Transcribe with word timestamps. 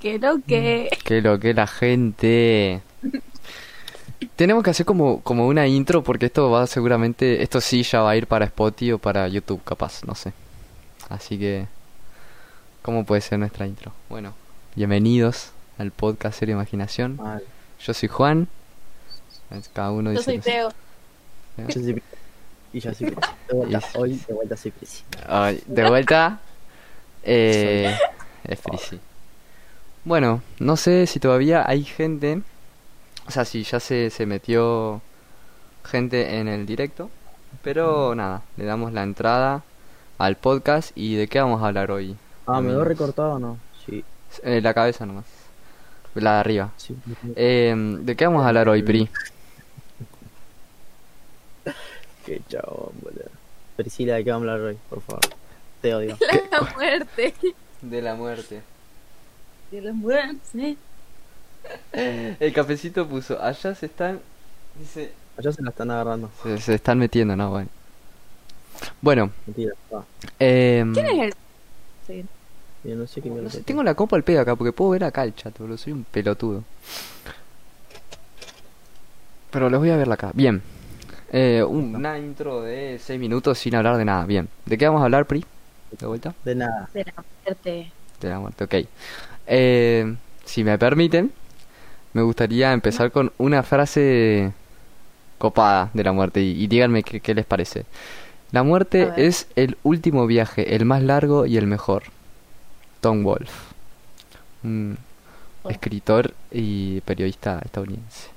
Que 0.00 0.18
lo 0.18 0.38
que. 0.46 0.88
Que 1.04 1.20
lo 1.20 1.38
que 1.38 1.54
la 1.54 1.66
gente. 1.66 2.80
Tenemos 4.36 4.64
que 4.64 4.70
hacer 4.70 4.86
como, 4.86 5.20
como 5.22 5.46
una 5.46 5.66
intro 5.66 6.02
porque 6.02 6.26
esto 6.26 6.50
va 6.50 6.66
seguramente, 6.66 7.42
esto 7.42 7.60
sí 7.60 7.82
ya 7.82 8.00
va 8.02 8.10
a 8.10 8.16
ir 8.16 8.26
para 8.26 8.46
Spotify 8.46 8.92
o 8.92 8.98
para 8.98 9.28
YouTube 9.28 9.62
capaz, 9.64 10.02
no 10.04 10.14
sé. 10.14 10.32
Así 11.08 11.38
que, 11.38 11.66
¿cómo 12.82 13.04
puede 13.04 13.20
ser 13.20 13.38
nuestra 13.38 13.66
intro? 13.66 13.92
Bueno, 14.08 14.34
bienvenidos 14.74 15.52
al 15.78 15.90
podcast 15.90 16.38
Serio 16.38 16.54
Imaginación. 16.54 17.18
Yo 17.84 17.94
soy 17.94 18.08
Juan. 18.08 18.48
Cada 19.72 19.90
uno 19.90 20.12
Yo 20.12 20.18
dice... 20.18 20.32
soy 20.32 20.38
Teo. 20.40 20.70
Yo 21.58 21.70
soy 21.72 22.02
Y 22.72 22.80
yo 22.80 22.94
soy 22.94 23.10
Prisi. 23.10 23.32
De 23.48 23.54
vuelta, 23.54 23.78
Y- 23.94 23.98
hoy 23.98 24.20
de 24.28 24.34
vuelta 24.34 24.56
soy 24.56 24.70
Prisi. 24.70 25.02
De 25.66 25.88
vuelta. 25.88 26.40
Eh, 27.22 27.94
es 28.44 28.60
Frisi. 28.60 28.98
Bueno, 30.04 30.42
no 30.58 30.76
sé 30.76 31.06
si 31.06 31.20
todavía 31.20 31.68
hay 31.68 31.84
gente. 31.84 32.42
O 33.26 33.30
sea, 33.30 33.44
si 33.44 33.62
ya 33.62 33.80
se, 33.80 34.10
se 34.10 34.26
metió 34.26 35.00
gente 35.84 36.38
en 36.38 36.48
el 36.48 36.66
directo. 36.66 37.10
Pero 37.62 38.14
nada, 38.14 38.42
le 38.56 38.64
damos 38.64 38.92
la 38.92 39.02
entrada 39.02 39.62
al 40.18 40.36
podcast. 40.36 40.92
¿Y 40.96 41.16
de 41.16 41.28
qué 41.28 41.40
vamos 41.40 41.62
a 41.62 41.66
hablar 41.68 41.90
hoy? 41.90 42.16
Ah, 42.46 42.60
¿me 42.60 42.70
veo 42.70 42.84
recortado 42.84 43.32
o 43.34 43.38
no? 43.38 43.58
Sí, 43.86 44.04
Eh, 44.42 44.60
la 44.62 44.72
cabeza 44.74 45.04
nomás. 45.06 45.24
La 46.14 46.34
de 46.34 46.40
arriba. 46.40 46.70
sí. 46.76 46.96
Eh, 47.36 47.74
¿De 48.00 48.16
qué 48.16 48.26
vamos 48.26 48.44
a 48.44 48.48
hablar 48.48 48.68
hoy, 48.68 48.82
Pri? 48.82 49.08
Qué 52.26 52.40
chabón, 52.48 52.90
boludo. 53.02 53.24
Priscila, 53.76 54.14
¿de 54.16 54.24
qué 54.24 54.30
vamos 54.30 54.48
a 54.48 54.52
hablar 54.52 54.68
hoy? 54.70 54.78
Por 54.88 55.00
favor. 55.02 55.20
Te 55.80 55.94
odio. 55.94 56.16
La 56.50 56.60
muerte. 56.74 57.34
De 57.80 58.02
la 58.02 58.14
muerte. 58.14 58.60
De 59.70 59.80
la 59.80 59.92
muerte. 59.92 60.76
El 61.92 62.52
cafecito 62.52 63.06
puso, 63.06 63.40
allá 63.40 63.74
se 63.74 63.86
están... 63.86 64.20
Dice... 64.78 65.12
Allá 65.36 65.52
se 65.52 65.62
la 65.62 65.70
están 65.70 65.90
agarrando. 65.90 66.30
Se, 66.42 66.58
se 66.58 66.74
están 66.74 66.98
metiendo, 66.98 67.34
¿no? 67.36 67.50
Bueno. 67.50 67.68
Bueno, 69.00 69.30
Mentira. 69.46 69.72
va. 69.94 70.04
eh, 70.38 70.84
¿Quién 70.94 71.06
es 71.06 71.18
el.? 71.20 71.34
Sí. 72.06 72.24
Yo 72.84 72.96
no 72.96 73.06
sé 73.06 73.20
qué 73.20 73.30
me 73.30 73.42
no 73.42 73.50
sé, 73.50 73.60
tengo 73.62 73.82
la 73.82 73.94
copa 73.94 74.16
al 74.16 74.24
pedo 74.24 74.40
acá 74.40 74.56
porque 74.56 74.72
puedo 74.72 74.90
ver 74.92 75.04
acá 75.04 75.24
el 75.24 75.34
chat, 75.34 75.56
boludo. 75.58 75.76
Soy 75.78 75.92
un 75.92 76.04
pelotudo. 76.04 76.64
Pero 79.50 79.68
les 79.68 79.78
voy 79.80 79.90
a 79.90 79.96
verla 79.96 80.14
acá. 80.14 80.30
Bien. 80.34 80.62
Eh, 81.32 81.62
un- 81.66 81.94
una 81.96 82.18
intro 82.18 82.62
de 82.62 82.98
6 83.02 83.18
minutos 83.20 83.58
sin 83.58 83.74
hablar 83.74 83.96
de 83.96 84.04
nada. 84.04 84.24
Bien. 84.26 84.48
¿De 84.66 84.78
qué 84.78 84.86
vamos 84.86 85.02
a 85.02 85.04
hablar, 85.04 85.26
Pri? 85.26 85.44
¿De 85.98 86.06
vuelta? 86.06 86.34
De 86.44 86.54
nada. 86.54 86.88
De 86.94 87.04
la 87.04 87.24
muerte. 87.44 87.92
De 88.20 88.28
la 88.28 88.38
muerte, 88.40 88.64
ok. 88.64 88.74
Eh, 89.50 90.14
si 90.44 90.64
me 90.64 90.78
permiten, 90.78 91.32
me 92.14 92.22
gustaría 92.22 92.72
empezar 92.72 93.10
con 93.12 93.32
una 93.38 93.62
frase 93.64 94.52
copada 95.38 95.90
de 95.94 96.04
la 96.04 96.12
muerte 96.12 96.40
y, 96.42 96.62
y 96.62 96.68
díganme 96.68 97.02
qué, 97.02 97.20
qué 97.20 97.34
les 97.34 97.46
parece. 97.46 97.86
La 98.52 98.62
muerte 98.62 99.12
es 99.16 99.48
el 99.56 99.78
último 99.84 100.26
viaje, 100.26 100.76
el 100.76 100.84
más 100.86 101.02
largo 101.02 101.46
y 101.46 101.56
el 101.58 101.66
mejor. 101.66 102.04
Tom 103.00 103.24
Wolfe, 103.24 103.52
un 104.64 104.98
Oh. 105.62 105.70
escritor 105.70 106.34
y 106.50 107.02
periodista 107.02 107.60
estadounidense. 107.64 108.30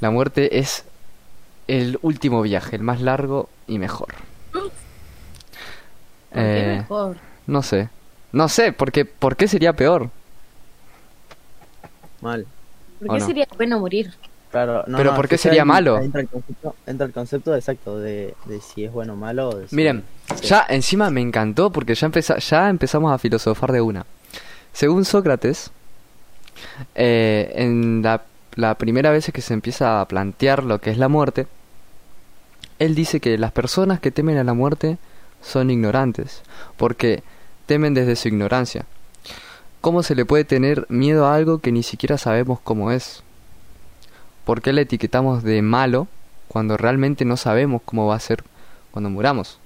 La 0.00 0.10
muerte 0.10 0.58
es 0.58 0.84
el 1.68 1.98
último 2.02 2.42
viaje, 2.42 2.76
el 2.76 2.82
más 2.82 3.00
largo 3.02 3.48
y 3.66 3.78
mejor. 3.78 4.14
¿Por 6.32 6.46
Eh, 6.46 6.54
qué 6.54 6.64
mejor? 6.64 7.16
no 7.46 7.62
sé. 7.62 7.88
No 8.32 8.48
sé, 8.48 8.72
porque 8.72 9.04
¿por 9.04 9.36
qué 9.36 9.46
sería 9.48 9.72
peor? 9.74 10.10
Mal. 12.20 12.46
¿Por 12.98 13.10
¿o 13.10 13.14
qué 13.14 13.20
no? 13.20 13.26
sería 13.26 13.46
bueno 13.56 13.80
morir? 13.80 14.12
Claro, 14.50 14.84
no, 14.86 14.98
Pero 14.98 15.10
no, 15.10 15.16
¿por 15.16 15.28
qué 15.28 15.38
sería 15.38 15.64
malo? 15.64 15.98
Entra 15.98 16.20
el, 16.20 16.28
concepto, 16.28 16.74
entra 16.86 17.06
el 17.06 17.12
concepto 17.12 17.56
exacto 17.56 17.98
de, 17.98 18.34
de 18.44 18.60
si 18.60 18.84
es 18.84 18.92
bueno 18.92 19.14
o 19.14 19.16
malo. 19.16 19.48
o 19.48 19.56
de 19.56 19.68
si- 19.68 19.74
Miren, 19.76 20.04
ya 20.42 20.66
encima 20.68 21.10
me 21.10 21.22
encantó 21.22 21.70
porque 21.70 21.94
ya, 21.94 22.06
empeza- 22.06 22.38
ya 22.38 22.68
empezamos 22.68 23.12
a 23.12 23.18
filosofar 23.18 23.72
de 23.72 23.80
una. 23.80 24.04
Según 24.74 25.04
Sócrates, 25.06 25.70
eh, 26.94 27.50
en 27.56 28.02
la, 28.02 28.22
la 28.56 28.74
primera 28.76 29.10
vez 29.10 29.30
que 29.32 29.40
se 29.40 29.54
empieza 29.54 30.00
a 30.00 30.06
plantear 30.08 30.64
lo 30.64 30.80
que 30.80 30.90
es 30.90 30.98
la 30.98 31.08
muerte, 31.08 31.46
él 32.78 32.94
dice 32.94 33.20
que 33.20 33.38
las 33.38 33.52
personas 33.52 34.00
que 34.00 34.10
temen 34.10 34.36
a 34.36 34.44
la 34.44 34.54
muerte 34.54 34.98
son 35.42 35.70
ignorantes, 35.70 36.42
porque 36.76 37.22
temen 37.66 37.94
desde 37.94 38.16
su 38.16 38.28
ignorancia. 38.28 38.86
¿Cómo 39.80 40.02
se 40.02 40.14
le 40.14 40.24
puede 40.24 40.44
tener 40.44 40.86
miedo 40.88 41.26
a 41.26 41.34
algo 41.34 41.58
que 41.58 41.72
ni 41.72 41.82
siquiera 41.82 42.18
sabemos 42.18 42.60
cómo 42.60 42.92
es? 42.92 43.22
¿Por 44.44 44.62
qué 44.62 44.72
le 44.72 44.82
etiquetamos 44.82 45.42
de 45.42 45.60
malo 45.62 46.08
cuando 46.48 46.76
realmente 46.76 47.24
no 47.24 47.36
sabemos 47.36 47.82
cómo 47.84 48.06
va 48.06 48.16
a 48.16 48.20
ser 48.20 48.44
cuando 48.92 49.10
muramos? 49.10 49.58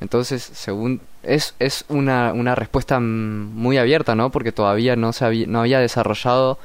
Entonces, 0.00 0.42
según 0.42 1.00
es, 1.22 1.54
es 1.58 1.84
una, 1.88 2.32
una 2.32 2.54
respuesta 2.54 2.98
muy 3.00 3.76
abierta, 3.78 4.14
¿no? 4.14 4.30
Porque 4.30 4.52
todavía 4.52 4.96
no 4.96 5.12
se 5.12 5.24
había, 5.24 5.46
no 5.46 5.60
había 5.60 5.78
desarrollado 5.78 6.58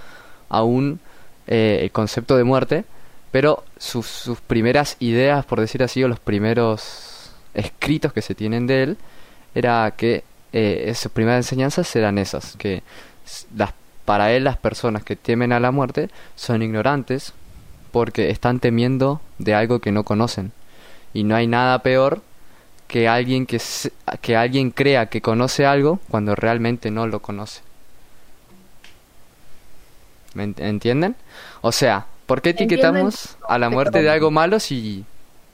aún 0.50 1.00
eh, 1.48 1.80
el 1.84 1.92
concepto 1.92 2.38
de 2.38 2.46
muerte, 2.46 2.86
pero 3.32 3.64
sus, 3.78 4.08
sus 4.08 4.40
primeras 4.40 4.96
ideas, 5.00 5.46
por 5.46 5.60
decir 5.60 5.84
así, 5.84 6.04
o 6.04 6.08
los 6.08 6.20
primeros 6.20 7.32
escritos 7.54 8.14
que 8.14 8.22
se 8.22 8.36
tienen 8.36 8.68
de 8.68 8.84
él, 8.84 8.98
era 9.54 9.94
que 9.98 10.24
eh, 10.54 10.94
sus 10.96 11.12
primeras 11.12 11.46
enseñanzas 11.46 11.96
eran 11.96 12.18
esas, 12.18 12.56
que 12.58 12.84
las, 13.56 13.74
para 14.06 14.32
él 14.34 14.44
las 14.44 14.58
personas 14.58 15.04
que 15.04 15.16
temen 15.16 15.52
a 15.52 15.60
la 15.60 15.72
muerte 15.72 16.10
son 16.36 16.62
ignorantes 16.62 17.34
porque 17.92 18.30
están 18.30 18.60
temiendo 18.60 19.22
de 19.40 19.54
algo 19.56 19.80
que 19.80 19.92
no 19.92 20.04
conocen. 20.04 20.52
Y 21.14 21.24
no 21.24 21.36
hay 21.36 21.48
nada 21.48 21.80
peor 21.80 22.22
que 22.88 23.08
alguien 23.08 23.46
que, 23.46 23.60
se- 23.60 23.92
que 24.22 24.36
alguien 24.38 24.70
crea 24.72 25.08
que 25.08 25.22
conoce 25.22 25.66
algo 25.66 26.00
cuando 26.10 26.36
realmente 26.36 26.92
no 26.92 27.08
lo 27.08 27.22
conoce. 27.22 27.62
¿Me 30.34 30.44
ent- 30.48 30.60
entienden? 30.62 31.16
O 31.62 31.72
sea, 31.72 32.06
¿por 32.26 32.42
qué 32.42 32.50
etiquetamos 32.52 33.38
a 33.48 33.58
la 33.58 33.70
muerte 33.70 34.02
de 34.02 34.10
algo 34.10 34.32
malo 34.32 34.60
si 34.60 35.06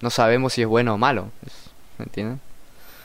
no 0.01 0.09
sabemos 0.09 0.53
si 0.53 0.61
es 0.63 0.67
bueno 0.67 0.95
o 0.95 0.97
malo? 0.97 1.29
¿Me 1.99 2.05
entienden? 2.05 2.39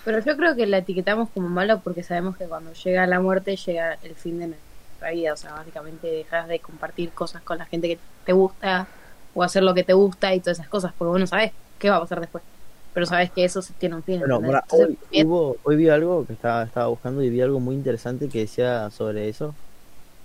Pero 0.06 0.20
yo 0.20 0.36
creo 0.36 0.54
que 0.54 0.66
la 0.66 0.78
etiquetamos 0.78 1.30
como 1.30 1.48
malo 1.48 1.80
porque 1.82 2.04
sabemos 2.04 2.36
que 2.36 2.44
cuando 2.44 2.72
llega 2.72 3.08
la 3.08 3.18
muerte 3.18 3.56
llega 3.56 3.98
el 4.04 4.14
fin 4.14 4.38
de 4.38 4.46
nuestra 4.46 5.10
vida. 5.10 5.32
O 5.32 5.36
sea, 5.36 5.54
básicamente 5.54 6.06
dejas 6.06 6.46
de 6.46 6.60
compartir 6.60 7.10
cosas 7.10 7.42
con 7.42 7.58
la 7.58 7.64
gente 7.64 7.88
que 7.88 7.98
te 8.24 8.32
gusta 8.32 8.86
o 9.34 9.42
hacer 9.42 9.64
lo 9.64 9.74
que 9.74 9.82
te 9.82 9.94
gusta 9.94 10.32
y 10.32 10.38
todas 10.38 10.60
esas 10.60 10.68
cosas. 10.68 10.92
Porque 10.96 11.10
vos 11.10 11.18
no 11.18 11.26
sabés 11.26 11.50
qué 11.80 11.90
va 11.90 11.96
a 11.96 12.00
pasar 12.00 12.20
después. 12.20 12.44
Pero 12.94 13.04
sabés 13.04 13.32
que 13.32 13.44
eso 13.44 13.60
tiene 13.78 13.96
un 13.96 14.04
fin. 14.04 14.20
Bueno, 14.20 14.62
hoy, 14.70 14.96
hubo, 15.24 15.56
hoy 15.64 15.74
vi 15.74 15.88
algo 15.88 16.24
que 16.24 16.34
estaba, 16.34 16.62
estaba 16.62 16.86
buscando 16.86 17.20
y 17.24 17.28
vi 17.28 17.40
algo 17.40 17.58
muy 17.58 17.74
interesante 17.74 18.28
que 18.28 18.38
decía 18.38 18.88
sobre 18.90 19.28
eso. 19.28 19.56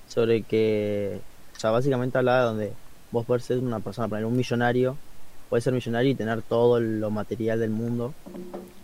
Sobre 0.07 0.43
que, 0.43 1.19
o 1.57 1.59
sea, 1.59 1.71
básicamente 1.71 2.19
hablaba 2.19 2.43
donde 2.43 2.71
vos 3.09 3.25
podés 3.25 3.45
ser 3.45 3.57
una 3.57 3.79
persona, 3.79 4.07
poner 4.07 4.25
un 4.25 4.37
millonario, 4.37 4.95
puedes 5.51 5.65
ser 5.65 5.73
millonario 5.75 6.11
y 6.13 6.17
tener 6.17 6.43
todo 6.43 6.81
lo 6.81 7.11
material 7.11 7.59
del 7.61 7.71
mundo. 7.71 8.17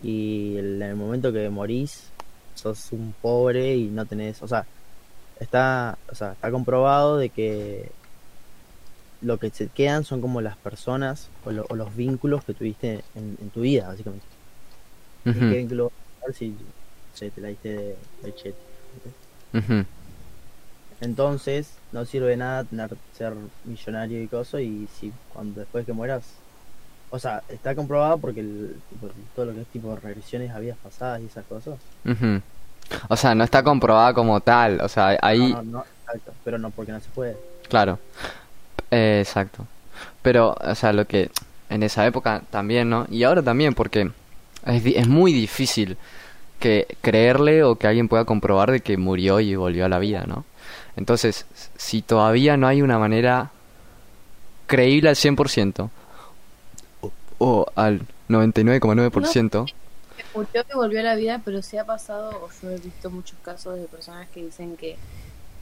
Y 0.00 0.58
en 0.58 0.82
el 0.82 0.96
momento 0.96 1.32
que 1.32 1.50
morís, 1.50 2.14
sos 2.54 2.92
un 2.92 3.14
pobre 3.14 3.76
y 3.76 3.90
no 3.92 4.06
tenés, 4.06 4.42
o 4.42 4.48
sea, 4.48 4.68
está, 5.36 6.00
o 6.12 6.14
sea, 6.16 6.32
está 6.34 6.50
comprobado 6.52 7.18
de 7.18 7.30
que 7.30 7.92
lo 9.20 9.38
que 9.38 9.50
se 9.50 9.70
quedan 9.70 10.04
son 10.04 10.20
como 10.20 10.40
las 10.40 10.58
personas 10.58 11.32
o, 11.40 11.52
lo- 11.52 11.66
o 11.68 11.76
los 11.76 11.94
vínculos 11.94 12.44
que 12.44 12.54
tuviste 12.54 13.04
en, 13.14 13.36
en 13.38 13.50
tu 13.50 13.60
vida, 13.60 13.86
básicamente. 13.88 14.26
¿Y 15.32 15.32
Ujú, 15.32 15.46
qué 15.46 15.58
vínculo 15.58 15.92
si 16.32 16.74
se 17.12 17.30
te 17.32 17.40
la 17.40 17.48
diste 17.48 17.68
de, 17.70 18.10
de 18.20 18.34
chete? 18.34 18.60
ujú. 19.54 19.86
Entonces, 21.00 21.82
no 21.90 22.04
sirve 22.06 22.30
de 22.30 22.36
nada 22.38 22.64
tener, 22.64 22.98
ser 23.10 23.34
millonario 23.62 24.22
y 24.22 24.28
cosas 24.28 24.62
y 24.62 24.88
si 24.88 25.12
cuando 25.28 25.60
después 25.60 25.86
que 25.86 25.92
mueras, 25.92 26.44
o 27.10 27.18
sea, 27.18 27.42
está 27.48 27.74
comprobado 27.74 28.18
porque 28.18 28.40
el, 28.40 28.76
tipo, 28.90 29.08
todo 29.34 29.46
lo 29.46 29.54
que 29.54 29.62
es 29.62 29.66
tipo 29.68 29.96
regresiones 29.96 30.50
a 30.50 30.58
vidas 30.58 30.76
pasadas 30.82 31.20
y 31.22 31.26
esas 31.26 31.44
cosas. 31.46 31.74
O 33.08 33.16
sea, 33.16 33.34
no 33.34 33.44
está 33.44 33.62
comprobada 33.62 34.14
como 34.14 34.40
tal. 34.40 34.80
O 34.80 34.88
sea, 34.88 35.18
ahí, 35.22 35.52
No, 35.52 35.62
no, 35.62 35.70
no, 35.78 35.84
exacto, 36.06 36.32
pero 36.44 36.58
no 36.58 36.70
porque 36.70 36.92
no 36.92 37.00
se 37.00 37.08
puede. 37.10 37.36
claro. 37.68 37.98
Eh, 38.90 39.20
exacto. 39.22 39.66
Pero, 40.22 40.56
o 40.58 40.74
sea, 40.74 40.92
lo 40.94 41.04
que 41.06 41.30
en 41.68 41.82
esa 41.82 42.06
época 42.06 42.42
también, 42.50 42.88
¿no? 42.88 43.06
Y 43.10 43.22
ahora 43.24 43.42
también, 43.42 43.74
porque 43.74 44.10
es, 44.64 44.84
di- 44.84 44.94
es 44.96 45.06
muy 45.08 45.32
difícil 45.32 45.96
que 46.58 46.86
creerle 47.02 47.62
o 47.64 47.76
que 47.76 47.86
alguien 47.86 48.08
pueda 48.08 48.24
comprobar 48.24 48.70
de 48.70 48.80
que 48.80 48.96
murió 48.96 49.40
y 49.40 49.54
volvió 49.56 49.84
a 49.84 49.88
la 49.90 49.98
vida, 49.98 50.24
¿no? 50.26 50.44
Entonces, 50.96 51.44
si 51.76 52.00
todavía 52.02 52.56
no 52.56 52.66
hay 52.66 52.80
una 52.82 52.98
manera 52.98 53.50
creíble 54.66 55.10
al 55.10 55.16
100% 55.16 55.90
o, 57.38 57.66
al 57.74 58.00
99,9%, 58.28 59.66
murió 60.34 60.64
y 60.70 60.74
volvió 60.76 61.00
a 61.00 61.02
la 61.02 61.14
vida, 61.14 61.40
pero 61.44 61.62
se 61.62 61.78
ha 61.78 61.84
pasado, 61.84 62.30
o 62.44 62.48
yo 62.62 62.70
he 62.70 62.78
visto 62.78 63.10
muchos 63.10 63.38
casos 63.40 63.78
de 63.78 63.86
personas 63.86 64.28
que 64.30 64.44
dicen 64.44 64.76
que 64.76 64.96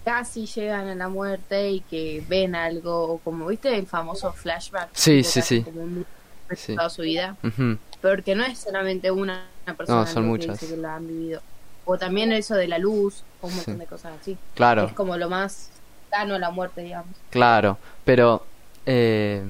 casi 0.05 0.46
llegan 0.46 0.88
a 0.88 0.94
la 0.94 1.08
muerte 1.08 1.70
y 1.70 1.81
que 1.81 2.23
ven 2.28 2.55
algo, 2.55 3.14
o 3.14 3.19
como 3.19 3.46
viste 3.46 3.76
el 3.76 3.87
famoso 3.87 4.32
flashback. 4.32 4.90
Sí, 4.93 5.19
que 5.19 5.25
sí, 5.25 5.43
sí. 5.43 5.62
Como 5.62 5.82
un 5.82 6.06
Sí. 6.55 6.76
toda 6.76 6.88
su 6.90 7.02
vida. 7.02 7.37
Ujú. 7.43 7.76
Porque 8.00 8.37
no 8.37 8.44
es 8.44 8.58
solamente 8.58 9.11
una, 9.11 9.49
persona 9.76 10.00
No, 10.02 10.06
son 10.06 10.22
que 10.22 10.29
muchas. 10.29 10.61
dice 10.61 10.75
que 10.76 10.81
lo 10.81 10.88
han 10.88 11.06
vivido. 11.08 11.43
O 11.84 11.99
también 11.99 12.31
eso 12.32 12.55
de 12.55 12.69
la 12.69 12.79
luz, 12.79 13.25
o 13.40 13.49
un 13.49 13.56
montón 13.56 13.75
Sí. 13.75 13.81
de 13.81 13.87
cosas 13.87 14.12
así. 14.20 14.38
Claro. 14.55 14.84
Es 14.84 14.93
como 14.93 15.17
lo 15.17 15.29
más 15.29 15.70
cercano 16.08 16.37
a 16.37 16.38
la 16.38 16.50
muerte, 16.50 16.82
digamos. 16.82 17.17
Claro, 17.31 17.79
pero 18.05 18.46
eh, 18.87 19.44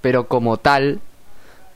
pero 0.00 0.26
como 0.26 0.56
tal, 0.56 1.00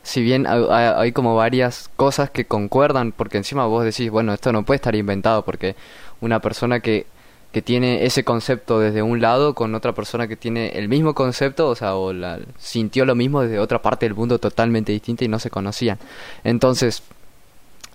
si 0.03 0.23
bien 0.23 0.47
hay, 0.47 1.13
como 1.13 1.37
varias 1.37 1.91
cosas 1.97 2.31
que 2.31 2.45
concuerdan, 2.45 3.13
porque 3.13 3.39
encima 3.39 3.67
vos 3.67 3.85
decís, 3.85 4.11
bueno, 4.11 4.33
esto 4.33 4.53
no 4.53 4.65
puede 4.65 4.77
estar 4.77 4.95
inventado, 4.95 5.45
porque 5.45 5.77
una 6.21 6.41
persona 6.41 6.81
que, 6.81 7.07
que 7.53 7.63
tiene 7.63 8.05
ese 8.05 8.25
concepto 8.25 8.81
desde 8.81 9.03
un 9.03 9.21
lado 9.21 9.55
con 9.55 9.75
otra 9.75 9.93
persona 9.93 10.27
que 10.27 10.37
tiene 10.37 10.71
el 10.71 10.89
mismo 10.89 11.15
concepto, 11.15 11.69
o 11.69 11.75
sea, 11.77 11.95
o 11.95 12.13
la, 12.13 12.41
sintió 12.59 13.05
lo 13.05 13.15
mismo 13.15 13.43
desde 13.43 13.59
otra 13.59 13.81
parte 13.81 14.07
del 14.07 14.15
mundo 14.15 14.39
totalmente 14.39 14.93
distinta 14.93 15.25
y 15.25 15.29
no 15.29 15.39
se 15.39 15.51
conocían. 15.51 15.99
Entonces, 16.43 17.03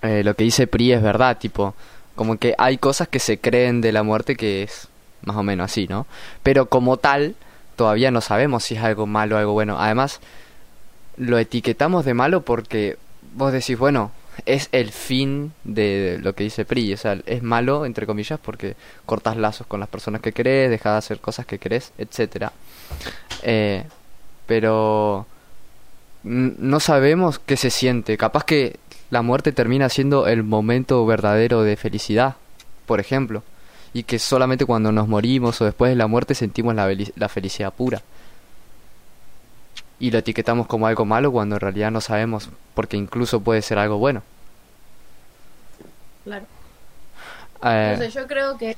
eh, 0.01 0.24
lo 0.24 0.33
que 0.36 0.44
dice 0.44 0.68
Pri 0.68 0.94
es 0.94 1.01
verdad, 1.01 1.38
tipo, 1.38 1.75
como 2.15 2.38
que 2.38 2.56
hay 2.57 2.77
cosas 2.77 3.07
que 3.07 3.19
se 3.19 3.39
creen 3.39 3.81
de 3.81 3.92
la 3.92 4.04
muerte 4.04 4.36
que 4.36 4.63
es 4.63 4.88
más 5.24 5.36
o 5.36 5.44
menos 5.44 5.71
así, 5.71 5.88
¿no? 5.88 6.07
Pero 6.42 6.68
como 6.68 6.98
tal, 6.98 7.36
todavía 7.75 8.12
no 8.12 8.21
sabemos 8.21 8.63
si 8.63 8.75
es 8.75 8.83
algo 8.83 9.06
malo 9.07 9.36
o 9.36 9.39
algo 9.39 9.54
bueno. 9.54 9.77
Además, 9.80 10.19
lo 11.17 11.37
etiquetamos 11.37 12.05
de 12.05 12.13
malo 12.13 12.41
porque 12.41 12.97
vos 13.35 13.51
decís, 13.51 13.77
bueno, 13.77 14.11
es 14.45 14.69
el 14.71 14.91
fin 14.91 15.51
de 15.63 16.19
lo 16.21 16.33
que 16.33 16.43
dice 16.43 16.65
Pri, 16.65 16.93
o 16.93 16.97
sea, 16.97 17.17
es 17.25 17.43
malo, 17.43 17.85
entre 17.85 18.05
comillas, 18.05 18.39
porque 18.39 18.75
cortas 19.05 19.37
lazos 19.37 19.67
con 19.67 19.79
las 19.79 19.89
personas 19.89 20.21
que 20.21 20.31
querés, 20.31 20.69
dejas 20.69 20.93
de 20.93 20.97
hacer 20.97 21.19
cosas 21.19 21.45
que 21.45 21.57
querés, 21.57 21.91
etcétera. 21.97 22.51
Eh, 23.41 23.83
pero 24.45 25.25
no 26.23 26.79
sabemos 26.79 27.39
qué 27.39 27.57
se 27.57 27.69
siente. 27.69 28.17
Capaz 28.17 28.43
que 28.43 28.77
la 29.09 29.21
muerte 29.21 29.51
termina 29.51 29.89
siendo 29.89 30.27
el 30.27 30.43
momento 30.43 31.05
verdadero 31.05 31.63
de 31.63 31.75
felicidad, 31.75 32.35
por 32.85 32.99
ejemplo, 32.99 33.43
y 33.93 34.03
que 34.03 34.19
solamente 34.19 34.65
cuando 34.65 34.91
nos 34.91 35.07
morimos 35.07 35.59
o 35.61 35.65
después 35.65 35.89
de 35.89 35.95
la 35.95 36.07
muerte 36.07 36.35
sentimos 36.35 36.75
la 36.75 37.29
felicidad 37.29 37.73
pura. 37.73 38.01
Y 39.99 40.11
lo 40.11 40.19
etiquetamos 40.19 40.67
como 40.67 40.88
algo 40.88 41.05
malo 41.05 41.31
cuando 41.31 41.55
en 41.55 41.61
realidad 41.61 41.91
no 41.91 42.01
sabemos, 42.01 42.49
porque 42.75 42.97
incluso 42.97 43.41
puede 43.41 43.61
ser 43.61 43.79
algo 43.79 43.97
bueno. 43.97 44.21
Claro. 46.23 46.45
Eh, 47.63 47.91
Entonces 47.94 48.13
yo 48.13 48.27
creo 48.27 48.57
que 48.57 48.77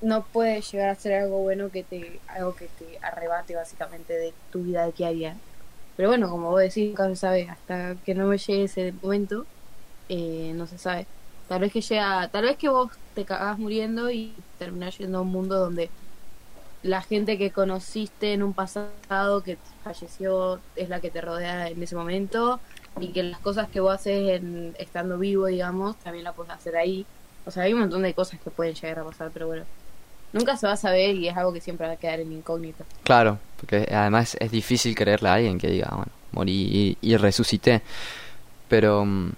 no 0.00 0.22
puede 0.22 0.60
llegar 0.60 0.90
a 0.90 0.94
ser 0.94 1.14
algo 1.22 1.38
bueno 1.38 1.70
que 1.70 1.82
te 1.82 2.20
algo 2.28 2.54
que 2.54 2.68
te 2.78 2.98
arrebate 3.02 3.54
básicamente 3.54 4.12
de 4.12 4.32
tu 4.52 4.62
vida 4.62 4.90
diaria. 4.90 5.36
Pero 5.96 6.10
bueno, 6.10 6.30
como 6.30 6.50
vos 6.50 6.60
decís, 6.60 6.88
nunca 6.90 7.08
se 7.08 7.16
sabe 7.16 7.48
hasta 7.48 7.96
que 8.04 8.14
no 8.14 8.26
me 8.26 8.38
llegue 8.38 8.64
ese 8.64 8.92
momento, 9.02 9.46
eh, 10.08 10.52
no 10.54 10.66
se 10.66 10.78
sabe. 10.78 11.06
Tal 11.48 11.60
vez 11.60 11.72
que 11.72 11.80
llega, 11.80 12.28
tal 12.28 12.44
vez 12.44 12.56
que 12.56 12.68
vos 12.68 12.90
te 13.14 13.24
cagás 13.24 13.58
muriendo 13.58 14.10
y 14.10 14.34
terminás 14.58 14.98
yendo 14.98 15.18
a 15.18 15.20
un 15.22 15.28
mundo 15.28 15.58
donde 15.58 15.90
la 16.82 17.02
gente 17.02 17.38
que 17.38 17.50
conociste 17.50 18.32
en 18.32 18.42
un 18.42 18.54
pasado 18.54 19.42
que 19.42 19.58
falleció 19.82 20.60
es 20.76 20.88
la 20.88 21.00
que 21.00 21.10
te 21.10 21.20
rodea 21.20 21.68
en 21.68 21.82
ese 21.82 21.96
momento 21.96 22.60
y 23.00 23.08
que 23.08 23.22
las 23.22 23.40
cosas 23.40 23.68
que 23.68 23.80
vos 23.80 23.94
haces 23.94 24.40
en, 24.40 24.74
estando 24.78 25.18
vivo, 25.18 25.46
digamos, 25.46 25.96
también 25.96 26.24
la 26.24 26.32
puedes 26.32 26.52
hacer 26.52 26.76
ahí. 26.76 27.04
O 27.46 27.50
sea, 27.50 27.64
hay 27.64 27.72
un 27.72 27.80
montón 27.80 28.02
de 28.02 28.14
cosas 28.14 28.40
que 28.40 28.50
pueden 28.50 28.74
llegar 28.74 29.00
a 29.00 29.04
pasar, 29.04 29.30
pero 29.32 29.46
bueno, 29.46 29.64
nunca 30.32 30.56
se 30.56 30.66
va 30.66 30.74
a 30.74 30.76
saber 30.76 31.16
y 31.16 31.28
es 31.28 31.36
algo 31.36 31.52
que 31.52 31.60
siempre 31.60 31.86
va 31.86 31.94
a 31.94 31.96
quedar 31.96 32.20
en 32.20 32.32
incógnito. 32.32 32.84
Claro, 33.02 33.38
porque 33.58 33.88
además 33.90 34.36
es 34.38 34.50
difícil 34.50 34.94
creerle 34.94 35.28
a 35.28 35.34
alguien 35.34 35.58
que 35.58 35.68
diga, 35.68 35.88
bueno, 35.90 36.12
morí 36.32 36.96
y, 37.02 37.12
y 37.12 37.16
resucité. 37.16 37.82
Pero 38.68 39.04
mm, 39.04 39.32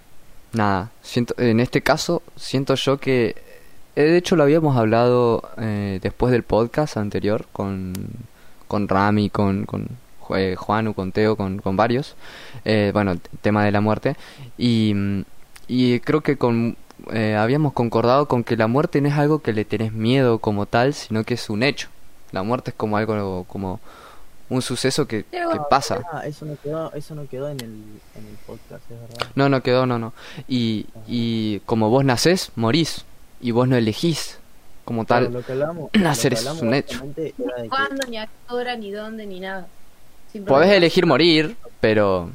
nada, 0.53 0.91
siento, 1.01 1.33
en 1.37 1.59
este 1.59 1.81
caso 1.81 2.21
siento 2.35 2.75
yo 2.75 2.97
que, 2.97 3.50
de 3.95 4.17
hecho 4.17 4.35
lo 4.35 4.43
habíamos 4.43 4.77
hablado 4.77 5.49
eh, 5.57 5.99
después 6.01 6.31
del 6.31 6.43
podcast 6.43 6.97
anterior 6.97 7.45
con, 7.51 7.93
con 8.67 8.87
Rami, 8.87 9.29
con, 9.29 9.65
con 9.65 9.87
eh, 10.35 10.55
Juanu, 10.57 10.93
con 10.93 11.11
Teo, 11.11 11.35
con, 11.35 11.59
con 11.59 11.75
varios, 11.75 12.15
eh, 12.65 12.91
bueno, 12.93 13.17
tema 13.41 13.65
de 13.65 13.71
la 13.71 13.81
muerte, 13.81 14.15
y, 14.57 14.93
y 15.67 15.99
creo 15.99 16.21
que 16.21 16.37
con... 16.37 16.77
eh, 17.11 17.35
habíamos 17.35 17.73
concordado 17.73 18.27
con 18.27 18.43
que 18.43 18.55
la 18.55 18.67
muerte 18.67 19.01
no 19.01 19.09
es 19.09 19.15
algo 19.15 19.41
que 19.41 19.53
le 19.53 19.65
tenés 19.65 19.91
miedo 19.91 20.39
como 20.39 20.65
tal, 20.67 20.93
sino 20.93 21.23
que 21.23 21.33
es 21.33 21.49
un 21.49 21.63
hecho. 21.63 21.89
La 22.31 22.43
muerte 22.43 22.71
es 22.71 22.75
como 22.77 22.95
algo, 22.95 23.43
como 23.45 23.79
un 24.49 24.61
suceso 24.61 25.07
que, 25.07 25.23
que 25.23 25.59
pasa. 25.69 26.01
Ah, 26.13 26.25
eso 26.25 26.45
no 26.45 26.55
quedó, 26.61 26.93
eso 26.93 27.15
no 27.15 27.27
quedó 27.27 27.49
en 27.49 27.59
el, 27.59 27.71
en 28.15 28.27
el 28.29 28.37
podcast, 28.45 28.83
es 28.89 29.01
verdad. 29.01 29.27
No, 29.35 29.49
no 29.49 29.61
quedó, 29.61 29.85
no, 29.85 29.97
no. 29.97 30.13
Y, 30.47 30.85
y 31.07 31.59
como 31.65 31.89
vos 31.89 32.05
nacés, 32.05 32.51
morís. 32.55 33.03
Y 33.41 33.51
vos 33.51 33.67
no 33.67 33.75
elegís. 33.75 34.37
Como 34.85 35.05
Claro, 35.05 35.25
tal, 35.25 35.33
lo 35.33 35.43
que 35.43 35.51
hablamos, 35.51 35.89
nacer 35.93 36.33
lo 36.33 36.39
que 36.39 36.45
es 36.47 36.61
un 36.61 36.73
hecho. 36.73 37.13
que- 37.15 37.33
¿Cuándo, 37.69 38.05
ni 38.07 38.17
a 38.17 38.25
qué 38.27 38.53
hora, 38.53 38.75
ni 38.75 38.91
dónde, 38.91 39.25
ni 39.25 39.39
nada? 39.39 39.67
podés 40.47 40.71
elegir 40.71 41.05
morir, 41.05 41.57
pero 41.79 42.29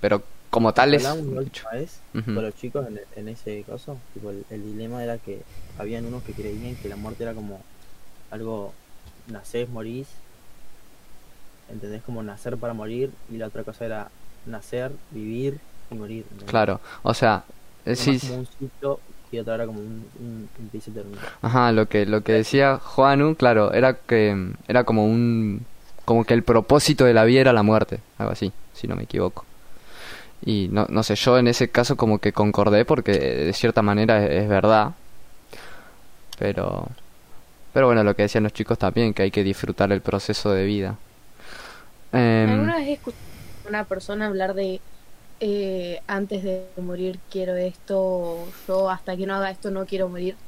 pero 0.00 0.22
como 0.50 0.72
tal 0.72 0.94
es 0.94 1.04
un 1.06 1.42
hecho. 1.42 1.64
vez 1.72 2.00
Ujú. 2.14 2.34
con 2.34 2.42
los 2.44 2.54
chicos 2.54 2.86
en, 2.86 3.00
en 3.16 3.28
ese 3.28 3.62
caso, 3.64 3.96
tipo, 4.12 4.30
el, 4.30 4.44
el 4.50 4.62
dilema 4.62 5.02
era 5.02 5.18
que 5.18 5.40
habían 5.78 6.04
unos 6.06 6.22
que 6.22 6.32
creían 6.32 6.74
que 6.76 6.88
la 6.88 6.96
muerte 6.96 7.24
era 7.24 7.34
como 7.34 7.60
algo, 8.30 8.72
nacés, 9.26 9.68
morís, 9.68 10.06
¿entendés? 11.68 12.02
Como 12.02 12.22
nacer 12.22 12.56
para 12.58 12.74
morir, 12.74 13.10
y 13.30 13.36
la 13.38 13.46
otra 13.46 13.64
cosa 13.64 13.84
era 13.84 14.10
nacer, 14.46 14.92
vivir 15.10 15.58
y 15.90 15.94
morir. 15.94 16.22
¿entendés? 16.30 16.50
Claro, 16.50 16.80
o 17.02 17.14
sea, 17.14 17.44
más 17.86 17.96
como 18.20 18.36
un 18.38 18.46
ciclo 18.46 19.00
otra 19.38 19.54
era 19.56 19.66
como 19.66 19.80
un, 19.80 20.06
un 20.18 20.70
termina. 20.70 21.20
ajá, 21.42 21.72
lo 21.72 21.86
que 21.86 22.06
lo 22.06 22.22
que 22.22 22.32
decía 22.32 22.78
Juanu, 22.78 23.34
claro, 23.36 23.72
era 23.72 23.94
que 23.94 24.52
era 24.68 24.84
como 24.84 25.06
un 25.06 25.66
como 26.04 26.24
que 26.24 26.34
el 26.34 26.42
propósito 26.42 27.04
de 27.04 27.14
la 27.14 27.24
vida 27.24 27.40
era 27.42 27.52
la 27.52 27.62
muerte, 27.62 28.00
algo 28.18 28.32
así, 28.32 28.52
si 28.72 28.86
no 28.86 28.96
me 28.96 29.04
equivoco. 29.04 29.44
Y 30.44 30.68
no, 30.70 30.86
no 30.90 31.02
sé, 31.02 31.14
yo 31.14 31.38
en 31.38 31.48
ese 31.48 31.68
caso 31.70 31.96
como 31.96 32.18
que 32.18 32.32
concordé 32.32 32.84
porque 32.84 33.12
de 33.12 33.52
cierta 33.54 33.82
manera 33.82 34.24
es, 34.24 34.42
es 34.42 34.48
verdad. 34.48 34.92
Pero 36.38 36.88
pero 37.74 37.86
bueno, 37.86 38.04
lo 38.04 38.14
que 38.14 38.22
decían 38.22 38.44
los 38.44 38.52
chicos 38.52 38.78
también, 38.78 39.12
que 39.12 39.24
hay 39.24 39.30
que 39.32 39.42
disfrutar 39.42 39.90
el 39.90 40.00
proceso 40.00 40.52
de 40.52 40.64
vida. 40.64 40.96
Em, 42.12 42.48
¿Alguna 42.48 42.76
vez 42.76 42.88
escuché 42.90 43.16
a 43.64 43.68
una 43.68 43.84
persona 43.84 44.26
hablar 44.26 44.54
de 44.54 44.80
eh, 45.46 46.02
antes 46.06 46.42
de 46.42 46.70
morir 46.78 47.20
quiero 47.30 47.54
esto, 47.56 48.00
o 48.00 48.54
yo 48.66 48.88
hasta 48.90 49.14
que 49.16 49.26
no 49.26 49.34
haga 49.34 49.50
esto 49.50 49.70
no 49.70 49.84
quiero 49.86 50.08
morir? 50.08 50.38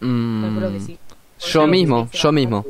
mm, 0.00 0.40
Calculo 0.40 0.70
que 0.72 0.80
sí. 0.80 1.00
Yo 1.38 1.66
mismo, 1.66 2.08
yo 2.12 2.32
mismo. 2.32 2.66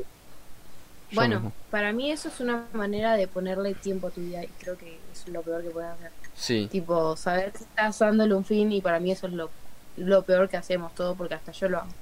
Bueno, 1.10 1.36
mismo. 1.36 1.52
para 1.70 1.92
mí 1.92 2.10
eso 2.10 2.28
es 2.28 2.40
una 2.40 2.68
manera 2.72 3.14
de 3.16 3.28
ponerle 3.28 3.74
tiempo 3.74 4.08
a 4.08 4.10
tu 4.10 4.20
vida 4.22 4.44
y 4.44 4.48
creo 4.58 4.76
que 4.76 5.04
es 5.12 5.28
lo 5.28 5.42
peor 5.42 5.62
que 5.62 5.70
puedes 5.70 5.90
hacer. 5.90 6.12
Sí. 6.34 6.68
Tipo, 6.70 7.16
saber 7.16 7.52
que 7.52 7.64
estás 7.64 7.98
dándole 7.98 8.34
un 8.34 8.44
fin 8.44 8.72
y 8.72 8.80
para 8.82 9.00
mí 9.00 9.12
eso 9.12 9.26
es 9.28 9.32
lo, 9.34 9.50
lo 9.96 10.24
peor 10.24 10.48
que 10.48 10.56
hacemos 10.56 10.94
todo 10.94 11.14
porque 11.16 11.34
hasta 11.34 11.52
yo 11.52 11.68
lo 11.68 11.78
hago. 11.80 11.94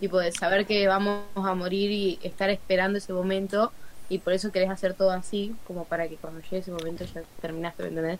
Tipo, 0.00 0.18
de 0.18 0.32
saber 0.32 0.66
que 0.66 0.86
vamos 0.88 1.24
a 1.36 1.54
morir 1.54 1.90
y 1.90 2.18
estar 2.22 2.50
esperando 2.50 2.98
ese 2.98 3.12
momento 3.12 3.72
y 4.08 4.18
por 4.18 4.32
eso 4.32 4.50
querés 4.50 4.70
hacer 4.70 4.94
todo 4.94 5.10
así, 5.10 5.54
como 5.66 5.84
para 5.84 6.08
que 6.08 6.16
cuando 6.16 6.40
llegue 6.40 6.58
ese 6.58 6.70
momento 6.70 7.04
ya 7.04 7.22
terminaste, 7.40 7.82
¿me 7.82 7.88
entendés? 7.90 8.18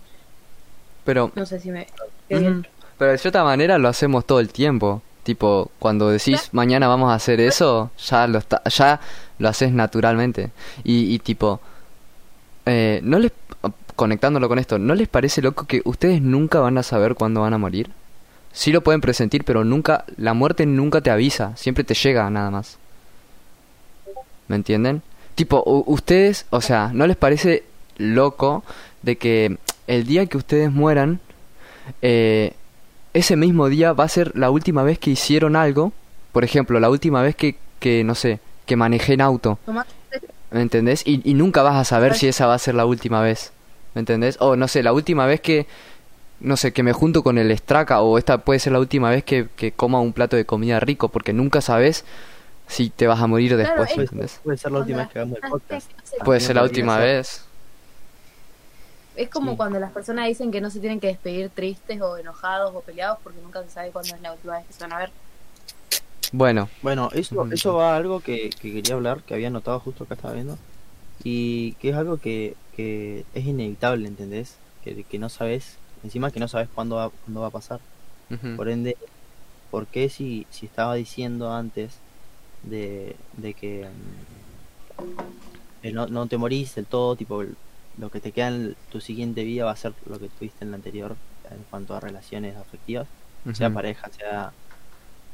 Pero 1.04 1.32
No 1.34 1.46
sé 1.46 1.60
si 1.60 1.70
me... 1.70 1.86
Ujú. 2.30 2.62
Pero 2.98 3.12
de 3.12 3.18
cierta 3.18 3.44
manera 3.44 3.78
lo 3.78 3.88
hacemos 3.88 4.26
todo 4.26 4.40
el 4.40 4.50
tiempo. 4.50 5.02
Tipo, 5.22 5.70
cuando 5.78 6.08
decís 6.08 6.48
mañana 6.52 6.88
vamos 6.88 7.10
a 7.10 7.14
hacer 7.14 7.40
eso, 7.40 7.90
ya 7.98 8.26
lo 8.26 8.38
está, 8.38 8.62
ya 8.64 9.00
lo 9.38 9.48
haces 9.48 9.72
naturalmente. 9.72 10.50
Y, 10.84 11.14
y 11.14 11.18
tipo, 11.18 11.60
eh, 12.64 13.00
no 13.02 13.18
les 13.18 13.32
conectándolo 13.94 14.48
con 14.48 14.58
esto, 14.58 14.78
¿no 14.78 14.94
les 14.94 15.08
parece 15.08 15.42
loco 15.42 15.66
que 15.66 15.82
ustedes 15.84 16.22
nunca 16.22 16.60
van 16.60 16.78
a 16.78 16.82
saber 16.82 17.14
cuándo 17.14 17.40
van 17.40 17.52
a 17.52 17.58
morir? 17.58 17.90
Sí 18.52 18.72
lo 18.72 18.82
pueden 18.82 19.00
presentir, 19.00 19.44
pero 19.44 19.64
nunca, 19.64 20.04
la 20.16 20.34
muerte 20.34 20.66
nunca 20.66 21.00
te 21.00 21.10
avisa, 21.10 21.56
siempre 21.56 21.84
te 21.84 21.94
llega 21.94 22.30
nada 22.30 22.50
más. 22.50 22.78
¿Me 24.46 24.56
entienden? 24.56 25.02
Tipo, 25.38 25.62
ustedes, 25.86 26.46
o 26.50 26.60
sea, 26.60 26.90
¿no 26.92 27.06
les 27.06 27.16
parece 27.16 27.62
loco 27.96 28.64
de 29.02 29.18
que 29.18 29.56
el 29.86 30.04
día 30.04 30.26
que 30.26 30.36
ustedes 30.36 30.72
mueran, 30.72 31.20
eh, 32.02 32.54
ese 33.14 33.36
mismo 33.36 33.68
día 33.68 33.92
va 33.92 34.02
a 34.02 34.08
ser 34.08 34.36
la 34.36 34.50
última 34.50 34.82
vez 34.82 34.98
que 34.98 35.10
hicieron 35.10 35.54
algo? 35.54 35.92
Por 36.32 36.42
ejemplo, 36.42 36.80
la 36.80 36.90
última 36.90 37.22
vez 37.22 37.36
que, 37.36 37.54
que 37.78 38.02
no 38.02 38.16
sé, 38.16 38.40
que 38.66 38.74
manejé 38.74 39.12
en 39.12 39.20
auto. 39.20 39.60
¿Me 40.50 40.60
entendés? 40.60 41.06
Y, 41.06 41.22
y 41.22 41.34
nunca 41.34 41.62
vas 41.62 41.76
a 41.76 41.84
saber 41.84 42.14
si 42.16 42.26
esa 42.26 42.48
va 42.48 42.54
a 42.54 42.58
ser 42.58 42.74
la 42.74 42.84
última 42.84 43.22
vez. 43.22 43.52
¿Me 43.94 44.00
entendés? 44.00 44.38
O 44.40 44.56
no 44.56 44.66
sé, 44.66 44.82
la 44.82 44.92
última 44.92 45.24
vez 45.26 45.40
que, 45.40 45.68
no 46.40 46.56
sé, 46.56 46.72
que 46.72 46.82
me 46.82 46.92
junto 46.92 47.22
con 47.22 47.38
el 47.38 47.52
estraca 47.52 48.00
o 48.00 48.18
esta 48.18 48.38
puede 48.38 48.58
ser 48.58 48.72
la 48.72 48.80
última 48.80 49.08
vez 49.10 49.22
que, 49.22 49.46
que 49.54 49.70
coma 49.70 50.00
un 50.00 50.12
plato 50.12 50.34
de 50.34 50.46
comida 50.46 50.80
rico, 50.80 51.10
porque 51.10 51.32
nunca 51.32 51.60
sabes 51.60 52.04
si 52.68 52.90
te 52.90 53.06
vas 53.06 53.20
a 53.20 53.26
morir 53.26 53.56
Claro, 53.56 53.82
después, 53.84 53.90
es- 53.90 53.94
Puede, 53.94 54.04
¿entendés? 54.04 54.40
puede 54.42 54.58
ser 54.58 54.72
la 54.72 54.78
última 54.80 54.98
vez 54.98 55.08
que 55.08 55.18
hagamos 55.18 55.38
el 55.42 55.50
podcast. 55.50 55.90
Puede 56.24 56.40
ser 56.40 56.56
la 56.56 56.62
última 56.62 56.98
vez. 56.98 57.44
Es 59.16 59.28
como 59.30 59.50
Sí. 59.52 59.56
cuando 59.56 59.80
las 59.80 59.90
personas 59.90 60.28
dicen 60.28 60.52
que 60.52 60.60
no 60.60 60.70
se 60.70 60.78
tienen 60.78 61.00
que 61.00 61.08
despedir 61.08 61.50
tristes 61.50 62.00
o 62.00 62.16
enojados 62.18 62.72
o 62.74 62.80
peleados 62.82 63.18
porque 63.22 63.40
nunca 63.42 63.62
se 63.64 63.70
sabe 63.70 63.90
cuándo 63.90 64.14
es 64.14 64.20
la 64.20 64.32
última 64.32 64.58
vez 64.58 64.66
que 64.66 64.72
se 64.72 64.80
van 64.84 64.92
a 64.92 64.98
ver. 64.98 65.10
Bueno, 66.30 66.68
Bueno, 66.82 67.08
eso, 67.14 67.46
eso 67.50 67.74
va 67.74 67.94
a 67.94 67.96
algo 67.96 68.20
que, 68.20 68.50
que 68.50 68.72
quería 68.72 68.94
hablar, 68.94 69.22
que 69.22 69.34
había 69.34 69.50
notado 69.50 69.80
justo 69.80 70.04
acá 70.04 70.14
estaba 70.14 70.34
viendo, 70.34 70.56
y 71.24 71.72
que 71.74 71.88
es 71.90 71.96
algo 71.96 72.18
que, 72.18 72.54
que 72.76 73.24
es 73.34 73.44
inevitable, 73.46 74.06
¿entendés? 74.06 74.54
Que, 74.84 75.02
que 75.04 75.18
no 75.18 75.30
sabes, 75.30 75.78
encima 76.04 76.30
que 76.30 76.38
no 76.38 76.46
sabes 76.46 76.68
cuándo 76.74 76.96
va, 76.96 77.10
cuándo 77.24 77.40
va 77.40 77.46
a 77.48 77.50
pasar. 77.50 77.80
ujú, 78.30 78.56
Por 78.56 78.68
ende, 78.68 78.96
¿por 79.70 79.86
qué 79.86 80.10
si, 80.10 80.46
si 80.50 80.66
estaba 80.66 80.94
diciendo 80.94 81.52
antes 81.52 81.94
de, 82.70 83.16
de 83.36 83.54
que 83.54 83.84
mm, 83.84 85.86
eh, 85.86 85.92
no, 85.92 86.06
no 86.06 86.26
te 86.26 86.36
morís 86.36 86.74
del 86.74 86.86
todo, 86.86 87.16
tipo, 87.16 87.44
lo 87.98 88.10
que 88.10 88.20
te 88.20 88.32
queda 88.32 88.48
en 88.48 88.76
tu 88.90 89.00
siguiente 89.00 89.44
vida 89.44 89.64
va 89.64 89.72
a 89.72 89.76
ser 89.76 89.92
lo 90.06 90.18
que 90.18 90.28
tuviste 90.28 90.64
en 90.64 90.70
la 90.70 90.76
anterior 90.76 91.16
en 91.50 91.64
cuanto 91.70 91.94
a 91.94 92.00
relaciones 92.00 92.56
afectivas, 92.56 93.06
sea 93.52 93.70
pareja, 93.70 94.08
sea, 94.10 94.52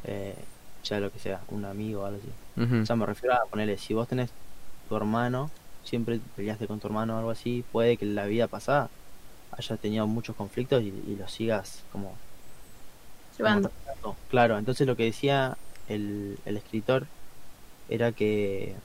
eh, 0.04 0.34
sea 0.82 1.00
lo 1.00 1.10
que 1.10 1.18
sea, 1.18 1.40
un 1.48 1.64
amigo 1.64 2.02
o 2.02 2.06
algo 2.06 2.18
así. 2.18 2.62
ujú. 2.62 2.82
O 2.82 2.86
sea, 2.86 2.96
me 2.96 3.06
refiero 3.06 3.34
a 3.34 3.44
ponerle, 3.46 3.78
si 3.78 3.94
vos 3.94 4.06
tenés 4.06 4.30
tu 4.88 4.96
hermano, 4.96 5.50
siempre 5.82 6.20
peleaste 6.36 6.66
con 6.66 6.78
tu 6.78 6.86
hermano 6.86 7.14
o 7.14 7.18
algo 7.18 7.30
así, 7.30 7.64
puede 7.72 7.96
que 7.96 8.04
en 8.04 8.14
la 8.14 8.26
vida 8.26 8.46
pasada 8.46 8.88
hayas 9.52 9.78
tenido 9.80 10.06
muchos 10.06 10.36
conflictos 10.36 10.82
y, 10.82 10.88
y 10.88 11.16
los 11.16 11.32
sigas 11.32 11.82
como 11.90 12.12
Llevando. 13.36 13.70
como. 14.00 14.16
Claro, 14.30 14.58
entonces 14.58 14.86
lo 14.86 14.96
que 14.96 15.04
decía 15.04 15.56
el, 15.88 16.38
el 16.44 16.56
escritor 16.56 17.06
era 17.88 18.12
que 18.12 18.76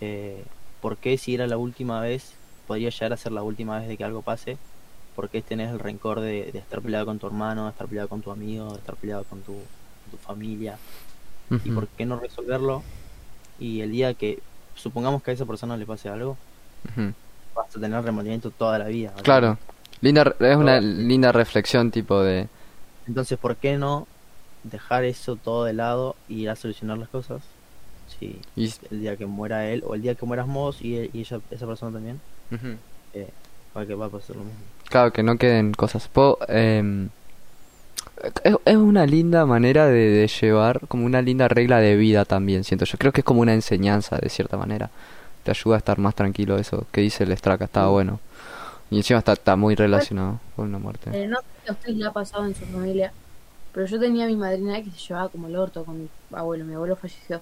eh, 0.00 0.44
¿por 0.80 0.98
qué 0.98 1.18
si 1.18 1.34
era 1.34 1.46
la 1.46 1.58
última 1.58 2.00
vez 2.00 2.34
podría 2.66 2.90
llegar 2.90 3.12
a 3.12 3.16
ser 3.16 3.32
la 3.32 3.42
última 3.42 3.78
vez 3.78 3.88
de 3.88 3.96
que 3.96 4.04
algo 4.04 4.22
pase? 4.22 4.58
¿Por 5.14 5.28
qué 5.30 5.42
tenés 5.42 5.70
el 5.70 5.78
rencor 5.78 6.20
de, 6.20 6.50
de 6.52 6.58
estar 6.58 6.80
peleado 6.82 7.06
con 7.06 7.18
tu 7.18 7.26
hermano, 7.26 7.64
de 7.64 7.70
estar 7.70 7.86
peleado 7.86 8.08
con 8.08 8.20
tu 8.22 8.30
amigo, 8.30 8.72
de 8.72 8.78
estar 8.78 8.96
peleado 8.96 9.24
con 9.24 9.42
tu, 9.42 9.52
con 9.52 10.10
tu 10.10 10.16
familia? 10.18 10.78
¿Y 11.64 11.70
por 11.70 11.86
qué 11.88 12.06
no 12.06 12.18
resolverlo? 12.18 12.82
Y 13.58 13.80
el 13.82 13.90
día 13.92 14.14
que 14.14 14.38
supongamos 14.74 15.22
que 15.22 15.32
a 15.32 15.34
esa 15.34 15.46
persona 15.46 15.76
le 15.76 15.86
pase 15.86 16.08
algo, 16.08 16.36
Ujú. 16.88 17.12
vas 17.54 17.76
a 17.76 17.80
tener 17.80 18.02
remordimiento 18.02 18.50
toda 18.50 18.78
la 18.78 18.86
vida. 18.86 19.12
Claro, 19.22 19.58
linda, 20.00 20.34
es 20.40 20.56
una 20.56 20.80
linda 20.80 21.32
reflexión 21.32 21.90
tipo 21.90 22.20
de... 22.22 22.48
Entonces, 23.06 23.38
¿por 23.38 23.56
qué 23.56 23.76
no 23.76 24.08
dejar 24.62 25.04
eso 25.04 25.36
todo 25.36 25.64
de 25.64 25.72
lado 25.72 26.16
y 26.28 26.42
ir 26.42 26.50
a 26.50 26.56
solucionar 26.56 26.98
las 26.98 27.08
cosas? 27.08 27.42
Si 28.54 28.60
y- 28.62 28.72
el 28.90 29.00
día 29.00 29.16
que 29.16 29.26
muera 29.26 29.68
él 29.68 29.82
o 29.86 29.94
el 29.94 30.02
día 30.02 30.14
que 30.14 30.26
mueras 30.26 30.46
vos 30.46 30.80
y, 30.82 31.10
y 31.12 31.20
ella, 31.20 31.40
esa 31.50 31.66
persona 31.66 31.92
también, 31.92 32.20
para 33.72 33.86
que 33.86 33.94
va 33.94 34.06
a 34.06 34.08
pasar 34.10 34.36
lo 34.36 34.44
mismo. 34.44 34.60
Claro, 34.88 35.12
que 35.12 35.22
no 35.22 35.36
queden 35.38 35.72
cosas. 35.72 36.08
Po- 36.08 36.38
em, 36.48 37.08
es, 38.44 38.56
es 38.64 38.76
una 38.76 39.06
linda 39.06 39.46
manera 39.46 39.86
de, 39.86 40.10
de 40.10 40.28
llevar, 40.28 40.80
como 40.88 41.06
una 41.06 41.22
linda 41.22 41.48
regla 41.48 41.78
de 41.78 41.96
vida 41.96 42.24
también, 42.24 42.64
siento 42.64 42.84
yo. 42.84 42.98
Creo 42.98 43.12
que 43.12 43.22
es 43.22 43.24
como 43.24 43.40
una 43.40 43.54
enseñanza, 43.54 44.18
de 44.18 44.28
cierta 44.28 44.56
manera. 44.56 44.90
Te 45.44 45.50
ayuda 45.50 45.76
a 45.76 45.78
estar 45.78 45.98
más 45.98 46.14
tranquilo 46.14 46.56
eso 46.58 46.86
que 46.92 47.00
dice 47.00 47.24
el 47.24 47.36
Straka, 47.36 47.64
está 47.64 47.86
bueno. 47.88 48.20
Y 48.90 48.98
encima 48.98 49.18
está, 49.20 49.32
está 49.32 49.56
muy 49.56 49.74
relacionado 49.74 50.38
con 50.54 50.70
la 50.70 50.78
muerte. 50.78 51.10
Eh, 51.14 51.26
no 51.26 51.38
sé 51.38 51.44
si 51.64 51.68
a 51.70 51.72
ustedes 51.72 51.96
le 51.96 52.04
ha 52.06 52.12
pasado 52.12 52.44
en 52.46 52.54
su 52.54 52.66
familia, 52.66 53.10
pero 53.72 53.86
yo 53.86 53.98
tenía 53.98 54.26
a 54.26 54.28
mi 54.28 54.36
madrina 54.36 54.82
que 54.82 54.90
se 54.90 54.98
llevaba 55.08 55.30
como 55.30 55.48
el 55.48 55.56
orto 55.56 55.82
con 55.84 55.98
mi 56.02 56.08
abuelo. 56.32 56.64
Mi 56.66 56.74
abuelo 56.74 56.94
falleció. 56.96 57.40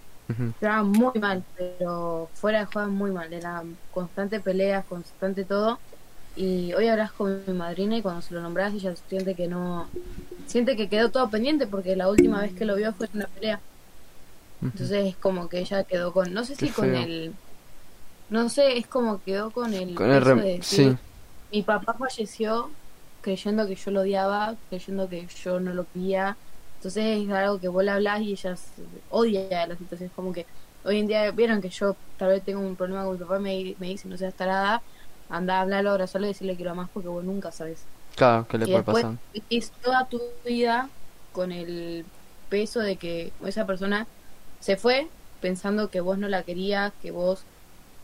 Llevaba 0.61 0.83
muy 0.83 1.19
mal, 1.21 1.43
pero 1.57 2.29
fuera 2.35 2.61
de 2.61 2.65
juego 2.67 2.91
muy 2.91 3.11
mal. 3.11 3.33
Era 3.33 3.63
constante 3.93 4.41
peleas, 4.41 4.85
constante 4.87 5.45
todo. 5.45 5.79
Y 6.37 6.73
hoy 6.75 6.89
hablas 6.89 7.13
con 7.13 7.43
mi 7.47 7.53
madrina 7.55 7.97
y 7.97 8.03
cuando 8.03 8.23
se 8.23 8.35
lo 8.35 8.41
nombras 8.41 8.73
ella 8.73 8.95
siente 9.09 9.35
que 9.35 9.49
no... 9.49 9.89
Siente 10.47 10.77
que 10.77 10.89
quedó 10.89 11.11
todo 11.11 11.29
pendiente 11.31 11.67
porque 11.67 11.97
la 11.97 12.09
última 12.09 12.41
vez 12.41 12.53
que 12.53 12.65
lo 12.65 12.77
vio 12.77 12.93
fue 12.93 13.07
en 13.07 13.19
una 13.19 13.27
pelea. 13.27 13.61
Entonces 14.63 15.07
es 15.07 15.17
como 15.17 15.49
que 15.49 15.61
ella 15.61 15.85
quedó 15.85 16.13
con... 16.13 16.33
No 16.33 16.45
sé 16.45 16.55
si 16.55 16.69
con 16.69 16.95
el... 16.95 17.35
No 18.29 18.49
sé, 18.49 18.79
es 18.79 18.87
como 18.87 19.23
quedó 19.23 19.51
con 19.51 19.75
el... 19.75 19.95
Con 19.95 20.11
el 20.11 20.25
de 20.25 20.35
decir, 20.35 20.63
sí. 20.63 20.97
mi 21.53 21.63
papá 21.63 21.95
falleció 21.95 22.71
creyendo 23.21 23.67
que 23.67 23.75
yo 23.75 23.91
lo 23.91 24.01
odiaba, 24.01 24.55
creyendo 24.69 25.09
que 25.09 25.27
yo 25.43 25.61
no 25.61 25.75
lo 25.75 25.85
quería. 25.93 26.37
Entonces 26.81 27.05
es 27.27 27.31
algo 27.31 27.61
que 27.61 27.69
vos 27.69 27.85
le 27.85 27.91
hablas 27.91 28.21
y 28.23 28.33
ella 28.33 28.55
odia 29.09 29.67
la 29.67 29.77
situación. 29.77 30.09
Es 30.09 30.15
como 30.15 30.33
que 30.33 30.49
hoy 30.83 30.99
en 30.99 31.07
día 31.07 31.31
vieron 31.33 31.61
que 31.61 31.69
yo 31.71 31.99
tal 32.17 32.31
vez 32.31 32.43
tengo 32.45 32.61
un 32.61 32.77
problema 32.77 33.05
con 33.05 33.15
mi 33.15 33.19
papá 33.21 33.39
y 33.39 33.41
me, 33.43 33.77
me 33.79 33.89
dice 33.89 34.09
no 34.09 34.17
seas 34.17 34.35
tarada, 34.37 34.85
anda 35.29 35.59
a 35.59 35.61
hablarlo, 35.63 35.91
abrazarlo 35.91 36.27
y 36.27 36.31
decirle 36.31 36.57
que 36.57 36.65
lo 36.65 36.71
amas 36.73 36.91
porque 36.93 37.09
vos 37.09 37.25
nunca 37.25 37.53
sabes. 37.53 37.89
Claro, 38.17 38.47
¿qué 38.49 38.59
le 38.59 38.69
puede 38.69 38.85
pasar? 38.85 39.19
vivís 39.33 39.73
toda 39.81 40.09
tu 40.09 40.21
vida 40.45 40.93
con 41.31 41.53
el 41.53 42.13
peso 42.49 42.81
de 42.81 42.99
que 42.99 43.37
esa 43.41 43.67
persona 43.67 44.11
se 44.59 44.77
fue 44.77 45.13
pensando 45.39 45.91
que 45.91 46.01
vos 46.01 46.19
no 46.19 46.29
la 46.29 46.45
querías, 46.45 46.93
que 46.99 47.11
vos 47.11 47.49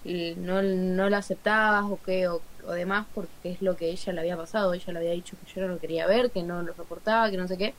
eh, 0.04 0.36
no, 0.36 0.62
no 0.62 1.08
la 1.10 1.18
aceptabas 1.18 1.84
o 1.86 2.00
que 2.02 2.28
o, 2.28 2.46
o 2.62 2.72
demás 2.72 3.08
porque 3.12 3.50
es 3.52 3.62
lo 3.62 3.76
que 3.76 3.90
ella 3.90 4.12
le 4.12 4.20
había 4.20 4.36
pasado. 4.36 4.72
Ella 4.74 4.92
le 4.92 4.98
había 5.00 5.12
dicho 5.12 5.36
que 5.38 5.46
yo 5.46 5.62
no 5.62 5.68
lo 5.68 5.80
quería 5.80 6.06
ver, 6.06 6.30
que 6.32 6.42
no 6.42 6.62
lo 6.62 6.74
soportaba, 6.74 7.30
que 7.30 7.36
no 7.36 7.48
sé 7.48 7.58
qué. 7.58 7.78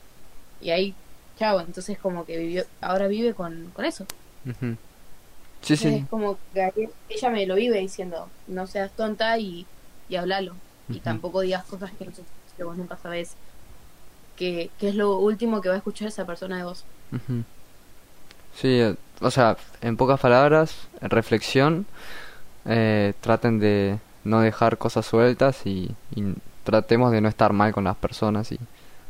Y 0.61 0.69
ahí, 0.71 0.93
chao, 1.37 1.59
entonces 1.59 1.97
como 1.99 2.25
que 2.25 2.37
vivió, 2.37 2.63
ahora 2.81 3.07
vive 3.07 3.33
con, 3.33 3.71
con 3.71 3.85
eso. 3.85 4.05
Sí, 5.61 5.75
sí. 5.75 5.87
Es 5.87 6.07
como 6.07 6.37
que 6.53 6.89
ella 7.09 7.29
me 7.29 7.45
lo 7.45 7.55
vive 7.55 7.79
diciendo, 7.79 8.29
no 8.47 8.67
seas 8.67 8.91
tonta 8.93 9.37
y, 9.37 9.65
y 10.09 10.15
hablalo. 10.15 10.53
Y 10.89 10.99
tampoco 10.99 11.41
digas 11.41 11.65
cosas 11.65 11.91
que, 11.99 12.09
que 12.55 12.63
vos 12.63 12.77
nunca 12.77 12.97
sabes 12.97 13.35
que, 14.37 14.69
que 14.79 14.89
es 14.89 14.95
lo 14.95 15.17
último 15.17 15.61
que 15.61 15.69
va 15.69 15.75
a 15.75 15.79
escuchar 15.79 16.07
esa 16.07 16.25
persona 16.25 16.57
de 16.57 16.63
vos. 16.63 16.85
Ujú. 17.11 17.43
Sí, 18.55 18.79
eh, 18.79 18.95
o 19.21 19.31
sea, 19.31 19.57
en 19.81 19.97
pocas 19.97 20.19
palabras, 20.19 20.87
en 21.01 21.09
reflexión, 21.09 21.85
eh, 22.65 23.13
traten 23.21 23.59
de 23.59 23.99
no 24.23 24.41
dejar 24.41 24.77
cosas 24.77 25.05
sueltas 25.05 25.65
y, 25.65 25.91
y 26.15 26.33
tratemos 26.63 27.11
de 27.11 27.21
no 27.21 27.29
estar 27.29 27.53
mal 27.53 27.73
con 27.73 27.83
las 27.83 27.95
personas 27.97 28.51
y 28.51 28.59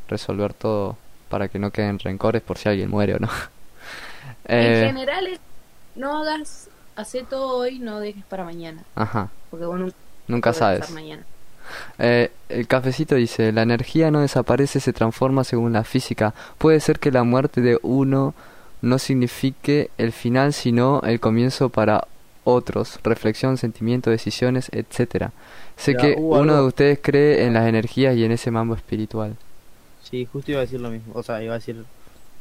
resolver 0.09 0.53
todo 0.53 0.97
para 1.29 1.47
que 1.49 1.59
no 1.59 1.71
queden 1.71 1.99
rencores 1.99 2.41
por 2.41 2.57
si 2.57 2.69
alguien 2.69 2.89
muere 2.89 3.15
o 3.15 3.19
no. 3.19 3.29
En 4.49 4.73
Eh, 4.73 4.85
general, 4.87 5.27
es, 5.27 5.39
no 5.95 6.17
hagas, 6.19 6.69
hace 6.95 7.23
todo 7.23 7.57
hoy, 7.57 7.79
no 7.79 7.99
dejes 7.99 8.23
para 8.25 8.43
mañana. 8.45 8.83
ajá, 8.95 9.29
Porque 9.49 9.65
vos 9.65 9.93
nunca, 10.27 10.53
sabes. 10.53 10.89
mañana. 10.91 11.23
Eh, 11.99 12.31
el 12.47 12.65
cafecito 12.67 13.15
dice, 13.15 13.51
la 13.51 13.63
energía 13.63 14.09
no 14.09 14.21
desaparece, 14.21 14.79
se 14.79 14.93
transforma 14.93 15.43
según 15.43 15.73
la 15.73 15.83
física. 15.83 16.33
Puede 16.57 16.79
ser 16.79 16.99
que 16.99 17.11
la 17.11 17.23
muerte 17.23 17.59
de 17.61 17.77
uno 17.81 18.33
no 18.81 18.99
signifique 18.99 19.89
el 19.97 20.13
final, 20.13 20.53
sino 20.53 21.01
el 21.01 21.19
comienzo 21.19 21.67
para 21.69 22.07
otros. 22.45 22.99
Reflexión, 23.03 23.57
sentimiento, 23.57 24.09
decisiones, 24.11 24.69
etcétera. 24.71 25.31
Sé 25.75 25.93
Ya, 25.93 25.97
que 25.97 26.15
hubo 26.17 26.39
uno 26.39 26.53
algo- 26.53 26.61
de 26.61 26.67
ustedes 26.67 26.99
cree 27.01 27.45
en 27.45 27.53
las 27.53 27.67
energías 27.67 28.15
y 28.15 28.23
en 28.23 28.31
ese 28.31 28.49
mambo 28.51 28.75
espiritual. 28.75 29.35
Sí, 30.09 30.25
justo 30.31 30.51
iba 30.51 30.59
a 30.59 30.63
decir 30.63 30.79
lo 30.79 30.89
mismo. 30.89 31.13
O 31.15 31.23
sea, 31.23 31.41
iba 31.43 31.53
a 31.53 31.57
decir, 31.57 31.83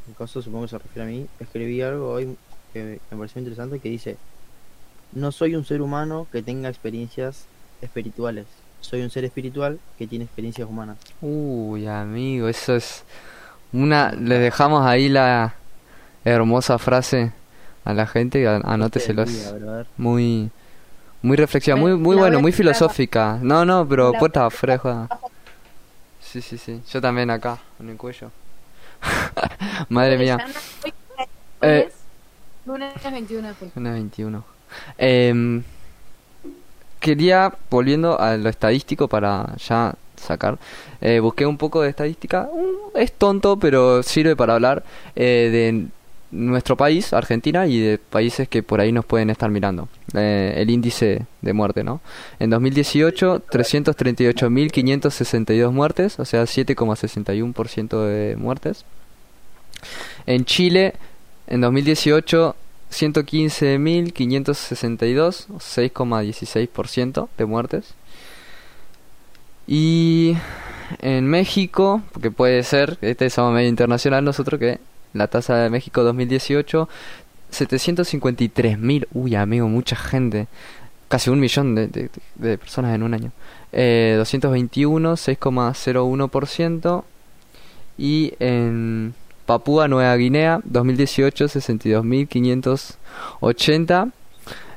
en 0.08 0.14
caso 0.14 0.40
supongo 0.42 0.64
que 0.64 0.70
se 0.70 0.78
refiere 0.78 1.08
a 1.08 1.12
mí, 1.12 1.26
escribí 1.40 1.82
algo 1.82 2.11
hoy 2.12 2.37
que 2.73 3.00
me- 3.11 3.16
pareció 3.18 3.40
interesante 3.40 3.78
que 3.80 3.88
dice, 3.88 4.16
no 5.12 5.32
soy 5.32 5.54
un 5.56 5.64
ser 5.64 5.82
humano 5.82 6.26
que 6.30 6.42
tenga 6.42 6.68
experiencias 6.68 7.44
espirituales. 7.82 8.46
Soy 8.80 9.02
un 9.02 9.11
ser 9.11 9.25
espiritual 9.25 9.78
que 9.99 10.06
tiene 10.06 10.25
experiencias 10.26 10.68
humanas. 10.68 10.99
Uy, 11.20 11.87
amigo, 11.87 12.46
eso 12.49 12.76
es 12.76 13.04
una... 13.73 14.12
Le 14.12 14.38
dejamos 14.38 14.87
ahí 14.87 15.08
la 15.08 15.54
hermosa 16.25 16.78
frase 16.78 17.32
a 17.85 17.94
la 17.94 18.06
gente, 18.06 18.46
anóteselos. 18.46 19.30
Este. 19.30 19.61
Muy, 19.96 20.50
muy 21.23 21.37
reflexiva, 21.37 21.76
muy, 21.76 21.96
muy 21.96 22.16
bueno, 22.16 22.40
muy 22.40 22.52
filosófica. 22.52 23.38
No, 23.42 23.64
no, 23.64 23.88
pero 23.88 24.12
puerta 24.12 24.40
voy 24.40 24.44
a 24.44 24.49
afuera, 24.49 24.78
joda. 24.78 25.08
Sí, 26.37 26.43
sí, 26.43 26.59
sí. 26.59 26.83
Yo 26.93 27.00
también 27.00 27.31
acá, 27.31 27.59
en 27.81 27.88
el 27.88 27.97
cuello. 27.97 28.31
Madre 29.88 30.19
mía. 30.19 30.37
Eh. 31.62 31.87
es 31.88 31.95
lunes 32.66 32.93
21 33.02 33.49
de 33.49 33.55
junio. 33.55 33.73
Una 33.75 33.93
21. 33.93 34.45
Em, 34.99 35.62
quería, 37.00 37.55
volviendo 37.71 38.21
a 38.21 38.37
lo 38.37 38.50
estadístico 38.50 39.09
para 39.09 39.57
ya 39.57 39.95
sacar, 40.16 40.59
eh, 41.00 41.21
busqué 41.21 41.47
un 41.47 41.57
poco 41.57 41.81
de 41.81 41.88
estadística. 41.88 42.50
Es 42.95 43.14
tonto, 43.14 43.59
pero 43.59 44.02
sirve 44.02 44.37
para 44.37 44.57
hablar 44.57 44.85
eh, 45.14 45.49
de 45.50 45.87
nuestro 46.37 46.76
país, 46.76 47.12
Argentina, 47.12 47.66
y 47.66 47.81
de 47.81 47.99
países 47.99 48.49
que 48.49 48.62
por 48.62 48.81
ahí 48.81 48.93
nos 48.93 49.05
pueden 49.05 49.31
estar 49.31 49.50
mirando. 49.50 49.88
Eh, 50.14 50.55
el 50.57 50.71
índice 50.71 51.26
de 51.43 51.52
muerte, 51.52 51.83
¿no? 51.83 52.00
En 52.38 52.50
2018, 52.50 53.43
338.562 53.50 55.73
muertes, 55.73 56.21
o 56.21 56.25
sea, 56.25 56.45
7,61% 56.45 58.07
de 58.07 58.37
muertes. 58.37 58.85
En 60.26 60.45
Chile, 60.45 60.95
en 61.47 61.61
2018, 61.61 62.57
115.562, 62.90 65.47
6,16% 65.49 67.28
de 67.37 67.47
muertes. 67.47 67.95
Y 69.66 70.37
en 71.00 71.26
México, 71.26 72.02
porque 72.12 72.31
puede 72.31 72.62
ser, 72.62 72.99
este 73.00 73.26
es 73.26 73.37
medio 73.38 73.69
internacional 73.69 74.25
nosotros 74.25 74.61
que 74.61 74.78
la 75.16 75.28
tasa 75.28 75.56
de 75.56 75.70
México 75.70 76.02
2018 76.02 76.88
753.000, 77.52 79.06
uy 79.12 79.35
amigo, 79.35 79.68
mucha 79.68 79.96
gente, 79.96 80.46
casi 81.08 81.28
un 81.30 81.40
millón 81.40 81.75
de, 81.75 82.11
de, 82.35 82.58
personas 82.58 82.94
en 82.94 83.02
un 83.02 83.14
año. 83.14 83.32
Eh, 83.73 84.16
221, 84.18 85.14
6,01%. 85.14 87.04
Y 87.99 88.35
en 88.40 89.14
Papúa 89.46 89.88
Nueva 89.88 90.14
Guinea 90.16 90.61
2018 90.64 91.46
62.580, 91.46 94.12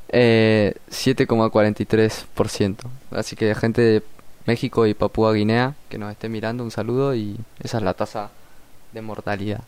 eh, 0.09 0.73
7,43%. 0.89 2.77
Así 3.11 3.35
que 3.35 3.53
gente 3.55 3.81
de 3.81 4.01
México 4.45 4.87
y 4.87 4.93
Papúa 4.93 5.33
Guinea 5.33 5.75
que 5.89 5.97
nos 5.97 6.11
esté 6.11 6.29
mirando, 6.29 6.63
un 6.63 6.71
saludo 6.71 7.13
y 7.13 7.37
esa 7.61 7.79
es 7.79 7.83
la 7.83 7.93
tasa 7.93 8.29
de 8.93 9.01
mortalidad. 9.01 9.61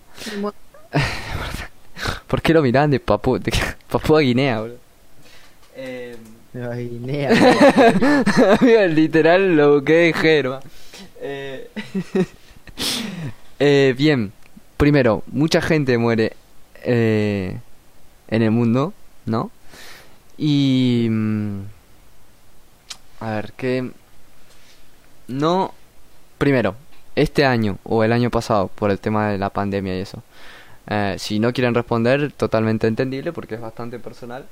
¿Por 2.27 2.41
qué 2.41 2.53
lo 2.53 2.61
miran 2.61 2.89
de, 2.91 2.99
Papúa, 2.99 3.39
de 3.39 3.51
Papúa 3.89 4.21
Guinea, 4.21 4.59
boludo? 4.59 4.77
Eh... 5.75 6.17
Guinea. 6.53 7.31
literal 8.89 9.55
lo 9.55 9.75
busqué 9.75 9.93
de 9.93 10.13
Germa. 10.13 10.59
Eh... 11.21 11.69
eh, 13.59 13.95
bien, 13.97 14.33
primero, 14.75 15.23
mucha 15.27 15.61
gente 15.61 15.97
muere 15.97 16.33
eh, 16.83 17.57
en 18.27 18.41
el 18.41 18.51
mundo, 18.51 18.93
¿no? 19.25 19.49
Y... 20.37 21.07
Mm, 21.09 21.61
a 23.21 23.31
ver, 23.31 23.53
¿qué, 23.55 23.91
no, 25.27 25.73
primero, 26.37 26.75
este 27.15 27.45
año 27.45 27.77
o 27.83 28.03
el 28.03 28.11
año 28.11 28.29
pasado, 28.29 28.67
por 28.67 28.91
el 28.91 28.99
tema 28.99 29.29
de 29.29 29.37
la 29.37 29.49
pandemia 29.49 29.97
y 29.97 30.01
eso. 30.01 30.23
Eh, 30.87 31.15
si 31.19 31.39
no 31.39 31.53
quieren 31.53 31.75
responder, 31.75 32.31
totalmente 32.31 32.87
entendible 32.87 33.31
porque 33.31 33.55
es 33.55 33.61
bastante 33.61 33.99
personal. 33.99 34.45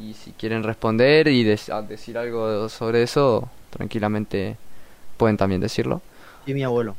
Y 0.00 0.14
si 0.14 0.32
quieren 0.32 0.62
responder 0.62 1.28
y 1.28 1.42
decir 1.44 2.18
algo 2.18 2.68
sobre 2.68 3.02
eso, 3.02 3.48
tranquilamente 3.70 4.56
pueden 5.16 5.36
también 5.36 5.60
decirlo. 5.60 6.00
Y 6.46 6.54
mi 6.54 6.62
abuelo. 6.62 6.96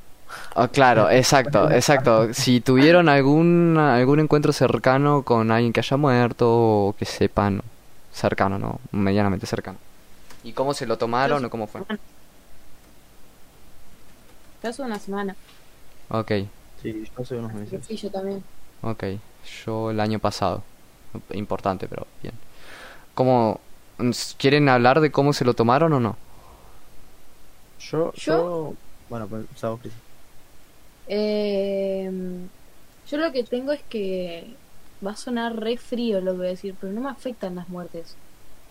Ah, 0.55 0.67
claro, 0.67 1.09
exacto, 1.11 1.71
exacto. 1.71 2.33
Si 2.33 2.61
tuvieron 2.61 3.09
algún, 3.09 3.77
algún 3.77 4.19
encuentro 4.19 4.53
cercano 4.53 5.23
con 5.23 5.51
alguien 5.51 5.73
que 5.73 5.79
haya 5.79 5.97
muerto 5.97 6.47
o 6.49 6.95
que 6.97 7.05
sepan, 7.05 7.61
cercano, 8.13 8.59
¿no? 8.59 8.79
Medianamente 8.91 9.45
cercano. 9.45 9.77
¿Y 10.43 10.53
cómo 10.53 10.73
se 10.73 10.85
lo 10.85 10.97
tomaron 10.97 11.43
o 11.45 11.49
cómo 11.49 11.67
fue? 11.67 11.81
Hace 14.67 14.81
una 14.81 14.99
semana. 14.99 15.35
Ok. 16.09 16.31
Sí, 16.81 17.03
yo 17.05 17.21
hace 17.21 17.35
unos 17.35 17.53
meses. 17.53 17.85
Sí, 17.85 17.95
yo 17.95 18.09
también. 18.09 18.43
Ok, 18.81 19.03
yo 19.65 19.91
el 19.91 19.99
año 19.99 20.19
pasado. 20.19 20.63
Importante, 21.31 21.87
pero 21.87 22.07
bien. 22.21 22.35
¿Cómo... 23.13 23.59
¿Quieren 24.37 24.69
hablar 24.69 25.01
de 25.01 25.11
cómo 25.11 25.33
se 25.33 25.43
lo 25.43 25.53
tomaron 25.53 25.91
o 25.93 25.99
no? 25.99 26.15
Yo... 27.79 28.13
Yo... 28.13 28.73
Bueno, 29.09 29.27
pues, 29.27 29.45
Eh, 31.07 32.11
yo 33.10 33.17
lo 33.17 33.31
que 33.31 33.43
tengo 33.43 33.71
es 33.71 33.81
que 33.89 34.53
va 35.05 35.12
a 35.12 35.15
sonar 35.15 35.55
re 35.55 35.77
frío 35.77 36.21
lo 36.21 36.31
que 36.34 36.38
voy 36.38 36.47
a 36.47 36.51
decir, 36.51 36.75
pero 36.79 36.93
no 36.93 37.01
me 37.01 37.10
afectan 37.10 37.55
las 37.55 37.67
muertes. 37.69 38.15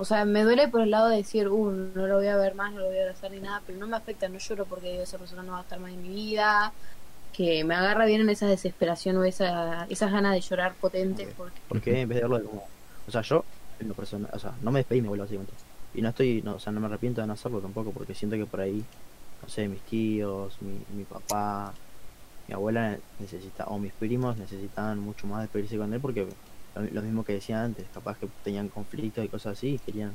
O 0.00 0.04
sea, 0.04 0.24
me 0.24 0.44
duele 0.44 0.68
por 0.68 0.80
el 0.80 0.90
lado 0.90 1.08
de 1.08 1.16
decir, 1.16 1.48
uh, 1.48 1.70
no 1.72 2.06
lo 2.06 2.16
voy 2.16 2.28
a 2.28 2.36
ver 2.36 2.54
más, 2.54 2.72
no 2.72 2.78
lo 2.80 2.86
voy 2.86 2.98
a 2.98 3.02
abrazar 3.02 3.32
ni 3.32 3.40
nada, 3.40 3.60
pero 3.66 3.78
no 3.78 3.88
me 3.88 3.96
afecta, 3.96 4.28
no 4.28 4.38
lloro 4.38 4.64
porque 4.64 5.02
esa 5.02 5.18
persona 5.18 5.42
no 5.42 5.52
va 5.52 5.58
a 5.58 5.62
estar 5.62 5.80
más 5.80 5.90
en 5.90 6.02
mi 6.02 6.08
vida, 6.08 6.72
que 7.32 7.64
me 7.64 7.74
agarra 7.74 8.06
bien 8.06 8.20
en 8.20 8.30
esa 8.30 8.46
desesperación 8.46 9.16
o 9.16 9.24
esa, 9.24 9.86
esas 9.90 10.12
ganas 10.12 10.34
de 10.34 10.40
llorar 10.40 10.74
potentes. 10.74 11.28
Porque... 11.36 11.60
porque 11.68 12.00
en 12.00 12.08
vez 12.08 12.16
de 12.16 12.22
verlo 12.22 12.38
de 12.38 12.44
como, 12.44 12.68
o 13.08 13.10
sea, 13.10 13.22
yo, 13.22 13.44
en 13.80 13.88
lo 13.88 13.94
personal, 13.94 14.30
o 14.32 14.38
sea, 14.38 14.52
no 14.62 14.70
me 14.70 14.78
despedí 14.78 15.00
mi 15.00 15.08
abuelo 15.08 15.24
básicamente. 15.24 15.52
Y 15.94 16.00
no 16.00 16.10
estoy, 16.10 16.42
no, 16.42 16.54
o 16.54 16.60
sea, 16.60 16.72
no 16.72 16.78
me 16.78 16.86
arrepiento 16.86 17.20
de 17.20 17.26
no 17.26 17.32
hacerlo 17.32 17.60
tampoco, 17.60 17.90
porque 17.90 18.14
siento 18.14 18.36
que 18.36 18.46
por 18.46 18.60
ahí, 18.60 18.84
no 19.42 19.48
sé, 19.48 19.66
mis 19.66 19.80
tíos, 19.80 20.56
mi, 20.60 20.78
mi 20.96 21.02
papá, 21.02 21.72
mi 22.46 22.54
abuela 22.54 22.96
necesita, 23.18 23.64
o 23.64 23.80
mis 23.80 23.92
primos 23.94 24.36
necesitaban 24.36 25.00
mucho 25.00 25.26
más 25.26 25.42
despedirse 25.42 25.76
con 25.76 25.92
él 25.92 26.00
porque 26.00 26.26
lo, 26.74 27.02
mismo 27.02 27.24
que 27.24 27.34
decía 27.34 27.62
antes, 27.62 27.86
capaz 27.92 28.18
que 28.18 28.28
tenían 28.44 28.68
conflictos 28.68 29.24
y 29.24 29.28
cosas 29.28 29.58
así, 29.58 29.80
querían 29.84 30.14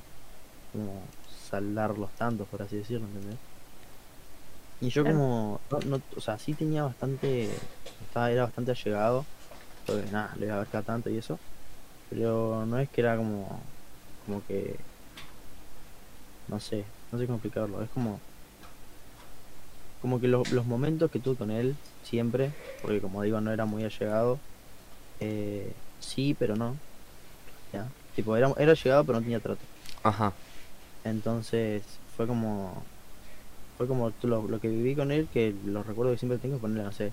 como 0.71 1.01
saldar 1.49 1.97
los 1.97 2.11
tantos, 2.11 2.47
por 2.47 2.61
así 2.61 2.77
decirlo, 2.77 3.07
¿entendés? 3.07 3.37
Y 4.81 4.89
yo 4.89 5.03
como, 5.03 5.61
no, 5.85 6.01
o 6.15 6.21
sea, 6.21 6.37
sí 6.37 6.53
tenía 6.53 6.83
bastante, 6.83 7.49
estaba, 8.01 8.31
era 8.31 8.43
bastante 8.43 8.71
allegado, 8.71 9.25
porque 9.85 10.11
nada, 10.11 10.35
le 10.37 10.47
iba 10.47 10.55
a 10.55 10.59
ver 10.59 10.67
cada 10.67 10.83
tanto 10.83 11.09
y 11.09 11.17
eso, 11.17 11.39
pero 12.09 12.65
no 12.65 12.79
es 12.79 12.89
que 12.89 13.01
era 13.01 13.15
como, 13.15 13.61
como 14.25 14.45
que, 14.45 14.75
no 16.49 16.59
sé, 16.59 16.83
no 17.11 17.19
sé 17.19 17.25
cómo 17.25 17.37
explicarlo, 17.37 17.81
es 17.81 17.89
como, 17.91 18.19
como 20.01 20.19
que 20.19 20.27
los 20.27 20.65
momentos 20.65 21.09
que 21.11 21.19
tuve 21.19 21.37
con 21.37 21.51
él, 21.51 21.77
siempre, 22.03 22.51
porque 22.81 22.99
como 22.99 23.21
digo, 23.21 23.39
no 23.39 23.51
era 23.51 23.65
muy 23.65 23.83
allegado, 23.85 24.37
eh, 25.21 25.71
sí, 26.03 26.35
pero 26.37 26.55
no. 26.55 26.75
¿ya? 27.71 27.87
Tipo, 28.15 28.35
era, 28.35 28.51
era 28.57 28.73
llegado, 28.73 29.03
pero 29.03 29.19
no 29.19 29.23
tenía 29.23 29.39
trato. 29.39 29.61
Ajá. 30.03 30.33
Entonces, 31.03 31.83
fue 32.15 32.27
como. 32.27 32.83
Fue 33.77 33.87
como 33.87 34.13
lo, 34.21 34.47
lo 34.47 34.59
que 34.59 34.67
viví 34.67 34.95
con 34.95 35.11
él, 35.11 35.27
que 35.33 35.53
los 35.65 35.85
recuerdos 35.85 36.15
que 36.15 36.19
siempre 36.19 36.37
tengo, 36.37 36.59
ponerle, 36.59 36.83
no 36.83 36.91
sé, 36.91 37.11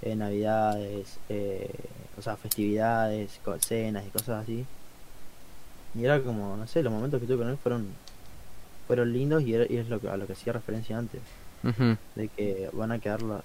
eh, 0.00 0.16
navidades, 0.16 1.18
eh, 1.28 1.70
o 2.18 2.22
sea, 2.22 2.36
festividades, 2.36 3.38
cenas 3.60 4.06
y 4.06 4.10
cosas 4.10 4.42
así. 4.42 4.64
Y 5.94 6.04
era 6.04 6.20
como, 6.22 6.56
no 6.56 6.66
sé, 6.66 6.82
los 6.82 6.92
momentos 6.92 7.20
que 7.20 7.26
tuve 7.26 7.38
con 7.38 7.50
él 7.50 7.58
fueron 7.58 7.88
fueron 8.88 9.12
lindos 9.12 9.42
y, 9.42 9.50
y 9.50 9.76
es 9.76 9.88
lo 9.88 10.00
que, 10.00 10.08
a 10.08 10.16
lo 10.16 10.26
que 10.26 10.32
hacía 10.32 10.52
referencia 10.54 10.98
antes. 10.98 11.20
De 12.14 12.28
que 12.28 12.70
van 12.72 12.92
a 12.92 12.98
quedar 12.98 13.20
los, 13.22 13.42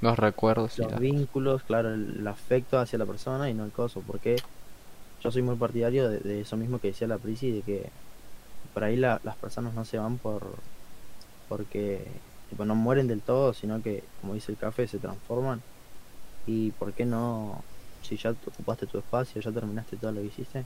los 0.00 0.18
recuerdos. 0.18 0.78
Los 0.78 0.98
vínculos, 0.98 1.62
claro, 1.62 1.92
el, 1.92 2.26
afecto 2.26 2.78
hacia 2.78 2.98
la 2.98 3.06
persona 3.06 3.50
y 3.50 3.54
no 3.54 3.64
el 3.64 3.72
coso. 3.72 4.02
Porque 4.06 4.36
yo 5.22 5.30
soy 5.30 5.42
muy 5.42 5.56
partidario 5.56 6.08
de, 6.08 6.40
eso 6.40 6.56
mismo 6.56 6.78
que 6.78 6.88
decía 6.88 7.08
la 7.08 7.18
Prisi, 7.18 7.50
de 7.50 7.62
que 7.62 7.90
por 8.74 8.84
ahí 8.84 8.96
las 8.96 9.36
personas 9.40 9.74
no 9.74 9.84
se 9.84 9.98
van 9.98 10.18
por 10.18 10.42
porque 11.48 12.04
tipo, 12.50 12.64
no 12.64 12.74
mueren 12.74 13.08
del 13.08 13.22
todo, 13.22 13.54
sino 13.54 13.82
que, 13.82 14.04
como 14.20 14.34
dice 14.34 14.52
el 14.52 14.58
café, 14.58 14.86
se 14.86 14.98
transforman. 14.98 15.62
Y 16.46 16.70
por 16.72 16.92
qué 16.92 17.04
no, 17.04 17.62
si 18.02 18.16
ya 18.16 18.30
ocupaste 18.30 18.86
tu 18.86 18.98
espacio, 18.98 19.40
ya 19.40 19.50
terminaste 19.50 19.96
todo 19.96 20.12
lo 20.12 20.20
que 20.20 20.26
hiciste, 20.26 20.64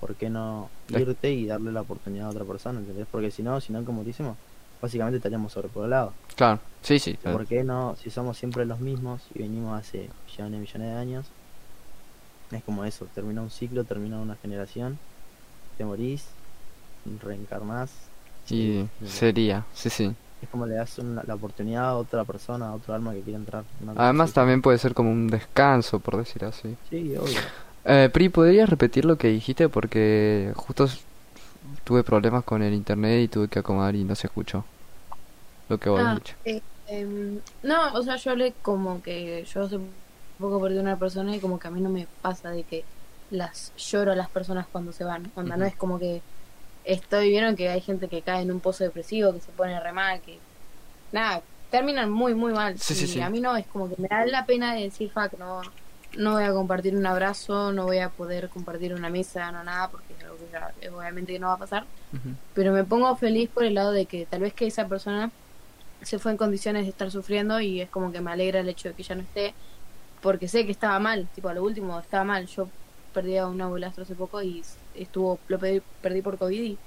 ¿por 0.00 0.14
qué 0.14 0.30
no 0.30 0.70
irte 0.88 1.32
y 1.32 1.46
darle 1.46 1.72
la 1.72 1.82
oportunidad 1.82 2.28
a 2.28 2.30
otra 2.30 2.44
persona? 2.44 2.80
¿Entendés? 2.80 3.06
Porque 3.10 3.30
si 3.30 3.42
no, 3.42 3.60
si 3.60 3.72
no, 3.72 3.84
como 3.84 4.04
decimos, 4.04 4.36
básicamente 4.80 5.16
estaríamos 5.16 5.52
sobrepoblados. 5.52 6.12
Claro, 6.34 6.60
sí, 6.82 6.98
sí. 6.98 7.18
¿Por 7.22 7.46
qué 7.46 7.64
no? 7.64 7.96
Si 8.02 8.10
somos 8.10 8.36
siempre 8.36 8.64
los 8.66 8.80
mismos 8.80 9.22
y 9.34 9.40
venimos 9.40 9.78
hace 9.78 10.08
millones 10.26 10.58
y 10.58 10.60
millones 10.60 10.92
de 10.92 10.98
años, 10.98 11.26
es 12.52 12.62
como 12.64 12.84
eso, 12.84 13.06
termina 13.14 13.42
un 13.42 13.50
ciclo, 13.50 13.84
termina 13.84 14.18
una 14.18 14.36
generación, 14.36 14.98
te 15.78 15.84
morís, 15.84 16.24
reencarnás. 17.22 17.90
Y 18.48 18.86
sería, 19.04 19.64
sí, 19.74 19.90
sí. 19.90 20.14
Es 20.42 20.48
como 20.50 20.66
le 20.66 20.74
das 20.74 20.98
la 20.98 21.34
oportunidad 21.34 21.88
a 21.88 21.96
otra 21.96 22.24
persona, 22.24 22.68
a 22.68 22.74
otro 22.74 22.94
alma 22.94 23.12
que 23.14 23.22
quiera 23.22 23.38
entrar. 23.38 23.64
Además 23.96 24.32
también 24.32 24.62
puede 24.62 24.78
ser 24.78 24.94
como 24.94 25.10
un 25.10 25.28
descanso, 25.28 25.98
por 25.98 26.16
decir 26.16 26.44
así. 26.44 26.76
Sí, 26.90 27.16
obvio. 27.16 27.40
Eh, 27.84 28.10
Pri, 28.12 28.28
¿podrías 28.28 28.68
repetir 28.68 29.04
lo 29.04 29.16
que 29.16 29.28
dijiste? 29.28 29.68
Porque 29.68 30.52
justo 30.54 30.88
tuve 31.86 32.02
problemas 32.02 32.42
con 32.42 32.62
el 32.62 32.74
internet 32.74 33.22
y 33.22 33.28
tuve 33.28 33.46
que 33.46 33.60
acomodar 33.60 33.94
y 33.94 34.02
no 34.02 34.16
se 34.16 34.26
escuchó 34.26 34.64
lo 35.68 35.78
que 35.78 35.88
vos 35.88 36.00
ah, 36.04 36.14
dicho. 36.16 36.34
Eh, 36.44 36.60
em, 36.88 37.38
no, 37.62 37.92
o 37.94 38.02
sea, 38.02 38.16
yo 38.16 38.32
hablé 38.32 38.54
como 38.60 39.00
que 39.02 39.44
yo 39.44 39.62
hace 39.62 39.78
poco 40.36 40.60
perdí 40.60 40.78
una 40.78 40.98
persona 40.98 41.36
y 41.36 41.38
como 41.38 41.60
que 41.60 41.68
a 41.68 41.70
mí 41.70 41.80
no 41.80 41.88
me 41.88 42.08
pasa 42.22 42.50
de 42.50 42.64
que 42.64 42.84
las 43.30 43.72
lloro 43.76 44.12
a 44.12 44.16
las 44.16 44.28
personas 44.28 44.66
cuando 44.66 44.92
se 44.92 45.04
van. 45.04 45.30
Onda, 45.36 45.56
no 45.56 45.64
es 45.64 45.76
como 45.76 46.00
que 46.00 46.22
estoy, 46.84 47.28
vieron 47.28 47.54
que 47.54 47.68
hay 47.68 47.80
gente 47.80 48.08
que 48.08 48.20
cae 48.20 48.42
en 48.42 48.50
un 48.50 48.58
pozo 48.58 48.82
depresivo, 48.82 49.32
que 49.32 49.40
se 49.40 49.52
pone 49.52 49.78
re 49.78 49.92
mal, 49.92 50.20
que 50.22 50.40
nada, 51.12 51.40
terminan 51.70 52.10
muy, 52.10 52.34
muy 52.34 52.52
mal. 52.52 52.76
Sí, 52.80 52.94
sí, 52.96 53.18
y 53.18 53.22
a 53.22 53.30
mí 53.30 53.40
no, 53.40 53.56
es 53.56 53.66
como 53.68 53.88
que 53.88 53.94
me 54.02 54.08
da 54.08 54.26
la 54.26 54.44
pena 54.44 54.74
de 54.74 54.82
decir, 54.82 55.08
fuck, 55.12 55.38
no, 55.38 55.62
no 56.16 56.32
voy 56.32 56.44
a 56.44 56.52
compartir 56.52 56.96
un 56.96 57.06
abrazo, 57.06 57.72
no 57.72 57.84
voy 57.84 57.98
a 57.98 58.08
poder 58.10 58.48
compartir 58.48 58.94
una 58.94 59.10
mesa, 59.10 59.50
no 59.52 59.62
nada, 59.64 59.88
porque 59.88 60.14
es 60.16 60.24
algo 60.24 60.36
que 60.36 60.50
ya, 60.52 60.72
eh, 60.80 60.90
obviamente 60.90 61.32
que 61.32 61.38
no 61.38 61.48
va 61.48 61.54
a 61.54 61.58
pasar. 61.58 61.84
Pero 62.54 62.72
me 62.72 62.84
pongo 62.84 63.14
feliz 63.16 63.50
por 63.50 63.64
el 63.64 63.74
lado 63.74 63.92
de 63.92 64.06
que 64.06 64.26
tal 64.26 64.40
vez 64.40 64.54
que 64.54 64.66
esa 64.66 64.88
persona 64.88 65.30
se 66.02 66.18
fue 66.18 66.30
en 66.32 66.36
condiciones 66.36 66.84
de 66.84 66.90
estar 66.90 67.10
sufriendo 67.10 67.60
y 67.60 67.80
es 67.80 67.90
como 67.90 68.12
que 68.12 68.20
me 68.20 68.30
alegra 68.30 68.60
el 68.60 68.68
hecho 68.68 68.88
de 68.88 68.94
que 68.94 69.02
ya 69.02 69.14
no 69.14 69.22
esté, 69.22 69.54
porque 70.22 70.48
sé 70.48 70.64
que 70.64 70.72
estaba 70.72 70.98
mal, 70.98 71.28
tipo 71.34 71.48
a 71.48 71.54
lo 71.54 71.62
último 71.62 71.98
estaba 71.98 72.24
mal. 72.24 72.46
Yo 72.46 72.68
perdí 73.12 73.36
a 73.36 73.46
un 73.46 73.60
abuelastro 73.60 74.04
hace 74.04 74.14
poco 74.14 74.42
y 74.42 74.62
estuvo, 74.94 75.38
lo 75.48 75.58
perdí, 75.58 75.82
perdí 76.00 76.22
por 76.22 76.38
COVID 76.38 76.62
y 76.62 76.78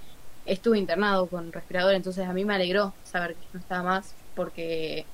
estuve 0.45 0.79
internado 0.79 1.27
con 1.27 1.51
respirador, 1.51 1.93
entonces 1.93 2.27
a 2.27 2.33
mí 2.33 2.45
me 2.45 2.55
alegró 2.55 2.93
saber 3.03 3.35
que 3.35 3.45
no 3.53 3.59
estaba 3.59 3.83
más 3.83 4.15
porque 4.35 5.05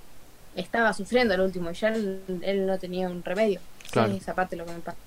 estaba 0.56 0.94
sufriendo 0.94 1.34
al 1.34 1.42
último 1.42 1.70
y 1.72 1.74
ya 1.74 1.90
él, 1.90 2.22
él 2.42 2.66
no 2.66 2.78
tenía 2.80 3.10
un 3.10 3.24
remedio. 3.24 3.60
Sí, 3.84 3.92
Claro. 3.92 4.14
esa 4.14 4.34
parte 4.34 4.56
lo 4.56 4.66
que 4.66 4.74
me 4.74 4.80
pasa. 4.80 4.98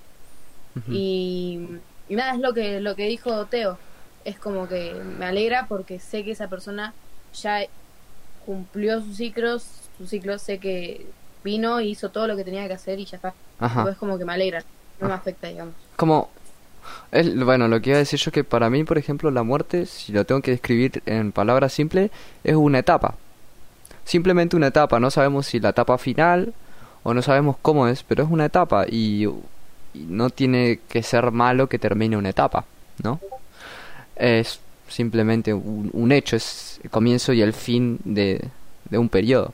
Y, 0.90 1.60
y 2.08 2.14
nada, 2.14 2.34
es 2.34 2.40
lo 2.40 2.52
que, 2.54 2.80
lo 2.80 2.94
que 2.94 3.06
dijo 3.08 3.46
Teo. 3.46 3.78
Es 4.24 4.38
como 4.38 4.68
que 4.68 4.94
me 5.18 5.24
alegra 5.26 5.66
porque 5.68 5.98
sé 5.98 6.24
que 6.24 6.32
esa 6.32 6.48
persona 6.48 6.92
ya 7.34 7.60
cumplió 8.46 9.00
sus 9.00 9.16
ciclos, 9.16 9.64
sus 9.98 10.10
ciclos, 10.10 10.42
sé 10.42 10.58
que 10.58 11.06
vino, 11.44 11.80
hizo 11.80 12.10
todo 12.10 12.26
lo 12.26 12.36
que 12.36 12.44
tenía 12.44 12.66
que 12.68 12.74
hacer 12.74 12.98
y 12.98 13.04
ya 13.06 13.16
está. 13.16 13.34
Ajá. 13.58 13.82
Pues 13.82 13.96
como 13.96 14.18
que 14.18 14.24
me 14.24 14.32
alegra, 14.32 14.62
no 15.00 15.08
me 15.08 15.14
afecta, 15.14 15.48
digamos. 15.48 15.74
Como... 15.96 16.30
es- 17.10 17.36
bueno, 17.44 17.68
lo 17.68 17.80
que 17.80 17.90
iba 17.90 17.96
a 17.96 18.00
decir 18.00 18.18
yo 18.18 18.28
es 18.30 18.32
que 18.34 18.44
para 18.44 18.70
mí, 18.70 18.84
por 18.84 18.98
ejemplo, 18.98 19.30
la 19.30 19.42
muerte, 19.42 19.86
si 19.86 20.12
lo 20.12 20.24
tengo 20.24 20.40
que 20.42 20.52
describir 20.52 21.02
en 21.06 21.32
palabras 21.32 21.72
simples, 21.72 22.10
es 22.44 22.54
una 22.54 22.78
etapa. 22.80 23.14
Simplemente 24.08 24.56
una 24.56 24.68
etapa. 24.68 24.98
No 24.98 25.10
sabemos 25.10 25.46
si 25.46 25.60
la 25.60 25.68
etapa 25.68 25.98
final 25.98 26.54
o 27.02 27.12
no 27.12 27.20
sabemos 27.20 27.56
cómo 27.60 27.86
es, 27.88 28.02
pero 28.02 28.24
es 28.24 28.30
una 28.30 28.46
etapa 28.46 28.86
y, 28.88 29.26
y 29.26 30.06
no 30.08 30.30
tiene 30.30 30.80
que 30.88 31.02
ser 31.02 31.30
malo 31.30 31.68
que 31.68 31.78
termine 31.78 32.16
una 32.16 32.30
etapa, 32.30 32.64
¿no? 33.02 33.20
Es 34.16 34.60
simplemente 34.88 35.52
un, 35.52 35.90
un 35.92 36.10
hecho, 36.10 36.36
es 36.36 36.80
el 36.82 36.88
comienzo 36.88 37.34
y 37.34 37.42
el 37.42 37.52
fin 37.52 38.00
de, 38.02 38.48
de 38.88 38.96
un 38.96 39.10
periodo. 39.10 39.52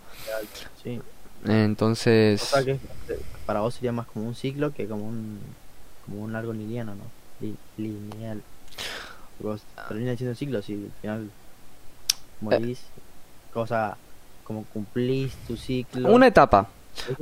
Sí. 0.85 1.01
Entonces... 1.47 2.41
O 2.41 2.47
sea 2.47 2.65
que 2.65 2.79
para 3.47 3.61
vos 3.61 3.75
sería 3.75 3.91
más 3.91 4.07
como 4.07 4.29
un 4.29 4.37
ciclo 4.37 4.73
que 4.73 4.87
como 4.87 5.05
un 5.09 5.41
como 6.07 6.23
un 6.23 6.33
largo 6.33 6.53
lineal, 6.53 6.87
¿no? 6.87 6.95
Li- 7.41 7.57
lineal. 7.77 8.41
Vos 9.41 9.63
terminas 9.89 10.17
siendo 10.17 10.37
ciclos 10.37 10.69
y 10.71 10.75
al 10.75 10.93
final 11.01 11.31
morís. 12.41 12.81
Cosa 13.53 13.97
como 14.45 14.65
cumplís 14.73 15.33
tu 15.47 15.57
ciclo. 15.57 16.09
Una 16.13 16.27
etapa. 16.29 16.69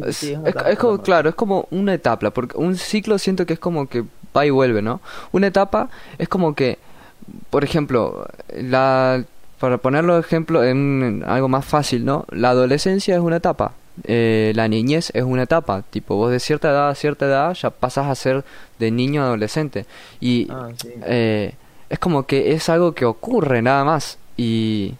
Es- 0.04 0.22
Es, 0.22 0.38
es 0.66 0.78
como, 0.78 1.00
claro, 1.02 1.28
es 1.30 1.35
como 1.35 1.66
una 1.70 1.94
etapa, 1.94 2.30
porque 2.30 2.56
un 2.58 2.76
ciclo 2.76 3.18
siento 3.18 3.46
que 3.46 3.54
es 3.54 3.58
como 3.58 3.88
que 3.88 4.04
va 4.37 4.44
y 4.44 4.50
vuelve, 4.50 4.82
¿no? 4.82 5.00
Una 5.32 5.46
etapa 5.46 5.88
es 6.18 6.28
como 6.28 6.54
que, 6.54 6.78
por 7.50 7.64
ejemplo, 7.64 8.26
la, 8.54 9.24
para 9.58 9.78
ponerlo 9.78 10.14
de 10.14 10.20
ejemplo 10.20 10.62
en, 10.64 11.02
en 11.02 11.24
algo 11.26 11.48
más 11.48 11.64
fácil, 11.64 12.04
¿no? 12.04 12.26
La 12.30 12.50
adolescencia 12.50 13.14
es 13.14 13.20
una 13.20 13.37
etapa, 13.37 13.72
eh, 14.04 14.52
la 14.54 14.68
niñez 14.68 15.11
es 15.14 15.22
una 15.22 15.44
etapa, 15.44 15.82
tipo, 15.88 16.16
vos 16.16 16.30
de 16.30 16.40
cierta 16.40 16.70
edad 16.70 16.88
a 16.90 16.94
cierta 16.94 17.26
edad 17.26 17.54
ya 17.54 17.70
pasas 17.70 18.06
a 18.08 18.14
ser 18.14 18.44
de 18.78 18.90
niño 18.90 19.22
a 19.22 19.26
adolescente, 19.26 19.87
y 20.20 20.48
Ah, 20.50 20.68
sí. 20.76 20.88
eh, 21.04 21.54
es 21.88 21.98
como 21.98 22.24
que 22.24 22.52
es 22.52 22.68
algo 22.68 22.92
que 22.92 23.04
ocurre 23.06 23.62
nada 23.62 23.85
más 23.85 24.18
y 24.37 24.94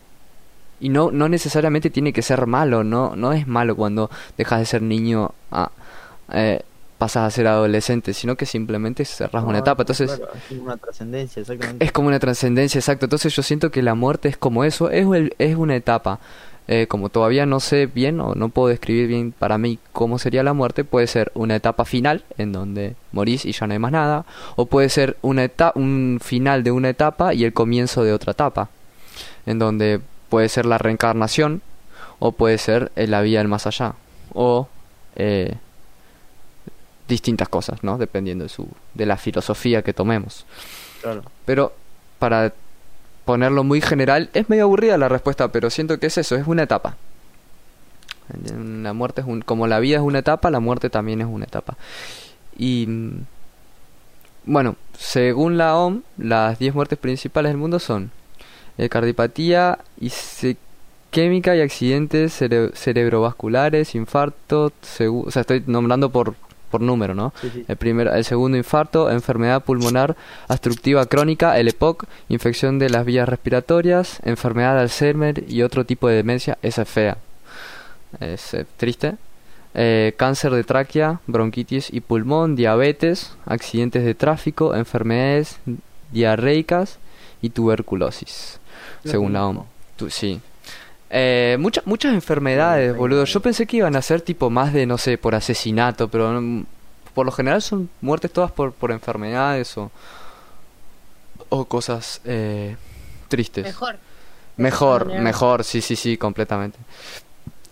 y 0.83 0.89
no 0.91 1.11
no 1.11 1.29
necesariamente 1.29 1.89
tiene 1.91 2.13
que 2.13 2.23
ser 2.23 2.47
malo 2.47 2.85
no 2.85 3.15
no 3.17 3.33
es 3.33 3.47
malo 3.47 3.75
cuando 3.77 4.11
dejas 4.37 4.59
de 4.61 4.67
ser 4.67 4.83
niño 4.83 5.31
a 5.51 5.71
eh, 6.33 6.61
pasas 6.99 7.25
a 7.27 7.31
ser 7.31 7.47
adolescente 7.49 8.15
sino 8.15 8.37
que 8.37 8.47
simplemente 8.47 9.05
cerras 9.05 9.43
una 9.43 9.55
No, 9.55 9.59
etapa. 9.59 9.83
Entonces 9.83 10.11
claro, 10.13 10.33
es 10.35 10.45
como 10.49 10.63
una 10.65 10.77
trascendencia, 10.77 11.41
exactamente. 11.41 11.85
es 11.85 11.91
como 11.93 12.09
una 12.09 12.19
trascendencia 12.21 12.79
exacto. 12.79 13.07
Entonces 13.07 13.35
yo 13.35 13.43
siento 13.43 13.71
que 13.73 13.83
la 13.83 13.95
muerte 13.95 14.29
es 14.29 14.37
como 14.37 14.63
eso 14.65 14.89
es 14.91 15.05
el- 15.07 15.35
es 15.39 15.57
una 15.57 15.75
etapa. 15.75 16.21
Eh, 16.69 16.87
como 16.87 17.09
todavía 17.09 17.45
no 17.45 17.59
sé 17.59 17.87
bien 17.93 18.21
o 18.21 18.37
no 18.37 18.49
puedo 18.51 18.69
describir 18.69 19.09
bien 19.09 19.33
para 19.37 19.59
mí 19.59 19.81
cómo 19.93 20.21
sería 20.21 20.45
la 20.45 20.53
muerte 20.53 20.85
puede 20.85 21.09
ser 21.09 21.33
una 21.35 21.57
etapa 21.57 21.85
final 21.85 22.23
en 22.39 22.53
donde 22.53 22.95
morís 23.11 23.45
y 23.47 23.51
ya 23.51 23.67
no 23.67 23.73
hay 23.73 23.81
más 23.81 23.91
nada 23.91 24.25
o 24.55 24.67
puede 24.67 24.89
ser 24.89 25.17
una 25.23 25.43
eta- 25.43 25.73
un 25.75 26.21
final 26.23 26.63
de 26.63 26.71
una 26.71 26.89
etapa 26.91 27.35
y 27.35 27.43
el 27.45 27.53
comienzo 27.53 28.05
de 28.05 28.13
otra 28.13 28.31
etapa 28.31 28.69
en 29.45 29.59
donde 29.59 30.01
puede 30.33 30.49
ser 30.49 30.65
la 30.65 30.79
reencarnación 30.79 31.61
o 32.19 32.33
puede 32.33 32.57
ser 32.57 32.91
eh, 32.97 33.07
la 33.07 33.21
vida 33.21 33.41
del 33.41 33.49
más 33.49 33.67
allá 33.67 33.97
o 34.33 34.67
eh, 35.17 35.57
distintas 37.07 37.51
cosas 37.51 37.85
no 37.85 37.99
dependiendo 37.99 38.45
de 38.45 38.49
su 38.49 38.67
de 38.95 39.05
la 39.05 39.19
filosofía 39.19 39.83
que 39.83 39.93
tomemos 39.93 40.47
Claro. 41.03 41.23
pero 41.45 41.75
para 42.19 42.53
ponerlo 43.25 43.65
muy 43.65 43.81
general, 43.81 44.31
es 44.33 44.49
medio 44.49 44.65
aburrida 44.65 44.99
la 44.99 45.09
respuesta, 45.09 45.49
pero 45.49 45.71
siento 45.71 45.99
que 45.99 46.07
es 46.07 46.19
eso, 46.19 46.37
es 46.37 46.47
una 46.47 46.63
etapa. 46.65 46.97
La 48.57 48.93
muerte 48.93 49.21
es 49.21 49.27
un, 49.27 49.43
como 49.43 49.67
la 49.67 49.79
vida 49.79 49.97
es 49.97 50.03
una 50.03 50.21
etapa, 50.21 50.51
la 50.51 50.61
muerte 50.61 50.91
también 50.91 51.21
es 51.21 51.27
una 51.27 51.45
etapa. 51.45 51.77
Y 52.57 52.87
mm, 52.87 53.25
bueno, 54.45 54.77
según 54.99 55.59
la 55.59 55.77
OM, 55.77 56.03
las 56.19 56.59
10 56.59 56.75
muertes 56.75 56.99
principales 56.99 57.51
del 57.51 57.59
mundo 57.59 57.79
son 57.79 58.11
eh, 58.79 58.89
cardiopatía, 58.89 59.79
isquémica 60.01 61.55
y 61.57 61.61
accidentes 61.61 62.41
cere- 62.41 62.73
cerebrovasculares, 62.75 63.95
infarto, 63.95 64.73
o 65.11 65.31
sea, 65.31 65.41
estoy 65.43 65.63
nombrando 65.67 66.11
por, 66.11 66.35
por 66.71 66.81
número, 66.81 67.15
¿no? 67.15 67.33
Sí, 67.41 67.51
sí. 67.53 67.65
El, 67.69 67.77
primer, 67.77 68.09
el 68.09 68.25
segundo 68.25 68.57
infarto, 68.57 69.11
enfermedad 69.11 69.63
pulmonar 69.65 70.17
obstructiva 70.49 71.07
crónica, 71.07 71.59
el 71.59 71.69
EPOC, 71.69 72.05
infección 72.29 72.79
de 72.79 72.91
las 72.91 73.05
vías 73.05 73.29
respiratorias, 73.29 74.21
enfermedad 74.25 74.75
de 74.77 74.81
Alzheimer 74.83 75.45
y 75.49 75.63
otro 75.63 75.85
tipo 75.85 76.09
de 76.09 76.17
demencia, 76.17 76.59
esa 76.63 76.83
es 76.83 76.89
fea. 76.89 77.19
Es 78.21 78.55
eh, 78.55 78.67
triste. 78.77 79.15
Eh, 79.75 80.13
cáncer 80.19 80.53
de 80.53 80.65
tráquea, 80.65 81.21
bronquitis 81.27 81.89
y 81.91 82.01
pulmón, 82.01 82.57
diabetes, 82.57 83.33
accidentes 83.47 84.05
de 84.05 84.15
tráfico, 84.15 84.75
enfermedades 84.75 85.57
diarreicas 86.11 86.99
y 87.41 87.49
tuberculosis, 87.51 88.61
según 89.11 89.33
la 89.33 89.47
OMS. 89.47 89.67
Tu- 89.97 90.11
sí. 90.11 90.41
Eh, 91.11 91.57
muchas 91.61 91.87
muchas 91.87 92.15
enfermedades, 92.15 92.97
boludo. 92.97 93.25
Yo 93.25 93.41
pensé 93.41 93.67
que 93.67 93.77
iban 93.79 93.97
a 93.97 94.03
ser 94.03 94.23
tipo 94.23 94.49
más 94.49 94.73
de, 94.73 94.87
no 94.87 94.97
sé, 94.99 95.19
por 95.19 95.35
asesinato, 95.35 96.09
pero 96.09 96.41
mm, 96.41 96.65
por 97.15 97.27
lo 97.27 97.33
general 97.33 97.61
son 97.61 97.91
muertes 98.01 98.33
todas 98.33 98.51
por, 98.51 98.73
por 98.73 98.91
enfermedades 98.93 99.77
o, 99.77 99.91
o 101.51 101.65
cosas 101.67 102.21
eh, 102.25 102.77
tristes. 103.29 103.65
Mejor. 103.65 103.99
Mejor, 104.57 105.07
mejor, 105.07 105.65
sí, 105.65 105.81
sí, 105.81 105.97
sí, 105.97 106.17
completamente. 106.17 106.79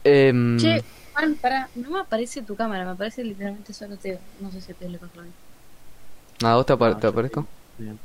Em, 0.02 0.58
Che, 0.58 0.82
Juan, 1.12 1.34
pará, 1.36 1.68
no 1.74 1.90
me 1.90 2.00
aparece 2.00 2.42
tu 2.42 2.56
cámara, 2.56 2.84
me 2.84 2.90
aparece 2.92 3.22
literalmente 3.22 3.72
solo 3.72 3.96
Teo. 3.96 4.18
No 4.40 4.50
sé 4.50 4.60
si 4.60 4.72
pasó 4.74 4.88
lo. 4.88 6.48
¿A 6.48 6.54
vos 6.56 6.64
te, 6.66 6.72
No, 6.76 6.96
te 6.96 7.06
aparezco? 7.06 7.46
Bien. 7.78 7.98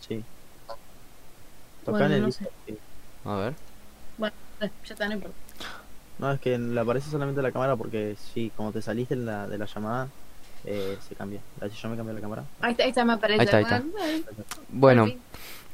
Sí. 0.00 0.22
Tocá 1.88 2.00
Bueno, 2.00 2.06
en 2.06 2.12
el 2.12 2.22
no 2.26 2.30
sé. 2.30 2.46
sí. 2.66 2.78
A 3.24 3.36
ver. 3.36 3.54
Bueno, 4.18 4.34
eh, 4.60 4.70
ya 4.84 4.92
está, 4.94 5.08
no 5.08 5.14
importa. 5.14 5.36
No, 6.18 6.32
es 6.32 6.40
que 6.40 6.58
le 6.58 6.78
aparece 6.80 7.10
solamente 7.10 7.40
la 7.40 7.50
cámara 7.50 7.76
porque 7.76 8.14
sí, 8.34 8.50
como 8.56 8.72
te 8.72 8.82
saliste 8.82 9.16
de 9.16 9.22
la, 9.24 9.46
de 9.46 9.56
la 9.56 9.64
llamada, 9.64 10.08
eh, 10.64 10.98
se 11.08 11.14
cambia. 11.14 11.40
A 11.58 11.64
ver 11.64 11.70
si 11.70 11.78
yo 11.80 11.88
me 11.88 11.96
cambio 11.96 12.14
la 12.14 12.20
cámara. 12.20 12.44
Ahí 12.60 12.72
está, 12.72 12.82
ahí 12.84 12.90
está, 12.90 13.04
me 13.06 13.12
aparece. 13.14 13.40
Ahí 13.40 13.62
está, 13.62 13.76
ahí 13.78 13.84
está. 14.20 14.52
Bueno, 14.68 15.10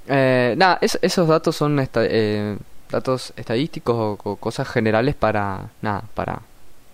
eh, 0.07 0.55
nada, 0.57 0.79
es- 0.81 0.99
esos 1.03 1.27
datos 1.27 1.57
son 1.57 1.81
esta- 1.81 2.05
eh, 2.05 2.57
datos 2.91 3.33
estadísticos 3.37 3.97
o, 3.97 4.31
o 4.31 4.37
cosas 4.37 4.69
generales 4.69 5.17
para, 5.17 5.71
nada, 5.83 6.05
para 6.15 6.43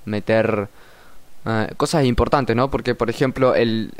meter 0.06 0.68
eh, 1.44 1.68
cosas 1.76 2.04
importantes, 2.04 2.54
¿no? 2.56 2.70
Porque, 2.70 2.94
por 2.94 3.10
ejemplo, 3.10 3.54
el, 3.54 3.92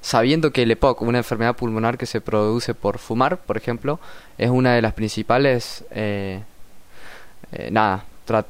sabiendo 0.00 0.52
que 0.52 0.62
el 0.62 0.70
EPOC, 0.70 1.02
una 1.02 1.18
enfermedad 1.18 1.56
pulmonar 1.56 1.98
que 1.98 2.06
se 2.06 2.20
produce 2.20 2.74
por 2.74 2.98
fumar, 2.98 3.38
por 3.38 3.56
ejemplo, 3.56 4.00
es 4.38 4.50
una 4.50 4.74
de 4.74 4.82
las 4.82 4.92
principales, 4.94 5.84
eh, 5.90 6.42
eh, 7.52 7.68
nada, 7.70 8.04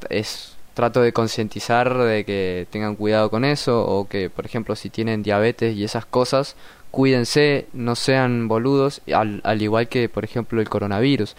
es 0.09 0.55
trato 0.73 1.01
de 1.01 1.13
concientizar 1.13 1.97
de 1.97 2.25
que 2.25 2.67
tengan 2.69 2.95
cuidado 2.95 3.29
con 3.29 3.45
eso 3.45 3.85
o 3.85 4.07
que, 4.07 4.29
por 4.29 4.45
ejemplo, 4.45 4.75
si 4.75 4.89
tienen 4.89 5.23
diabetes 5.23 5.75
y 5.75 5.83
esas 5.83 6.05
cosas, 6.05 6.55
cuídense, 6.91 7.67
no 7.73 7.95
sean 7.95 8.47
boludos, 8.47 9.01
al, 9.13 9.41
al 9.43 9.61
igual 9.61 9.87
que, 9.89 10.09
por 10.09 10.23
ejemplo, 10.23 10.61
el 10.61 10.69
coronavirus. 10.69 11.35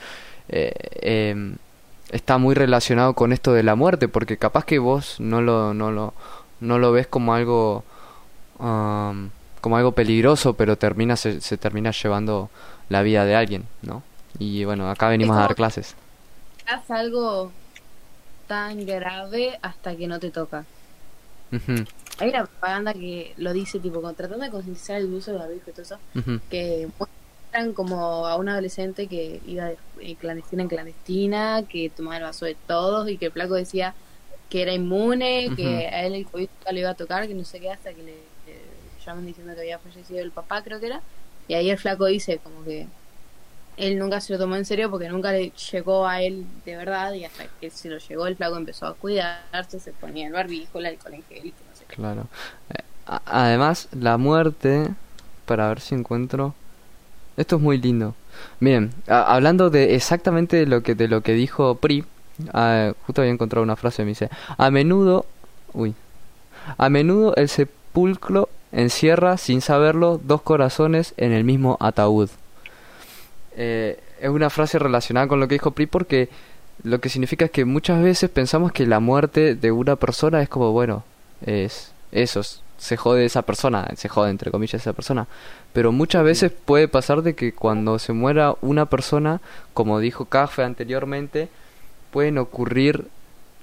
Eh, 0.49 0.73
em, 1.01 1.57
está 2.11 2.39
muy 2.39 2.55
relacionado 2.55 3.15
con 3.15 3.33
esto 3.33 3.53
de 3.53 3.63
la 3.63 3.75
muerte, 3.75 4.09
porque 4.09 4.37
capaz 4.37 4.65
que 4.65 4.79
vos 4.79 5.17
no 5.21 5.43
lo, 5.43 5.75
no 5.75 5.91
lo, 5.91 6.15
no 6.61 6.79
lo 6.79 6.93
ves 6.93 7.07
como 7.07 7.35
algo, 7.35 7.85
como 9.67 9.79
algo 9.79 9.97
peligroso, 9.97 10.55
pero 10.55 10.79
termina, 10.79 11.17
se, 11.17 11.41
se 11.41 11.59
termina 11.59 11.91
llevando 11.91 12.51
la 12.89 13.03
vida 13.03 13.25
de 13.25 13.35
alguien, 13.35 13.65
¿no? 13.83 14.05
Y 14.39 14.65
bueno, 14.65 14.89
acá 14.89 15.09
venimos 15.09 15.37
a 15.37 15.41
dar 15.41 15.57
clases. 15.57 15.97
Haz 16.67 16.89
algo 16.91 17.51
tan 18.47 18.87
grave 18.87 19.59
hasta 19.63 19.97
que 19.97 20.07
no 20.07 20.21
te 20.21 20.31
toca. 20.31 20.67
Ujú, 21.53 21.85
Hay 22.19 22.31
una 22.31 22.47
propaganda 22.47 22.95
que 22.95 23.35
lo 23.37 23.53
dice, 23.53 23.81
tipo, 23.81 24.01
con- 24.01 24.15
tratando 24.15 24.45
de 24.45 24.51
concientizar 24.51 24.97
el 24.97 25.13
uso 25.13 25.33
de 25.33 25.39
barbijo 25.39 25.71
y 25.71 25.73
todo 25.73 25.83
eso, 25.83 26.01
que 26.49 26.89
muestran 26.99 27.75
como 27.75 28.27
a 28.27 28.37
un 28.37 28.49
adolescente 28.49 29.09
que 29.09 29.41
iba 29.45 29.67
de 29.67 29.79
eh, 30.01 30.17
clandestina 30.17 30.63
en 30.63 30.69
clandestina, 30.69 31.67
que 31.69 31.91
tomaba 31.91 32.17
el 32.19 32.23
vaso 32.25 32.47
de 32.47 32.55
todos 32.55 33.09
y 33.11 33.19
que 33.19 33.27
el 33.27 33.33
flaco 33.33 33.55
decía 33.55 33.97
que 34.49 34.63
era 34.63 34.73
inmune, 34.75 35.53
que 35.55 35.89
a 35.89 36.07
él 36.07 36.15
el 36.15 36.25
COVID 36.31 36.49
le 36.73 36.81
iba 36.81 36.91
a 36.91 36.95
tocar, 36.97 37.27
que 37.29 37.35
no 37.35 37.45
sé 37.45 37.61
qué, 37.61 37.71
hasta 37.71 37.95
que 37.95 38.03
le 38.03 38.36
llaman 39.07 39.27
diciendo 39.27 39.55
que 39.55 39.61
había 39.61 39.79
fallecido 39.79 40.21
el 40.21 40.31
papá, 40.31 40.63
creo 40.63 40.81
que 40.81 40.87
era. 40.87 41.01
Y 41.49 41.55
ahí 41.55 41.71
el 41.71 41.79
flaco 41.79 42.07
dice 42.07 42.39
como 42.39 42.65
que 42.65 42.87
él 43.77 43.99
nunca 43.99 44.21
se 44.21 44.33
lo 44.33 44.39
tomó 44.39 44.57
en 44.57 44.65
serio 44.65 44.91
porque 44.91 45.09
nunca 45.09 45.33
le 45.33 45.53
llegó 45.71 46.07
a 46.07 46.23
él 46.23 46.47
de 46.65 46.77
verdad 46.77 47.13
y 47.13 47.25
hasta 47.25 47.45
que 47.61 47.71
se 47.71 47.91
lo 47.91 47.99
llegó 47.99 48.27
el 48.27 48.37
flaco 48.37 48.57
empezó 48.57 48.87
a 48.87 48.95
cuidarse, 48.95 49.81
se 49.81 49.93
ponía 49.93 50.27
el 50.27 50.33
barbijo, 50.33 50.79
el 50.79 50.87
alcohol 50.87 51.15
en 51.15 51.21
no 51.21 51.27
sé 51.75 51.85
qué. 51.87 51.97
Claro. 51.97 52.27
Eh, 52.71 52.83
además, 53.27 53.89
la 53.93 54.17
muerte, 54.17 54.89
para 55.45 55.69
ver 55.69 55.81
si 55.81 55.95
encuentro. 55.95 56.55
Esto 57.37 57.57
es 57.57 57.63
muy 57.63 57.79
lindo. 57.79 58.15
Bien, 58.61 58.93
hablando 59.07 59.69
de 59.71 59.95
exactamente 59.95 60.57
de 60.57 60.67
lo 60.67 60.83
que 60.83 60.95
de 60.95 61.09
lo 61.09 61.21
que 61.21 61.33
dijo 61.33 61.75
Pri, 61.77 62.05
ah, 62.53 62.93
justo 63.07 63.21
había 63.21 63.33
encontrado 63.33 63.63
una 63.63 63.77
frase 63.77 64.03
me 64.03 64.11
dice, 64.11 64.31
a 64.57 64.71
menudo, 64.71 65.27
uy, 65.73 65.95
a 66.79 66.89
menudo 66.89 67.35
el 67.37 67.49
sepulcro 67.49 68.49
encierra 68.73 69.37
sin 69.37 69.61
saberlo 69.61 70.21
dos 70.23 70.43
corazones 70.43 71.15
en 71.17 71.33
el 71.33 71.45
mismo 71.45 71.77
ataúd. 71.81 72.31
Eh, 73.57 73.99
es 74.21 74.29
una 74.29 74.51
frase 74.51 74.79
relacionada 74.79 75.29
con 75.29 75.41
lo 75.41 75.49
que 75.49 75.55
dijo 75.55 75.71
Pri 75.71 75.87
porque 75.87 76.29
lo 76.83 77.01
que 77.01 77.09
significa 77.09 77.47
es 77.47 77.51
que 77.51 77.65
muchas 77.65 78.03
veces 78.03 78.31
pensamos 78.31 78.73
que 78.73 78.87
la 78.87 79.01
muerte 79.01 79.55
de 79.55 79.73
una 79.73 79.97
persona 79.97 80.43
es 80.43 80.49
como, 80.49 80.73
bueno, 80.73 81.05
es 81.45 81.93
eso, 82.13 82.43
se 82.79 82.97
jode 82.97 83.25
esa 83.25 83.43
persona, 83.43 83.89
se 83.97 84.09
jode 84.09 84.31
entre 84.31 84.51
comillas 84.51 84.83
esa 84.83 84.93
persona. 84.93 85.27
Pero 85.73 85.93
muchas 85.93 86.25
veces 86.25 86.53
puede 86.53 86.89
pasar 86.89 87.23
de 87.23 87.35
que 87.35 87.53
cuando 87.53 87.99
se 87.99 88.13
muera 88.13 88.55
una 88.61 88.87
persona, 88.87 89.41
como 89.75 89.99
dijo 90.01 90.27
Cafe 90.27 90.63
anteriormente, 90.63 91.49
pueden 92.11 92.39
ocurrir 92.39 93.07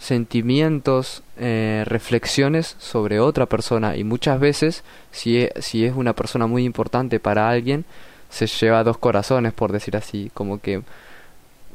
sentimientos, 0.03 1.23
eh, 1.37 1.83
reflexiones 1.85 2.75
sobre 2.77 3.21
otra 3.21 3.45
persona 3.45 3.95
y 3.95 4.03
muchas 4.03 4.37
veces 4.39 4.83
si 5.11 5.43
e- 5.43 5.53
si 5.61 5.85
es 5.85 5.95
una 5.95 6.11
persona 6.13 6.45
muy 6.45 6.65
importante 6.65 7.21
para 7.21 7.49
alguien 7.49 7.85
se 8.29 8.47
lleva 8.47 8.83
dos 8.83 8.97
corazones 8.97 9.53
por 9.53 9.71
decir 9.71 9.95
así 9.95 10.29
como 10.33 10.59
que 10.59 10.81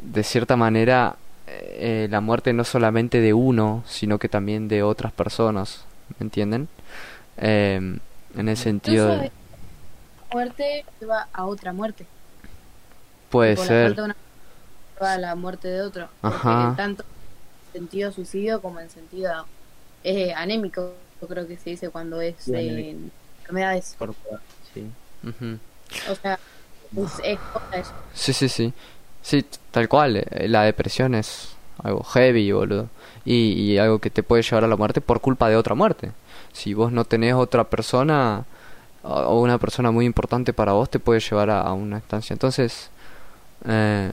de 0.03 0.23
cierta 0.23 0.57
manera 0.57 1.17
eh, 1.47 2.07
la 2.11 2.21
muerte 2.21 2.53
no 2.53 2.65
solamente 2.65 3.23
de 3.23 3.33
uno 3.33 3.83
sino 3.87 4.19
que 4.19 4.29
también 4.29 4.69
de 4.69 4.83
otras 4.83 5.13
personas 5.13 5.87
¿me 6.19 6.25
entienden? 6.25 6.69
Eh, 7.39 7.77
en 8.37 8.49
el 8.49 8.57
sentido 8.59 9.09
de, 9.09 9.33
muerte 10.35 10.85
lleva 11.01 11.29
a 11.33 11.47
otra 11.47 11.73
muerte. 11.73 12.05
puede 13.31 13.53
Tipo, 13.53 13.63
la 13.63 13.69
ser 13.69 13.81
muerte 13.85 14.01
de 14.01 14.05
una 14.05 14.17
lleva 14.95 15.13
a 15.13 15.19
la 15.19 15.35
muerte 15.35 15.69
de 15.69 15.81
otro. 15.81 16.09
Ajá. 16.21 16.75
tanto 16.77 17.05
sentido 17.73 18.13
suicidio 18.13 18.61
como 18.63 18.81
en 18.81 18.91
sentido 18.91 19.47
eh, 20.05 20.33
anémico, 20.35 20.95
yo 21.21 21.29
creo 21.29 21.47
que 21.47 21.57
se 21.57 21.71
dice 21.71 21.91
cuando 21.91 22.21
es 22.21 22.49
eh, 22.49 22.97
enfermedades. 23.41 23.97
Sí. 24.75 24.85
Ujú. 25.25 25.59
O 26.11 26.15
sea, 26.15 26.39
es, 26.97 27.21
es 27.25 27.39
cosa 27.53 27.79
eso. 27.79 27.93
Sí, 28.15 28.33
sí, 28.33 28.49
sí. 28.49 28.73
Sí, 29.23 29.45
tal 29.71 29.89
cual. 29.89 30.17
eh, 30.17 30.49
La 30.49 30.63
depresión 30.63 31.15
es 31.15 31.51
algo 31.83 32.03
heavy, 32.05 32.53
boludo. 32.53 32.89
Y, 33.25 33.53
y 33.53 33.79
algo 33.79 33.99
que 33.99 34.11
te 34.11 34.23
puede 34.23 34.43
llevar 34.43 34.65
a 34.65 34.69
la 34.69 34.77
muerte 34.77 35.01
por 35.01 35.21
culpa 35.21 35.49
de 35.49 35.57
otra 35.57 35.75
muerte. 35.75 36.13
Si 36.53 36.75
vos 36.75 36.93
no 36.93 37.05
tenés 37.05 37.35
otra 37.35 37.65
persona 37.65 38.45
o 39.03 39.41
una 39.41 39.59
persona 39.59 39.91
muy 39.91 40.07
importante 40.07 40.53
para 40.53 40.73
vos, 40.73 40.91
te 40.91 40.99
puede 40.99 41.21
llevar 41.21 41.51
a, 41.51 41.63
a 41.63 41.73
una 41.73 41.99
estancia. 41.99 42.35
Entonces, 42.35 42.91
eh, 43.67 44.13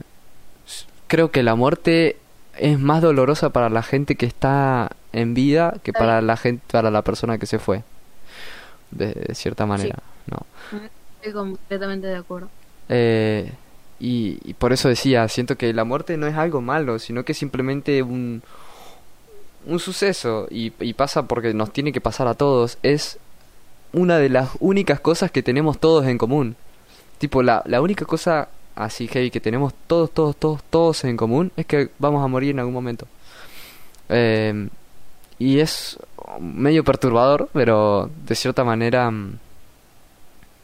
creo 1.07 1.31
que 1.31 1.43
la 1.43 1.55
muerte 1.55 2.17
es 2.57 2.79
más 2.79 3.01
dolorosa 3.01 3.49
para 3.49 3.69
la 3.69 3.83
gente 3.83 4.15
que 4.15 4.25
está 4.25 4.91
en 5.13 5.33
vida 5.33 5.77
que 5.83 5.93
para 5.93 6.21
la 6.21 6.37
gente, 6.37 6.63
para 6.71 6.91
la 6.91 7.01
persona 7.01 7.37
que 7.37 7.45
se 7.45 7.59
fue. 7.59 7.83
De, 8.91 9.13
de 9.13 9.35
cierta 9.35 9.65
manera, 9.65 9.97
¿no? 10.27 10.45
Estoy 11.17 11.33
completamente 11.33 12.07
de 12.07 12.15
acuerdo. 12.15 12.49
Eh, 12.87 13.51
y, 13.99 14.39
y 14.45 14.53
por 14.53 14.71
eso 14.71 14.87
decía, 14.87 15.27
siento 15.27 15.57
que 15.57 15.73
la 15.73 15.83
muerte 15.83 16.17
no 16.17 16.27
es 16.27 16.35
algo 16.35 16.61
malo, 16.61 16.99
sino 16.99 17.25
que 17.25 17.31
es 17.31 17.37
simplemente 17.37 18.03
un, 18.03 18.41
un 19.65 19.79
suceso 19.79 20.47
y, 20.49 20.71
y 20.79 20.93
pasa 20.93 21.23
porque 21.23 21.53
nos 21.53 21.73
tiene 21.73 21.91
que 21.91 21.99
pasar 21.99 22.27
a 22.27 22.35
todos. 22.35 22.77
Es 22.83 23.17
una 23.91 24.17
de 24.17 24.29
las 24.29 24.51
únicas 24.59 24.99
cosas 24.99 25.31
que 25.31 25.43
tenemos 25.43 25.79
todos 25.79 26.05
en 26.05 26.17
común. 26.17 26.55
Tipo, 27.17 27.41
la, 27.43 27.63
la 27.65 27.81
única 27.81 28.05
cosa 28.05 28.49
así 28.75 29.07
heavy 29.07 29.31
que 29.31 29.39
tenemos 29.39 29.73
todos, 29.87 30.11
todos, 30.11 30.35
todos, 30.35 30.63
todos 30.69 31.03
en 31.05 31.17
común 31.17 31.51
es 31.55 31.65
que 31.65 31.89
vamos 31.99 32.23
a 32.23 32.27
morir 32.27 32.51
en 32.51 32.59
algún 32.59 32.73
momento. 32.73 33.07
Eh, 34.09 34.69
y 35.39 35.59
es 35.59 35.97
medio 36.39 36.83
perturbador, 36.83 37.49
pero 37.53 38.09
de 38.25 38.35
cierta 38.35 38.63
manera... 38.63 39.09
mm, 39.11 39.39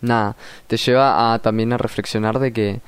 nada, 0.01 0.35
te 0.67 0.77
lleva 0.77 1.33
a 1.33 1.39
también 1.39 1.73
a 1.73 1.77
reflexionar 1.77 2.39
de 2.39 2.51
que 2.51 2.81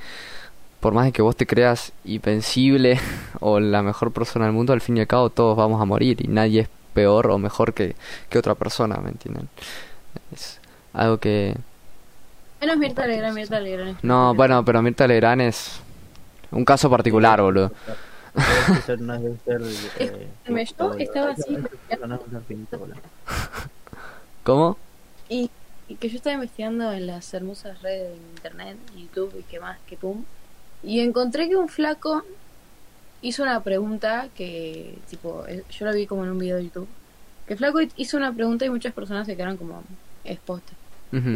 por 0.80 0.92
más 0.92 1.06
de 1.06 1.12
que 1.12 1.22
vos 1.22 1.36
te 1.36 1.46
creas 1.46 1.92
invencible 2.04 3.00
o 3.40 3.58
la 3.60 3.82
mejor 3.82 4.12
persona 4.12 4.44
del 4.44 4.54
mundo, 4.54 4.72
al 4.72 4.80
fin 4.80 4.96
y 4.96 5.00
al 5.00 5.06
cabo 5.06 5.30
todos 5.30 5.56
vamos 5.56 5.80
a 5.80 5.86
morir 5.86 6.20
y 6.22 6.28
nadie 6.28 6.62
es 6.62 6.68
peor 6.92 7.30
o 7.30 7.38
mejor 7.38 7.72
que, 7.72 7.96
que 8.28 8.38
otra 8.38 8.54
persona, 8.54 8.96
¿me 8.98 9.10
entienden? 9.10 9.48
Es 10.32 10.60
algo 10.92 11.18
que... 11.18 11.56
Menos 12.64 12.78
Mirta 12.78 13.06
Legrand, 13.06 13.34
Mirta 13.34 13.60
Legrand. 13.60 13.98
No, 14.02 14.34
bueno, 14.34 14.64
pero 14.64 14.80
Mirta 14.80 15.06
Legrand 15.06 15.42
es 15.42 15.80
un 16.50 16.64
caso 16.64 16.88
particular, 16.88 17.42
boludo. 17.42 17.70
Debe 18.66 18.80
ser- 18.80 19.00
no 19.02 19.18
debe 19.20 19.36
ser, 19.44 19.60
eh, 19.98 20.28
me- 20.48 20.64
yo 20.64 20.94
estaba 20.98 21.32
así. 21.32 21.52
¿Cómo? 24.44 24.78
Y, 25.28 25.50
y 25.88 25.96
que 25.96 26.08
yo 26.08 26.16
estaba 26.16 26.34
investigando 26.34 26.90
en 26.92 27.06
las 27.06 27.34
hermosas 27.34 27.82
redes 27.82 28.12
de 28.12 28.16
internet, 28.36 28.78
YouTube 28.96 29.34
y 29.38 29.42
que 29.42 29.60
más 29.60 29.76
que 29.86 29.98
pum. 29.98 30.24
Y 30.82 31.00
encontré 31.00 31.48
que 31.50 31.56
un 31.56 31.68
flaco 31.68 32.22
hizo 33.20 33.42
una 33.42 33.60
pregunta 33.62 34.28
que, 34.34 34.96
tipo, 35.10 35.44
eh, 35.48 35.64
yo 35.70 35.84
la 35.84 35.92
vi 35.92 36.06
como 36.06 36.24
en 36.24 36.30
un 36.30 36.38
video 36.38 36.56
de 36.56 36.64
YouTube. 36.64 36.88
Que 37.46 37.52
el 37.54 37.58
flaco 37.58 37.78
hizo 37.96 38.16
una 38.16 38.32
pregunta 38.32 38.64
y 38.64 38.70
muchas 38.70 38.94
personas 38.94 39.26
se 39.26 39.36
quedaron 39.36 39.58
como 39.58 39.82
expuestas. 40.24 40.76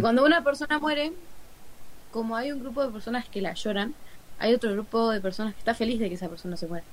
Cuando 0.00 0.24
una 0.24 0.42
persona 0.42 0.78
muere, 0.78 1.12
como 2.10 2.36
hay 2.36 2.52
un 2.52 2.60
grupo 2.60 2.84
de 2.84 2.92
personas 2.92 3.28
que 3.28 3.40
la 3.40 3.54
lloran, 3.54 3.94
hay 4.38 4.54
otro 4.54 4.72
grupo 4.72 5.10
de 5.10 5.20
personas 5.20 5.54
que 5.54 5.58
está 5.60 5.74
feliz 5.74 5.98
de 6.00 6.08
que 6.08 6.14
esa 6.14 6.28
persona 6.28 6.56
se 6.56 6.66
muera. 6.66 6.84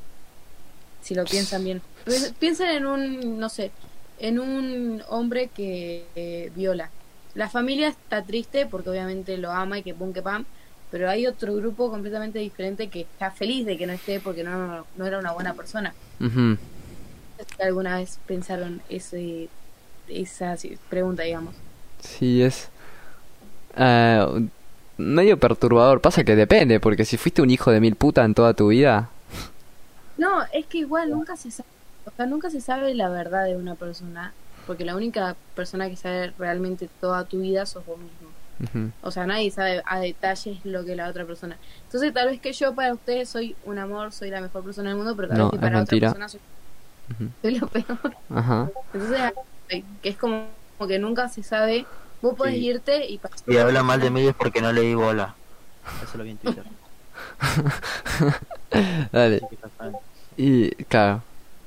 Si 1.01 1.13
lo 1.15 1.23
piensan 1.25 1.63
bien. 1.63 1.81
Pi- 2.03 2.33
Piensen 2.39 2.69
en 2.69 2.85
un, 2.85 3.39
no 3.39 3.49
sé, 3.49 3.71
en 4.17 4.39
un 4.39 5.03
hombre 5.09 5.49
que 5.49 6.07
eh, 6.15 6.51
viola. 6.55 6.91
La 7.33 7.49
familia 7.49 7.89
está 7.89 8.23
triste 8.25 8.65
porque 8.65 8.89
obviamente 8.89 9.37
lo 9.37 9.51
ama 9.51 9.79
y 9.79 9.83
que 9.83 9.93
pum 9.93 10.13
que 10.13 10.21
pam, 10.21 10.45
pero 10.89 11.09
hay 11.09 11.27
otro 11.27 11.53
grupo 11.55 11.89
completamente 11.91 12.39
diferente 12.39 12.89
que 12.89 13.01
está 13.01 13.31
feliz 13.31 13.65
de 13.65 13.77
que 13.77 13.85
no 13.87 13.93
esté 13.93 14.19
porque 14.19 14.43
no, 14.43 14.85
no 14.95 15.05
era 15.05 15.19
una 15.19 15.33
buena 15.33 15.53
persona. 15.53 15.93
Sé 17.37 17.45
si 17.55 17.63
¿Alguna 17.63 17.97
vez 17.97 18.19
pensaron 18.25 18.81
ese, 18.89 19.49
esa 20.07 20.55
pregunta, 20.89 21.23
digamos? 21.23 21.55
Sí, 22.05 22.41
es 22.43 22.69
eh, 23.77 24.25
medio 24.97 25.39
perturbador. 25.39 26.01
Pasa 26.01 26.23
que 26.23 26.35
depende, 26.35 26.79
porque 26.79 27.05
si 27.05 27.17
fuiste 27.17 27.41
un 27.41 27.49
hijo 27.49 27.71
de 27.71 27.79
mil 27.81 27.95
puta 27.95 28.23
en 28.23 28.33
toda 28.33 28.53
tu 28.53 28.69
vida, 28.69 29.09
No, 30.17 30.43
es 30.53 30.65
que 30.67 30.79
igual 30.79 31.11
nunca 31.11 31.35
se 31.35 31.51
sabe, 31.51 31.69
o 32.05 32.11
sea, 32.11 32.25
nunca 32.25 32.49
se 32.49 32.61
sabe 32.61 32.93
la 32.95 33.09
verdad 33.09 33.45
de 33.45 33.57
una 33.57 33.75
persona, 33.75 34.33
porque 34.65 34.85
la 34.85 34.95
única 34.95 35.35
persona 35.55 35.89
que 35.89 35.97
sabe 35.97 36.31
realmente 36.37 36.89
toda 37.01 37.25
tu 37.25 37.39
vida 37.41 37.65
sos 37.65 37.85
vos 37.85 37.99
mismo. 37.99 38.35
O 39.01 39.11
sea, 39.11 39.27
nadie 39.27 39.51
sabe 39.51 39.81
a 39.85 39.99
detalles 39.99 40.65
lo 40.65 40.85
que 40.85 40.95
la 40.95 41.09
otra 41.09 41.25
persona. 41.25 41.59
Entonces, 41.85 42.13
tal 42.13 42.29
vez 42.29 42.41
que 42.41 42.53
yo 42.53 42.73
para 42.75 42.93
ustedes 42.93 43.29
soy 43.29 43.57
un 43.65 43.79
amor, 43.79 44.13
soy 44.13 44.29
la 44.31 44.41
mejor 44.41 44.63
persona 44.63 44.89
del 44.89 44.97
mundo, 44.97 45.15
pero 45.15 45.29
tal 45.29 45.37
No, 45.37 45.43
vez 45.43 45.51
que 45.51 45.59
para 45.59 45.77
mentira. 45.77 46.11
otra 46.11 46.19
persona 46.19 46.29
soy, 46.29 46.41
soy 47.41 47.59
lo 47.59 47.67
peor. 47.67 48.17
Ajá. 48.29 48.73
Entonces, 48.93 49.33
que 49.69 49.85
es 50.03 50.17
como, 50.17 50.54
como 50.77 50.87
que 50.87 50.99
nunca 50.99 51.29
se 51.29 51.43
sabe. 51.43 51.85
Vos 52.21 52.35
podés 52.35 52.55
Sí. 52.55 52.65
irte 52.67 53.05
y 53.07 53.17
pasar. 53.17 53.39
Si 53.47 53.57
habla 53.57 53.83
mal 53.83 53.99
de 53.99 54.09
mí 54.09 54.27
es 54.27 54.35
porque 54.35 54.61
no 54.61 54.71
le 54.71 54.81
di 54.81 54.95
bola. 54.95 55.35
Eso 56.03 56.17
lo 56.17 56.23
vi 56.23 56.31
en 56.31 56.37
Twitter. 56.37 56.63
Dale. 59.11 59.41
Y 60.37 60.71
claro, 60.85 61.21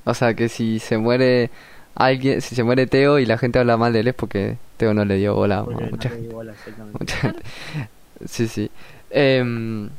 o 0.05 0.13
sea 0.13 0.33
que 0.33 0.49
si 0.49 0.79
se 0.79 0.97
muere 0.97 1.49
alguien, 1.95 2.41
si 2.41 2.55
se 2.55 2.63
muere 2.63 2.87
Teo 2.87 3.19
y 3.19 3.25
la 3.25 3.37
gente 3.37 3.59
habla 3.59 3.77
mal 3.77 3.93
de 3.93 4.01
él 4.01 4.07
es 4.09 4.15
porque 4.15 4.57
Teo 4.77 4.93
no 4.93 5.05
le 5.05 5.15
dio 5.15 5.33
bola 5.35 5.63
Porque 5.63 5.83
no 5.85 5.89
mucha, 5.91 6.09
le 6.09 6.15
di 6.21 6.27
bola, 6.27 6.51
exactamente. 6.51 6.97
mucha 6.99 7.15
gente. 7.17 7.43
Sí, 8.27 8.47
sí. 8.47 8.69
Em, 9.09 9.89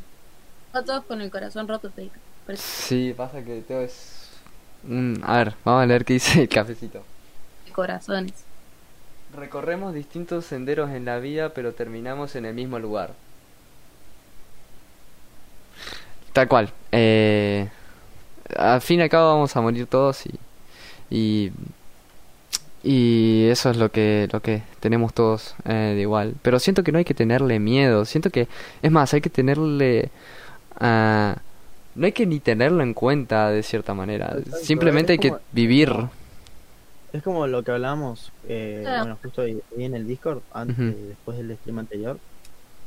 A 0.73 0.83
todos 0.83 1.05
con 1.05 1.21
el 1.21 1.31
corazón 1.31 1.67
roto, 1.67 1.91
te 1.91 2.03
digo. 2.03 2.15
Pero 2.47 2.59
sí, 2.63 3.15
pasa 3.17 3.43
que 3.43 3.61
Teo 3.63 3.81
es 3.81 4.29
un... 4.89 5.21
A 5.25 5.39
ver, 5.39 5.55
vamos 5.65 5.83
a 5.83 5.87
leer 5.87 6.05
qué 6.05 6.15
dice 6.15 6.43
el 6.43 6.49
cafecito. 6.49 7.03
corazones. 7.73 8.33
Recorremos 9.37 9.95
distintos 9.95 10.45
senderos 10.45 10.91
en 10.91 11.05
la 11.05 11.19
vida, 11.19 11.51
pero 11.51 11.73
terminamos 11.73 12.35
en 12.37 12.45
el 12.47 12.55
mismo 12.55 12.79
lugar. 12.79 13.13
Tal 16.33 16.49
cual. 16.49 16.71
Eh, 16.93 17.69
al 18.57 18.81
fin 18.81 19.01
y 19.01 19.03
al 19.03 19.09
cabo 19.09 19.35
vamos 19.35 19.55
a 19.57 19.61
morir 19.61 19.87
todos 19.87 20.25
y, 20.27 20.33
y 21.11 21.53
y 22.83 23.47
eso 23.51 23.69
es 23.71 23.77
lo 23.77 23.91
que 23.93 24.27
lo 24.33 24.41
que 24.41 24.63
tenemos 24.81 25.13
todos 25.13 25.55
eh, 25.65 25.93
de 25.95 26.01
igual. 26.01 26.35
Pero 26.43 26.59
siento 26.59 26.83
que 26.83 26.93
no 26.93 26.99
hay 26.99 27.05
que 27.05 27.15
tenerle 27.15 27.59
miedo. 27.59 28.05
Siento 28.05 28.31
que 28.31 28.49
es 28.83 28.91
más 28.91 29.13
hay 29.15 29.21
que 29.21 29.31
tenerle 29.31 30.11
ah, 30.79 31.37
no 31.95 32.07
hay 32.07 32.13
que 32.13 32.27
ni 32.27 32.41
tenerlo 32.41 32.83
en 32.83 32.95
cuenta 32.95 33.51
de 33.51 33.63
cierta 33.63 33.93
manera. 33.95 34.35
Exacto, 34.39 34.65
Simplemente 34.65 35.13
hay 35.13 35.19
que 35.19 35.29
como- 35.31 35.41
vivir. 35.53 35.93
Es 37.13 37.23
como 37.23 37.47
lo 37.47 37.65
que 37.65 37.73
hablamos, 37.73 38.33
eh, 38.43 38.85
Ah. 38.89 38.99
bueno, 39.01 39.19
justo 39.21 39.43
ahí, 39.43 39.55
ahí 39.77 39.85
en 39.85 39.95
el 39.97 40.07
Discord, 40.07 40.45
antes, 40.51 41.09
después 41.09 41.37
del 41.39 41.57
stream 41.59 41.79
anterior, 41.81 42.21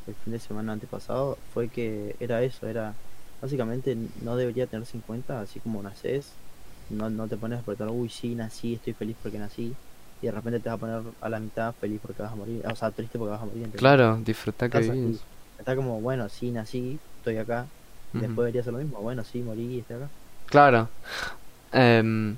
el 0.06 0.16
fin 0.18 0.34
de 0.34 0.40
semana 0.40 0.74
antepasado, 0.74 1.40
fue 1.46 1.70
que 1.70 2.16
era 2.20 2.44
eso, 2.44 2.68
era 2.68 2.98
básicamente 3.42 3.96
no 4.16 4.36
debería 4.38 4.68
tenerse 4.68 4.98
en 4.98 5.04
cuenta, 5.04 5.42
así 5.42 5.62
como 5.62 5.84
naces, 5.84 6.42
no, 6.90 7.10
no 7.10 7.28
te 7.28 7.38
pones 7.38 7.60
a 7.60 7.64
preguntar, 7.64 7.90
uy, 7.92 8.10
sí, 8.10 8.36
nací, 8.36 8.76
estoy 8.76 8.94
feliz 8.94 9.18
porque 9.22 9.40
nací, 9.40 9.78
y 10.22 10.28
de 10.28 10.32
repente 10.32 10.60
te 10.62 10.70
vas 10.70 10.78
a 10.78 10.80
poner 10.80 11.04
a 11.22 11.30
la 11.30 11.40
mitad 11.42 11.76
feliz 11.76 12.00
porque 12.02 12.22
vas 12.24 12.32
a 12.32 12.36
morir, 12.36 12.66
o 12.68 12.76
sea, 12.76 12.92
triste 12.92 13.20
porque 13.20 13.32
vas 13.32 13.42
a 13.42 13.46
morir. 13.46 13.70
Claro, 13.72 14.18
disfrutar 14.22 14.70
que 14.70 14.80
vivís. 14.80 15.22
Está 15.58 15.76
como, 15.76 16.02
bueno, 16.02 16.30
sí, 16.30 16.52
nací, 16.52 17.00
estoy 17.18 17.38
acá, 17.38 17.70
después 18.14 18.38
debería 18.46 18.64
ser 18.64 18.74
lo 18.74 18.80
mismo, 18.80 19.02
bueno, 19.02 19.24
sí, 19.24 19.42
morí 19.44 19.76
y 19.76 19.80
estoy 19.80 19.98
acá. 19.98 20.12
Claro. 20.46 20.90
Em, 21.74 22.38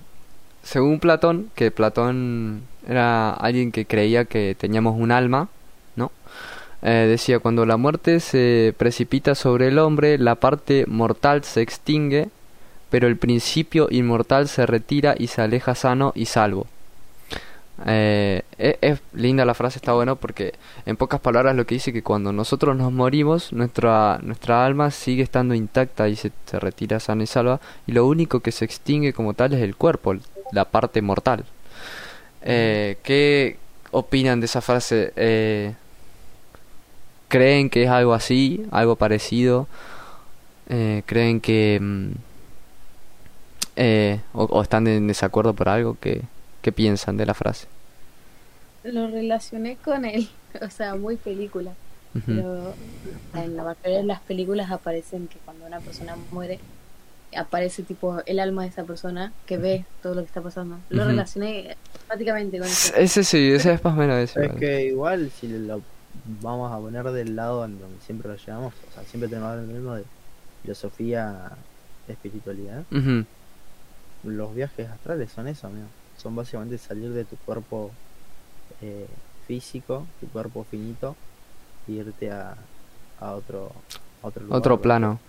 según 0.65 0.99
Platón, 0.99 1.51
que 1.56 1.69
Platón 1.71 2.63
era 2.88 3.32
alguien 3.32 3.71
que 3.71 3.86
creía 3.86 4.25
que 4.25 4.56
teníamos 4.60 4.99
un 4.99 5.12
alma, 5.12 5.47
¿no? 5.95 6.12
Eh, 6.82 7.06
decía, 7.08 7.39
cuando 7.39 7.65
la 7.67 7.78
muerte 7.78 8.19
se 8.19 8.73
precipita 8.78 9.36
sobre 9.36 9.67
el 9.67 9.78
hombre, 9.78 10.17
la 10.17 10.36
parte 10.36 10.86
mortal 10.88 11.43
se 11.43 11.62
extingue, 11.62 12.30
pero 12.89 13.08
el 13.08 13.15
principio 13.17 13.88
inmortal 13.91 14.47
se 14.47 14.65
retira 14.65 15.15
y 15.17 15.28
se 15.28 15.43
aleja 15.43 15.75
sano 15.75 16.13
y 16.15 16.25
salvo. 16.25 16.65
Eh, 17.86 18.41
es, 18.58 18.78
es 18.82 19.01
linda 19.13 19.45
la 19.45 19.54
frase, 19.54 19.78
está 19.78 19.93
bueno 19.93 20.15
porque 20.15 20.54
en 20.86 20.95
pocas 20.95 21.19
palabras 21.19 21.56
lo 21.56 21.65
que 21.65 21.75
dice 21.75 21.93
que 21.93 22.01
cuando 22.01 22.32
nosotros 22.34 22.75
nos 22.75 22.91
morimos, 22.91 23.54
nuestra, 23.54 24.19
nuestra 24.23 24.65
alma 24.65 24.89
sigue 24.91 25.21
estando 25.21 25.54
intacta 25.54 26.10
y 26.10 26.15
se, 26.15 26.32
se 26.45 26.60
retira 26.60 26.99
sana 26.99 27.23
y 27.23 27.28
salva, 27.28 27.60
y 27.86 27.91
lo 27.91 28.08
único 28.08 28.39
que 28.39 28.51
se 28.51 28.65
extingue 28.65 29.13
como 29.13 29.34
tal 29.36 29.54
es 29.54 29.62
el 29.62 29.75
cuerpo, 29.75 30.15
la 30.51 30.65
parte 30.65 31.01
mortal. 31.01 31.45
Eh, 32.41 32.97
¿Qué 33.03 33.60
opinan 33.91 34.39
de 34.39 34.45
esa 34.47 34.62
frase? 34.62 35.13
Eh, 35.15 35.75
¿Creen 37.27 37.69
que 37.69 37.84
es 37.84 37.89
algo 37.89 38.13
así, 38.13 38.65
algo 38.71 38.95
parecido? 38.95 39.67
Eh, 40.69 41.03
¿Creen 41.05 41.41
que... 41.41 41.79
mm, 41.81 42.12
eh, 43.77 44.21
o, 44.34 44.43
o 44.45 44.62
están 44.62 44.88
en 44.88 45.08
desacuerdo 45.08 45.53
por 45.53 45.69
algo? 45.69 45.97
¿Qué, 45.99 46.21
qué 46.62 46.71
piensan 46.71 47.17
de 47.17 47.25
la 47.25 47.34
frase? 47.34 47.67
Lo 48.84 49.08
relacioné 49.10 49.77
con 49.77 50.05
él, 50.05 50.29
o 50.62 50.69
sea, 50.69 50.95
muy 50.95 51.17
película. 51.17 51.77
Pero 52.25 52.77
en 53.34 53.58
la 53.58 53.63
mayoría 53.63 53.97
de 53.97 54.03
las 54.05 54.21
películas 54.21 54.71
aparecen 54.71 55.27
que 55.27 55.38
cuando 55.39 55.65
una 55.65 55.81
persona 55.81 56.15
muere, 56.31 56.62
aparece 57.36 57.84
tipo 57.84 58.17
el 58.26 58.39
alma 58.39 58.63
de 58.63 58.69
esa 58.69 58.84
persona 58.86 59.34
que 59.45 59.58
ve 59.58 59.86
todo 60.02 60.15
lo 60.15 60.21
que 60.21 60.28
está 60.28 60.41
pasando. 60.41 60.80
Lo 60.89 61.02
Ujú. 61.04 61.12
relacioné 61.12 61.76
prácticamente 62.08 62.58
con 62.60 62.67
eso. 62.67 62.95
Ese 62.95 63.24
sí, 63.24 63.52
ese 63.52 63.74
es 63.74 63.84
más 63.84 63.93
o 63.93 63.98
menos 63.98 64.17
eso. 64.17 64.41
Es 64.41 64.52
que 64.54 64.86
igual 64.86 65.30
si 65.32 65.48
lo 65.48 65.82
vamos 66.41 66.71
a 66.71 66.78
poner 66.78 67.06
del 67.12 67.36
lado 67.36 67.65
en 67.65 67.80
donde 67.80 68.00
siempre 68.02 68.30
lo 68.30 68.36
llevamos, 68.38 68.74
o 68.88 68.91
sea, 68.91 69.04
siempre 69.04 69.30
tenemos 69.30 69.58
el 69.58 69.67
mismo 69.67 69.95
de 69.95 70.04
filosofía, 70.62 71.58
espiritualidad. 72.08 72.84
Ujú. 72.91 73.26
Los 74.24 74.56
viajes 74.56 74.89
astrales 74.89 75.32
son 75.32 75.48
eso, 75.48 75.67
amigo. 75.67 75.88
Son 76.17 76.36
básicamente 76.36 76.78
salir 76.78 77.12
de 77.12 77.26
tu 77.26 77.36
cuerpo 77.45 77.91
eh, 78.82 79.08
físico, 79.45 80.06
tu 80.19 80.28
cuerpo 80.30 80.63
finito, 80.63 81.15
e 81.88 81.93
irte 81.93 82.32
a, 82.32 82.56
a 83.19 83.36
otro 83.36 83.71
a 84.21 84.28
otro 84.28 84.43
lugar. 84.43 84.60
Otro 84.60 84.82
plano. 84.82 85.19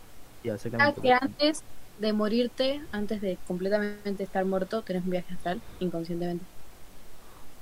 Sí, 0.42 0.50
Ah, 0.78 0.92
que 1.02 1.12
antes 1.12 1.62
de 1.96 2.12
morirte, 2.12 2.86
antes 2.92 3.20
de 3.20 3.40
completamente 3.44 4.22
estar 4.24 4.44
muerto, 4.46 4.82
tenés 4.84 5.04
un 5.04 5.10
viaje 5.10 5.34
astral 5.34 5.62
inconscientemente. 5.78 6.46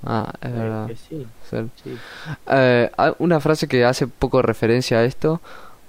Ah, 0.05 0.33
es 0.41 0.53
Eh, 0.53 0.55
verdad. 0.55 0.93
sí, 0.97 1.33
Sí. 1.75 2.01
Eh, 2.47 2.91
ah, 2.97 3.15
una 3.19 3.41
frase 3.41 3.69
que 3.69 3.85
hace 3.85 4.07
poco 4.07 4.43
referencia 4.43 4.99
a 4.99 5.05
esto, 5.05 5.41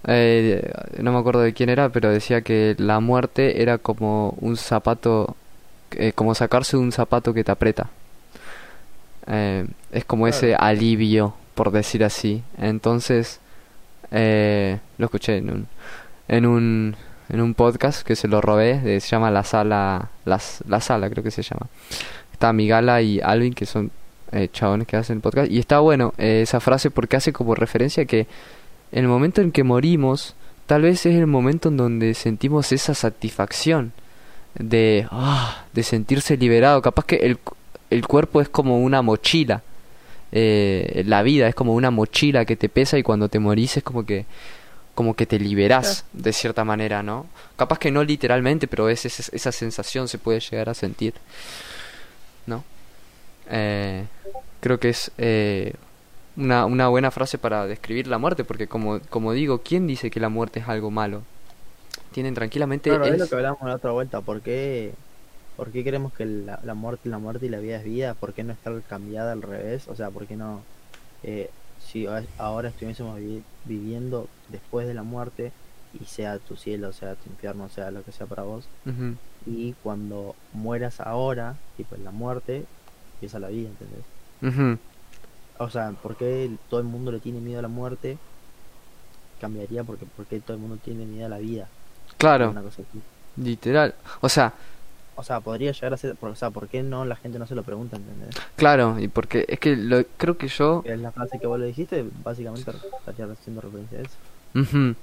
eh, 0.08 0.72
no 1.00 1.12
me 1.14 1.20
acuerdo 1.20 1.42
de 1.42 1.54
quién 1.54 1.70
era, 1.70 1.90
pero 1.90 2.10
decía 2.12 2.42
que 2.42 2.76
la 2.80 3.00
muerte 3.00 3.62
era 3.62 3.78
como 3.78 4.36
un 4.42 4.58
zapato, 4.58 5.36
eh, 5.92 6.14
como 6.14 6.36
sacarse 6.36 6.78
un 6.78 6.92
zapato 6.92 7.34
que 7.34 7.44
te 7.44 7.52
aprieta. 7.52 7.90
Eh, 9.28 9.66
es 9.92 10.06
como 10.06 10.28
ese 10.28 10.56
alivio, 10.56 11.34
por 11.56 11.72
decir 11.72 12.04
así. 12.04 12.44
Entonces, 12.58 13.40
eh, 14.12 14.80
lo 14.98 15.06
escuché 15.06 15.38
en 15.38 15.50
un, 15.52 15.68
en 16.28 16.46
un, 16.46 16.96
en 17.30 17.42
un 17.42 17.54
podcast 17.54 18.06
que 18.06 18.16
se 18.16 18.28
lo 18.28 18.42
robé, 18.42 19.00
se 19.00 19.08
llama 19.08 19.32
La 19.32 19.44
Sala, 19.44 20.10
las, 20.26 20.64
La 20.68 20.82
Sala 20.82 21.10
creo 21.10 21.24
que 21.24 21.32
se 21.32 21.42
llama. 21.42 21.68
Está 22.32 22.54
Migala 22.54 23.02
y 23.02 23.20
Alvin, 23.22 23.54
que 23.54 23.66
son 23.66 23.92
eh, 24.32 24.50
chabones 24.52 24.88
que 24.88 24.98
hacen 24.98 25.22
podcast. 25.22 25.50
Y 25.52 25.60
está 25.60 25.80
bueno 25.80 26.14
eh, 26.18 26.42
esa 26.42 26.60
frase 26.60 26.92
porque 26.92 27.16
hace 27.16 27.32
como 27.32 27.56
referencia 27.56 28.06
que 28.06 28.28
el 28.92 29.08
momento 29.08 29.42
en 29.42 29.52
que 29.52 29.64
morimos, 29.64 30.36
tal 30.66 30.82
vez 30.82 31.06
es 31.06 31.16
el 31.16 31.28
momento 31.28 31.70
en 31.70 31.78
donde 31.78 32.14
sentimos 32.14 32.72
esa 32.72 32.94
satisfacción 32.94 33.94
de, 34.56 35.08
ah, 35.12 35.66
de 35.74 35.84
sentirse 35.84 36.38
liberado. 36.38 36.82
Capaz 36.82 37.06
que 37.06 37.18
el, 37.18 37.40
el 37.90 38.08
cuerpo 38.08 38.42
es 38.42 38.50
como 38.50 38.80
una 38.80 39.02
mochila. 39.02 39.64
Eh, 40.32 41.04
la 41.06 41.24
vida 41.24 41.48
es 41.48 41.56
como 41.56 41.74
una 41.74 41.92
mochila 41.92 42.46
que 42.46 42.56
te 42.56 42.68
pesa 42.68 42.98
y 42.98 43.04
cuando 43.04 43.30
te 43.30 43.40
morís 43.40 43.78
es 43.78 43.84
como 43.84 44.06
que 44.06 44.26
como 44.96 45.16
que 45.16 45.26
te 45.26 45.40
liberás 45.40 46.06
de 46.14 46.34
cierta 46.34 46.64
manera, 46.66 47.04
¿no? 47.04 47.28
Capaz 47.58 47.80
que 47.80 47.92
no 47.92 48.04
literalmente, 48.04 48.68
pero 48.68 48.90
es, 48.90 49.06
es- 49.06 49.30
esa 49.34 49.52
sensación 49.52 50.08
se 50.08 50.18
puede 50.20 50.40
llegar 50.42 50.70
a 50.70 50.74
sentir, 50.74 51.14
¿no? 52.48 52.64
Eh, 53.50 54.06
creo 54.62 54.80
que 54.80 54.90
es 54.90 55.12
eh, 55.18 55.74
una, 56.38 56.66
una 56.66 56.90
buena 56.90 57.12
frase 57.12 57.38
para 57.38 57.68
describir 57.68 58.08
la 58.08 58.18
muerte, 58.20 58.44
porque 58.46 58.68
como, 58.68 59.02
como 59.10 59.34
digo, 59.34 59.62
¿quién 59.64 59.88
dice 59.88 60.12
que 60.12 60.20
la 60.20 60.30
muerte 60.30 60.60
es 60.62 60.68
algo 60.70 60.92
malo? 60.92 61.24
Tienen 62.14 62.34
tranquilamente... 62.34 63.00
Claro, 63.00 63.10
es 63.10 63.18
es- 63.18 63.18
lo 63.18 63.28
que 63.28 63.36
hablamos 63.36 63.60
la 63.64 63.76
otra 63.76 63.92
vuelta. 63.92 64.22
¿Por 64.22 64.42
qué, 64.44 64.96
por 65.56 65.72
qué 65.72 65.84
creemos 65.84 66.14
que 66.14 66.26
la, 66.26 66.60
la 66.64 66.76
muerte, 66.76 67.10
la 67.10 67.20
muerte 67.20 67.48
y 67.48 67.50
la 67.50 67.60
vida 67.60 67.78
es 67.78 67.84
vida? 67.84 68.16
¿Por 68.16 68.34
qué 68.34 68.44
no 68.44 68.54
estar 68.54 68.84
cambiada 68.86 69.32
al 69.34 69.42
revés? 69.42 69.88
O 69.88 69.96
sea, 69.96 70.12
¿por 70.12 70.28
qué 70.28 70.36
no? 70.38 70.68
eh, 71.24 71.54
si 71.80 72.08
ahora 72.38 72.70
estuviésemos 72.70 73.18
vi- 73.20 73.44
viviendo 73.66 74.28
después 74.50 74.88
de 74.88 74.94
la 74.94 75.04
muerte 75.04 75.52
y 75.94 76.06
sea 76.06 76.40
tu 76.40 76.56
cielo, 76.56 76.92
sea 76.94 77.16
tu 77.16 77.30
infierno, 77.30 77.70
sea 77.70 77.92
lo 77.92 78.04
que 78.04 78.12
sea 78.12 78.26
para 78.28 78.44
vos, 78.44 78.68
y 79.46 79.74
cuando 79.84 80.36
mueras 80.54 81.00
ahora, 81.00 81.56
tipo 81.78 81.96
en 81.96 82.04
la 82.04 82.12
muerte, 82.12 82.66
empieza 83.16 83.40
la 83.40 83.48
vida, 83.50 83.70
¿entendés? 83.70 84.04
ujú. 84.42 84.78
O 85.58 85.70
sea, 85.70 85.92
¿por 86.04 86.16
qué 86.18 86.50
todo 86.70 86.80
el 86.82 86.86
mundo 86.86 87.12
le 87.12 87.20
tiene 87.20 87.40
miedo 87.40 87.60
a 87.60 87.62
la 87.62 87.68
muerte? 87.70 88.18
Cambiaría 89.40 89.84
porque, 89.84 90.06
porque 90.18 90.40
todo 90.40 90.54
el 90.56 90.60
mundo 90.62 90.78
tiene 90.84 91.06
miedo 91.06 91.26
a 91.28 91.30
la 91.30 91.38
vida. 91.38 91.68
Claro, 92.18 92.50
Una 92.52 92.62
cosa 92.62 92.82
así. 92.82 93.02
literal. 93.42 93.94
O 94.22 94.30
sea, 94.30 94.54
O 95.15 95.23
sea, 95.23 95.39
podría 95.39 95.71
llegar 95.71 95.93
a 95.93 95.97
ser, 95.97 96.15
o 96.19 96.36
sea, 96.36 96.49
¿por 96.49 96.67
qué 96.67 96.84
no 96.84 97.06
la 97.06 97.15
gente 97.15 97.39
no 97.39 97.47
se 97.47 97.56
lo 97.56 97.63
pregunta, 97.63 97.95
¿entendés? 97.95 98.36
claro, 98.56 98.99
y 98.99 99.08
porque 99.08 99.45
es 99.47 99.60
que 99.60 99.75
lo, 99.75 100.04
creo 100.17 100.38
que 100.38 100.47
yo... 100.47 100.84
Es 100.86 100.99
la 100.99 101.12
frase 101.12 101.39
que 101.39 101.47
vos 101.47 101.60
le 101.60 101.67
dijiste, 101.67 102.06
básicamente 102.23 102.71
estaría 102.71 103.32
haciendo 103.32 103.62
referencia 103.62 103.99
a 103.99 104.01
eso. 104.01 104.95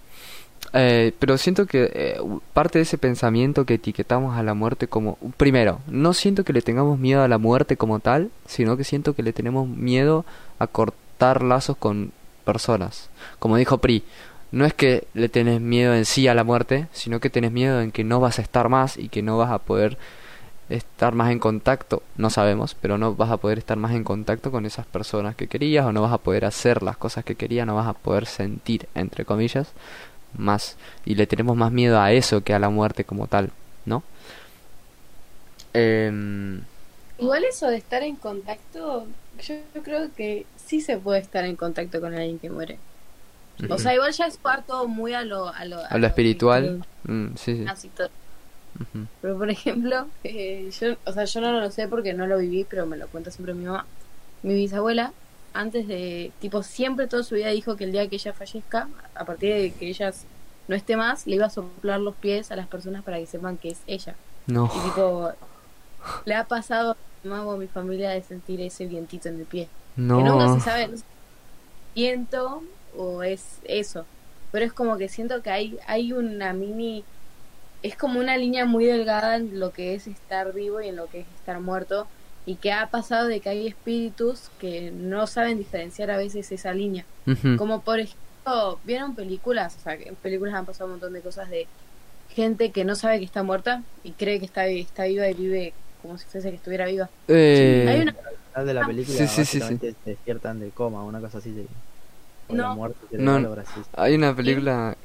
Eh, 0.75 1.13
pero 1.19 1.37
siento 1.39 1.67
que 1.67 1.91
eh, 1.93 2.21
parte 2.53 2.79
de 2.79 2.85
ese 2.85 2.97
pensamiento 2.97 3.67
que 3.67 3.75
etiquetamos 3.75 4.37
a 4.37 4.43
la 4.43 4.55
muerte 4.55 4.87
como... 4.87 5.19
Primero, 5.37 5.81
no 5.89 6.13
siento 6.15 6.45
que 6.45 6.53
le 6.53 6.63
tengamos 6.63 6.99
miedo 6.99 7.23
a 7.23 7.29
la 7.29 7.39
muerte 7.39 7.77
como 7.77 8.01
tal, 8.01 8.31
sino 8.47 8.77
que 8.77 8.85
siento 8.85 9.15
que 9.15 9.23
le 9.23 9.33
tenemos 9.33 9.69
miedo 9.69 10.25
a 10.59 10.67
cortar 10.67 11.43
lazos 11.43 11.77
con 11.77 12.13
personas. 12.45 13.11
Como 13.39 13.57
dijo 13.57 13.79
Pri, 13.79 14.05
no 14.53 14.67
es 14.67 14.75
que 14.75 15.07
le 15.15 15.29
tenés 15.29 15.61
miedo 15.61 15.95
en 15.95 16.05
sí 16.05 16.29
a 16.29 16.35
la 16.35 16.45
muerte, 16.45 16.87
sino 16.93 17.21
que 17.21 17.31
tenés 17.31 17.53
miedo 17.53 17.81
en 17.81 17.93
que 17.93 18.05
no 18.05 18.21
vas 18.21 18.39
a 18.39 18.43
estar 18.43 18.69
más 18.69 18.97
y 18.99 19.09
que 19.09 19.23
no 19.23 19.39
vas 19.39 19.51
a 19.51 19.59
poder 19.59 19.99
estar 20.69 21.15
más 21.15 21.31
en 21.31 21.39
contacto, 21.39 22.03
no 22.17 22.31
sabemos, 22.31 22.75
pero 22.81 22.99
no 22.99 23.15
vas 23.15 23.31
a 23.31 23.37
poder 23.39 23.59
estar 23.59 23.77
más 23.77 23.93
en 23.93 24.05
contacto 24.05 24.51
con 24.51 24.65
esas 24.67 24.87
personas 24.87 25.37
que 25.37 25.49
querías 25.49 25.87
o 25.87 25.93
no 25.93 26.03
vas 26.03 26.13
a 26.13 26.19
poder 26.19 26.45
hacer 26.45 26.83
las 26.83 26.97
cosas 26.97 27.25
que 27.25 27.35
querías, 27.35 27.67
no 27.67 27.75
vas 27.75 27.89
a 27.89 27.95
poder 27.95 28.27
sentir, 28.27 28.89
entre 28.95 29.25
comillas, 29.25 29.73
más 30.37 30.77
y 31.05 31.15
le 31.15 31.27
tenemos 31.27 31.57
más 31.57 31.73
miedo 31.73 32.01
a 32.01 32.13
eso 32.13 32.43
que 32.43 32.55
a 32.55 32.59
la 32.59 32.71
muerte 32.71 33.05
como 33.05 33.27
tal, 33.27 33.51
¿no? 33.87 34.03
Em, 35.75 36.63
Igual 37.19 37.45
eso 37.45 37.69
de 37.69 37.77
estar 37.77 38.03
en 38.03 38.17
contacto, 38.17 39.07
yo, 39.41 39.55
yo 39.75 39.83
creo 39.83 40.13
que 40.15 40.47
sí 40.57 40.81
se 40.81 40.99
puede 40.99 41.21
estar 41.21 41.45
en 41.45 41.57
contacto 41.57 42.01
con 42.01 42.15
alguien 42.15 42.39
que 42.39 42.51
muere. 42.51 42.79
O 43.71 43.79
sea, 43.79 43.95
igual 43.95 44.13
ya 44.13 44.27
es 44.27 44.37
parto 44.39 44.89
muy 44.89 45.15
a 45.15 45.23
lo... 45.25 45.49
A 45.49 45.65
lo, 45.65 45.79
A 45.89 45.99
lo 45.99 46.07
espiritual. 46.07 46.85
Mm, 47.05 47.35
sí, 47.37 47.57
sí. 47.59 47.65
Así 47.69 47.89
todo. 47.89 48.09
Ujú. 48.81 49.07
Pero 49.21 49.39
por 49.39 49.51
ejemplo, 49.51 50.07
eh, 50.25 50.71
yo, 50.81 50.97
o 51.05 51.13
sea, 51.13 51.25
yo 51.25 51.41
no 51.41 51.61
lo 51.61 51.71
sé 51.71 51.87
porque 51.89 52.13
no 52.15 52.27
lo 52.27 52.39
viví, 52.39 52.65
pero 52.69 52.87
me 52.87 52.97
lo 52.97 53.07
cuenta 53.09 53.31
siempre 53.31 53.55
mi 53.55 53.65
mamá. 53.67 53.85
Mi 54.43 54.55
bisabuela, 54.55 55.13
antes 55.55 55.87
de, 55.87 56.33
tipo, 56.41 56.63
siempre 56.63 57.07
toda 57.07 57.23
su 57.23 57.35
vida 57.35 57.49
dijo 57.51 57.77
que 57.77 57.85
el 57.85 57.93
día 57.93 58.09
que 58.09 58.17
ella 58.17 58.33
fallezca, 58.33 58.89
a 59.15 59.25
partir 59.25 59.53
de 59.55 59.73
que 59.73 59.89
ella 59.89 60.13
no 60.69 60.75
esté 60.75 60.97
más, 60.97 61.27
le 61.27 61.37
iba 61.37 61.47
a 61.47 61.51
soplar 61.51 62.01
los 62.01 62.15
pies 62.17 62.51
a 62.51 62.57
las 62.57 62.67
personas 62.67 63.03
para 63.05 63.19
que 63.19 63.27
sepan 63.27 63.59
que 63.59 63.69
es 63.71 63.79
ella. 63.87 64.15
No. 64.47 64.71
Y 64.75 64.81
tipo, 64.89 65.31
le 66.25 66.35
ha 66.35 66.45
pasado 66.45 66.93
a 66.93 66.97
mi 67.23 67.31
mamá 67.31 67.45
o 67.45 67.53
a 67.53 67.57
mi 67.59 67.69
familia 67.69 68.11
de 68.11 68.23
sentir 68.23 68.61
ese 68.61 68.87
vientito 68.87 69.29
en 69.29 69.39
el 69.41 69.45
pie. 69.47 69.69
Que 69.95 70.01
nunca 70.03 70.47
No. 70.47 70.55
se 70.55 70.61
sabe, 70.65 70.89
no 70.89 70.97
sé, 70.97 71.05
viento 71.95 72.63
o 72.97 73.23
es 73.23 73.59
eso. 73.65 74.05
Pero 74.51 74.65
es 74.65 74.73
como 74.73 74.99
que 74.99 75.09
siento 75.09 75.43
que 75.43 75.51
hay, 75.51 75.79
hay 75.87 76.13
una 76.13 76.53
mini, 76.53 77.05
es 77.83 77.97
como 77.97 78.21
una 78.21 78.37
línea 78.37 78.67
muy 78.67 78.85
delgada 78.85 79.37
en 79.37 79.59
lo 79.59 79.73
que 79.73 79.95
es 79.95 80.07
estar 80.07 80.53
vivo 80.53 80.81
y 80.81 80.89
en 80.89 80.97
lo 80.97 81.07
que 81.07 81.21
es 81.21 81.27
estar 81.37 81.61
muerto. 81.61 82.07
Y 82.45 82.57
que 82.57 82.73
ha 82.73 82.89
pasado 82.89 83.29
de 83.29 83.41
que 83.41 83.49
hay 83.49 83.69
espíritus 83.69 84.51
que 84.59 84.91
no 84.91 85.29
saben 85.29 85.59
diferenciar 85.59 86.11
a 86.11 86.17
veces 86.17 86.51
esa 86.51 86.73
línea. 86.75 87.05
Como 87.57 87.83
por 87.83 88.01
ejemplo, 88.01 88.81
¿vieron 88.85 89.15
películas? 89.15 89.77
O 89.79 89.81
sea, 89.81 89.97
que 89.97 90.09
en 90.09 90.17
películas 90.17 90.55
han 90.55 90.67
pasado 90.67 90.87
un 90.87 90.93
montón 90.93 91.13
de 91.13 91.21
cosas 91.21 91.49
de 91.49 91.69
gente 92.31 92.73
que 92.73 92.85
no 92.85 92.97
sabe 92.97 93.21
que 93.21 93.25
está 93.25 93.43
muerta 93.43 93.83
y 94.03 94.13
cree 94.13 94.41
que 94.41 94.47
está, 94.47 94.67
está 94.67 95.05
viva 95.05 95.29
y 95.29 95.35
vive 95.35 95.73
como 96.03 96.19
si 96.19 96.27
fuese 96.27 96.51
que 96.51 96.57
estuviera 96.57 96.87
viva. 96.87 97.09
Eh, 97.29 97.87
Hay 97.89 98.01
una 98.01 98.11
Al 98.11 98.37
final 98.51 98.67
de 98.67 98.75
la 98.75 98.87
película 98.87 99.19
Sí, 99.19 99.29
sí, 99.29 99.45
sí, 99.45 99.61
se 99.61 99.95
despiertan 100.05 100.59
del 100.59 100.73
coma, 100.73 101.05
una 101.05 101.21
cosa 101.21 101.39
así. 101.39 101.53
De, 101.53 101.67
o 102.49 102.55
la 102.55 102.75
No. 102.75 103.39
No. 103.41 103.57
Hay 103.97 104.15
una 104.15 104.35
película. 104.35 104.97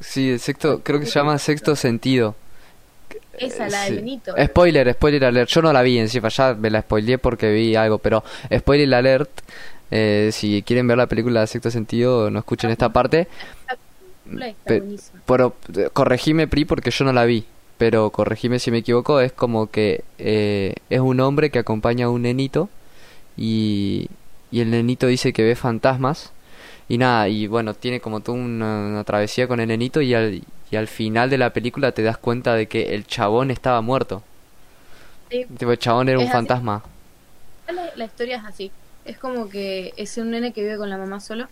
Sí, 0.00 0.30
el 0.32 0.40
sexto. 0.40 0.80
Creo 0.82 1.00
que 1.00 1.06
se 1.06 1.12
llama 1.18 1.38
Sexto 1.38 1.76
Sentido. 1.76 2.34
esa, 3.38 3.68
la 3.68 3.82
de 3.84 3.88
Sí. 3.88 3.94
Benito. 3.96 4.34
Spoiler, 4.44 4.92
spoiler 4.94 5.24
alert. 5.24 5.48
Yo 5.50 5.62
no 5.62 5.72
la 5.72 5.82
vi 5.82 5.98
encima, 5.98 6.28
ya 6.28 6.54
me 6.54 6.70
la 6.70 6.82
spoileé 6.82 7.18
porque 7.18 7.50
vi 7.52 7.74
algo, 7.76 7.98
pero 7.98 8.22
spoiler 8.54 8.94
alert. 8.94 9.30
eh, 9.90 10.30
si 10.32 10.62
quieren 10.62 10.86
ver 10.88 10.96
la 10.98 11.06
película 11.06 11.40
de 11.40 11.46
Sexto 11.46 11.70
Sentido, 11.70 12.30
no 12.30 12.38
escuchen 12.40 12.70
esta 12.70 12.92
parte. 12.92 13.28
película 14.24 14.48
está 14.48 14.64
Pe- 14.64 14.80
buenísima. 14.80 15.20
Pero 15.26 15.54
eh, 15.76 15.88
corregime, 15.92 16.48
Pri, 16.48 16.64
porque 16.64 16.90
yo 16.90 17.04
no 17.04 17.12
la 17.12 17.24
vi. 17.24 17.44
Pero 17.78 18.10
corregime 18.10 18.58
si 18.58 18.70
me 18.70 18.78
equivoco. 18.78 19.20
Es 19.20 19.32
como 19.32 19.68
que 19.70 20.04
eh, 20.18 20.74
es 20.90 21.00
un 21.00 21.20
hombre 21.20 21.50
que 21.50 21.58
acompaña 21.60 22.06
a 22.06 22.10
un 22.10 22.22
nenito. 22.22 22.68
Y, 23.36 24.08
y 24.50 24.60
el 24.60 24.70
nenito 24.70 25.06
dice 25.06 25.32
que 25.32 25.42
ve 25.42 25.54
fantasmas. 25.56 26.32
Y 26.88 26.98
nada, 26.98 27.28
y 27.28 27.46
bueno, 27.46 27.74
tiene 27.74 28.00
como 28.00 28.20
toda 28.20 28.38
una, 28.38 28.86
una 28.86 29.04
travesía 29.04 29.48
con 29.48 29.60
el 29.60 29.68
nenito. 29.68 30.00
Y 30.00 30.14
al, 30.14 30.42
y 30.70 30.76
al 30.76 30.88
final 30.88 31.30
de 31.30 31.38
la 31.38 31.50
película 31.50 31.92
te 31.92 32.02
das 32.02 32.18
cuenta 32.18 32.54
de 32.54 32.66
que 32.66 32.94
el 32.94 33.06
chabón 33.06 33.50
estaba 33.50 33.80
muerto. 33.80 34.22
Sí. 35.30 35.46
Tipo, 35.58 35.72
el 35.72 35.78
chabón 35.78 36.08
era 36.08 36.18
un 36.18 36.24
así. 36.24 36.32
fantasma. 36.32 36.82
La, 37.68 37.90
la 37.96 38.04
historia 38.04 38.36
es 38.36 38.44
así. 38.44 38.70
Es 39.04 39.18
como 39.18 39.48
que 39.48 39.92
es 39.96 40.16
un 40.18 40.30
nene 40.30 40.52
que 40.52 40.62
vive 40.62 40.76
con 40.76 40.90
la 40.90 40.98
mamá 40.98 41.20
solo 41.20 41.48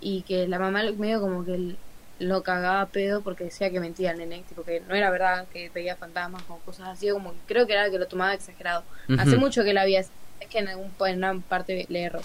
y 0.00 0.22
que 0.22 0.46
la 0.46 0.58
mamá 0.58 0.82
medio 0.96 1.20
como 1.20 1.44
que 1.44 1.76
lo 2.18 2.42
cagaba 2.42 2.80
a 2.80 2.86
pedo 2.86 3.20
porque 3.20 3.44
decía 3.44 3.70
que 3.70 3.80
mentía 3.80 4.12
el 4.12 4.18
nene, 4.18 4.42
tipo 4.48 4.62
que 4.64 4.80
no 4.80 4.94
era 4.94 5.10
verdad, 5.10 5.46
que 5.52 5.70
veía 5.70 5.96
fantasmas 5.96 6.42
o 6.48 6.58
cosas 6.58 6.88
así, 6.88 7.10
como 7.10 7.32
que 7.32 7.38
creo 7.46 7.66
que 7.66 7.74
era 7.74 7.90
que 7.90 7.98
lo 7.98 8.06
tomaba 8.06 8.34
exagerado. 8.34 8.84
Hace 9.18 9.36
mucho 9.36 9.64
que 9.64 9.74
la 9.74 9.82
había, 9.82 10.00
es 10.00 10.10
que 10.48 10.58
en, 10.58 10.68
algún, 10.68 10.92
en 11.00 11.18
una 11.18 11.40
parte 11.40 11.86
le 11.88 12.02
erró. 12.02 12.20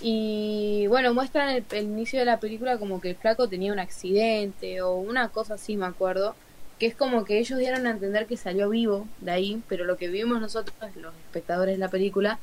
Y 0.00 0.86
bueno, 0.88 1.12
muestran 1.12 1.50
el, 1.50 1.64
el 1.72 1.84
inicio 1.84 2.18
de 2.18 2.24
la 2.24 2.40
película 2.40 2.78
como 2.78 3.00
que 3.00 3.10
el 3.10 3.16
flaco 3.16 3.48
tenía 3.48 3.72
un 3.72 3.78
accidente 3.78 4.80
o 4.82 4.94
una 4.94 5.28
cosa 5.28 5.54
así, 5.54 5.76
me 5.76 5.86
acuerdo. 5.86 6.34
Que 6.78 6.86
es 6.86 6.94
como 6.94 7.24
que 7.24 7.38
ellos 7.38 7.58
dieron 7.58 7.86
a 7.86 7.90
entender 7.90 8.26
que 8.26 8.38
salió 8.38 8.70
vivo 8.70 9.06
de 9.20 9.32
ahí, 9.32 9.62
pero 9.68 9.84
lo 9.84 9.98
que 9.98 10.08
vimos 10.08 10.40
nosotros, 10.40 10.74
los 10.96 11.14
espectadores 11.26 11.74
de 11.74 11.78
la 11.78 11.88
película, 11.88 12.38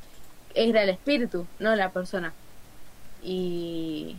era 0.54 0.82
el 0.82 0.90
espíritu, 0.90 1.46
no 1.58 1.74
la 1.74 1.90
persona. 1.90 2.32
Y, 3.22 4.16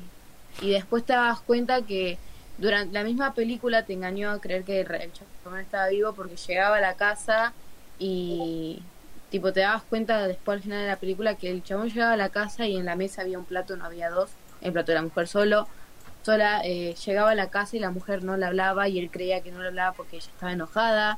y 0.62 0.72
después 0.72 1.06
te 1.06 1.14
das 1.14 1.40
cuenta 1.40 1.82
que 1.84 2.18
durante 2.58 2.94
la 2.94 3.04
misma 3.04 3.34
película 3.34 3.84
te 3.86 3.94
engañó 3.94 4.32
a 4.32 4.42
creer 4.42 4.64
que 4.64 4.82
el 4.82 4.88
chabón 4.88 5.60
estaba 5.60 5.88
vivo 5.88 6.14
porque 6.14 6.36
llegaba 6.36 6.78
a 6.78 6.82
la 6.82 6.96
casa 6.96 7.54
y 7.98 8.82
tipo 9.30 9.54
te 9.54 9.62
dabas 9.62 9.84
cuenta 9.84 10.28
después 10.28 10.58
al 10.58 10.64
final 10.64 10.82
de 10.82 10.88
la 10.88 10.96
película 10.96 11.36
que 11.36 11.50
el 11.50 11.64
chabón 11.64 11.90
llegaba 11.90 12.14
a 12.14 12.18
la 12.18 12.30
casa 12.30 12.68
y 12.68 12.76
en 12.76 12.86
la 12.86 12.96
mesa 12.96 13.22
había 13.22 13.40
un 13.40 13.46
plato, 13.46 13.78
no 13.78 13.86
había 13.86 14.10
dos, 14.10 14.32
el 14.62 14.74
plato 14.74 14.92
de 14.92 14.96
la 14.96 15.04
mujer 15.04 15.28
solo, 15.28 15.68
sola, 16.24 16.62
eh, 16.64 16.96
llegaba 17.06 17.32
a 17.32 17.36
la 17.36 17.50
casa 17.50 17.78
y 17.78 17.80
la 17.80 17.92
mujer 17.92 18.24
no 18.24 18.38
le 18.38 18.46
hablaba 18.46 18.88
y 18.88 19.00
él 19.00 19.10
creía 19.10 19.42
que 19.42 19.52
no 19.52 19.62
le 19.62 19.68
hablaba 19.68 19.94
porque 19.94 20.18
ella 20.18 20.30
estaba 20.34 20.52
enojada, 20.52 21.18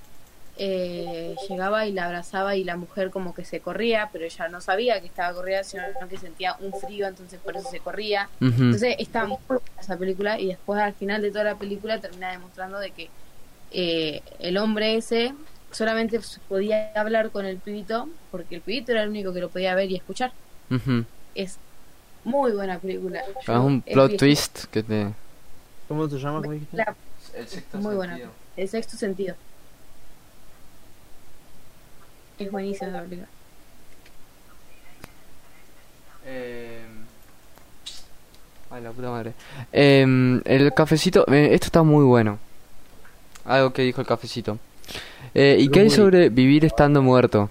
eh, 0.58 1.36
llegaba 1.50 1.88
y 1.88 1.92
la 1.92 2.06
abrazaba 2.06 2.56
y 2.56 2.64
la 2.64 2.76
mujer 2.76 3.10
como 3.10 3.34
que 3.34 3.46
se 3.46 3.62
corría, 3.62 4.10
pero 4.12 4.26
ella 4.26 4.48
no 4.50 4.62
sabía 4.62 5.00
que 5.00 5.08
estaba 5.08 5.34
corrida, 5.34 5.64
sino 5.64 5.84
que 6.10 6.18
sentía 6.18 6.56
un 6.60 6.74
frío, 6.74 7.08
entonces 7.08 7.40
por 7.40 7.56
eso 7.58 7.70
se 7.70 7.80
corría. 7.80 8.30
Entonces 8.40 8.96
está 9.00 9.26
muy 9.26 9.38
buena 9.48 9.64
esa 9.80 9.98
película 9.98 10.40
y 10.40 10.48
después 10.48 10.80
al 10.80 10.94
final 10.94 11.22
de 11.22 11.32
toda 11.32 11.46
la 11.46 11.56
película 11.56 12.00
termina 12.00 12.32
demostrando 12.32 12.80
de 12.80 12.92
que 12.92 13.10
eh, 13.72 14.22
el 14.40 14.58
hombre 14.58 14.98
ese 14.98 15.34
solamente 15.72 16.20
podía 16.50 16.92
hablar 16.96 17.32
con 17.32 17.46
el 17.46 17.58
pibito 17.58 18.10
porque 18.32 18.56
el 18.56 18.62
pibito 18.62 18.92
era 18.92 19.04
el 19.04 19.10
único 19.10 19.34
que 19.34 19.40
lo 19.42 19.50
podía 19.50 19.74
ver 19.76 19.90
y 19.92 19.96
escuchar. 19.96 20.32
Es 21.36 21.58
muy 22.24 22.52
buena 22.52 22.80
película. 22.80 23.20
Es 23.20 23.46
Yo- 23.48 23.62
un 23.64 23.84
es 23.86 23.94
plot 23.94 24.18
twist 24.18 24.66
que 24.66 24.84
te... 24.84 25.08
¿Cómo 25.88 26.08
se 26.08 26.18
llama? 26.20 26.40
¿Cómo 26.42 26.52
dijiste? 26.54 26.78
La- 26.78 26.96
muy 27.74 27.96
buena. 27.96 28.20
El 28.58 28.68
sexto 28.70 28.98
sentido. 28.98 29.36
Es 32.40 32.52
buenísima 32.52 32.90
la 32.92 33.02
película. 33.04 33.28
Eh... 36.26 36.82
Ay, 38.70 38.82
la 38.84 38.92
puta 38.92 39.10
madre. 39.10 39.34
Eh, 39.74 40.42
el 40.46 40.74
cafecito, 40.74 41.26
eh, 41.32 41.50
esto 41.54 41.66
está 41.66 41.84
muy 41.84 42.06
bueno. 42.06 42.40
Algo 43.44 43.74
que 43.74 43.82
dijo 43.82 44.00
el 44.02 44.08
cafecito. 44.08 44.58
Eh, 45.34 45.58
¿Y 45.60 45.70
qué 45.70 45.82
hay 45.82 45.90
sobre 45.90 46.30
vivir 46.30 46.66
estando 46.66 47.02
muerto? 47.02 47.50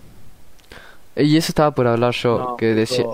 Eh, 1.16 1.24
Y 1.24 1.36
eso 1.36 1.50
estaba 1.50 1.70
por 1.70 1.86
hablar 1.86 2.12
yo, 2.14 2.38
No, 2.38 2.56
que 2.56 2.74
decía... 2.74 3.04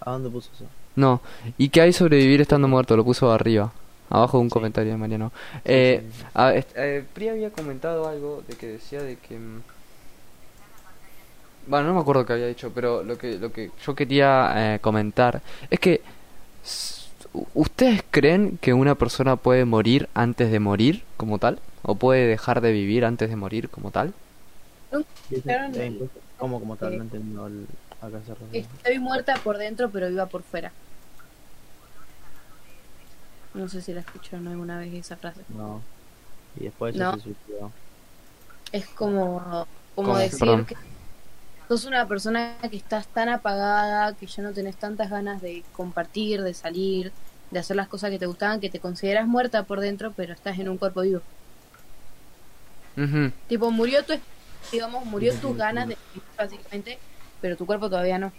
¿A 0.00 0.10
dónde 0.12 0.30
puso 0.30 0.50
eso? 0.54 0.66
No, 0.94 1.20
¿y 1.58 1.68
qué 1.68 1.80
hay 1.82 1.92
sobre 1.92 2.16
vivir 2.18 2.40
estando 2.40 2.68
muerto? 2.68 2.96
Lo 2.96 3.04
puso 3.04 3.30
arriba, 3.30 3.70
abajo 4.08 4.38
de 4.38 4.42
un 4.42 4.48
Sí. 4.48 4.52
comentario 4.54 4.92
de 4.92 4.96
Mariano. 4.98 5.32
Eh, 5.64 6.00
Sí, 6.02 6.10
sí, 6.12 6.18
sí. 6.20 6.26
a- 6.34 6.54
eh, 6.54 7.04
Pri 7.14 7.28
había 7.28 7.50
comentado 7.50 8.08
algo 8.08 8.42
de 8.48 8.54
que 8.54 8.66
decía 8.66 9.02
de 9.02 9.16
que... 9.16 9.38
mm, 9.38 9.60
Bueno, 11.68 11.88
no 11.88 11.94
me 11.94 12.00
acuerdo 12.00 12.24
qué 12.24 12.34
había 12.34 12.46
dicho, 12.46 12.70
pero 12.74 13.02
lo 13.02 13.18
que, 13.18 13.38
lo 13.38 13.52
que 13.52 13.70
yo 13.84 13.94
quería 13.94 14.52
eh, 14.74 14.78
comentar 14.80 15.42
es 15.70 15.80
que... 15.80 16.00
¿Ustedes 17.52 18.02
creen 18.10 18.56
que 18.62 18.72
una 18.72 18.94
persona 18.94 19.36
puede 19.36 19.66
morir 19.66 20.08
antes 20.14 20.50
de 20.50 20.58
morir 20.58 21.02
como 21.18 21.38
tal? 21.38 21.58
¿O 21.88 21.94
puede 21.94 22.26
dejar 22.26 22.60
de 22.60 22.72
vivir 22.72 23.04
antes 23.04 23.30
de 23.30 23.36
morir 23.36 23.68
como 23.68 23.92
tal? 23.92 24.12
Claro, 25.44 25.68
no. 25.68 26.08
¿Cómo 26.36 26.58
como 26.58 26.76
tal? 26.76 26.96
No 26.98 27.04
entendí 27.04 27.36
el-. 27.36 27.66
Estoy 28.52 28.98
muerta 28.98 29.36
por 29.42 29.56
dentro, 29.56 29.88
pero 29.90 30.08
viva 30.08 30.26
por 30.26 30.42
fuera. 30.42 30.72
No 33.54 33.68
sé 33.68 33.80
si 33.80 33.94
la 33.94 34.00
escucharon 34.00 34.48
alguna 34.48 34.78
vez 34.78 34.92
esa 34.92 35.16
frase. 35.16 35.40
No. 35.48 35.80
Y 36.60 36.64
después 36.64 36.94
No. 36.96 37.14
se 37.14 37.20
suicidó. 37.20 37.70
Es 38.72 38.86
como, 38.88 39.66
como 39.94 40.08
¿Cómo? 40.08 40.18
decir 40.18 40.40
Perdón. 40.40 40.66
que 40.66 40.74
sos 41.68 41.84
una 41.84 42.06
persona 42.06 42.56
que 42.68 42.76
estás 42.76 43.06
tan 43.06 43.28
apagada, 43.28 44.14
que 44.14 44.26
ya 44.26 44.42
no 44.42 44.52
tenés 44.52 44.76
tantas 44.76 45.08
ganas 45.08 45.40
de 45.40 45.64
compartir, 45.72 46.42
de 46.42 46.52
salir, 46.52 47.12
de 47.50 47.58
hacer 47.60 47.76
las 47.76 47.88
cosas 47.88 48.10
que 48.10 48.18
te 48.18 48.26
gustaban, 48.26 48.60
que 48.60 48.70
te 48.70 48.80
consideras 48.80 49.26
muerta 49.26 49.62
por 49.62 49.80
dentro, 49.80 50.12
pero 50.12 50.34
estás 50.34 50.58
en 50.58 50.68
un 50.68 50.78
cuerpo 50.78 51.02
vivo. 51.02 51.22
Ujú, 52.96 53.30
Tipo, 53.46 53.70
murió 53.70 54.04
tu, 54.04 54.14
digamos, 54.72 55.04
murió 55.06 55.38
tus 55.38 55.56
ganas 55.56 55.88
de 55.88 55.96
vivir, 56.12 56.24
básicamente, 56.36 57.02
pero 57.40 57.56
tu 57.56 57.66
cuerpo 57.66 57.88
todavía 57.90 58.18
no. 58.18 58.32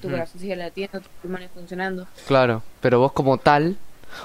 Tu 0.00 0.08
ujú. 0.08 0.10
corazón 0.10 0.40
sigue 0.40 0.56
latiendo, 0.56 1.00
tus 1.00 1.12
pulmones 1.20 1.50
funcionando. 1.52 2.08
Claro, 2.26 2.62
pero 2.80 2.98
vos 3.00 3.12
como 3.12 3.38
tal, 3.38 3.76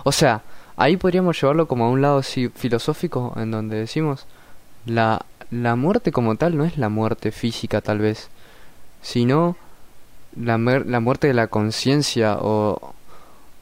o 0.04 0.12
sea, 0.12 0.42
ahí 0.76 0.98
podríamos 0.98 1.40
llevarlo 1.42 1.68
como 1.68 1.86
a 1.86 1.90
un 1.90 2.02
lado 2.02 2.22
sí, 2.24 2.50
filosófico 2.50 3.34
en 3.38 3.52
donde 3.52 3.78
decimos 3.78 4.26
la 4.86 5.26
la 5.52 5.76
muerte 5.78 6.12
como 6.12 6.36
tal 6.36 6.58
no 6.58 6.66
es 6.66 6.78
la 6.78 6.90
muerte 6.90 7.32
física 7.32 7.82
tal 7.82 8.00
vez, 8.00 8.30
sino 9.02 9.56
la 10.36 10.58
la 10.58 11.00
muerte 11.02 11.28
de 11.28 11.34
la 11.36 11.48
conciencia 11.48 12.38
o 12.42 12.94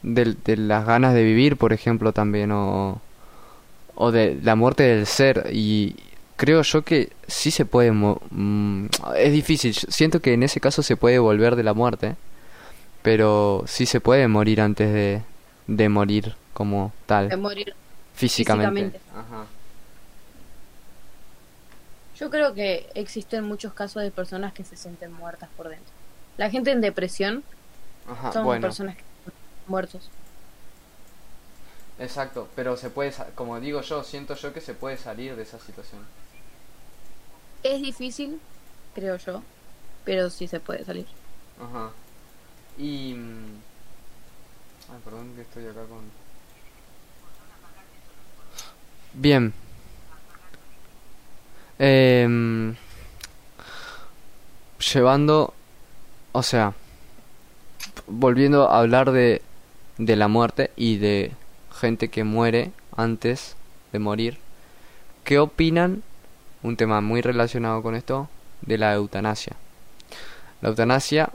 del- 0.04 0.38
de, 0.46 0.58
las 0.58 0.86
ganas 0.88 1.14
de 1.16 1.24
vivir, 1.24 1.58
por 1.58 1.74
ejemplo, 1.74 2.14
también 2.14 2.52
o 2.52 3.02
o 3.96 4.12
de 4.12 4.40
la 4.44 4.56
muerte 4.56 4.84
del 4.84 5.06
ser 5.06 5.50
y 5.54 5.96
creo 6.36 6.62
yo 6.62 6.84
que 6.84 7.12
sí 7.28 7.52
se 7.52 7.66
puede... 7.66 7.92
mo- 7.92 8.22
mm, 8.32 8.88
es 9.18 9.32
difícil, 9.32 9.74
yo 9.74 9.88
siento 9.90 10.20
que 10.22 10.34
en 10.34 10.44
ese 10.44 10.60
caso 10.60 10.84
se 10.84 10.98
puede 10.98 11.20
volver 11.20 11.56
de 11.56 11.64
la 11.64 11.74
muerte, 11.74 12.16
pero 13.02 13.64
sí 13.68 13.86
se 13.86 14.02
puede 14.02 14.28
morir 14.28 14.62
antes 14.62 14.92
de, 14.94 15.22
de 15.68 15.90
morir 15.90 16.36
como 16.54 16.92
tal, 17.06 17.30
De 17.30 17.38
morir. 17.38 17.74
físicamente. 18.16 18.82
físicamente. 18.92 19.00
Ajá. 19.14 19.46
Yo 22.20 22.30
creo 22.30 22.54
que 22.54 22.90
existen 22.96 23.44
muchos 23.44 23.74
casos 23.74 24.02
de 24.02 24.10
personas 24.12 24.54
que 24.54 24.64
se 24.64 24.78
sienten 24.78 25.12
muertas 25.12 25.50
por 25.58 25.68
dentro. 25.70 25.92
La 26.38 26.50
gente 26.50 26.72
en 26.72 26.80
depresión 26.82 27.44
Ajá, 28.10 28.32
son 28.32 28.46
bueno. 28.46 28.62
personas 28.62 28.96
que 28.96 29.04
muertos. 29.68 30.10
Exacto, 32.00 32.48
pero 32.56 32.76
se 32.78 32.90
puede, 32.90 33.12
sa- 33.12 33.28
como 33.36 33.60
digo 33.60 33.82
yo, 33.82 34.04
siento 34.04 34.36
yo 34.36 34.54
que 34.54 34.62
se 34.62 34.74
puede 34.74 34.98
salir 34.98 35.36
de 35.36 35.44
esa 35.44 35.60
situación. 35.60 36.02
Es 37.66 37.82
difícil, 37.82 38.40
creo 38.94 39.18
yo, 39.18 39.42
pero 40.04 40.30
sí 40.30 40.48
se 40.48 40.60
puede 40.60 40.86
salir. 40.86 41.08
Ajá. 41.60 41.90
Y... 42.78 43.16
mm, 43.16 43.56
Ay, 44.94 45.00
perdón 45.04 45.34
que 45.36 45.42
estoy 45.42 45.66
acá 45.66 45.84
con... 45.86 46.04
Bien. 49.16 49.52
Em, 51.80 52.76
llevando... 54.94 55.56
O 56.34 56.44
sea... 56.44 56.74
Volviendo 58.06 58.70
a 58.70 58.82
hablar 58.82 59.12
de, 59.12 59.42
de 59.98 60.16
la 60.16 60.28
muerte 60.28 60.70
y 60.76 60.98
de 60.98 61.32
gente 61.74 62.10
que 62.10 62.24
muere 62.24 62.72
antes 62.96 63.56
de 63.92 63.98
morir. 63.98 64.38
¿Qué 65.24 65.40
opinan? 65.40 66.04
Un 66.66 66.78
tema 66.78 67.00
muy 67.00 67.22
relacionado 67.22 67.84
con 67.84 67.96
esto, 67.96 68.28
de 68.62 68.78
la 68.78 68.94
eutanasia. 68.94 69.56
La 70.62 70.70
eutanasia 70.70 71.30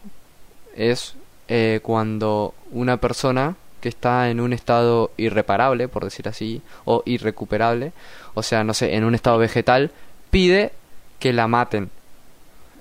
es 0.75 1.15
eh, 1.49 1.79
cuando 1.83 2.53
una 2.73 2.97
persona 2.97 3.55
que 3.81 3.89
está 3.89 4.29
en 4.29 4.41
un 4.41 4.53
estado 4.53 5.13
irreparable, 5.17 5.87
por 5.87 6.05
decir 6.05 6.29
así, 6.29 6.63
o 6.85 7.03
irrecuperable, 7.07 7.93
o 8.35 8.43
sea, 8.43 8.65
no 8.65 8.75
sé, 8.75 8.95
en 8.97 9.05
un 9.05 9.15
estado 9.15 9.39
vegetal, 9.39 9.93
pide 10.31 10.73
que 11.21 11.33
la 11.33 11.47
maten. 11.47 11.91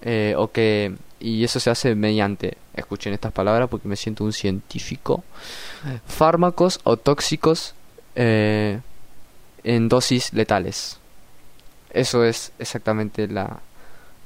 Eh, 0.02 0.34
o 0.38 0.52
que 0.52 0.96
y 1.20 1.44
eso 1.44 1.60
se 1.60 1.70
hace 1.70 1.96
mediante, 1.96 2.58
escuchen 2.74 3.14
estas 3.14 3.34
palabras 3.34 3.70
porque 3.70 3.88
me 3.88 3.98
siento 3.98 4.24
un 4.24 4.32
científico, 4.32 5.24
fármacos 6.08 6.80
o 6.84 6.96
tóxicos 6.98 7.76
eh, 8.16 8.80
en 9.64 9.90
dosis 9.90 10.34
letales. 10.34 10.99
Eso 11.92 12.24
es 12.24 12.52
exactamente 12.60 13.28
la, 13.28 13.60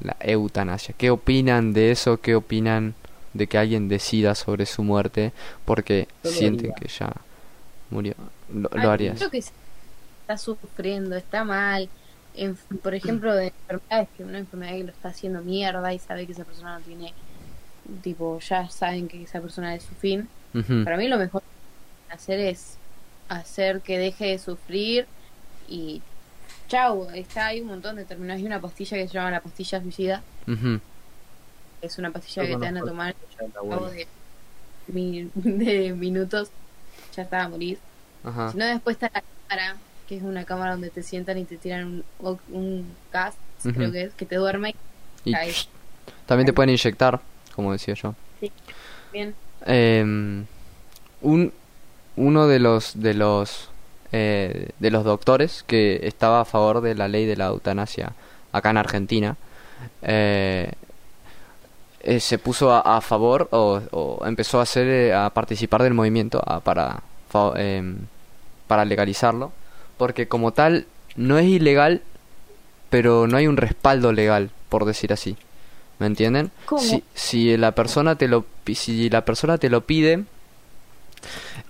la 0.01 0.15
eutanasia. 0.21 0.95
¿Qué 0.97 1.11
opinan 1.11 1.73
de 1.73 1.91
eso? 1.91 2.19
¿Qué 2.21 2.35
opinan 2.35 2.95
de 3.33 3.47
que 3.47 3.57
alguien 3.57 3.89
decida 3.89 4.35
sobre 4.35 4.65
su 4.65 4.83
muerte 4.83 5.33
porque 5.65 6.07
sienten 6.23 6.71
haría. 6.71 6.75
que 6.75 6.87
ya 6.87 7.13
murió? 7.89 8.15
Lo, 8.53 8.69
Ay, 8.75 8.81
lo 8.81 8.91
harías. 8.91 9.17
Creo 9.17 9.29
que 9.31 9.39
está 9.39 10.37
sufriendo, 10.37 11.15
está 11.15 11.43
mal. 11.43 11.89
En- 12.33 12.57
por 12.83 12.95
ejemplo, 12.95 13.33
de 13.35 13.47
enfermedades, 13.69 14.09
que 14.17 14.23
una 14.23 14.39
enfermedad 14.39 14.73
que 14.73 14.83
lo 14.85 14.91
está 14.91 15.09
haciendo 15.09 15.41
mierda 15.43 15.93
y 15.93 15.99
sabe 15.99 16.25
que 16.25 16.33
esa 16.33 16.45
persona 16.45 16.77
no 16.79 16.83
tiene, 16.85 17.13
tipo, 18.01 18.39
ya 18.39 18.69
saben 18.69 19.07
que 19.07 19.23
esa 19.23 19.41
persona 19.41 19.75
es 19.75 19.83
su 19.83 19.95
fin. 19.95 20.29
Para 20.83 20.97
mí 20.97 21.07
lo 21.07 21.17
mejor 21.17 21.43
que 22.07 22.13
hacer 22.15 22.39
es 22.39 22.79
hacer 23.27 23.81
que 23.83 23.97
deje 23.99 24.27
de 24.27 24.39
sufrir 24.39 25.09
y 25.67 26.05
chau, 26.73 27.07
está 27.11 27.47
hay 27.47 27.61
un 27.61 27.67
montón 27.67 27.95
de 27.97 28.05
términos. 28.05 28.37
Hay 28.37 28.45
una 28.45 28.59
pastilla 28.59 28.97
que 28.97 29.07
se 29.07 29.13
llama 29.13 29.29
la 29.31 29.41
pastilla 29.41 29.79
suicida, 29.81 30.23
es 31.81 31.97
una 31.99 32.11
pastilla 32.11 32.43
Yo 32.43 32.47
que 32.49 32.53
te 32.65 32.65
van 32.65 32.77
a 32.77 32.81
tomar 32.81 33.15
cabo 33.53 33.89
de, 33.89 34.07
mi- 34.87 35.29
de 35.35 35.93
minutos, 35.93 36.49
ya 37.15 37.23
está 37.23 37.43
a 37.43 37.49
morir. 37.49 37.77
ajá, 38.23 38.51
Si 38.51 38.57
no, 38.57 38.65
después 38.65 38.95
está 38.95 39.11
la 39.13 39.23
cámara, 39.47 39.77
que 40.07 40.17
es 40.17 40.23
una 40.23 40.43
cámara 40.45 40.71
donde 40.71 40.89
te 40.89 41.03
sientan 41.03 41.37
y 41.37 41.45
te 41.45 41.57
tiran 41.57 42.03
un, 42.19 42.39
un 42.49 42.95
gas, 43.11 43.35
creo 43.61 43.91
que 43.91 44.01
es, 44.03 44.13
que 44.15 44.25
te 44.25 44.35
duerme 44.37 44.73
Y 45.25 45.35
Ahí. 45.35 45.51
también 46.25 46.47
te 46.47 46.53
pueden 46.53 46.71
inyectar, 46.71 47.19
como 47.55 47.71
decía 47.71 47.93
yo. 47.93 48.15
bien. 49.11 49.35
Em, 49.65 50.45
un 51.21 51.53
uno 52.15 52.47
de 52.47 52.59
los 52.59 52.99
de 53.01 53.13
los 53.13 53.69
eh, 54.13 54.69
de 54.79 54.91
los 54.91 55.03
doctores 55.03 55.63
que 55.67 55.99
estaba 56.07 56.39
a 56.41 56.45
favor 56.45 56.79
de 56.81 56.95
la 56.95 57.07
ley 57.09 57.25
de 57.25 57.35
la 57.35 57.47
eutanasia 57.47 58.13
acá 58.53 58.69
en 58.69 58.77
Argentina 58.77 59.35
eh, 60.03 60.71
eh, 62.01 62.19
se 62.19 62.37
puso 62.37 62.71
a, 62.73 62.79
a 62.97 63.01
favor 63.01 63.47
o, 63.51 63.81
o 63.91 64.25
empezó 64.25 64.59
a 64.59 64.63
hacer 64.63 64.87
eh, 64.87 65.13
a 65.13 65.29
participar 65.29 65.83
del 65.83 65.93
movimiento 65.93 66.41
a- 66.45 66.59
para 66.59 67.01
fa- 67.29 67.53
em, 67.57 67.97
para 68.67 68.85
legalizarlo 68.85 69.51
porque 69.97 70.27
como 70.27 70.51
tal 70.51 70.85
no 71.15 71.37
es 71.37 71.45
ilegal 71.47 72.01
pero 72.89 73.27
no 73.27 73.37
hay 73.37 73.47
un 73.47 73.57
respaldo 73.57 74.11
legal 74.11 74.49
por 74.69 74.85
decir 74.85 75.13
así 75.13 75.37
¿me 75.99 76.07
entienden? 76.07 76.51
¿Cómo? 76.65 76.81
Si, 76.81 77.03
si 77.13 77.57
la 77.57 77.71
persona 77.71 78.15
te 78.15 78.27
lo 78.27 78.45
si 78.75 79.09
la 79.09 79.23
persona 79.25 79.57
te 79.57 79.69
lo 79.69 79.81
pide 79.81 80.23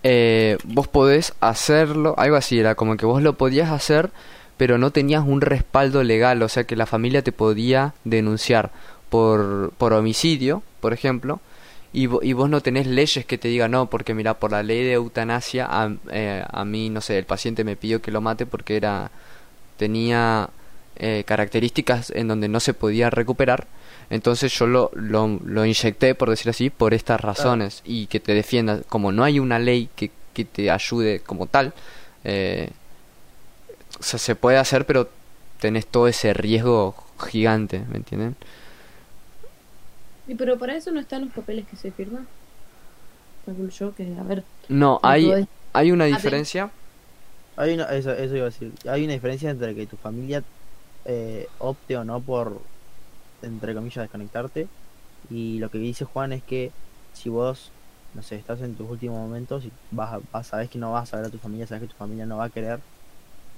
eh, 0.04 0.58
vos 0.64 0.88
podés 0.88 1.34
hacerlo, 1.40 2.16
algo 2.18 2.36
así, 2.36 2.60
era 2.60 2.76
como 2.76 2.98
que 2.98 3.06
vos 3.06 3.22
lo 3.22 3.34
podías 3.38 3.72
hacer, 3.72 4.12
pero 4.58 4.78
no 4.78 4.92
tenías 4.92 5.24
un 5.26 5.42
respaldo 5.42 6.04
legal, 6.04 6.42
o 6.42 6.50
sea 6.50 6.66
que 6.66 6.76
la 6.76 6.86
familia 6.86 7.22
te 7.24 7.32
podía 7.32 7.94
denunciar 8.04 8.72
por, 9.10 9.72
por 9.78 9.94
homicidio, 9.94 10.64
por 10.80 10.94
ejemplo, 10.94 11.40
y, 11.94 12.08
vo- 12.08 12.20
y 12.24 12.34
vos 12.34 12.50
no 12.50 12.62
tenés 12.62 12.88
leyes 12.88 13.26
que 13.26 13.38
te 13.38 13.48
digan 13.48 13.72
no, 13.72 13.90
porque 13.90 14.14
mira, 14.14 14.36
por 14.36 14.52
la 14.52 14.64
ley 14.64 14.84
de 14.84 14.94
eutanasia, 14.94 15.68
a, 15.70 15.92
eh, 16.12 16.44
a 16.50 16.66
mí, 16.66 16.90
no 16.90 17.02
sé, 17.02 17.18
el 17.18 17.26
paciente 17.26 17.64
me 17.64 17.76
pidió 17.76 18.02
que 18.02 18.12
lo 18.12 18.22
mate 18.22 18.46
porque 18.46 18.76
era 18.78 19.12
tenía 19.78 20.50
eh, 20.96 21.24
características 21.26 22.12
en 22.12 22.28
donde 22.28 22.48
no 22.48 22.60
se 22.60 22.74
podía 22.74 23.10
recuperar, 23.10 23.68
entonces 24.14 24.54
yo 24.58 24.68
lo, 24.68 24.92
lo, 24.94 25.28
lo 25.44 25.66
inyecté, 25.66 26.16
por 26.16 26.30
decir 26.30 26.50
así, 26.50 26.70
por 26.70 26.94
estas 26.94 27.22
razones 27.22 27.82
y 27.86 28.08
que 28.08 28.20
te 28.20 28.34
defienda. 28.34 28.82
Como 28.90 29.12
no 29.12 29.24
hay 29.24 29.40
una 29.40 29.60
ley 29.60 29.90
que, 29.96 30.12
que 30.34 30.46
te 30.46 30.72
ayude 30.72 31.22
como 31.22 31.48
tal, 31.48 31.74
eh, 32.24 32.72
o 34.00 34.04
sea, 34.04 34.20
se 34.20 34.36
puede 34.36 34.58
hacer, 34.58 34.86
pero 34.86 35.10
tenés 35.60 35.88
todo 35.88 36.08
ese 36.08 36.34
riesgo 36.34 36.96
gigante, 37.30 37.86
¿me 37.90 37.98
entienden? 37.98 38.36
Y 40.26 40.36
pero 40.36 40.58
para 40.58 40.76
eso 40.76 40.92
no 40.92 41.00
están 41.00 41.22
los 41.24 41.34
papeles 41.34 41.66
que 41.68 41.78
se 41.78 41.92
firman. 41.94 42.30
Yo 43.78 43.94
que, 43.96 44.16
a 44.18 44.24
ver, 44.24 44.48
No, 44.70 45.00
hay, 45.04 45.32
hay 45.74 45.92
una 45.92 46.06
Ah, 46.06 46.08
diferencia. 46.08 46.72
Hay 47.56 47.74
una, 47.74 47.86
eso, 47.96 48.12
eso 48.14 48.36
iba 48.36 48.46
a 48.46 48.50
decir. 48.50 48.74
Hay 48.90 49.04
una 49.04 49.14
diferencia 49.14 49.50
entre 49.52 49.76
que 49.76 49.88
tu 49.88 49.98
familia 49.98 50.44
eh, 51.06 51.54
opte 51.58 51.98
o 51.98 52.06
no 52.06 52.24
por, 52.26 52.73
entre 53.44 53.74
comillas, 53.76 54.04
desconectarte. 54.04 54.68
Y 55.30 55.60
lo 55.60 55.70
que 55.70 55.78
dice 55.78 56.06
Juan 56.06 56.34
es 56.34 56.44
que 56.44 56.72
si 57.14 57.30
vos, 57.30 57.72
no 58.14 58.24
sé, 58.24 58.36
estás 58.36 58.62
en 58.62 58.76
tus 58.76 58.90
últimos 58.90 59.18
momentos 59.20 59.66
y 59.66 59.72
vas 59.92 60.14
a, 60.14 60.20
vas, 60.32 60.48
sabes 60.48 60.70
que 60.70 60.78
no 60.80 60.92
vas 60.92 61.14
a 61.14 61.18
ver 61.18 61.26
a 61.28 61.30
tu 61.30 61.38
familia, 61.38 61.68
sabes 61.68 61.84
que 61.84 61.90
tu 61.90 61.98
familia 61.98 62.26
no 62.26 62.38
va 62.38 62.46
a 62.46 62.50
querer. 62.50 62.80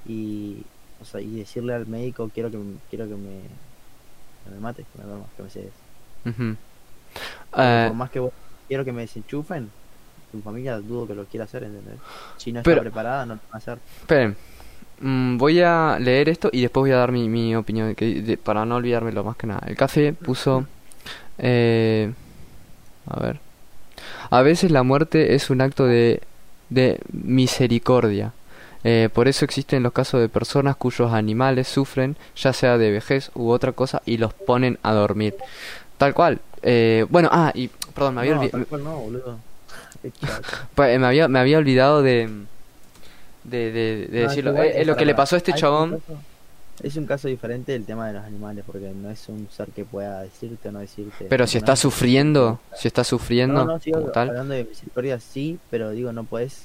Y, 0.07 0.63
o 1.01 1.05
sea, 1.05 1.21
y 1.21 1.37
decirle 1.37 1.73
al 1.73 1.87
médico, 1.87 2.29
quiero 2.33 2.51
que, 2.51 2.57
me- 2.57 2.77
quiero 2.89 3.07
que 3.07 3.15
me, 3.15 3.41
que 4.43 4.51
me 4.51 4.59
mates, 4.59 4.85
que 4.93 4.99
me 5.01 5.05
duermas, 5.07 5.27
que 5.35 5.43
me. 5.43 5.49
Porque 5.49 6.57
Eh, 7.57 7.85
por 7.87 7.95
más 7.97 8.09
que 8.11 8.19
vos 8.19 8.31
quiero 8.67 8.83
que 8.85 8.91
me 8.91 9.01
desenchufen, 9.01 9.69
tu 10.31 10.41
familia 10.41 10.77
dudo 10.79 11.07
que 11.07 11.15
lo 11.15 11.25
quiera 11.25 11.45
hacer, 11.45 11.63
¿entendés? 11.63 11.99
Si 12.37 12.51
no 12.51 12.61
Pero- 12.63 12.75
está 12.77 12.81
preparada, 12.83 13.25
no 13.25 13.35
lo 13.35 13.39
va 13.41 13.47
a 13.53 13.57
hacer. 13.57 13.79
Esperen. 14.01 14.35
Mm, 14.99 15.37
voy 15.37 15.61
a 15.61 15.97
leer 15.99 16.29
esto 16.29 16.49
y 16.51 16.61
después 16.61 16.81
voy 16.83 16.91
a 16.91 16.97
dar 16.97 17.11
mi, 17.11 17.27
mi 17.29 17.55
opinión 17.55 17.95
que, 17.95 18.21
de- 18.21 18.37
para 18.37 18.65
no 18.65 18.75
olvidármelo 18.77 19.23
más 19.23 19.35
que 19.35 19.47
nada. 19.47 19.63
El 19.67 19.75
café 19.75 20.13
puso... 20.13 20.65
eh, 21.37 22.11
a 23.07 23.19
ver. 23.19 23.39
A 24.29 24.41
veces 24.41 24.71
la 24.71 24.83
muerte 24.83 25.35
es 25.35 25.49
un 25.49 25.61
acto 25.61 25.85
de, 25.85 26.21
de 26.69 26.99
misericordia. 27.11 28.31
Eh, 28.83 29.09
por 29.13 29.27
eso 29.27 29.45
existen 29.45 29.83
los 29.83 29.93
casos 29.93 30.21
de 30.21 30.29
personas 30.29 30.75
cuyos 30.75 31.11
animales 31.11 31.67
sufren, 31.67 32.15
ya 32.35 32.53
sea 32.53 32.77
de 32.77 32.91
vejez 32.91 33.31
u 33.33 33.49
otra 33.49 33.71
cosa, 33.71 34.01
y 34.05 34.17
los 34.17 34.33
ponen 34.33 34.77
a 34.83 34.93
dormir. 34.93 35.35
Tal 35.97 36.13
cual. 36.13 36.39
Eh, 36.61 37.05
bueno, 37.09 37.29
ah, 37.31 37.51
y 37.55 37.67
perdón, 37.93 38.15
me 38.15 38.21
había, 38.21 38.35
no, 38.35 38.43
olvi- 38.43 38.51
tal 38.51 38.65
cual 38.67 38.83
no, 38.83 38.99
eh, 40.03 40.99
me 40.99 41.07
había, 41.07 41.27
me 41.27 41.39
había 41.39 41.57
olvidado 41.57 42.01
de, 42.01 42.29
de, 43.45 43.71
de, 43.71 44.07
de 44.07 44.19
No, 44.19 44.23
es 44.23 44.27
decirlo. 44.29 44.57
Eh, 44.63 44.81
eh, 44.81 44.85
lo 44.85 44.95
que 44.95 45.05
le 45.05 45.15
pasó 45.15 45.35
a 45.35 45.37
este 45.37 45.53
chabón. 45.53 45.99
caso- 45.99 46.19
Es 46.83 46.97
un 46.97 47.05
caso 47.05 47.29
diferente 47.29 47.71
del 47.71 47.85
tema 47.85 48.07
de 48.07 48.13
los 48.15 48.23
animales, 48.25 48.65
porque 48.67 48.91
no 48.93 49.09
es 49.09 49.29
un 49.29 49.47
ser 49.49 49.69
que 49.69 49.85
pueda 49.85 50.21
decirte 50.23 50.67
o 50.67 50.71
no 50.73 50.79
decirte. 50.79 51.25
Pero 51.29 51.47
si 51.47 51.55
No, 51.55 51.59
está 51.59 51.75
sufriendo, 51.77 52.59
si 52.75 52.87
está 52.89 53.03
sufriendo, 53.05 53.63
No, 53.63 53.79
como 53.79 54.07
tal. 54.11 54.29
hablando 54.29 54.53
de 54.55 54.65
misericordia 54.65 55.19
sí, 55.21 55.57
pero 55.71 55.91
digo, 55.91 56.11
no 56.11 56.25
puedes 56.25 56.63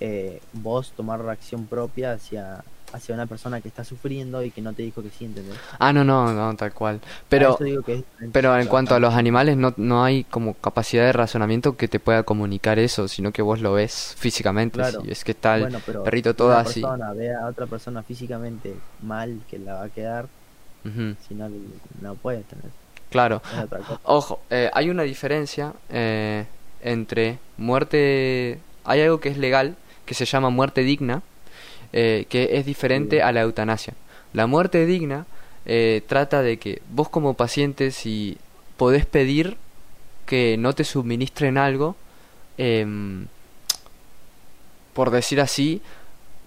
eh, 0.00 0.40
vos 0.52 0.92
tomar 0.96 1.20
reacción 1.22 1.66
propia 1.66 2.12
hacia 2.12 2.62
hacia 2.92 3.14
una 3.14 3.26
persona 3.26 3.60
que 3.60 3.68
está 3.68 3.84
sufriendo 3.84 4.42
y 4.42 4.50
que 4.50 4.60
no 4.62 4.72
te 4.74 4.82
dijo 4.82 5.02
que 5.02 5.10
sí, 5.10 5.24
¿entendés? 5.24 5.58
Ah, 5.78 5.92
no, 5.92 6.04
no, 6.04 6.32
no, 6.32 6.54
tal 6.56 6.72
cual. 6.72 7.00
Pero, 7.28 7.56
digo 7.60 7.82
que 7.82 7.94
es 7.94 8.04
pero 8.32 8.56
en 8.58 8.66
cuanto 8.68 8.94
a 8.94 9.00
los 9.00 9.14
animales, 9.14 9.56
no, 9.56 9.74
no 9.76 10.04
hay 10.04 10.24
como 10.24 10.54
capacidad 10.54 11.04
de 11.04 11.12
razonamiento 11.12 11.76
que 11.76 11.88
te 11.88 12.00
pueda 12.00 12.22
comunicar 12.22 12.78
eso, 12.78 13.08
sino 13.08 13.32
que 13.32 13.42
vos 13.42 13.60
lo 13.60 13.72
ves 13.74 14.14
físicamente. 14.18 14.76
Claro. 14.76 15.00
Si 15.02 15.10
es 15.10 15.24
que 15.24 15.32
está 15.32 15.56
el 15.56 15.62
Bueno, 15.62 15.78
pero 15.84 16.04
perrito 16.04 16.30
si 16.30 16.36
todo 16.36 16.48
una 16.48 16.58
así. 16.58 16.80
persona 16.80 17.12
ve 17.12 17.34
a 17.34 17.46
otra 17.46 17.66
persona 17.66 18.02
físicamente 18.02 18.74
mal 19.02 19.40
que 19.50 19.58
la 19.58 19.74
va 19.74 19.84
a 19.84 19.88
quedar, 19.88 20.26
Ujú, 20.84 21.16
si 21.28 21.34
no, 21.34 21.48
no 22.00 22.14
puede 22.14 22.42
tener. 22.42 22.70
Claro. 23.10 23.42
Ojo, 24.04 24.40
eh, 24.50 24.70
hay 24.72 24.88
una 24.90 25.02
diferencia 25.02 25.72
eh, 25.90 26.46
entre 26.82 27.38
muerte... 27.58 28.58
Hay 28.84 29.00
algo 29.00 29.20
que 29.20 29.28
es 29.28 29.36
legal, 29.38 29.76
que 30.06 30.14
se 30.14 30.24
llama 30.24 30.50
muerte 30.50 30.80
digna, 30.82 31.22
eh, 31.92 32.26
que 32.28 32.50
es 32.58 32.66
diferente 32.66 33.22
a 33.22 33.32
la 33.32 33.42
eutanasia. 33.42 33.94
La 34.32 34.46
muerte 34.46 34.86
digna 34.86 35.26
eh, 35.66 36.02
trata 36.06 36.42
de 36.42 36.56
que 36.58 36.82
vos 36.90 37.08
como 37.08 37.34
paciente, 37.34 37.90
si 37.90 38.38
podés 38.76 39.06
pedir 39.06 39.56
que 40.26 40.56
no 40.58 40.72
te 40.74 40.84
suministren 40.84 41.58
algo, 41.58 41.96
em, 42.58 43.26
por 44.94 45.10
decir 45.10 45.40
así, 45.40 45.80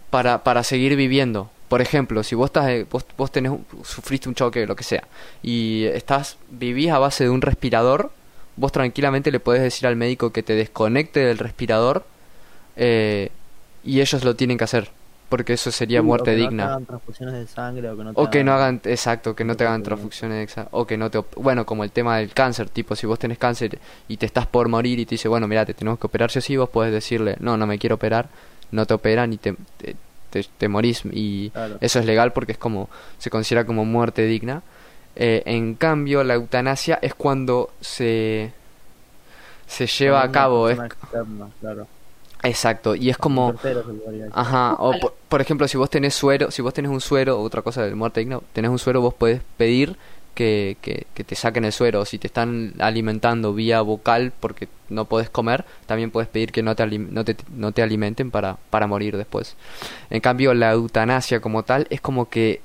para, 0.10 0.44
para 0.44 0.64
seguir 0.64 0.96
viviendo. 0.96 1.50
Por 1.68 1.82
ejemplo, 1.82 2.24
si 2.24 2.36
vos 2.36 2.48
estás, 2.50 2.70
eh, 2.70 2.86
vos, 2.90 3.06
vos 3.18 3.32
tenés, 3.32 3.52
un- 3.52 3.66
sufriste 3.84 4.30
un 4.30 4.36
choque, 4.36 4.68
lo 4.68 4.76
que 4.76 4.84
sea, 4.84 5.04
y 5.42 5.86
estás, 5.86 6.38
vivís 6.50 6.92
a 6.92 7.00
base 7.00 7.24
de 7.24 7.30
un 7.32 7.42
respirador, 7.42 8.12
vos 8.56 8.72
tranquilamente 8.72 9.32
le 9.32 9.40
podés 9.40 9.62
decir 9.62 9.88
al 9.88 9.96
médico 9.96 10.32
que 10.32 10.44
te 10.44 10.54
desconecte 10.54 11.20
del 11.22 11.38
respirador, 11.40 12.06
eh, 12.76 13.30
y 13.84 14.02
ellos 14.02 14.24
lo 14.24 14.36
tienen 14.36 14.58
que 14.58 14.64
hacer, 14.64 14.90
porque 15.36 15.52
eso 15.52 15.70
sería 15.70 16.00
Sí, 16.00 16.04
o 16.04 16.04
muerte 16.06 16.32
que 16.32 16.38
No 16.38 16.44
te 16.44 16.50
digna. 16.50 16.66
hagan 16.68 16.86
transfusiones 16.86 17.36
de 17.36 17.46
sangre 17.48 17.90
o 17.90 17.98
que 17.98 18.04
no 18.06 18.14
te 18.14 18.22
O 18.22 18.30
que 18.30 18.44
no 18.46 18.54
hagan- 18.54 18.80
hagan, 18.80 18.82
exacto, 18.94 19.36
que 19.36 19.44
no 19.44 19.58
te 19.58 19.66
hagan 19.66 19.84
transfusiones, 19.84 20.56
o 20.72 20.88
que 20.88 20.96
no 20.98 21.12
te, 21.12 21.22
bueno, 21.36 21.66
como 21.66 21.84
el 21.84 21.92
tema 21.92 22.20
del 22.20 22.32
cáncer, 22.34 22.70
tipo, 22.70 22.96
si 22.96 23.06
vos 23.06 23.20
tenés 23.20 23.38
cáncer 23.38 23.78
y 24.08 24.16
te 24.16 24.26
estás 24.26 24.48
por 24.48 24.70
morir 24.70 24.98
y 24.98 25.06
te 25.06 25.16
dice, 25.16 25.28
bueno, 25.28 25.46
mira, 25.50 25.66
te 25.66 25.74
tenemos 25.74 26.00
que 26.00 26.08
operar 26.08 26.30
o 26.34 26.40
sí, 26.42 26.56
vos 26.56 26.70
podés 26.70 26.94
decirle, 26.94 27.36
no, 27.42 27.58
no 27.58 27.68
me 27.68 27.78
quiero 27.78 27.96
operar, 27.96 28.30
no 28.72 28.86
te 28.86 28.94
operan 28.94 29.34
y 29.34 29.38
te, 29.38 29.56
te, 29.78 29.98
te- 30.30 30.46
te 30.58 30.68
morís 30.70 31.02
y 31.12 31.50
Claro. 31.50 31.78
eso 31.82 32.00
es 32.00 32.06
legal 32.06 32.32
porque 32.32 32.54
es 32.54 32.58
como, 32.58 32.90
se 33.18 33.30
considera 33.30 33.66
como 33.66 33.84
muerte 33.84 34.22
digna. 34.26 34.62
Eh, 35.18 35.44
en 35.46 35.76
cambio, 35.76 36.24
la 36.24 36.36
eutanasia 36.36 36.98
es 37.02 37.14
cuando 37.14 37.72
se, 37.82 38.54
se 39.68 39.86
lleva 39.88 40.22
a 40.24 40.32
cabo, 40.32 40.70
es, 40.70 40.78
persona 40.78 40.88
externa, 40.88 41.48
claro. 41.60 41.88
Exacto, 42.48 42.96
y 42.96 43.10
es 43.10 43.18
como... 43.18 43.52
Ajá, 44.34 44.74
o 44.80 44.92
por, 45.00 45.14
por 45.30 45.42
ejemplo, 45.42 45.68
si 45.68 45.78
vos 45.78 45.90
tenés 45.90 46.14
suero, 46.16 46.52
si 46.52 46.62
vos 46.62 46.74
tenés 46.74 46.92
un 46.92 47.02
suero, 47.02 47.40
otra 47.42 47.62
cosa 47.62 47.84
de 47.84 47.94
muerte 47.96 48.20
digna, 48.22 48.40
tenés 48.54 48.72
un 48.72 48.80
suero, 48.80 49.02
vos 49.02 49.14
podés 49.14 49.42
pedir 49.58 49.96
que, 50.34 50.78
que, 50.82 51.08
que 51.14 51.24
te 51.24 51.36
saquen 51.36 51.64
el 51.66 51.72
suero. 51.72 52.02
O 52.02 52.06
si 52.06 52.18
te 52.20 52.28
están 52.28 52.74
alimentando 52.80 53.54
vía 53.54 53.82
vocal 53.82 54.34
porque 54.40 54.68
no 54.90 55.06
podés 55.06 55.30
comer, 55.30 55.66
también 55.86 56.12
podés 56.12 56.28
pedir 56.28 56.52
que 56.52 56.62
no 56.62 56.76
te, 56.76 56.86
no 56.86 57.24
te, 57.24 57.38
no 57.56 57.72
te 57.72 57.82
alimenten 57.82 58.32
para, 58.32 58.58
para 58.70 58.86
morir 58.88 59.16
después. 59.18 59.56
En 60.10 60.20
cambio, 60.22 60.54
la 60.54 60.72
eutanasia 60.72 61.40
como 61.40 61.64
tal 61.64 61.88
es 61.90 62.02
como 62.02 62.30
que 62.30 62.62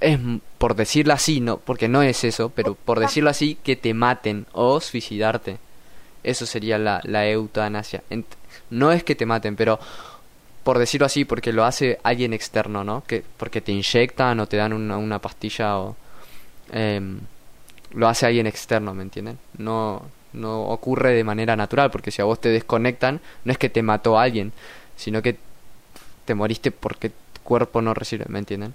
es, 0.00 0.18
por 0.58 0.74
decirlo 0.74 1.14
así, 1.14 1.40
no, 1.40 1.58
porque 1.58 1.88
no 1.88 2.02
es 2.02 2.24
eso, 2.24 2.50
pero 2.54 2.74
por 2.74 2.98
decirlo 3.00 3.30
así, 3.30 3.56
que 3.62 3.76
te 3.76 3.94
maten 3.94 4.46
o 4.52 4.80
suicidarte. 4.80 5.58
Eso 6.24 6.46
sería 6.46 6.78
la, 6.78 7.00
la 7.04 7.28
eutanasia. 7.28 8.02
Ent- 8.10 8.24
no 8.70 8.92
es 8.92 9.04
que 9.04 9.14
te 9.14 9.26
maten, 9.26 9.56
pero 9.56 9.78
por 10.62 10.78
decirlo 10.78 11.06
así, 11.06 11.24
porque 11.24 11.52
lo 11.52 11.64
hace 11.64 11.98
alguien 12.02 12.32
externo, 12.32 12.84
¿no? 12.84 13.04
Que 13.06 13.22
porque 13.36 13.60
te 13.60 13.72
inyectan 13.72 14.40
o 14.40 14.46
te 14.46 14.56
dan 14.56 14.72
una, 14.72 14.96
una 14.96 15.18
pastilla 15.18 15.78
o 15.78 15.96
em, 16.72 17.20
lo 17.92 18.08
hace 18.08 18.26
alguien 18.26 18.46
externo, 18.46 18.94
¿me 18.94 19.02
entienden? 19.02 19.38
No 19.58 20.02
no 20.34 20.62
ocurre 20.64 21.12
de 21.12 21.24
manera 21.24 21.56
natural, 21.56 21.90
porque 21.90 22.10
si 22.10 22.20
a 22.20 22.24
vos 22.24 22.40
te 22.40 22.50
desconectan, 22.50 23.20
no 23.44 23.52
es 23.52 23.58
que 23.58 23.70
te 23.70 23.82
mató 23.82 24.18
alguien, 24.18 24.52
sino 24.96 25.22
que 25.22 25.38
te 26.24 26.34
moriste 26.34 26.70
porque 26.70 27.10
tu 27.10 27.40
cuerpo 27.42 27.80
no 27.80 27.94
recibe, 27.94 28.24
¿me 28.28 28.40
entienden? 28.40 28.74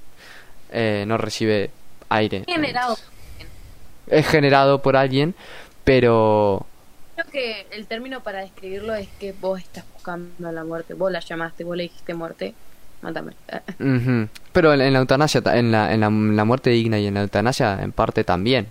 Eh, 0.72 1.04
no 1.08 1.18
recibe 1.18 1.72
aire. 2.10 2.44
generado. 2.48 2.98
Es 4.08 4.28
generado 4.28 4.82
por 4.82 4.96
alguien, 4.96 5.36
pero 5.84 6.66
Creo 7.20 7.32
que 7.32 7.68
el 7.72 7.86
término 7.86 8.22
para 8.22 8.40
describirlo 8.40 8.94
es 8.96 9.10
que 9.20 9.34
vos 9.34 9.60
estás 9.60 9.84
buscando 9.94 10.52
la 10.52 10.64
muerte. 10.64 10.94
Vos 10.94 11.12
la 11.12 11.20
llamaste, 11.20 11.64
vos 11.66 11.76
le 11.76 11.84
dijiste 11.84 12.14
muerte. 12.14 12.54
Mátame. 13.02 13.34
Pero 14.54 14.74
en, 14.74 14.82
en 14.82 14.94
la 14.94 15.00
eutanasia, 15.00 15.42
ta- 15.42 15.58
en 15.58 15.72
la, 15.72 15.94
en 15.94 16.00
la, 16.36 16.46
muerte 16.46 16.70
digna 16.70 16.98
y 17.00 17.08
en 17.08 17.16
la 17.16 17.22
eutanasia, 17.22 17.82
en 17.82 17.92
parte 17.92 18.24
también. 18.24 18.68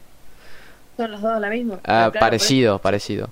Son 0.97 1.11
los 1.11 1.21
dos 1.21 1.39
la 1.41 1.51
misma. 1.51 1.75
Ah, 1.85 2.09
claro, 2.11 2.21
parecido, 2.21 2.79
parecido. 2.79 3.29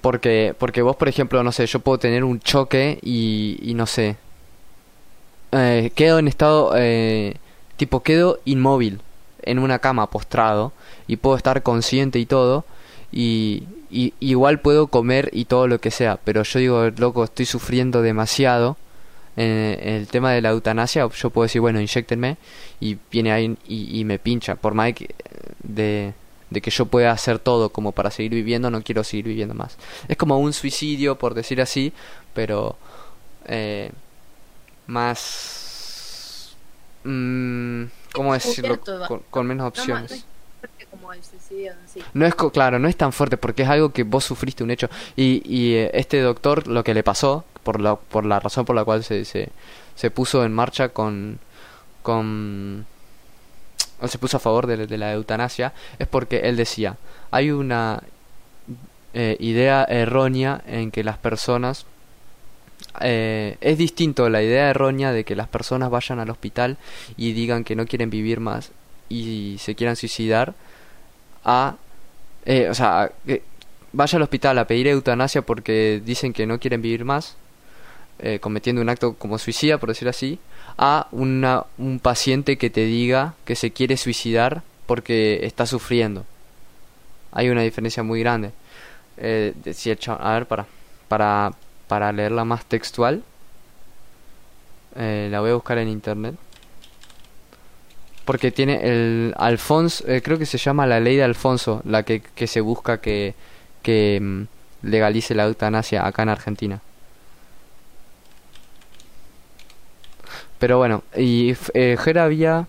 Porque, 0.00 0.54
porque 0.58 0.82
vos, 0.82 0.96
por 0.96 1.08
ejemplo, 1.08 1.42
no 1.42 1.52
sé, 1.52 1.66
yo 1.66 1.78
puedo 1.80 1.98
tener 1.98 2.24
un 2.24 2.40
choque 2.40 2.98
y, 3.02 3.58
y 3.62 3.74
no 3.74 3.86
sé. 3.86 4.16
eh, 5.52 5.92
quedo 5.94 6.18
en 6.18 6.28
estado, 6.28 6.72
eh, 6.76 7.36
tipo, 7.76 8.02
quedo 8.02 8.40
inmóvil 8.44 9.00
en 9.42 9.58
una 9.58 9.78
cama 9.78 10.10
postrado 10.10 10.72
y 11.06 11.16
puedo 11.16 11.36
estar 11.36 11.62
consciente 11.62 12.18
y 12.18 12.26
todo. 12.26 12.64
Y, 13.16 13.62
y 13.92 14.12
igual 14.18 14.58
puedo 14.58 14.88
comer 14.88 15.30
y 15.32 15.44
todo 15.44 15.68
lo 15.68 15.78
que 15.80 15.92
sea. 15.92 16.18
Pero 16.24 16.42
yo 16.42 16.58
digo, 16.58 16.90
loco, 16.98 17.22
estoy 17.22 17.46
sufriendo 17.46 18.02
demasiado. 18.02 18.76
En, 19.36 19.46
en 19.80 19.94
el 19.94 20.06
tema 20.08 20.32
de 20.32 20.40
la 20.40 20.50
eutanasia, 20.50 21.08
yo 21.08 21.30
puedo 21.30 21.44
decir, 21.44 21.60
bueno, 21.60 21.80
inyectenme 21.80 22.36
y 22.80 22.96
viene 23.12 23.30
ahí 23.32 23.56
y, 23.68 24.00
y 24.00 24.04
me 24.04 24.18
pincha. 24.18 24.56
Por 24.56 24.74
más 24.74 24.94
que, 24.94 25.14
de, 25.62 26.12
de 26.50 26.60
que 26.60 26.70
yo 26.72 26.86
pueda 26.86 27.12
hacer 27.12 27.38
todo 27.38 27.68
como 27.68 27.92
para 27.92 28.10
seguir 28.10 28.32
viviendo, 28.32 28.68
no 28.70 28.82
quiero 28.82 29.04
seguir 29.04 29.26
viviendo 29.26 29.54
más. 29.54 29.76
Es 30.08 30.16
como 30.16 30.38
un 30.38 30.52
suicidio, 30.52 31.16
por 31.16 31.34
decir 31.34 31.60
así, 31.60 31.92
pero 32.32 32.76
eh, 33.46 33.92
más... 34.88 36.54
mm, 37.04 37.84
¿Cómo 38.12 38.34
decirlo? 38.34 38.80
Con, 39.08 39.22
con 39.30 39.46
menos 39.46 39.68
opciones. 39.68 40.24
Como 40.94 41.12
el 41.12 41.22
suicidio 41.22 41.72
en 41.72 41.88
sí. 41.88 42.00
No 42.12 42.26
es 42.26 42.34
claro, 42.34 42.78
no 42.78 42.88
es 42.88 42.96
tan 42.96 43.12
fuerte 43.12 43.36
porque 43.36 43.62
es 43.62 43.68
algo 43.68 43.92
que 43.92 44.02
vos 44.02 44.24
sufriste 44.24 44.62
un 44.64 44.70
hecho. 44.70 44.88
Y, 45.16 45.74
eh, 45.74 45.90
este 45.94 46.20
doctor 46.20 46.66
lo 46.66 46.84
que 46.84 46.94
le 46.94 47.02
pasó, 47.02 47.44
por 47.62 47.80
la, 47.80 47.96
por 47.96 48.26
la 48.26 48.40
razón 48.40 48.64
por 48.64 48.76
la 48.76 48.84
cual 48.84 49.04
se, 49.04 49.24
se, 49.24 49.50
se 49.94 50.10
puso 50.10 50.44
en 50.44 50.52
marcha 50.52 50.90
con, 50.90 51.38
con 52.02 52.86
o 54.00 54.08
se 54.08 54.18
puso 54.18 54.36
a 54.36 54.40
favor 54.40 54.66
de, 54.66 54.86
de 54.86 54.98
la 54.98 55.12
eutanasia, 55.12 55.72
es 55.98 56.06
porque 56.06 56.40
él 56.40 56.56
decía, 56.56 56.96
hay 57.30 57.50
una 57.50 58.02
eh, 59.14 59.36
idea 59.38 59.84
errónea 59.84 60.62
en 60.66 60.90
que 60.90 61.04
las 61.04 61.18
personas 61.18 61.86
eh, 63.00 63.56
es 63.60 63.78
distinto 63.78 64.28
la 64.28 64.42
idea 64.42 64.70
errónea 64.70 65.12
de 65.12 65.24
que 65.24 65.36
las 65.36 65.48
personas 65.48 65.90
vayan 65.90 66.18
al 66.18 66.30
hospital 66.30 66.78
y 67.16 67.32
digan 67.32 67.64
que 67.64 67.76
no 67.76 67.86
quieren 67.86 68.10
vivir 68.10 68.40
más 68.40 68.72
y 69.08 69.56
se 69.60 69.74
quieran 69.74 69.96
suicidar 69.96 70.54
a 71.44 71.76
eh, 72.46 72.68
o 72.68 72.74
sea 72.74 73.10
que 73.26 73.42
vaya 73.92 74.16
al 74.16 74.22
hospital 74.22 74.58
a 74.58 74.66
pedir 74.66 74.88
eutanasia 74.88 75.42
porque 75.42 76.02
dicen 76.04 76.32
que 76.32 76.46
no 76.46 76.58
quieren 76.58 76.82
vivir 76.82 77.04
más 77.04 77.36
eh, 78.18 78.38
cometiendo 78.40 78.80
un 78.80 78.88
acto 78.88 79.14
como 79.14 79.38
suicida 79.38 79.78
por 79.78 79.88
decir 79.88 80.08
así 80.08 80.38
a 80.78 81.08
una, 81.10 81.64
un 81.78 81.98
paciente 81.98 82.58
que 82.58 82.70
te 82.70 82.84
diga 82.84 83.34
que 83.44 83.56
se 83.56 83.72
quiere 83.72 83.96
suicidar 83.96 84.62
porque 84.86 85.40
está 85.42 85.66
sufriendo. 85.66 86.24
Hay 87.32 87.48
una 87.48 87.62
diferencia 87.62 88.02
muy 88.02 88.20
grande. 88.20 88.52
Eh, 89.16 89.54
a 90.08 90.32
ver 90.32 90.46
para 90.46 90.66
para 91.08 91.52
para 91.86 92.10
leerla 92.10 92.44
más 92.44 92.64
textual 92.64 93.22
eh, 94.96 95.28
la 95.30 95.40
voy 95.40 95.50
a 95.50 95.54
buscar 95.54 95.78
en 95.78 95.88
internet 95.88 96.34
porque 98.24 98.50
tiene 98.50 98.80
el 98.82 99.34
Alfonso, 99.36 100.04
eh, 100.08 100.22
creo 100.22 100.38
que 100.38 100.46
se 100.46 100.58
llama 100.58 100.86
la 100.86 101.00
ley 101.00 101.16
de 101.16 101.24
Alfonso, 101.24 101.82
la 101.84 102.02
que, 102.04 102.20
que 102.22 102.46
se 102.46 102.60
busca 102.60 103.00
que, 103.00 103.34
que 103.82 104.18
mm, 104.20 104.42
legalice 104.82 105.34
la 105.34 105.44
eutanasia 105.44 106.06
acá 106.06 106.22
en 106.22 106.28
Argentina. 106.30 106.80
Pero 110.58 110.78
bueno, 110.78 111.02
y 111.16 111.54
eh, 111.74 111.96
Jera 112.00 112.24
había, 112.24 112.66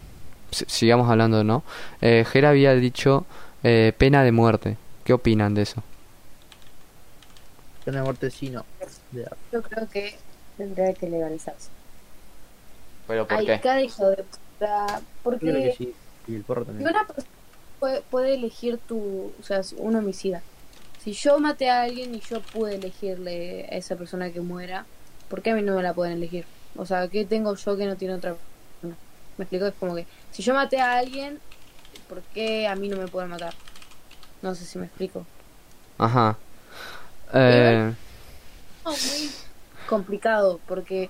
si- 0.51 0.66
sigamos 0.68 1.10
hablando, 1.10 1.43
¿no? 1.43 1.64
Eh, 2.01 2.26
Jera 2.30 2.49
había 2.49 2.74
dicho 2.76 3.26
eh, 3.64 3.93
pena 3.97 4.24
de 4.24 4.32
muerte. 4.32 4.78
¿Qué 5.03 5.14
opinan 5.14 5.53
de 5.53 5.62
eso? 5.62 5.84
Pena 7.86 7.99
de 7.99 8.03
muerte 8.03 8.32
sí, 8.32 8.49
no. 8.49 8.66
Yo 9.51 9.62
creo 9.62 9.88
que 9.89 10.16
tendría 10.58 10.93
que 10.93 11.08
legalizarse. 11.10 11.70
¿Pero 13.08 13.28
Ay, 13.30 13.45
cada 13.62 13.82
hijo 13.82 14.10
de 14.10 14.26
Yo 15.39 15.39
creo 15.39 15.61
que 15.61 15.70
Porque 15.70 15.72
sí. 15.78 15.95
Y 16.28 16.36
el 16.36 16.43
porro 16.43 16.66
si 16.66 16.68
también. 16.68 16.89
una 16.89 17.05
persona 17.07 17.30
puede, 17.80 18.01
puede 18.03 18.36
elegir 18.36 18.78
tu. 18.80 19.34
O 19.39 19.43
sea, 19.43 19.59
es 19.59 19.74
un 19.74 19.95
homicida. 19.95 20.41
Si 21.03 21.13
yo 21.13 21.39
maté 21.39 21.70
a 21.70 21.84
alguien 21.84 22.16
y 22.16 22.20
yo 22.22 22.41
pude 22.41 22.76
elegirle 22.76 23.66
a 23.72 23.76
esa 23.78 23.95
persona 23.95 24.32
que 24.32 24.41
muera, 24.41 24.86
¿por 25.30 25.41
qué 25.41 25.51
a 25.51 25.55
mí 25.55 25.61
no 25.61 25.76
me 25.76 25.84
la 25.84 25.93
pueden 25.93 26.13
elegir? 26.18 26.45
O 26.76 26.86
sea, 26.86 27.07
¿qué 27.07 27.26
tengo 27.26 27.55
yo 27.55 27.78
que 27.78 27.86
no 27.86 27.95
tiene 27.95 28.16
otra 28.16 28.36
persona? 28.36 28.97
Me 29.38 29.43
explico, 29.43 29.66
es 29.68 29.74
como 29.76 29.95
que 29.95 30.07
si 30.32 30.41
yo 30.43 30.53
maté 30.53 30.80
a 30.82 30.97
alguien, 30.97 31.39
¿por 32.09 32.22
qué 32.34 32.68
a 32.68 32.76
mí 32.76 32.89
no 32.89 32.97
me 32.97 33.07
pueden 33.07 33.30
matar? 33.30 33.53
No 34.41 34.55
sé 34.55 34.66
si 34.66 34.80
me 34.80 34.86
explico. 34.88 35.26
Ajá. 35.97 36.38
Eh, 37.34 37.93
No, 38.84 38.91
muy 38.91 39.32
complicado 39.88 40.59
porque 40.68 41.09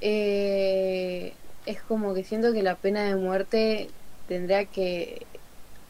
eh, 0.00 1.34
es 1.64 1.82
como 1.84 2.14
que 2.14 2.24
siento 2.24 2.52
que 2.52 2.62
la 2.62 2.80
pena 2.80 3.04
de 3.04 3.16
muerte 3.16 3.96
tendría 4.26 4.66
que 4.70 5.28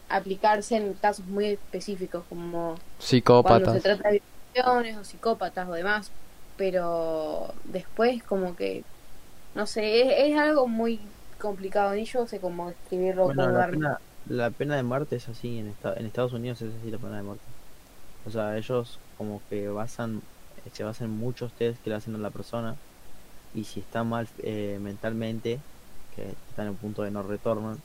aplicarse 0.09 0.77
en 0.77 0.95
casos 0.97 1.25
muy 1.27 1.47
específicos 1.47 2.27
como 2.27 2.85
cuando 3.41 3.69
se 3.69 3.81
psicópatas. 3.81 3.83
trata 3.83 4.09
de 4.11 4.23
violaciones 4.53 4.97
o 4.97 5.03
psicópatas 5.05 5.69
o 5.69 5.73
demás 5.73 6.15
pero 6.55 7.55
después 7.63 8.23
como 8.23 8.55
que 8.55 8.87
no 9.53 9.67
sé 9.67 10.01
es, 10.27 10.31
es 10.33 10.37
algo 10.39 10.67
muy 10.67 11.17
complicado 11.39 11.93
ni 11.95 12.05
yo 12.05 12.27
sé 12.27 12.41
cómo 12.41 12.69
describirlo 12.69 13.33
Bueno, 13.33 13.51
la 13.51 13.63
pena, 13.63 14.01
la 14.23 14.51
pena 14.51 14.75
de 14.75 14.83
muerte 14.83 15.15
es 15.15 15.29
así 15.29 15.57
en, 15.59 15.67
esta- 15.67 15.93
en 15.93 16.05
Estados 16.05 16.33
Unidos 16.33 16.61
es 16.61 16.75
así 16.75 16.89
la 16.91 16.99
pena 16.99 17.17
de 17.17 17.23
muerte. 17.23 17.53
O 18.23 18.31
sea, 18.31 18.57
ellos 18.57 19.01
como 19.15 19.45
que 19.47 19.69
basan, 19.69 20.23
se 20.73 20.83
basan 20.83 21.07
en 21.11 21.17
muchos 21.17 21.55
test 21.55 21.81
que 21.83 21.89
le 21.91 21.97
hacen 21.97 22.15
a 22.15 22.19
la 22.19 22.31
persona 22.31 22.79
y 23.53 23.63
si 23.63 23.79
está 23.79 24.03
mal 24.03 24.27
eh, 24.43 24.79
mentalmente, 24.81 25.59
que 26.15 26.23
está 26.49 26.63
en 26.63 26.69
un 26.69 26.75
punto 26.75 27.03
de 27.03 27.11
no 27.11 27.23
retorno, 27.23 27.77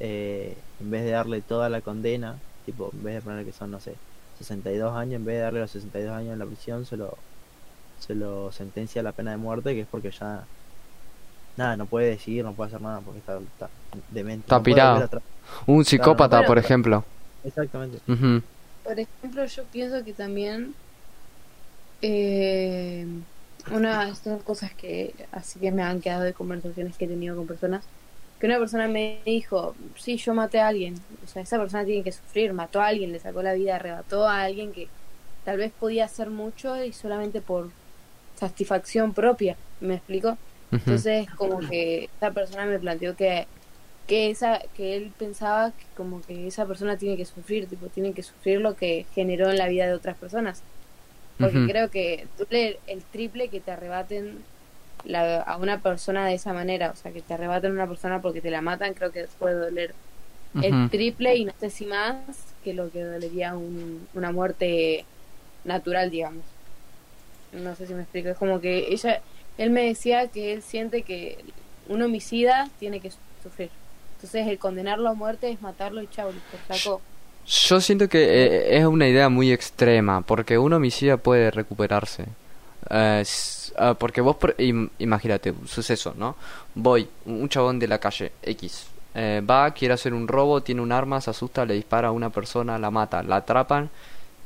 eh, 0.00 0.56
en 0.80 0.90
vez 0.90 1.04
de 1.04 1.10
darle 1.10 1.40
toda 1.40 1.68
la 1.68 1.80
condena, 1.80 2.36
tipo, 2.66 2.90
en 2.92 3.02
vez 3.02 3.14
de 3.16 3.22
poner 3.22 3.44
que 3.44 3.52
son, 3.52 3.70
no 3.70 3.80
sé, 3.80 3.94
62 4.38 4.96
años, 4.96 5.14
en 5.14 5.24
vez 5.24 5.36
de 5.36 5.42
darle 5.42 5.60
los 5.60 5.70
62 5.70 6.12
años 6.16 6.32
en 6.32 6.38
la 6.38 6.46
prisión, 6.46 6.86
se 6.86 6.96
lo, 6.96 7.16
se 7.98 8.14
lo 8.14 8.52
sentencia 8.52 9.00
a 9.00 9.04
la 9.04 9.12
pena 9.12 9.32
de 9.32 9.36
muerte, 9.36 9.74
que 9.74 9.82
es 9.82 9.88
porque 9.88 10.10
ya 10.10 10.44
nada, 11.56 11.76
no 11.76 11.86
puede 11.86 12.10
decidir, 12.10 12.44
no 12.44 12.52
puede 12.52 12.68
hacer 12.68 12.80
nada 12.80 13.00
porque 13.00 13.18
está, 13.18 13.38
está 13.38 13.68
demente. 14.10 14.44
Está 14.44 14.58
no 14.58 14.62
pirado. 14.62 15.22
Un 15.66 15.84
psicópata, 15.84 16.44
por 16.44 16.58
ejemplo. 16.58 17.04
Exactamente. 17.44 17.98
Por 18.06 18.98
ejemplo, 18.98 19.44
yo 19.44 19.64
pienso 19.64 20.04
que 20.04 20.12
también 20.12 20.74
eh, 22.00 23.06
una 23.72 24.06
de 24.06 24.12
estas 24.12 24.42
cosas 24.42 24.72
que 24.74 25.14
así 25.32 25.58
que 25.58 25.70
me 25.70 25.82
han 25.82 26.00
quedado 26.00 26.22
de 26.22 26.32
conversaciones 26.32 26.96
que 26.96 27.04
he 27.04 27.08
tenido 27.08 27.36
con 27.36 27.46
personas, 27.46 27.84
que 28.38 28.46
una 28.46 28.58
persona 28.58 28.88
me 28.88 29.20
dijo, 29.24 29.74
sí, 29.96 30.16
yo 30.16 30.34
maté 30.34 30.60
a 30.60 30.68
alguien, 30.68 30.94
o 31.24 31.28
sea, 31.28 31.42
esa 31.42 31.58
persona 31.58 31.84
tiene 31.84 32.04
que 32.04 32.12
sufrir, 32.12 32.52
mató 32.52 32.80
a 32.80 32.88
alguien, 32.88 33.12
le 33.12 33.18
sacó 33.18 33.42
la 33.42 33.54
vida, 33.54 33.76
arrebató 33.76 34.26
a 34.26 34.42
alguien 34.42 34.72
que 34.72 34.88
tal 35.44 35.58
vez 35.58 35.72
podía 35.72 36.04
hacer 36.04 36.30
mucho 36.30 36.82
y 36.84 36.92
solamente 36.92 37.40
por 37.40 37.70
satisfacción 38.36 39.12
propia, 39.12 39.56
¿me 39.80 39.94
explico? 39.94 40.38
Entonces, 40.70 41.28
como 41.30 41.60
que 41.60 42.10
esa 42.16 42.30
persona 42.30 42.66
me 42.66 42.78
planteó 42.78 43.16
que 43.16 43.46
que 44.08 44.30
esa 44.30 44.60
que 44.74 44.96
él 44.96 45.12
pensaba 45.16 45.70
que 45.72 45.84
como 45.94 46.22
que 46.22 46.48
esa 46.48 46.66
persona 46.66 46.96
tiene 46.96 47.16
que 47.16 47.26
sufrir, 47.26 47.68
tipo, 47.68 47.86
tiene 47.88 48.14
que 48.14 48.22
sufrir 48.22 48.60
lo 48.60 48.74
que 48.74 49.06
generó 49.14 49.50
en 49.50 49.58
la 49.58 49.68
vida 49.68 49.86
de 49.86 49.92
otras 49.92 50.16
personas. 50.16 50.62
Porque 51.38 51.58
creo 51.70 51.90
que 51.90 52.26
duele 52.36 52.78
el 52.86 53.02
triple 53.02 53.48
que 53.48 53.60
te 53.60 53.70
arrebaten 53.70 54.38
la- 55.04 55.42
a 55.42 55.56
una 55.56 55.78
persona 55.80 56.26
de 56.26 56.34
esa 56.34 56.52
manera, 56.52 56.90
o 56.90 56.96
sea, 56.96 57.12
que 57.12 57.22
te 57.22 57.34
arrebaten 57.34 57.70
a 57.70 57.74
una 57.74 57.86
persona 57.86 58.20
porque 58.20 58.40
te 58.40 58.50
la 58.50 58.60
matan, 58.60 58.94
creo 58.94 59.12
que 59.12 59.26
puede 59.38 59.54
doler 59.54 59.94
el 60.62 60.72
triple 60.90 61.36
y 61.36 61.44
no 61.44 61.52
sé 61.60 61.70
si 61.70 61.86
más 61.86 62.16
que 62.64 62.74
lo 62.74 62.90
que 62.90 63.02
dolería 63.04 63.54
un- 63.56 64.08
una 64.14 64.32
muerte 64.32 65.04
natural, 65.64 66.10
digamos. 66.10 66.44
No 67.52 67.74
sé 67.74 67.86
si 67.86 67.94
me 67.94 68.02
explico. 68.02 68.28
Es 68.30 68.36
como 68.36 68.60
que 68.60 68.88
ella, 68.92 69.20
él 69.56 69.70
me 69.70 69.84
decía 69.84 70.28
que 70.28 70.52
él 70.52 70.62
siente 70.62 71.02
que 71.02 71.38
un 71.88 72.02
homicida 72.02 72.68
tiene 72.78 73.00
que 73.00 73.10
sufrir. 73.42 73.70
Entonces 74.16 74.46
el 74.48 74.58
condenarlo 74.58 75.08
a 75.08 75.14
muerte 75.14 75.50
es 75.50 75.60
matarlo 75.62 76.02
y 76.02 76.08
chau, 76.08 76.30
listo, 76.32 76.58
sacó. 76.68 77.00
Yo 77.48 77.80
siento 77.80 78.08
que 78.08 78.22
eh, 78.24 78.78
es 78.78 78.84
una 78.84 79.08
idea 79.08 79.28
muy 79.30 79.52
extrema, 79.52 80.20
porque 80.20 80.58
un 80.58 80.72
homicida 80.74 81.16
puede 81.16 81.50
recuperarse. 81.50 82.26
Eh, 82.90 83.24
ah, 83.78 83.94
porque 83.98 84.20
vos, 84.20 84.36
por- 84.36 84.54
im- 84.58 84.90
imagínate, 84.98 85.50
un 85.52 85.66
suceso, 85.66 86.14
¿no? 86.16 86.36
Voy, 86.74 87.08
un 87.24 87.48
chabón 87.48 87.78
de 87.78 87.88
la 87.88 87.98
calle, 87.98 88.32
X, 88.42 88.86
eh, 89.14 89.42
va, 89.48 89.70
quiere 89.72 89.94
hacer 89.94 90.12
un 90.12 90.28
robo, 90.28 90.62
tiene 90.62 90.82
un 90.82 90.92
arma, 90.92 91.20
se 91.22 91.30
asusta, 91.30 91.64
le 91.64 91.74
dispara 91.74 92.08
a 92.08 92.12
una 92.12 92.28
persona, 92.30 92.78
la 92.78 92.90
mata, 92.90 93.22
la 93.22 93.36
atrapan, 93.36 93.88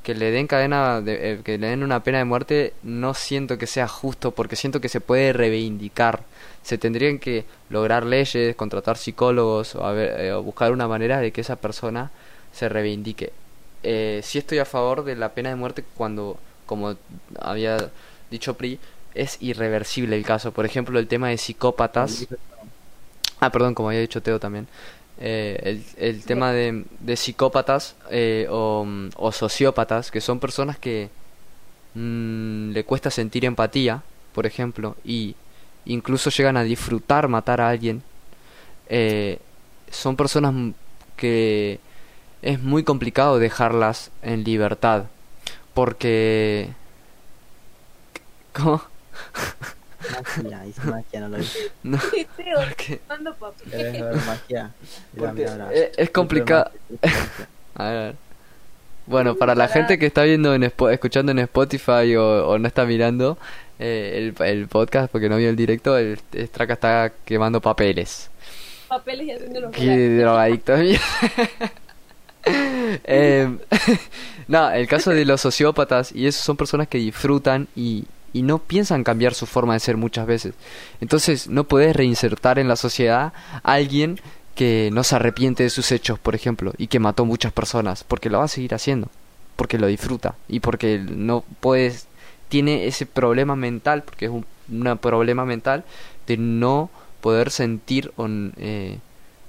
que 0.04 0.14
le 0.14 0.30
den 0.30 0.46
cadena, 0.46 1.00
de, 1.00 1.32
eh, 1.32 1.40
que 1.44 1.58
le 1.58 1.68
den 1.68 1.82
una 1.82 2.04
pena 2.04 2.18
de 2.18 2.24
muerte, 2.24 2.72
no 2.84 3.14
siento 3.14 3.58
que 3.58 3.66
sea 3.66 3.88
justo, 3.88 4.30
porque 4.30 4.54
siento 4.56 4.80
que 4.80 4.88
se 4.88 5.00
puede 5.00 5.32
reivindicar. 5.32 6.20
Se 6.62 6.78
tendrían 6.78 7.18
que 7.18 7.44
lograr 7.68 8.04
leyes, 8.06 8.54
contratar 8.54 8.96
psicólogos, 8.96 9.74
o, 9.74 9.98
eh, 9.98 10.32
o 10.32 10.42
buscar 10.42 10.70
una 10.72 10.86
manera 10.86 11.18
de 11.18 11.32
que 11.32 11.40
esa 11.40 11.56
persona 11.56 12.10
se 12.52 12.68
reivindique. 12.68 13.32
Eh, 13.82 14.20
estoy 14.38 14.58
a 14.58 14.64
favor 14.64 15.04
de 15.04 15.16
la 15.16 15.30
pena 15.30 15.48
de 15.50 15.56
muerte 15.56 15.84
cuando, 15.94 16.38
como 16.66 16.96
había 17.40 17.90
dicho 18.30 18.54
Pri, 18.54 18.78
es 19.14 19.36
irreversible 19.40 20.16
el 20.16 20.24
caso. 20.24 20.52
Por 20.52 20.64
ejemplo, 20.64 20.98
el 20.98 21.08
tema 21.08 21.28
de 21.28 21.38
psicópatas. 21.38 22.26
Ah, 23.40 23.50
perdón, 23.50 23.74
como 23.74 23.88
había 23.88 24.00
dicho 24.00 24.22
Teo 24.22 24.38
también. 24.38 24.68
Eh, 25.18 25.60
el, 25.62 25.84
el 25.98 26.24
tema 26.24 26.52
de, 26.52 26.84
de 27.00 27.16
psicópatas 27.16 27.96
eh, 28.10 28.46
o, 28.50 28.86
sociópatas, 29.32 30.10
que 30.10 30.20
son 30.20 30.40
personas 30.40 30.78
que 30.78 31.10
mm, 31.94 32.70
le 32.70 32.84
cuesta 32.84 33.10
sentir 33.10 33.44
empatía, 33.44 34.02
por 34.32 34.46
ejemplo, 34.46 34.96
y 35.04 35.36
incluso 35.84 36.30
llegan 36.30 36.56
a 36.56 36.62
disfrutar 36.64 37.28
matar 37.28 37.60
a 37.60 37.68
alguien. 37.68 38.02
eh, 38.88 39.38
son 39.90 40.16
personas 40.16 40.54
que 41.16 41.78
es 42.42 42.60
muy 42.60 42.82
complicado 42.84 43.38
dejarlas 43.38 44.10
en 44.22 44.44
libertad, 44.44 45.04
porque... 45.74 46.68
¿Cómo? 48.52 48.82
Magia, 50.10 50.62
dice 50.62 50.80
magia, 50.82 51.20
no 51.20 51.28
lo 51.28 51.36
dice. 51.38 51.58
No, 51.84 51.98
porque... 52.68 53.00
mando 53.08 53.34
papel. 53.34 53.70
¿Querés 53.70 54.02
ver 54.02 54.16
magia? 54.16 54.70
Es- 55.72 55.90
es 55.98 56.10
complicado. 56.10 56.70
A 57.76 57.84
ver, 57.88 57.96
a 57.96 58.00
ver. 58.02 58.14
Bueno, 59.06 59.34
para 59.36 59.54
la 59.54 59.68
gente 59.68 59.98
que 59.98 60.06
está 60.06 60.22
viendo 60.22 60.54
en 60.54 60.62
escuchando 60.64 61.32
en 61.32 61.38
Spotify 61.40 62.14
o, 62.16 62.46
o 62.48 62.58
no 62.58 62.68
está 62.68 62.84
mirando 62.84 63.36
eh, 63.80 64.32
el, 64.38 64.46
el 64.46 64.68
podcast 64.68 65.10
porque 65.10 65.28
no 65.28 65.36
vio 65.38 65.48
el 65.48 65.56
directo, 65.56 65.96
el 65.98 66.18
Straka 66.36 66.74
está 66.74 67.12
quemando 67.24 67.60
papeles. 67.60 68.30
Papeles 68.88 69.26
y 69.26 69.32
haciéndolo 69.32 69.70
Qué 69.72 70.16
drogadicto 70.18 70.74
mierda. 72.46 73.00
Em, 73.04 73.58
no, 74.48 74.70
el 74.70 74.86
caso 74.86 75.10
de 75.10 75.24
los 75.24 75.40
sociópatas 75.40 76.12
y 76.12 76.26
eso 76.26 76.42
son 76.42 76.56
personas 76.56 76.88
que 76.88 76.98
disfrutan 76.98 77.68
y, 77.74 78.06
y 78.32 78.42
no 78.42 78.58
piensan 78.58 79.04
cambiar 79.04 79.34
su 79.34 79.46
forma 79.46 79.74
de 79.74 79.80
ser 79.80 79.96
muchas 79.96 80.26
veces. 80.26 80.54
Entonces 81.00 81.48
no 81.48 81.64
puedes 81.64 81.94
reinsertar 81.94 82.58
en 82.58 82.68
la 82.68 82.76
sociedad 82.76 83.32
a 83.62 83.72
alguien 83.72 84.20
que 84.54 84.90
no 84.92 85.04
se 85.04 85.16
arrepiente 85.16 85.62
de 85.62 85.70
sus 85.70 85.92
hechos, 85.92 86.18
por 86.18 86.34
ejemplo, 86.34 86.72
y 86.76 86.88
que 86.88 86.98
mató 86.98 87.24
muchas 87.24 87.52
personas, 87.52 88.04
porque 88.04 88.30
lo 88.30 88.38
va 88.38 88.44
a 88.44 88.48
seguir 88.48 88.74
haciendo, 88.74 89.08
porque 89.56 89.78
lo 89.78 89.86
disfruta 89.86 90.34
y 90.48 90.60
porque 90.60 90.98
no 90.98 91.44
puedes, 91.60 92.06
tiene 92.48 92.86
ese 92.86 93.06
problema 93.06 93.56
mental, 93.56 94.02
porque 94.02 94.26
es 94.26 94.30
un 94.30 94.44
problema 94.98 95.44
mental 95.44 95.84
de 96.26 96.36
no 96.36 96.90
poder 97.20 97.50
sentir 97.50 98.12
eh, 98.58 98.98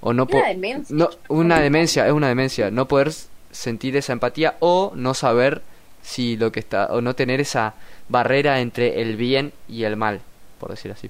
o 0.04 0.14
no 0.14 0.28
Una 0.30 0.47
demencia. 0.47 0.95
no, 0.95 1.10
una 1.30 1.60
demencia, 1.60 2.06
es 2.06 2.12
una 2.12 2.28
demencia, 2.28 2.70
no 2.72 2.88
poder 2.88 3.12
sentir 3.51 3.95
esa 3.95 4.14
empatía 4.14 4.56
o 4.60 4.91
no 4.95 5.14
saber 5.14 5.62
si 6.01 6.36
lo 6.36 6.51
que 6.51 6.60
está 6.60 6.88
o 6.88 7.01
no 7.01 7.16
tener 7.16 7.39
esa 7.39 7.74
barrera 8.10 8.60
entre 8.60 9.01
el 9.01 9.16
bien 9.16 9.54
y 9.70 9.86
el 9.86 9.95
mal, 9.95 10.20
por 10.60 10.72
decir 10.72 10.91
así. 10.91 11.10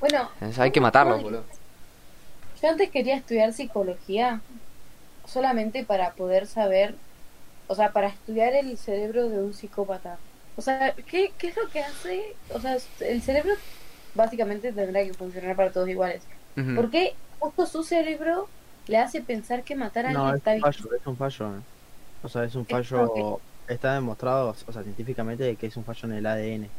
Bueno, 0.00 0.28
hay 0.58 0.70
que 0.70 0.80
matarlo, 0.80 1.18
boludo. 1.18 1.44
Yo 2.60 2.70
antes 2.70 2.90
quería 2.90 3.16
estudiar 3.16 3.52
psicología 3.52 4.40
solamente 5.26 5.84
para 5.84 6.12
poder 6.12 6.46
saber, 6.46 6.94
o 7.68 7.74
sea, 7.74 7.92
para 7.92 8.08
estudiar 8.08 8.54
el 8.54 8.78
cerebro 8.78 9.28
de 9.28 9.38
un 9.42 9.52
psicópata. 9.52 10.16
O 10.56 10.62
sea, 10.62 10.94
¿qué, 11.10 11.32
qué 11.38 11.48
es 11.48 11.56
lo 11.56 11.68
que 11.68 11.80
hace? 11.80 12.34
O 12.54 12.60
sea, 12.60 12.76
el 13.00 13.22
cerebro 13.22 13.52
básicamente 14.14 14.72
tendrá 14.72 15.04
que 15.04 15.14
funcionar 15.14 15.56
para 15.56 15.70
todos 15.70 15.88
iguales. 15.88 16.22
Ujú. 16.56 16.74
¿Por 16.74 16.90
qué 16.90 17.14
justo 17.50 17.66
su 17.66 17.82
cerebro 17.84 18.52
le 18.86 18.98
hace 18.98 19.22
pensar 19.22 19.64
que 19.64 19.76
matar 19.76 20.06
a 20.06 20.10
No, 20.10 20.12
alguien 20.12 20.34
es 20.34 20.36
está 20.36 20.52
un 20.52 20.54
bien? 20.54 20.66
fallo, 20.72 20.94
es 20.98 21.06
un 21.06 21.16
fallo. 21.16 21.56
eh. 21.58 21.62
O 22.22 22.28
sea, 22.28 22.44
es 22.44 22.54
un 22.54 22.66
Es 22.66 22.80
fallo. 23.00 23.42
Está 23.66 23.94
demostrado, 23.94 24.50
o 24.66 24.72
sea, 24.72 24.82
científicamente, 24.82 25.56
que 25.56 25.66
es 25.68 25.76
un 25.76 25.84
fallo 25.84 26.08
en 26.08 26.14
el 26.14 26.26
ADN. 26.26 26.74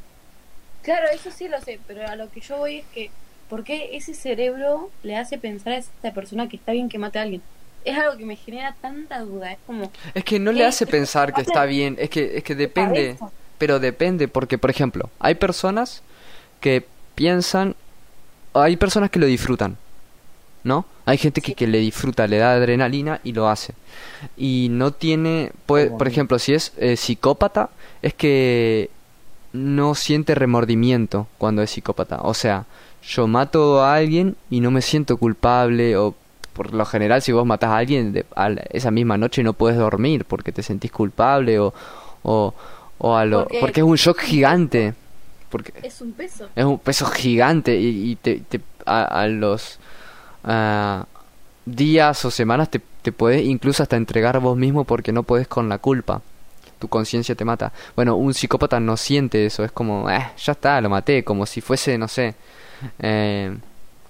Claro, 0.81 1.07
eso 1.13 1.31
sí 1.31 1.47
lo 1.47 1.61
sé, 1.61 1.81
pero 1.87 2.05
a 2.07 2.15
lo 2.15 2.29
que 2.29 2.41
yo 2.41 2.57
voy 2.57 2.79
es 2.79 2.87
que, 2.89 3.15
¿por 3.47 3.63
qué 3.63 3.95
ese 3.95 4.13
cerebro 4.13 4.93
le 5.01 5.15
hace 5.17 5.37
pensar 5.39 5.73
a 5.73 5.77
esta 5.77 6.13
persona 6.13 6.49
que 6.49 6.57
está 6.57 6.73
bien 6.73 6.89
que 6.89 6.99
mate 6.99 7.19
a 7.19 7.21
alguien? 7.23 7.47
Es 7.83 7.97
algo 7.97 8.17
que 8.17 8.25
me 8.25 8.35
genera 8.35 8.77
tanta 8.81 9.19
duda, 9.21 9.53
es 9.53 9.61
como... 9.65 9.97
Es 10.13 10.23
que 10.23 10.39
no 10.39 10.51
le 10.51 10.65
hace 10.65 10.87
pensar 10.87 11.33
que 11.33 11.41
está 11.41 11.65
bien, 11.65 11.95
es 11.99 12.09
que 12.09 12.37
es 12.37 12.43
que 12.43 12.55
depende, 12.55 13.19
pero 13.57 13.79
depende 13.79 14.27
porque 14.27 14.57
por 14.57 14.69
ejemplo, 14.69 15.11
hay 15.19 15.35
personas 15.35 16.03
que 16.61 16.91
piensan 17.15 17.75
hay 18.53 18.77
personas 18.77 19.11
que 19.11 19.19
lo 19.19 19.27
disfrutan, 19.27 19.77
¿no? 20.63 20.85
Hay 21.05 21.17
gente 21.17 21.41
que, 21.41 21.53
que 21.55 21.67
le 21.67 21.79
disfruta, 21.79 22.27
le 22.27 22.37
da 22.37 22.53
adrenalina 22.53 23.19
y 23.23 23.33
lo 23.33 23.49
hace. 23.49 23.73
Y 24.37 24.67
no 24.71 24.91
tiene, 24.91 25.51
puede, 25.65 25.89
por 25.91 26.07
ejemplo, 26.07 26.39
si 26.39 26.53
es 26.53 26.71
eh, 26.77 26.95
psicópata, 26.95 27.69
es 28.01 28.13
que 28.13 28.89
no 29.51 29.93
siente 29.95 30.33
remordimiento 30.35 31.27
cuando 31.37 31.61
es 31.61 31.71
psicópata. 31.71 32.21
O 32.21 32.33
sea, 32.33 32.65
yo 33.03 33.27
mato 33.27 33.83
a 33.83 33.95
alguien 33.95 34.35
y 34.49 34.61
no 34.61 34.71
me 34.71 34.81
siento 34.81 35.17
culpable 35.17 35.97
o 35.97 36.15
por 36.53 36.73
lo 36.73 36.85
general 36.85 37.21
si 37.21 37.31
vos 37.31 37.45
matás 37.45 37.71
a 37.71 37.77
alguien 37.77 38.13
de- 38.13 38.25
a 38.35 38.49
la- 38.49 38.63
esa 38.69 38.91
misma 38.91 39.17
noche 39.17 39.43
no 39.43 39.53
puedes 39.53 39.77
dormir 39.77 40.23
porque 40.25 40.51
te 40.51 40.61
sentís 40.63 40.91
culpable 40.91 41.59
o 41.59 41.73
o, 42.25 42.53
o 42.99 43.15
a 43.17 43.25
lo 43.25 43.39
Porque- 43.43 43.59
porque 43.59 43.79
es 43.81 43.85
un 43.85 43.95
shock 43.97 44.19
gigante 44.21 44.93
porque 45.49 45.73
Es 45.83 45.99
un 46.01 46.13
peso. 46.13 46.47
es 46.55 46.63
un 46.63 46.79
peso 46.79 47.05
gigante 47.07 47.75
y, 47.77 48.11
y 48.11 48.15
te, 48.15 48.39
te- 48.47 48.61
a, 48.85 49.03
a 49.23 49.27
los 49.27 49.77
ah, 50.43 51.05
días 51.65 52.23
o 52.25 52.31
semanas 52.31 52.69
te, 52.69 52.81
te 53.01 53.11
puedes 53.11 53.43
incluso 53.43 53.83
hasta 53.83 53.95
entregar 53.95 54.39
vos 54.39 54.57
mismo 54.57 54.83
porque 54.83 55.11
no 55.11 55.23
puedes 55.23 55.47
con 55.47 55.69
la 55.69 55.77
culpa. 55.77 56.21
Tu 56.79 56.87
conciencia 56.89 57.35
te 57.35 57.45
mata. 57.45 57.71
Bueno, 57.95 58.15
un 58.17 58.33
psicópata 58.33 58.79
no 58.79 58.97
siente 58.97 59.45
eso, 59.45 59.63
es 59.63 59.71
como, 59.71 60.09
eh, 60.09 60.31
ya 60.37 60.51
está, 60.53 60.81
lo 60.81 60.89
maté, 60.89 61.23
como 61.23 61.45
si 61.45 61.61
fuese, 61.61 61.97
no 61.97 62.07
sé, 62.09 62.35
eh, 62.99 63.55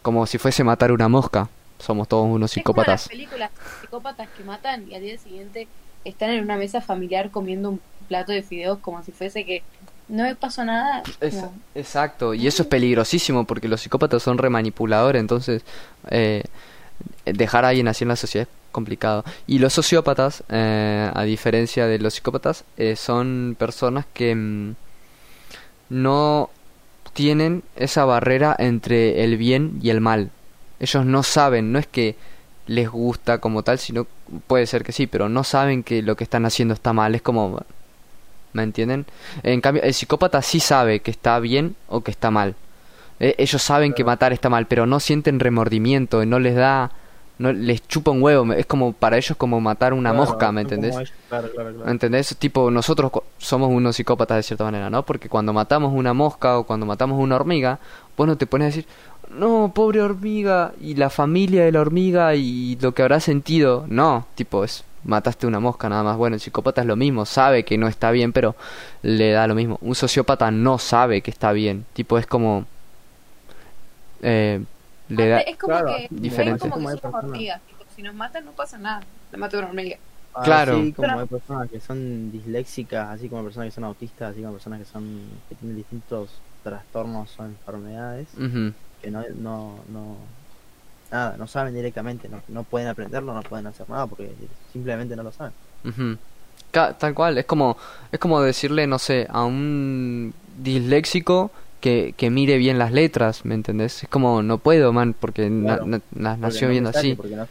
como 0.01 0.25
si 0.25 0.37
fuese 0.37 0.63
matar 0.63 0.91
una 0.91 1.07
mosca. 1.07 1.49
Somos 1.79 2.07
todos 2.07 2.25
unos 2.27 2.55
Es 2.55 2.63
como 2.63 2.83
las 2.83 3.01
psicópatas. 3.01 3.07
películas 3.07 3.51
psicópatas 3.81 4.29
que 4.35 4.43
matan 4.43 4.89
y 4.89 4.95
al 4.95 5.01
día 5.01 5.17
siguiente 5.17 5.67
están 6.05 6.31
en 6.31 6.43
una 6.43 6.57
mesa 6.57 6.81
familiar 6.81 7.29
comiendo 7.29 7.69
un 7.69 7.81
plato 8.07 8.31
de 8.31 8.41
fideos 8.41 8.79
como 8.79 9.03
si 9.03 9.11
fuese 9.11 9.45
que 9.45 9.63
no 10.09 10.23
me 10.23 10.35
pasó 10.35 10.63
nada. 10.65 11.03
Es- 11.21 11.43
exacto, 11.75 12.33
y 12.33 12.47
eso 12.47 12.63
es 12.63 12.69
peligrosísimo 12.69 13.45
porque 13.45 13.67
los 13.67 13.81
psicópatas 13.81 14.21
son 14.23 14.37
remanipuladores, 14.37 15.19
entonces 15.19 15.63
eh, 16.09 16.43
dejar 17.25 17.65
a 17.65 17.69
alguien 17.69 17.87
así 17.87 18.03
en 18.03 18.09
la 18.09 18.15
sociedad 18.15 18.47
es 18.47 18.53
complicado. 18.71 19.23
Y 19.47 19.59
los 19.59 19.73
sociópatas, 19.73 20.43
eh, 20.49 21.09
a 21.13 21.23
diferencia 21.23 21.85
de 21.87 21.99
los 21.99 22.13
psicópatas, 22.15 22.63
eh, 22.77 22.95
son 22.95 23.55
personas 23.57 24.05
que 24.13 24.33
mm, 24.35 24.75
no 25.89 26.49
tienen 27.13 27.63
esa 27.75 28.05
barrera 28.05 28.55
entre 28.57 29.23
el 29.23 29.37
bien 29.37 29.79
y 29.81 29.89
el 29.89 30.01
mal. 30.01 30.31
Ellos 30.79 31.05
no 31.05 31.23
saben, 31.23 31.71
no 31.71 31.79
es 31.79 31.87
que 31.87 32.15
les 32.65 32.89
gusta 32.89 33.37
como 33.39 33.61
tal, 33.63 33.77
sino 33.77 34.07
puede 34.47 34.65
ser 34.67 34.83
que 34.83 34.91
sí, 34.91 35.05
pero 35.07 35.29
no 35.29 35.43
saben 35.43 35.83
que 35.83 36.01
lo 36.01 36.15
que 36.15 36.23
están 36.23 36.45
haciendo 36.45 36.73
está 36.73 36.93
mal. 36.93 37.13
Es 37.13 37.21
como, 37.21 37.61
¿me 38.53 38.63
entienden? 38.63 39.05
En 39.43 39.61
cambio, 39.61 39.83
el 39.83 39.93
psicópata 39.93 40.41
sí 40.41 40.59
sabe 40.59 40.99
que 41.01 41.11
está 41.11 41.39
bien 41.39 41.75
o 41.87 42.01
que 42.01 42.11
está 42.11 42.31
mal. 42.31 42.55
Eh, 43.19 43.35
ellos 43.37 43.61
saben 43.61 43.93
que 43.93 44.03
matar 44.03 44.33
está 44.33 44.49
mal, 44.49 44.65
pero 44.67 44.85
no 44.85 44.99
sienten 44.99 45.39
remordimiento, 45.39 46.25
no 46.25 46.39
les 46.39 46.55
da, 46.55 46.91
no 47.37 47.53
les 47.53 47.87
chupa 47.87 48.11
un 48.11 48.21
huevo. 48.21 48.51
Es 48.53 48.65
como 48.65 48.93
para 48.93 49.17
ellos 49.17 49.37
como 49.37 49.61
matar 49.61 49.93
una 49.93 50.11
Claro, 50.11 50.25
mosca, 50.25 50.51
¿me 50.51 50.61
entendés? 50.61 50.95
ellos, 50.95 51.13
Claro, 51.29 51.49
claro, 51.51 51.69
claro. 51.71 51.85
¿Me 51.85 51.91
¿Entendés? 51.91 52.35
Tipo, 52.37 52.69
nosotros 52.71 53.11
somos 53.37 53.69
unos 53.69 53.95
psicópatas 53.95 54.37
de 54.37 54.43
cierta 54.43 54.63
manera, 54.63 54.89
¿no? 54.89 55.03
Porque 55.03 55.29
cuando 55.29 55.53
matamos 55.53 55.93
una 55.93 56.13
mosca 56.13 56.57
o 56.57 56.63
cuando 56.65 56.85
matamos 56.85 57.19
una 57.19 57.35
hormiga, 57.35 57.79
vos 58.17 58.27
no 58.27 58.35
te 58.37 58.45
pones 58.47 58.65
a 58.65 58.69
decir, 58.69 58.85
no, 59.29 59.71
pobre 59.73 60.01
hormiga, 60.01 60.73
y 60.81 60.95
la 60.95 61.09
familia 61.09 61.63
de 61.65 61.71
la 61.71 61.81
hormiga 61.81 62.35
y 62.35 62.77
lo 62.81 62.93
que 62.93 63.01
habrá 63.03 63.19
sentido. 63.19 63.85
No, 63.87 64.25
tipo, 64.35 64.63
es 64.63 64.83
mataste 65.03 65.47
una 65.47 65.59
mosca 65.59 65.89
nada 65.89 66.03
más. 66.03 66.17
Bueno, 66.17 66.35
el 66.35 66.39
psicópata 66.39 66.81
es 66.81 66.87
lo 66.87 66.95
mismo, 66.95 67.25
sabe 67.25 67.63
que 67.65 67.77
no 67.77 67.87
está 67.87 68.11
bien, 68.11 68.31
pero 68.33 68.55
le 69.01 69.31
da 69.31 69.47
lo 69.47 69.55
mismo. 69.55 69.77
Un 69.81 69.95
sociópata 69.95 70.51
no 70.51 70.77
sabe 70.77 71.21
que 71.21 71.31
está 71.31 71.51
bien. 71.51 71.85
Tipo, 71.93 72.17
es 72.17 72.25
como... 72.27 72.65
Eh, 74.21 74.63
le 75.09 75.27
da... 75.27 75.39
es 75.41 75.57
como 75.57 75.73
claro, 75.73 75.95
que, 75.97 76.07
diferente. 76.09 76.67
es 76.67 76.71
como 76.73 76.75
Como 76.85 76.95
que 76.95 77.01
personas. 77.01 77.23
hormigas. 77.25 77.61
tipo, 77.67 77.83
si 77.95 78.01
nos 78.01 78.15
matan 78.15 78.45
no 78.45 78.51
pasa 78.51 78.77
nada. 78.77 79.01
Le 79.31 79.37
mato 79.37 79.57
una 79.57 79.67
hormiga. 79.67 79.97
Claro. 80.43 80.77
Así 80.77 80.93
como 80.93 81.07
Pero- 81.07 81.19
hay 81.19 81.27
personas 81.27 81.69
que 81.69 81.79
son 81.79 82.31
disléxicas, 82.31 83.09
así 83.09 83.29
como 83.29 83.43
personas 83.43 83.67
que 83.67 83.71
son 83.75 83.83
autistas, 83.83 84.31
así 84.31 84.41
como 84.41 84.53
personas 84.53 84.79
que 84.79 84.85
son 84.85 85.21
que 85.49 85.55
tienen 85.55 85.77
distintos 85.77 86.29
trastornos 86.63 87.37
o 87.39 87.45
enfermedades, 87.45 88.27
Ujú. 88.35 88.73
que 89.01 89.11
no, 89.11 89.21
no, 89.35 89.75
no, 89.89 90.15
nada, 91.13 91.35
no 91.37 91.47
saben 91.47 91.73
directamente, 91.73 92.27
no, 92.27 92.41
no 92.49 92.63
pueden 92.63 92.87
aprenderlo, 92.89 93.33
no 93.33 93.41
pueden 93.43 93.67
hacer 93.67 93.87
nada 93.89 94.07
porque 94.07 94.31
simplemente 94.71 95.15
no 95.15 95.23
lo 95.23 95.31
saben. 95.31 95.53
Ca- 96.71 96.97
Tal 96.97 97.13
cual, 97.13 97.37
es 97.37 97.45
como, 97.45 97.77
es 98.11 98.19
como 98.19 98.41
decirle, 98.41 98.87
no 98.87 98.97
sé, 98.99 99.27
a 99.29 99.43
un 99.43 100.33
disléxico 100.57 101.51
que, 101.81 102.13
que 102.17 102.29
mire 102.29 102.57
bien 102.57 102.79
las 102.79 102.91
letras, 102.91 103.45
¿me 103.45 103.53
entendés? 103.55 104.03
Es 104.03 104.09
como, 104.09 104.41
no 104.41 104.57
puedo, 104.57 104.91
man, 104.93 105.13
porque 105.19 105.49
na- 105.49 105.75
Claro. 105.77 105.85
na- 105.85 106.01
na- 106.15 106.29
Porque 106.31 106.41
nació 106.41 106.67
no 106.67 106.71
viendo 106.71 106.89
así. 106.89 107.13
Porque 107.15 107.35
no 107.35 107.45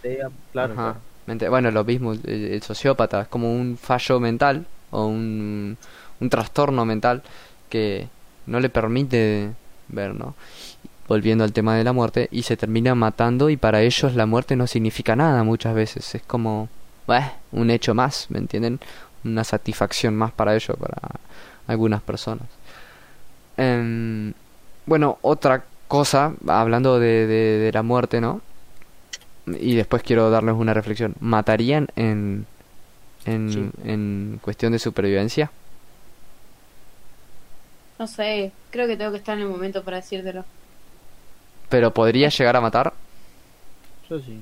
claro, 0.53 0.73
Ajá. 0.73 0.83
claro. 0.83 0.97
¿Me 1.27 1.33
ente- 1.35 1.49
Bueno, 1.49 1.71
lo 1.71 1.85
mismo, 1.85 2.13
el, 2.15 2.27
el 2.27 2.63
sociópata, 2.63 3.23
es 3.23 3.29
como 3.29 3.53
un 3.55 3.77
fallo 3.79 4.19
mental 4.19 4.67
o 4.91 5.07
un, 5.07 5.77
un 6.21 6.31
trastorno 6.31 6.85
mental 6.85 7.23
que 7.69 8.09
no 8.47 8.59
le 8.59 8.71
permite 8.71 9.51
ver, 9.89 10.15
¿no? 10.15 10.35
Volviendo 11.13 11.45
al 11.45 11.53
tema 11.53 11.77
de 11.77 11.85
la 11.85 11.93
muerte, 11.93 12.29
y 12.31 12.43
se 12.45 12.57
termina 12.57 12.95
matando 12.95 13.51
y 13.51 13.59
para 13.59 13.83
ellos 13.83 14.15
la 14.15 14.25
muerte 14.25 14.57
no 14.57 14.67
significa 14.67 15.15
nada 15.15 15.45
muchas 15.45 15.75
veces, 15.75 16.15
es 16.15 16.23
como, 16.23 16.71
bah, 17.07 17.35
un 17.51 17.69
hecho 17.71 17.93
más, 17.95 18.29
¿me 18.31 18.39
entienden? 18.39 18.81
Una 19.23 19.45
satisfacción 19.45 20.17
más 20.17 20.33
para 20.33 20.55
ellos, 20.55 20.75
para 20.79 20.97
algunas 21.67 22.01
personas. 22.01 22.49
Em, 23.59 24.33
bueno, 24.87 25.19
otra 25.21 25.65
cosa, 25.87 26.33
hablando 26.49 26.99
de, 26.99 27.27
de, 27.27 27.59
de 27.59 27.73
la 27.73 27.83
muerte, 27.83 28.23
¿no? 28.23 28.41
Y 29.47 29.75
después 29.75 30.03
quiero 30.03 30.31
darles 30.31 30.55
una 30.55 30.73
reflexión. 30.73 31.15
¿Matarían 31.21 31.89
en, 31.95 32.47
en, 33.27 33.51
Sí. 33.53 33.71
en 33.85 34.39
cuestión 34.43 34.73
de 34.73 34.79
supervivencia? 34.79 35.51
No 37.99 38.07
sé, 38.07 38.53
creo 38.71 38.87
que 38.89 38.97
tengo 38.97 39.13
que 39.13 39.19
estar 39.19 39.37
en 39.37 39.43
el 39.45 39.51
momento 39.51 39.85
para 39.85 39.99
decírtelo. 39.99 40.45
¿Pero 41.73 41.93
podría 41.93 42.29
llegar 42.29 42.55
a 42.55 42.61
matar? 42.61 42.93
Yo 44.09 44.21
sí. 44.21 44.41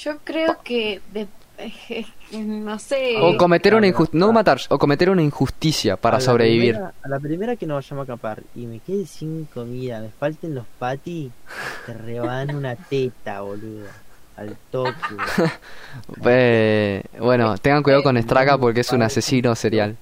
Yo 0.00 0.18
creo 0.22 0.58
que 0.62 1.00
de- 1.12 1.26
no 2.38 2.78
sé. 2.78 3.16
O 3.20 3.36
cometer 3.36 3.72
una 3.74 3.80
claro, 3.80 3.86
injusticia, 3.88 4.18
no 4.20 4.26
claro. 4.26 4.32
matar, 4.34 4.60
o 4.68 4.78
cometer 4.78 5.10
una 5.10 5.22
injusticia 5.22 5.96
para 5.96 6.18
A 6.18 6.20
sobrevivir. 6.20 6.74
primera- 6.74 6.94
a 7.02 7.08
la 7.08 7.18
primera 7.18 7.56
que 7.56 7.66
nos 7.66 7.76
vayamos 7.84 8.02
a 8.02 8.04
acampar 8.04 8.42
y 8.54 8.66
me 8.66 8.78
quede 8.78 9.06
sin 9.06 9.46
comida, 9.46 10.00
me 10.00 10.10
falten 10.10 10.54
los 10.54 10.66
patis, 10.78 11.32
te 11.86 11.94
reban 11.94 12.54
una 12.54 12.76
teta, 12.76 13.40
boludo. 13.40 13.86
Al 14.36 14.56
toque. 14.70 14.92
Eh, 16.26 17.02
bueno, 17.18 17.56
tengan 17.58 17.82
cuidado 17.82 18.02
con 18.04 18.16
Estraga 18.16 18.56
porque 18.58 18.80
es 18.80 18.92
un 18.92 19.02
asesino 19.02 19.54
serial. 19.56 19.96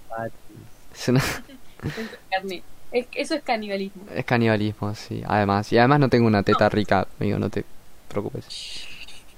Es, 0.94 1.08
una-. 1.08 1.22
Es- 2.92 3.06
eso 3.14 3.34
es 3.34 3.42
canibalismo. 3.42 4.04
es 4.14 4.24
canibalismo, 4.24 4.94
sí. 4.94 5.22
Además, 5.26 5.72
y 5.72 5.78
además 5.78 6.00
no 6.00 6.08
tengo 6.08 6.26
una 6.26 6.42
teta 6.42 6.68
rica, 6.68 7.06
amigo, 7.20 7.38
no 7.38 7.50
te 7.50 7.64
preocupes. 8.08 8.86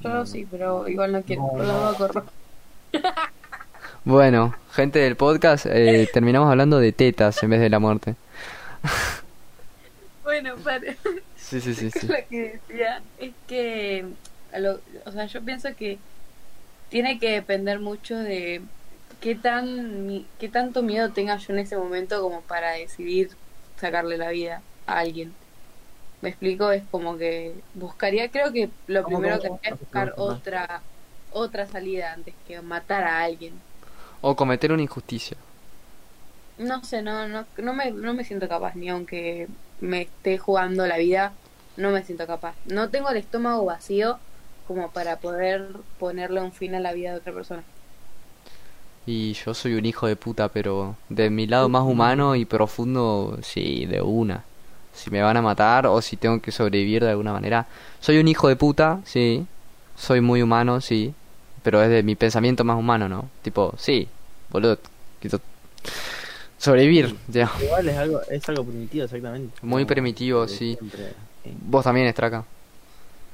Yo 0.01 0.24
sí, 0.26 0.46
pero 0.51 0.86
igual 0.88 1.12
no 1.12 1.22
quiero. 1.22 1.42
No, 1.57 1.94
corro. 1.96 2.24
Bueno, 4.05 4.55
gente 4.72 5.01
del 5.01 5.16
podcast, 5.16 5.66
eh, 5.68 6.09
terminamos 6.12 6.51
hablando 6.51 6.78
de 6.78 6.92
tetas 6.92 7.42
en 7.42 7.51
vez 7.51 7.61
de 7.61 7.68
la 7.68 7.78
muerte. 7.78 8.14
Bueno, 10.22 10.57
para. 10.57 10.80
Sí, 11.36 11.61
sí, 11.61 11.74
sí, 11.74 11.90
sí. 11.90 12.07
Lo 12.07 12.14
que 12.28 12.61
decía 12.68 13.03
es 13.18 13.32
que. 13.46 14.05
a 14.53 14.59
lo- 14.59 14.80
o 15.07 15.12
sea, 15.12 15.26
yo 15.26 15.42
pienso 15.42 15.68
que 15.76 15.99
tiene 16.90 17.18
que 17.18 17.30
depender 17.32 17.80
mucho 17.80 18.16
de 18.16 18.62
qué 19.20 19.36
tan 19.36 20.06
mi- 20.06 20.32
qué 20.38 20.48
tanto 20.50 20.82
miedo 20.82 21.12
tenga 21.12 21.36
yo 21.38 21.52
en 21.52 21.58
ese 21.60 21.76
momento 21.76 22.20
como 22.22 22.46
para 22.46 22.72
decidir 22.72 23.38
sacarle 23.76 24.18
la 24.18 24.30
vida 24.30 24.66
a 24.86 25.00
alguien. 25.00 25.38
Me 26.20 26.30
explico, 26.30 26.72
es 26.72 26.88
como 26.88 27.18
que 27.18 27.64
buscaría, 27.72 28.30
creo 28.30 28.52
que 28.52 28.74
lo 28.86 29.04
¿Cómo, 29.04 29.18
primero 29.18 29.40
que 29.40 29.48
haría 29.48 29.70
es 29.72 29.78
buscar 29.80 30.12
otra 30.16 30.88
otra 31.30 31.66
salida 31.68 32.12
antes 32.14 32.38
que 32.44 32.62
matar 32.62 33.04
a 33.04 33.22
alguien. 33.24 33.64
O 34.22 34.34
cometer 34.36 34.72
una 34.72 34.82
injusticia. 34.82 35.36
No 36.56 36.82
sé, 36.82 37.02
no, 37.02 37.28
no, 37.28 37.48
no 37.56 37.72
me, 37.74 37.92
no 37.92 38.14
me 38.14 38.24
siento 38.24 38.48
capaz, 38.48 38.74
ni 38.74 38.88
aunque 38.88 39.48
me 39.78 40.02
esté 40.02 40.38
jugando 40.38 40.86
la 40.86 40.98
vida, 40.98 41.40
no 41.76 41.90
me 41.92 42.02
siento 42.04 42.26
capaz. 42.26 42.58
No 42.64 42.90
tengo 42.90 43.10
el 43.10 43.16
estómago 43.16 43.64
vacío 43.64 44.20
como 44.64 44.92
para 44.92 45.20
poder 45.20 45.84
ponerle 45.96 46.40
un 46.42 46.52
fin 46.52 46.74
a 46.74 46.80
la 46.80 46.92
vida 46.92 47.12
de 47.12 47.18
otra 47.18 47.32
persona. 47.32 47.68
Y 49.11 49.32
yo 49.32 49.54
soy 49.54 49.72
un 49.72 49.86
hijo 49.86 50.06
de 50.06 50.16
puta, 50.16 50.50
pero 50.50 50.94
de 51.09 51.30
mi 51.30 51.46
lado 51.46 51.70
más 51.70 51.82
humano 51.82 52.36
y 52.36 52.44
profundo, 52.44 53.38
sí, 53.40 53.86
de 53.86 54.02
una. 54.02 54.44
Si 54.92 55.11
me 55.11 55.22
van 55.22 55.38
a 55.38 55.40
matar 55.40 55.86
o 55.86 56.02
si 56.02 56.18
tengo 56.18 56.42
que 56.42 56.52
sobrevivir 56.52 57.02
de 57.02 57.12
alguna 57.12 57.32
manera. 57.32 57.66
Soy 58.00 58.18
un 58.18 58.28
hijo 58.28 58.48
de 58.48 58.56
puta, 58.56 59.00
sí. 59.06 59.46
Soy 59.96 60.20
muy 60.20 60.42
humano, 60.42 60.82
sí. 60.82 61.14
Pero 61.62 61.82
es 61.82 61.88
de 61.88 62.02
mi 62.02 62.16
pensamiento 62.16 62.64
más 62.64 62.76
humano, 62.78 63.09
¿no? 63.09 63.30
Tipo, 63.40 63.72
sí, 63.78 64.06
boludo. 64.50 64.78
quiero 65.20 65.40
Sobrevivir, 66.59 67.16
ya. 67.28 67.50
Igual 67.62 67.88
es 67.88 67.96
algo, 67.96 68.20
es 68.28 68.46
algo 68.46 68.64
primitivo, 68.64 69.04
exactamente. 69.04 69.56
Muy 69.62 69.84
Como 69.84 69.86
primitivo, 69.86 70.46
sí. 70.46 70.76
siempre. 70.78 71.14
Vos 71.62 71.82
también, 71.82 72.09
Estraca. 72.09 72.44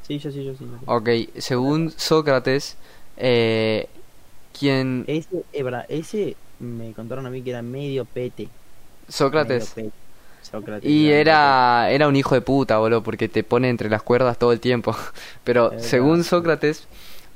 Sí, 0.07 0.21
yo 0.21 0.31
sí, 0.31 0.45
yo 0.45 0.53
sí. 0.53 0.61
yo 0.61 0.67
sí. 0.79 0.85
Ok, 0.87 1.41
según 1.41 1.91
Sócrates, 1.91 2.77
eh, 3.17 3.89
quien... 4.59 5.05
Ese, 5.07 5.45
eh, 5.53 5.85
ese 5.89 6.37
me 6.61 6.93
contaron 6.93 7.27
a 7.27 7.31
mí 7.31 7.43
que 7.43 7.51
era 7.51 7.63
medio 7.63 8.05
pete. 8.05 8.49
Sócrates. 9.09 9.77
medio 9.77 9.91
pete. 9.91 10.05
Sócrates, 10.43 10.91
Y 10.91 11.11
era, 11.11 11.91
era 11.91 12.07
un 12.07 12.17
hijo 12.17 12.35
de 12.35 12.43
puta, 12.43 12.79
boludo, 12.79 13.03
porque 13.03 13.29
te 13.29 13.43
pone 13.45 13.71
entre 13.71 13.89
las 13.89 14.03
cuerdas 14.03 14.39
todo 14.39 14.53
el 14.53 14.61
tiempo. 14.61 14.95
Pero 15.45 15.73
según. 15.79 16.23
Sócrates, 16.23 16.87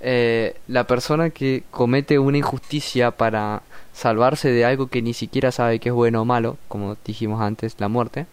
eh, 0.01 0.57
la 0.69 0.85
persona 0.85 1.31
que 1.31 1.65
comete 1.71 2.19
una 2.19 2.39
injusticia 2.39 3.11
para 3.11 3.63
salvarse 3.93 4.51
de 4.51 4.65
algo 4.65 4.87
que 4.89 5.03
ni 5.03 5.15
siquiera 5.15 5.51
sabe 5.51 5.81
que 5.81 5.89
es 5.89 5.95
bueno 5.95 6.23
o 6.23 6.25
malo, 6.25 6.57
como 6.69 6.97
dijimos 7.05 7.41
antes, 7.41 7.77
la 7.79 7.89
muerte, 7.89 8.27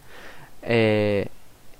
eh, 0.61 1.27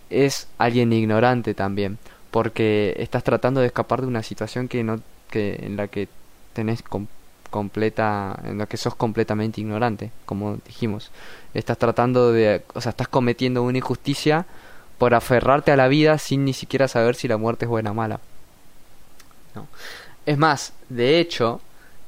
es 0.09 0.47
alguien 0.57 0.91
ignorante 0.93 1.53
también, 1.53 1.97
porque 2.31 2.95
estás 2.97 3.23
tratando 3.23 3.61
de 3.61 3.67
escapar 3.67 4.01
de 4.01 4.07
una 4.07 4.23
situación 4.23 4.67
que 4.67 4.83
no, 4.83 5.01
que 5.29 5.59
en 5.61 5.77
la 5.77 5.87
que 5.87 6.07
tenés 6.55 6.81
com- 6.81 7.07
completa, 7.51 8.39
en 8.43 8.57
la 8.57 8.65
que 8.65 8.77
sos 8.77 8.95
completamente 8.95 9.61
ignorante, 9.61 10.11
como 10.25 10.57
dijimos. 10.65 11.11
Estás 11.53 11.77
tratando 11.77 12.31
de, 12.31 12.63
o 12.73 12.81
sea, 12.81 12.89
estás 12.89 13.07
cometiendo 13.07 13.61
una 13.61 13.77
injusticia 13.77 14.45
por 14.97 15.13
aferrarte 15.13 15.71
a 15.71 15.77
la 15.77 15.87
vida 15.87 16.17
sin 16.17 16.45
ni 16.45 16.53
siquiera 16.53 16.87
saber 16.87 17.15
si 17.15 17.27
la 17.27 17.37
muerte 17.37 17.65
es 17.65 17.69
buena 17.69 17.91
o 17.91 17.93
mala. 17.93 18.19
Es 20.25 20.37
más, 20.37 20.73
de 20.89 21.19
hecho, 21.19 21.61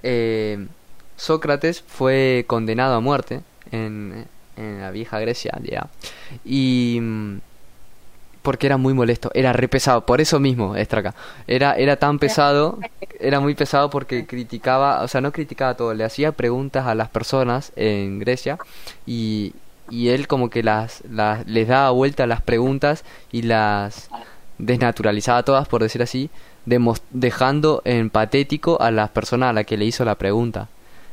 eh, 0.03 0.67
Sócrates 1.15 1.83
fue 1.87 2.45
condenado 2.47 2.95
a 2.95 2.99
muerte 2.99 3.41
en, 3.71 4.25
en 4.57 4.81
la 4.81 4.91
vieja 4.91 5.19
Grecia, 5.19 5.57
ya. 5.63 5.87
Y 6.43 6.99
mm, 7.01 7.37
porque 8.47 8.65
era 8.65 8.77
muy 8.77 8.93
molesto, 8.93 9.29
era 9.33 9.51
re 9.51 9.67
pesado, 9.67 10.05
por 10.05 10.21
eso 10.21 10.39
mismo, 10.39 10.77
Estraca. 10.77 11.13
Era, 11.47 11.73
era 11.73 11.97
tan 11.97 12.17
pesado, 12.17 12.79
era 13.19 13.41
muy 13.41 13.55
pesado 13.55 13.89
porque 13.89 14.25
criticaba, 14.25 15.03
o 15.03 15.09
sea, 15.09 15.19
no 15.19 15.33
criticaba 15.33 15.75
todo, 15.75 15.93
le 15.93 16.05
hacía 16.05 16.31
preguntas 16.31 16.87
a 16.87 16.95
las 16.95 17.09
personas 17.09 17.73
en 17.75 18.19
Grecia 18.19 18.57
y, 19.05 19.51
y 19.89 20.07
él 20.07 20.29
como 20.29 20.49
que 20.49 20.63
las, 20.63 21.03
las 21.11 21.45
les 21.45 21.67
daba 21.67 21.89
vuelta 21.89 22.23
a 22.23 22.27
las 22.27 22.41
preguntas 22.41 23.03
y 23.33 23.41
las 23.41 24.09
desnaturalizaba 24.59 25.43
todas, 25.43 25.67
por 25.67 25.83
decir 25.83 26.01
así, 26.01 26.29
dejando 27.11 27.81
en 27.83 28.09
patético 28.09 28.81
a 28.81 28.91
las 28.91 29.09
personas 29.09 29.49
a 29.49 29.53
la 29.53 29.65
que 29.65 29.75
le 29.75 29.83
hizo 29.83 30.05
la 30.05 30.15
pregunta. 30.15 30.69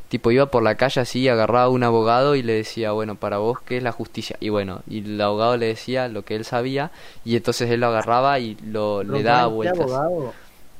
Tipo, 0.09 0.30
iba 0.30 0.46
por 0.46 0.62
la 0.62 0.76
calle 0.76 1.00
así, 1.00 1.26
agarraba 1.28 1.64
a 1.64 1.68
un 1.70 1.82
abogado 1.82 2.36
y 2.36 2.42
le 2.42 2.52
decía, 2.52 2.92
bueno, 2.92 3.16
para 3.16 3.38
vos, 3.38 3.59
¿qué 3.62 3.78
es 3.78 3.82
la 3.82 3.90
justicia? 3.90 4.36
Y 4.38 4.48
bueno, 4.50 4.82
y 4.88 4.98
el 5.00 5.20
abogado 5.20 5.57
le 5.57 5.66
decía 5.66 6.09
lo 6.09 6.24
que 6.24 6.36
él 6.36 6.44
sabía, 6.44 6.90
y 7.24 7.36
entonces 7.36 7.68
él 7.70 7.80
lo 7.80 7.88
agarraba 7.88 8.38
y 8.38 8.55
lo, 8.66 9.02
le 9.02 9.22
daba 9.22 9.44
Ronald, 9.48 9.50
¿qué 9.50 9.55
vueltas. 9.57 9.80
abogado? 9.80 10.32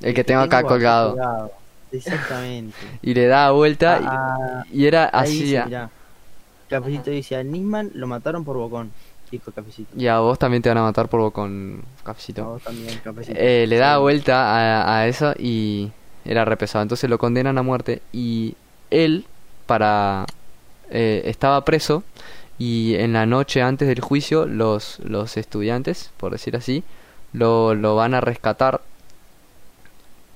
El 0.03 0.15
que 0.15 0.25
tengo 0.25 0.41
acá 0.43 0.63
colgado. 0.63 1.51
Exactamente. 1.91 2.77
Y 3.03 3.15
le 3.15 3.27
daba 3.27 3.53
vuelta, 3.53 3.99
y- 4.01 4.05
Ah, 4.07 4.65
y, 4.73 4.87
era 4.87 5.05
así. 5.07 5.43
dice, 5.43 5.59
a- 5.59 5.65
mirá. 5.67 5.91
Cafecito 6.69 7.11
dice, 7.11 7.37
a 7.37 7.43
Nisman 7.43 7.91
lo 7.95 8.07
mataron 8.07 8.45
por 8.45 8.57
bocón. 8.57 8.91
Dijo 9.31 9.51
Cafecito. 9.53 9.97
Y 9.97 10.07
a 10.07 10.19
vos 10.21 10.39
también 10.39 10.63
te 10.63 10.69
van 10.69 10.79
a 10.79 10.83
matar 10.83 11.09
por 11.09 11.21
A 11.21 12.05
cafecito. 12.05 12.45
vos 12.45 12.63
también, 12.63 12.99
Cafecito. 13.03 13.37
Eh, 13.41 13.67
le 13.67 13.77
daba 13.79 13.99
vuelta 13.99 14.55
a, 14.85 14.99
a 15.01 15.07
eso 15.09 15.33
y 15.39 15.91
era 16.25 16.45
re 16.45 16.57
pesado. 16.57 16.83
Entonces 16.83 17.09
lo 17.11 17.19
condenan 17.19 17.59
a 17.59 17.63
muerte 17.63 18.01
y 18.13 18.55
él 18.91 19.25
para 19.67 20.27
eh, 20.91 21.23
estaba 21.27 21.65
preso 21.65 22.03
y 22.59 22.95
en 22.97 23.13
la 23.15 23.27
noche 23.27 23.63
antes 23.63 23.89
del 23.89 24.01
juicio 24.01 24.47
los 24.47 24.99
los 25.01 25.37
estudiantes, 25.37 26.11
por 26.19 26.33
decir 26.33 26.57
así, 26.57 26.85
lo, 27.33 27.75
lo 27.75 27.97
van 27.97 28.15
a 28.15 28.21
rescatar 28.21 28.81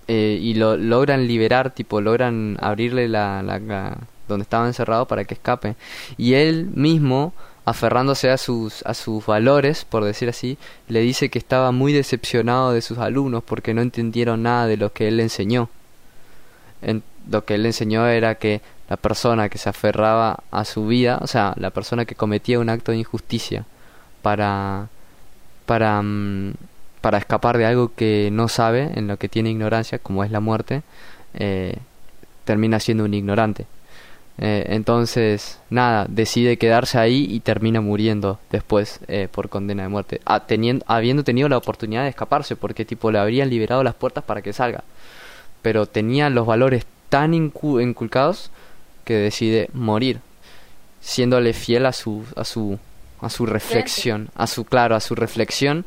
eh, 0.09 0.38
y 0.40 0.55
lo 0.55 0.76
logran 0.76 1.26
liberar, 1.26 1.70
tipo 1.74 2.01
logran 2.01 2.57
abrirle 2.61 3.09
la, 3.09 3.42
la, 3.42 3.99
donde 4.26 4.42
estaba 4.42 4.66
encerrado 4.66 5.07
para 5.07 5.24
que 5.24 5.34
escape. 5.34 5.76
Y 6.16 6.34
él 6.34 6.66
mismo 6.74 7.34
aferrándose 7.66 8.30
a 8.30 8.38
sus 8.38 8.82
a 8.86 8.94
sus 8.94 9.26
valores, 9.26 9.84
por 9.84 10.05
decir 10.05 10.28
así, 10.30 10.57
le 10.88 11.01
dice 11.01 11.28
que 11.28 11.38
estaba 11.38 11.70
muy 11.72 11.92
decepcionado 11.92 12.72
de 12.72 12.80
sus 12.82 12.99
alumnos 12.99 13.42
porque 13.44 13.74
no 13.74 13.82
entendieron 13.82 14.42
nada 14.42 14.66
de 14.66 14.78
lo 14.78 14.92
que 14.92 15.09
él 15.09 15.18
le 15.18 15.24
enseñó. 15.24 15.68
En- 16.82 17.03
lo 17.31 17.45
que 17.45 17.55
él 17.55 17.66
enseñó 17.66 18.07
era 18.07 18.37
que 18.37 18.61
la 18.89 18.97
persona 18.97 19.49
que 19.49 19.59
se 19.59 19.68
aferraba 19.68 20.43
a 20.51 20.64
su 20.64 20.87
vida, 20.87 21.18
o 21.20 21.26
sea, 21.26 21.55
la 21.57 21.70
persona 21.70 22.05
que 22.05 22.14
cometía 22.14 22.59
un 22.59 22.70
acto 22.70 22.93
de 22.93 22.99
injusticia 22.99 23.64
para 24.22 24.89
para 25.66 26.03
mm, 26.03 26.55
para 27.01 27.18
escapar 27.18 27.59
de 27.59 27.66
algo 27.66 27.93
que 27.95 28.31
no 28.33 28.49
sabe, 28.49 28.91
en 28.95 29.07
lo 29.07 29.18
que 29.18 29.29
tiene 29.29 29.51
ignorancia, 29.51 29.99
como 29.99 30.24
es 30.24 30.31
la 30.31 30.41
muerte, 30.41 30.83
eh, 31.35 31.76
termina 32.45 32.81
siendo 32.81 33.05
un 33.05 33.14
ignorante. 33.14 33.66
Eh, 34.41 34.66
entonces, 34.70 35.61
nada, 35.68 36.07
decide 36.09 36.59
quedarse 36.59 36.99
ahí 36.99 37.26
y 37.29 37.41
termina 37.41 37.81
muriendo 37.81 38.39
después 38.51 39.01
eh, 39.09 39.29
por 39.31 39.49
condena 39.49 39.83
de 39.83 39.89
muerte, 39.89 40.20
Ah, 40.24 40.47
teniendo, 40.47 40.85
habiendo 40.89 41.24
tenido 41.24 41.49
la 41.49 41.59
oportunidad 41.59 42.05
de 42.05 42.11
escaparse, 42.11 42.57
porque 42.57 42.85
tipo 42.85 43.11
le 43.11 43.18
habrían 43.18 43.51
liberado 43.51 43.83
las 43.83 43.95
puertas 43.95 44.24
para 44.24 44.43
que 44.43 44.53
salga, 44.53 44.85
pero 45.62 45.87
tenía 45.87 46.31
los 46.31 46.47
valores 46.47 46.87
tan 47.09 47.32
incu- 47.32 47.82
inculcados 47.82 48.50
que 49.04 49.14
decide 49.14 49.70
morir, 49.72 50.20
siéndole 51.00 51.52
fiel 51.52 51.86
a 51.86 51.92
su 51.92 52.24
a 52.36 52.44
su 52.44 52.78
a 53.20 53.30
su 53.30 53.46
reflexión, 53.46 54.28
a 54.34 54.46
su 54.46 54.64
claro, 54.64 54.94
a 54.94 55.00
su 55.00 55.14
reflexión 55.14 55.84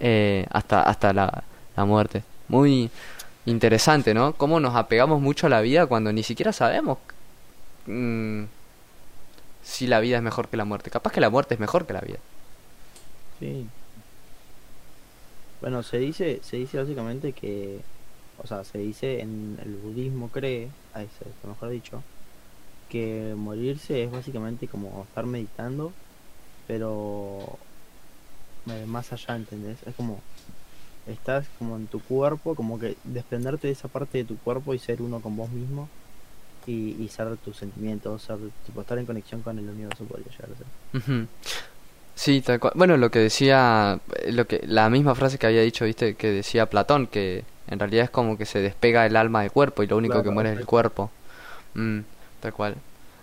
eh, 0.00 0.46
hasta 0.50 0.82
hasta 0.82 1.12
la, 1.12 1.42
la 1.76 1.84
muerte. 1.84 2.22
Muy 2.48 2.90
interesante, 3.46 4.14
¿no? 4.14 4.32
Cómo 4.34 4.60
nos 4.60 4.74
apegamos 4.76 5.20
mucho 5.20 5.46
a 5.46 5.50
la 5.50 5.60
vida 5.60 5.86
cuando 5.86 6.12
ni 6.12 6.22
siquiera 6.22 6.52
sabemos 6.52 6.98
mm, 7.86 8.44
si 9.62 9.86
la 9.86 10.00
vida 10.00 10.18
es 10.18 10.22
mejor 10.22 10.48
que 10.48 10.56
la 10.56 10.64
muerte. 10.64 10.90
Capaz 10.90 11.12
que 11.12 11.20
la 11.20 11.30
muerte 11.30 11.54
es 11.54 11.60
mejor 11.60 11.86
que 11.86 11.92
la 11.94 12.00
vida. 12.00 12.18
Sí. 13.40 13.66
Bueno, 15.60 15.82
se 15.82 15.98
dice, 15.98 16.40
se 16.42 16.56
dice 16.56 16.78
básicamente 16.78 17.32
que, 17.32 17.80
o 18.42 18.46
sea, 18.46 18.64
se 18.64 18.78
dice 18.78 19.20
en 19.20 19.58
el 19.62 19.74
budismo 19.76 20.28
cree, 20.28 20.68
mejor 21.46 21.70
dicho, 21.70 22.02
que 22.88 23.34
morirse 23.36 24.04
es 24.04 24.10
básicamente 24.10 24.68
como 24.68 25.04
estar 25.08 25.26
meditando, 25.26 25.92
pero 26.66 27.58
eh, 28.70 28.84
más 28.86 29.12
allá, 29.12 29.36
¿entendés? 29.36 29.78
Es 29.86 29.94
como 29.94 30.20
estás 31.06 31.46
como 31.58 31.76
en 31.76 31.86
tu 31.86 32.00
cuerpo, 32.00 32.54
como 32.54 32.78
que 32.78 32.96
desprenderte 33.04 33.66
de 33.66 33.72
esa 33.72 33.88
parte 33.88 34.18
de 34.18 34.24
tu 34.24 34.36
cuerpo 34.38 34.74
y 34.74 34.78
ser 34.78 35.00
uno 35.00 35.20
con 35.20 35.36
vos 35.36 35.50
mismo 35.50 35.88
y, 36.66 36.96
y 37.02 37.08
ser 37.08 37.36
tus 37.38 37.56
sentimientos, 37.56 38.22
ser, 38.22 38.36
tipo, 38.66 38.82
estar 38.82 38.98
en 38.98 39.06
conexión 39.06 39.42
con 39.42 39.58
el 39.58 39.68
universo 39.68 40.04
podría 40.04 40.30
llegar 40.30 40.50
a. 40.50 41.26
Sí, 42.14 42.40
tal 42.40 42.58
cual. 42.58 42.72
Bueno, 42.74 42.96
lo 42.96 43.10
que 43.10 43.20
decía, 43.20 44.00
eh, 44.16 44.32
lo 44.32 44.46
que, 44.46 44.60
la 44.66 44.90
misma 44.90 45.14
frase 45.14 45.38
que 45.38 45.46
había 45.46 45.62
dicho, 45.62 45.84
viste, 45.84 46.14
que 46.14 46.30
decía 46.32 46.66
Platón, 46.66 47.06
que 47.06 47.44
en 47.70 47.78
realidad 47.78 48.04
es 48.04 48.10
como 48.10 48.36
que 48.38 48.46
se 48.46 48.60
despega 48.60 49.06
el 49.06 49.16
alma 49.16 49.42
del 49.42 49.50
cuerpo 49.52 49.82
y 49.82 49.86
lo 49.86 49.96
único 49.96 50.22
que 50.22 50.30
muere 50.30 50.52
es 50.52 50.58
el 50.58 50.66
cuerpo. 50.66 51.10
Mm, 51.74 52.00
tal 52.40 52.52
cual. 52.52 52.76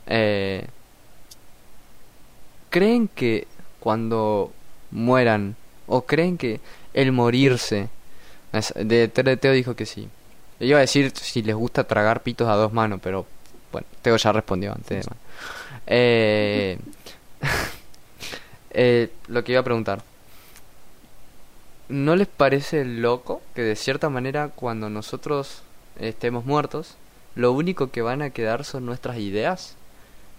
Eh, 0.08 0.66
¿Creen 2.70 3.08
que 3.08 3.48
cuando 3.80 4.52
mueran, 4.92 5.56
o 5.88 6.06
creen 6.06 6.38
que 6.38 6.60
el 6.94 7.12
morirse, 7.12 7.90
es- 8.54 8.74
de 8.76 9.08
Teo 9.08 9.52
dijo 9.54 9.76
que 9.76 9.86
sí. 9.86 10.10
Yo 10.60 10.68
iba 10.68 10.78
a 10.78 10.82
decir 10.82 11.12
si 11.16 11.42
les 11.42 11.56
gusta 11.56 11.84
tragar 11.86 12.22
pitos 12.22 12.48
a 12.48 12.54
dos 12.56 12.72
manos, 12.74 13.00
pero 13.04 13.26
bueno, 13.72 13.88
Teo 14.02 14.16
ya 14.18 14.32
respondió 14.32 14.72
antes. 14.74 15.06
de. 15.06 15.12
Eh, 15.88 16.80
eh, 18.72 19.10
lo 19.28 19.44
que 19.44 19.52
iba 19.54 19.62
a 19.62 19.66
preguntar. 19.66 20.02
¿No 21.90 22.16
les 22.16 22.28
parece 22.28 22.84
loco 22.84 23.42
que 23.54 23.62
de 23.62 23.76
cierta 23.76 24.10
manera 24.10 24.50
cuando 24.50 24.90
nosotros 24.90 25.62
estemos 26.00 26.46
muertos, 26.46 26.96
lo 27.36 27.52
único 27.52 27.92
que 27.92 28.02
van 28.02 28.22
a 28.22 28.32
quedar 28.32 28.66
son 28.66 28.86
nuestras 28.86 29.18
ideas? 29.18 29.76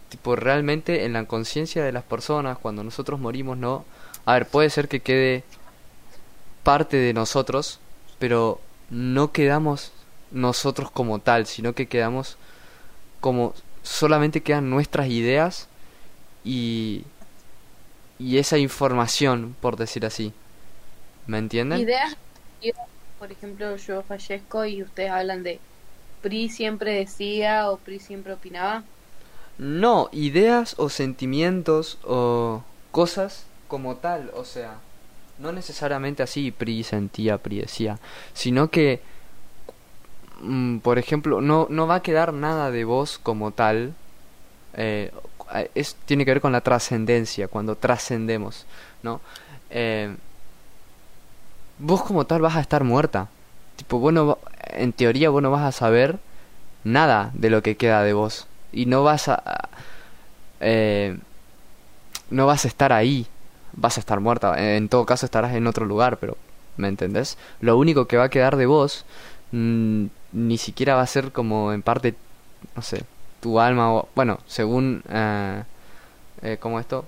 Tipo, 0.09 0.37
realmente 0.37 1.05
en 1.05 1.13
la 1.13 1.25
conciencia 1.25 1.85
de 1.85 1.93
las 1.93 2.05
personas, 2.05 2.59
cuando 2.59 2.85
nosotros 2.85 3.21
morimos, 3.21 3.57
no... 3.59 3.85
A 4.25 4.35
ver, 4.35 4.47
puede 4.47 4.71
ser 4.71 4.89
que 4.89 5.01
quede 5.01 5.45
parte 6.65 6.97
de 6.97 7.13
nosotros, 7.13 7.79
pero 8.19 8.61
no 8.91 9.31
quedamos 9.33 9.93
nosotros 10.33 10.91
como 10.91 11.21
tal, 11.21 11.47
sino 11.47 11.75
que 11.75 11.87
quedamos 11.87 12.37
como 13.21 13.55
solamente 13.83 14.43
quedan 14.43 14.69
nuestras 14.69 15.09
ideas 15.09 15.69
y 16.45 17.05
y 18.19 18.39
esa 18.39 18.59
información, 18.59 19.55
por 19.61 19.77
decir 19.77 20.07
así. 20.07 20.33
¿Me 21.27 21.39
entienden? 21.39 21.81
Ideas, 21.81 22.17
por 23.19 23.33
ejemplo, 23.33 23.77
yo 23.77 24.03
fallezco 24.03 24.65
y 24.65 24.83
ustedes 24.83 25.11
hablan 25.11 25.43
de 25.43 25.61
PRI 26.21 26.49
siempre 26.49 26.93
decía 26.95 27.71
o 27.71 27.79
PRI 27.79 28.01
siempre 28.01 28.33
opinaba. 28.33 28.85
No, 29.59 30.09
ideas 30.13 30.75
o 30.79 30.89
sentimientos 30.91 31.99
o 32.05 32.63
cosas 32.91 33.47
como 33.69 33.97
tal, 33.97 34.31
o 34.35 34.45
sea, 34.45 34.83
no 35.39 35.53
necesariamente 35.53 36.23
así 36.23 36.51
Pri 36.53 36.83
sentía, 36.85 37.39
Pri 37.39 37.61
decía, 37.61 37.99
sino 38.35 38.71
que, 38.71 39.01
mm, 40.41 40.79
por 40.79 40.99
ejemplo, 40.99 41.41
no, 41.41 41.67
no 41.71 41.87
va 41.87 41.97
a 41.97 42.03
quedar 42.03 42.33
nada 42.33 42.71
de 42.71 42.85
vos 42.85 43.19
como 43.19 43.53
tal. 43.53 43.95
eh, 44.75 45.13
es, 45.75 45.97
tiene 46.07 46.25
que 46.25 46.33
ver 46.33 46.41
con 46.41 46.53
la 46.53 46.61
trascendencia, 46.63 47.49
cuando 47.49 47.77
trascendemos, 47.77 48.67
¿no? 49.03 49.21
Eh, 49.71 50.17
vos 51.79 52.03
como 52.03 52.27
tal 52.27 52.41
vas 52.41 52.57
a 52.57 52.61
estar 52.61 52.85
muerta. 52.85 53.29
Tipo, 53.77 53.99
vos 53.99 54.13
no 54.13 54.39
en 54.71 54.93
teoría 54.93 55.31
vos 55.31 55.43
no 55.43 55.51
vas 55.51 55.63
a 55.63 55.73
saber 55.73 56.19
nada 56.85 57.31
de 57.35 57.51
lo 57.51 57.63
que 57.63 57.77
queda 57.77 58.03
de 58.03 58.13
vos. 58.13 58.47
Y 58.73 58.87
no 58.87 59.03
vas 59.03 59.29
a... 59.29 59.69
eh, 60.61 61.19
no 62.31 62.47
vas 62.47 62.65
a 62.65 62.69
estar 62.69 62.93
ahí. 62.93 63.27
Vas 63.73 63.97
a 63.97 64.01
estar 64.01 64.21
muerta. 64.21 64.77
En 64.77 64.89
todo 64.89 65.07
caso 65.07 65.27
estarás 65.27 65.55
en 65.55 65.67
otro 65.67 65.87
lugar, 65.87 66.19
pero... 66.19 66.37
¿Me 66.77 66.89
entendés? 66.89 67.39
Lo 67.61 67.79
único 67.79 68.07
que 68.07 68.19
va 68.19 68.25
a 68.25 68.31
quedar 68.31 68.57
de 68.57 68.67
vos... 68.67 69.05
mm, 69.53 70.07
ni 70.33 70.59
siquiera 70.59 70.95
va 70.97 71.03
a 71.03 71.07
ser 71.07 71.33
como 71.33 71.73
en 71.73 71.83
parte... 71.83 72.15
No 72.75 72.83
sé. 72.83 73.05
Tu 73.41 73.61
alma 73.61 73.93
o... 73.95 74.09
Bueno, 74.15 74.39
según... 74.47 75.03
Eh, 75.09 75.63
eh, 76.43 76.59
¿Cómo 76.61 76.81
esto? 76.81 77.07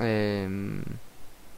Eh, 0.00 0.48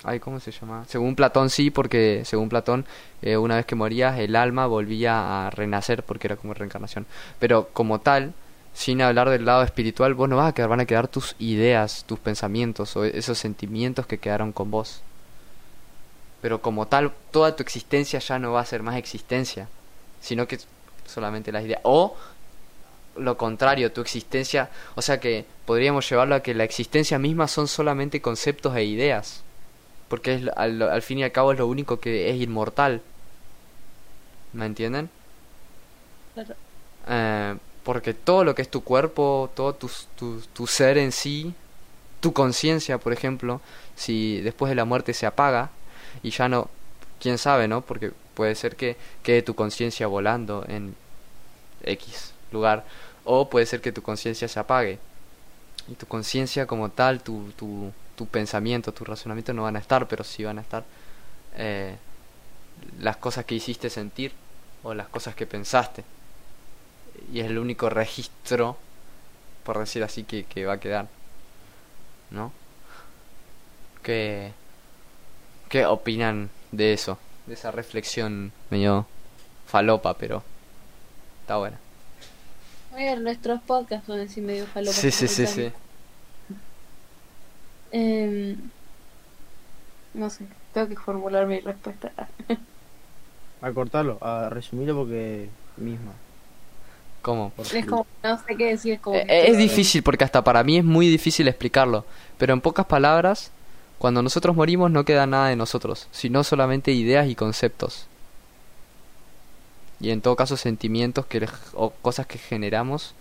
Ay, 0.06 0.20
¿cómo 0.20 0.38
se 0.38 0.50
llama? 0.50 0.84
Según 0.86 1.16
Platón 1.16 1.48
sí, 1.48 1.70
porque 1.70 2.24
según 2.26 2.50
Platón, 2.50 2.84
eh, 3.22 3.38
una 3.38 3.56
vez 3.56 3.64
que 3.64 3.74
morías, 3.74 4.18
el 4.18 4.36
alma 4.36 4.66
volvía 4.66 5.46
a 5.46 5.50
renacer 5.50 6.02
porque 6.02 6.26
era 6.26 6.36
como 6.36 6.52
reencarnación. 6.52 7.06
Pero 7.38 7.70
como 7.72 8.00
tal, 8.00 8.34
sin 8.74 9.00
hablar 9.00 9.30
del 9.30 9.46
lado 9.46 9.62
espiritual, 9.62 10.12
vos 10.12 10.28
no 10.28 10.36
vas 10.36 10.50
a 10.50 10.54
quedar, 10.54 10.68
van 10.68 10.80
a 10.80 10.84
quedar 10.84 11.08
tus 11.08 11.34
ideas, 11.38 12.04
tus 12.06 12.18
pensamientos 12.18 12.94
o 12.96 13.04
esos 13.04 13.38
sentimientos 13.38 14.06
que 14.06 14.18
quedaron 14.18 14.52
con 14.52 14.70
vos. 14.70 15.00
Pero 16.42 16.60
como 16.60 16.86
tal, 16.86 17.10
toda 17.30 17.56
tu 17.56 17.62
existencia 17.62 18.18
ya 18.18 18.38
no 18.38 18.52
va 18.52 18.60
a 18.60 18.66
ser 18.66 18.82
más 18.82 18.96
existencia, 18.96 19.68
sino 20.20 20.46
que 20.46 20.58
solamente 21.06 21.50
las 21.50 21.64
ideas. 21.64 21.80
O 21.82 22.14
lo 23.16 23.38
contrario, 23.38 23.90
tu 23.90 24.02
existencia, 24.02 24.68
o 24.96 25.00
sea 25.00 25.18
que 25.18 25.46
podríamos 25.64 26.06
llevarlo 26.10 26.34
a 26.34 26.40
que 26.40 26.52
la 26.52 26.64
existencia 26.64 27.18
misma 27.18 27.48
son 27.48 27.68
solamente 27.68 28.20
conceptos 28.20 28.76
e 28.76 28.84
ideas 28.84 29.44
porque 30.08 30.34
es, 30.34 30.48
al, 30.56 30.82
al 30.82 31.02
fin 31.02 31.18
y 31.18 31.24
al 31.24 31.32
cabo 31.32 31.52
es 31.52 31.58
lo 31.58 31.66
único 31.66 32.00
que 32.00 32.30
es 32.30 32.40
inmortal. 32.40 33.02
¿Me 34.52 34.66
entienden? 34.66 35.10
Claro. 36.34 36.54
Eh, 37.08 37.56
porque 37.82 38.14
todo 38.14 38.44
lo 38.44 38.54
que 38.54 38.62
es 38.62 38.70
tu 38.70 38.82
cuerpo, 38.82 39.50
todo 39.54 39.74
tu, 39.74 39.90
tu, 40.16 40.40
tu 40.52 40.66
ser 40.66 40.98
en 40.98 41.12
sí, 41.12 41.54
tu 42.20 42.32
conciencia, 42.32 42.98
por 42.98 43.12
ejemplo, 43.12 43.60
si 43.96 44.40
después 44.40 44.70
de 44.70 44.76
la 44.76 44.84
muerte 44.86 45.12
se 45.12 45.26
apaga 45.26 45.70
y 46.22 46.30
ya 46.30 46.48
no, 46.48 46.70
quién 47.20 47.38
sabe, 47.38 47.68
¿no? 47.68 47.82
Porque 47.82 48.12
puede 48.34 48.54
ser 48.54 48.76
que 48.76 48.96
quede 49.22 49.42
tu 49.42 49.54
conciencia 49.54 50.06
volando 50.06 50.64
en 50.68 50.94
X 51.84 52.32
lugar, 52.52 52.84
o 53.24 53.50
puede 53.50 53.66
ser 53.66 53.80
que 53.80 53.92
tu 53.92 54.02
conciencia 54.02 54.48
se 54.48 54.58
apague 54.58 54.98
y 55.88 55.94
tu 55.94 56.06
conciencia 56.06 56.66
como 56.66 56.90
tal, 56.90 57.22
tu, 57.22 57.50
tu, 57.56 57.92
tu 58.16 58.26
pensamiento, 58.26 58.92
tu 58.92 59.04
razonamiento 59.04 59.52
no 59.52 59.62
van 59.62 59.76
a 59.76 59.80
estar, 59.80 60.06
pero 60.08 60.24
sí 60.24 60.44
van 60.44 60.58
a 60.58 60.62
estar 60.62 60.84
eh, 61.56 61.96
las 63.00 63.16
cosas 63.16 63.44
que 63.44 63.54
hiciste 63.54 63.90
sentir 63.90 64.32
o 64.82 64.94
las 64.94 65.08
cosas 65.08 65.34
que 65.34 65.46
pensaste. 65.46 66.04
Y 67.32 67.40
es 67.40 67.46
el 67.46 67.58
único 67.58 67.88
registro, 67.88 68.76
por 69.64 69.78
decir 69.78 70.02
así, 70.02 70.24
que, 70.24 70.44
que 70.44 70.66
va 70.66 70.74
a 70.74 70.80
quedar. 70.80 71.08
¿No? 72.30 72.52
¿Qué, 74.02 74.52
¿Qué 75.68 75.86
opinan 75.86 76.50
de 76.72 76.92
eso? 76.92 77.18
De 77.46 77.54
esa 77.54 77.70
reflexión 77.70 78.52
medio 78.70 79.06
falopa, 79.66 80.14
pero 80.14 80.42
está 81.42 81.56
buena. 81.56 81.78
Nuestros 83.18 83.60
podcasts 83.62 84.06
son 84.06 84.20
así 84.20 84.40
medio 84.40 84.66
falopas. 84.66 84.94
Sí, 84.94 85.10
sí, 85.10 85.26
sí, 85.26 85.46
sí. 85.46 85.72
Em, 87.96 88.56
no 90.14 90.28
sé, 90.28 90.44
tengo 90.72 90.88
que 90.88 90.96
formular 90.96 91.46
mi 91.46 91.60
respuesta. 91.60 92.10
A 93.62 93.70
cortarlo, 93.72 94.18
a 94.20 94.48
resumirlo 94.50 94.96
porque 94.96 95.48
misma. 95.76 96.10
¿Cómo? 97.22 97.52
Es 97.72 97.86
como, 97.86 98.04
no 98.22 98.36
sé 98.38 98.56
qué 98.56 98.66
decir, 98.70 98.94
es 98.94 99.00
como... 99.00 99.16
Eh, 99.16 99.24
que- 99.26 99.50
Es 99.50 99.56
difícil 99.56 100.02
porque 100.02 100.24
hasta 100.24 100.42
para 100.44 100.62
mí 100.64 100.76
es 100.78 100.84
muy 100.84 101.06
difícil 101.08 101.48
explicarlo. 101.48 102.04
Pero 102.36 102.52
en 102.52 102.60
pocas 102.60 102.84
palabras, 102.86 103.50
cuando 103.98 104.22
nosotros 104.22 104.54
morimos 104.56 104.90
no 104.90 105.04
queda 105.04 105.26
nada 105.26 105.48
de 105.48 105.56
nosotros, 105.56 106.08
sino 106.10 106.44
solamente 106.44 106.92
ideas 106.92 107.28
y 107.28 107.34
conceptos. 107.34 108.06
Y 110.00 110.10
en 110.10 110.20
todo 110.20 110.36
caso 110.36 110.56
sentimientos 110.56 111.24
que 111.26 111.48
o 111.74 111.90
cosas 112.02 112.26
que 112.26 112.38
generamos. 112.38 113.14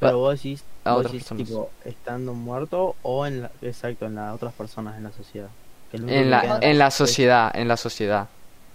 Pero 0.00 0.18
vos 0.18 0.34
decís, 0.34 0.64
a 0.84 0.94
vos 0.94 1.06
otras 1.06 1.12
decís, 1.12 1.28
tipo, 1.46 1.70
estando 1.84 2.32
muerto 2.34 2.96
o 3.02 3.26
en 3.26 3.42
la, 3.42 3.50
exacto, 3.62 4.06
en 4.06 4.14
las 4.16 4.34
otras 4.34 4.52
personas 4.54 4.96
en 4.96 5.04
la 5.04 5.12
sociedad. 5.12 5.48
Que 5.90 5.98
En 5.98 6.30
la, 6.30 6.58
en 6.62 6.78
la 6.78 6.90
sociedad, 6.90 7.50
en 7.54 7.68
la 7.68 7.76
sociedad. 7.76 8.28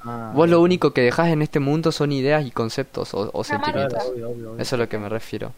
Ah, 0.03 0.31
Vos 0.35 0.47
lo 0.49 0.61
único 0.61 0.91
que 0.91 1.01
dejas 1.01 1.29
en 1.29 1.41
este 1.41 1.59
mundo 1.59 1.91
son 1.91 2.11
ideas 2.11 2.45
y 2.45 2.51
conceptos 2.51 3.13
o, 3.13 3.43
sentimientos. 3.43 3.93
marca. 3.93 3.97
Claro, 3.97 4.11
obvio, 4.11 4.29
obvio, 4.29 4.51
obvio. 4.51 4.61
Eso 4.61 4.61
es 4.61 4.73
a 4.73 4.77
lo 4.77 4.89
que 4.89 4.97
me 4.99 5.09
refiero. 5.09 5.51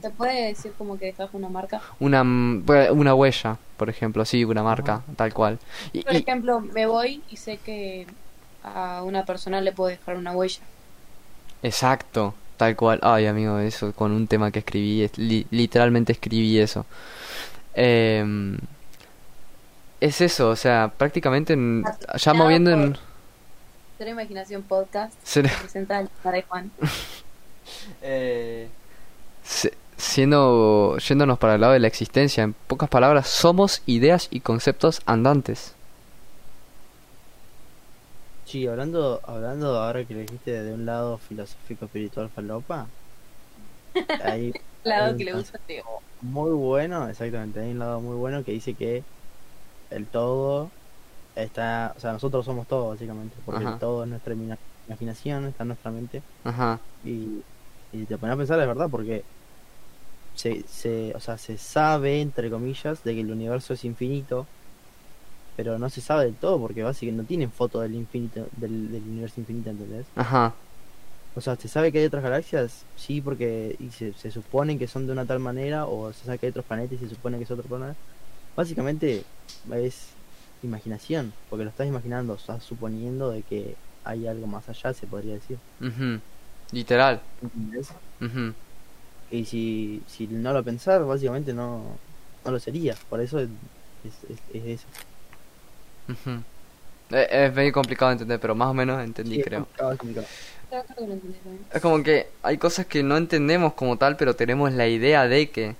¿Te 0.00 0.10
puede 0.10 0.48
decir 0.48 0.72
como 0.76 0.98
que 0.98 1.06
dejas 1.06 1.30
una 1.32 1.48
marca? 1.48 1.80
Una, 2.00 2.22
mm, 2.24 2.64
una 2.92 3.14
huella, 3.14 3.56
por 3.76 3.88
ejemplo, 3.88 4.24
sí, 4.24 4.44
una 4.44 4.62
marca, 4.62 5.02
tal 5.16 5.32
cual. 5.32 5.58
Y, 5.92 6.02
Por 6.02 6.14
y- 6.14 6.18
ejemplo, 6.18 6.60
me 6.60 6.86
voy 6.86 7.22
y 7.30 7.36
sé 7.36 7.58
que 7.58 8.06
a 8.62 9.02
una 9.04 9.24
persona 9.24 9.60
le 9.60 9.72
puedo 9.72 9.88
dejar 9.90 10.16
una 10.16 10.32
huella. 10.32 10.60
Exacto, 11.62 12.34
tal 12.58 12.76
cual. 12.76 12.98
Ay, 13.02 13.24
amigo, 13.26 13.58
eso 13.58 13.92
con 13.94 14.12
un 14.12 14.26
tema 14.26 14.50
que 14.50 14.58
escribí, 14.58 15.02
es- 15.04 15.16
li- 15.16 15.46
literalmente 15.50 16.12
escribí 16.12 16.58
eso. 16.58 16.84
Em, 17.74 18.58
es 20.00 20.20
eso, 20.20 20.50
o 20.50 20.56
sea, 20.56 20.92
prácticamente 20.96 21.54
en- 21.54 21.84
ya 22.16 22.34
moviendo 22.34 22.70
en... 22.70 22.98
Cero 23.96 24.10
Imaginación 24.10 24.62
Podcast 24.62 25.12
ser- 25.24 25.50
presenta 25.50 26.02
de 26.02 26.42
Juan. 26.42 26.70
eh, 28.02 28.68
se- 29.42 29.74
siendo 29.96 30.96
yéndonos 30.98 31.38
para 31.38 31.54
el 31.56 31.60
lado 31.60 31.72
de 31.72 31.80
la 31.80 31.88
existencia, 31.88 32.44
en 32.44 32.52
pocas 32.52 32.88
palabras, 32.88 33.26
somos 33.28 33.82
ideas 33.86 34.28
y 34.30 34.40
conceptos 34.40 35.00
andantes. 35.06 35.74
Sí, 38.48 38.66
hablando, 38.66 39.20
hablando 39.24 39.76
ahora 39.76 40.04
que 40.06 40.14
lo 40.14 40.20
dijiste 40.20 40.50
de 40.64 40.72
un 40.74 40.84
lado 40.86 41.18
filosófico 41.18 41.84
espiritual 41.84 42.30
falopa, 42.32 42.92
hay 44.18 44.56
Lado 44.82 45.14
un 45.14 45.16
que 45.16 45.24
le 45.24 45.34
gusta 45.34 45.58
a 45.58 45.60
Teo. 45.66 46.02
muy 46.20 46.52
bueno, 46.52 47.08
exactamente, 47.08 47.60
hay 47.60 47.72
un 47.72 47.78
lado 47.80 48.00
muy 48.02 48.16
bueno 48.16 48.44
que 48.44 48.52
dice 48.52 48.76
que 48.76 49.06
el 49.90 50.10
todo 50.10 50.76
está, 51.34 51.94
o 51.96 52.00
sea, 52.00 52.12
nosotros 52.14 52.44
somos 52.46 52.68
todo 52.68 52.90
básicamente, 52.90 53.42
porque 53.44 53.64
Ajá. 53.64 53.64
el 53.64 53.78
todo 53.78 54.04
es 54.04 54.10
nuestra 54.10 54.34
imaginación, 54.88 55.46
está 55.46 55.64
en 55.64 55.68
nuestra 55.68 55.92
mente 55.92 56.24
Ajá, 56.44 56.80
y, 57.02 57.46
y 57.92 58.06
te 58.06 58.18
pones 58.18 58.34
a 58.34 58.38
pensar, 58.38 58.60
es 58.60 58.68
verdad, 58.68 58.88
porque 58.90 59.26
se, 60.32 60.64
se, 60.68 61.14
o 61.14 61.20
sea, 61.20 61.38
se 61.38 61.58
sabe, 61.58 62.20
entre 62.20 62.50
comillas, 62.50 63.02
de 63.02 63.14
que 63.14 63.20
el 63.20 63.30
universo 63.32 63.74
es 63.74 63.84
infinito, 63.84 64.50
pero 65.58 65.78
no 65.80 65.90
se 65.90 66.02
sabe 66.02 66.26
del 66.26 66.38
todo, 66.38 66.60
porque 66.60 66.84
básicamente 66.84 67.22
no 67.24 67.28
tienen 67.28 67.52
foto 67.52 67.80
del 67.82 67.94
infinito, 67.96 68.48
del, 68.52 68.92
del 68.92 69.04
universo 69.08 69.40
infinito, 69.40 69.70
¿entendés? 69.70 70.14
ajá, 70.16 70.54
O 71.34 71.40
sea, 71.40 71.56
se 71.56 71.68
sabe 71.68 71.92
que 71.92 71.98
hay 72.00 72.06
otras 72.06 72.22
galaxias, 72.24 72.86
sí, 72.94 73.20
porque 73.22 73.76
y 73.78 73.92
se, 73.92 74.12
se 74.14 74.30
supone 74.32 74.78
que 74.78 74.88
son 74.88 75.06
de 75.06 75.12
una 75.12 75.26
tal 75.26 75.38
manera, 75.40 75.86
o 75.86 76.12
se 76.12 76.24
sabe 76.26 76.38
que 76.38 76.46
hay 76.46 76.50
otros 76.50 76.66
planetas 76.66 76.96
y 76.96 76.98
se 76.98 77.08
supone 77.14 77.38
que 77.38 77.44
es 77.44 77.50
otro 77.50 77.68
planeta. 77.68 77.96
Básicamente 78.56 79.30
es 79.72 80.18
imaginación, 80.62 81.36
porque 81.48 81.64
lo 81.64 81.70
estás 81.70 81.88
imaginando, 81.88 82.34
estás 82.36 82.64
suponiendo 82.64 83.30
de 83.30 83.44
que 83.44 83.80
hay 84.04 84.26
algo 84.26 84.46
más 84.48 84.68
allá, 84.68 84.94
se 84.94 85.08
podría 85.08 85.34
decir. 85.34 85.62
ujú, 85.80 86.20
literal, 86.72 87.20
¿Entendés? 87.42 87.88
ujú, 88.20 88.54
Y 89.30 89.44
si, 89.44 90.04
si 90.08 90.26
no 90.28 90.52
lo 90.52 90.64
pensar, 90.64 91.04
básicamente 91.04 91.52
no, 91.54 92.00
no 92.44 92.50
lo 92.50 92.58
sería. 92.60 92.94
Por 93.08 93.20
eso 93.20 93.38
es, 93.40 93.50
es, 94.02 94.24
es- 94.24 94.42
es 94.48 94.64
eso. 94.66 94.88
Ujú. 96.08 96.42
Eh, 97.10 97.28
Es 97.46 97.54
medio 97.54 97.72
complicado 97.72 98.10
de 98.10 98.14
entender, 98.14 98.40
pero 98.40 98.54
más 98.54 98.68
o 98.68 98.74
menos 98.74 99.02
entendí, 99.02 99.36
Sí, 99.36 99.40
es 99.40 99.46
creo. 99.46 99.60
complicado, 99.60 99.92
es 99.92 99.98
complicado. 99.98 100.26
Es 101.72 101.80
como 101.80 102.02
que 102.02 102.28
hay 102.42 102.58
cosas 102.58 102.86
que 102.86 103.02
no 103.02 103.16
entendemos 103.16 103.72
como 103.74 103.96
tal, 103.96 104.16
pero 104.16 104.36
tenemos 104.36 104.72
la 104.72 104.86
idea 104.86 105.26
de 105.26 105.50
que... 105.50 105.74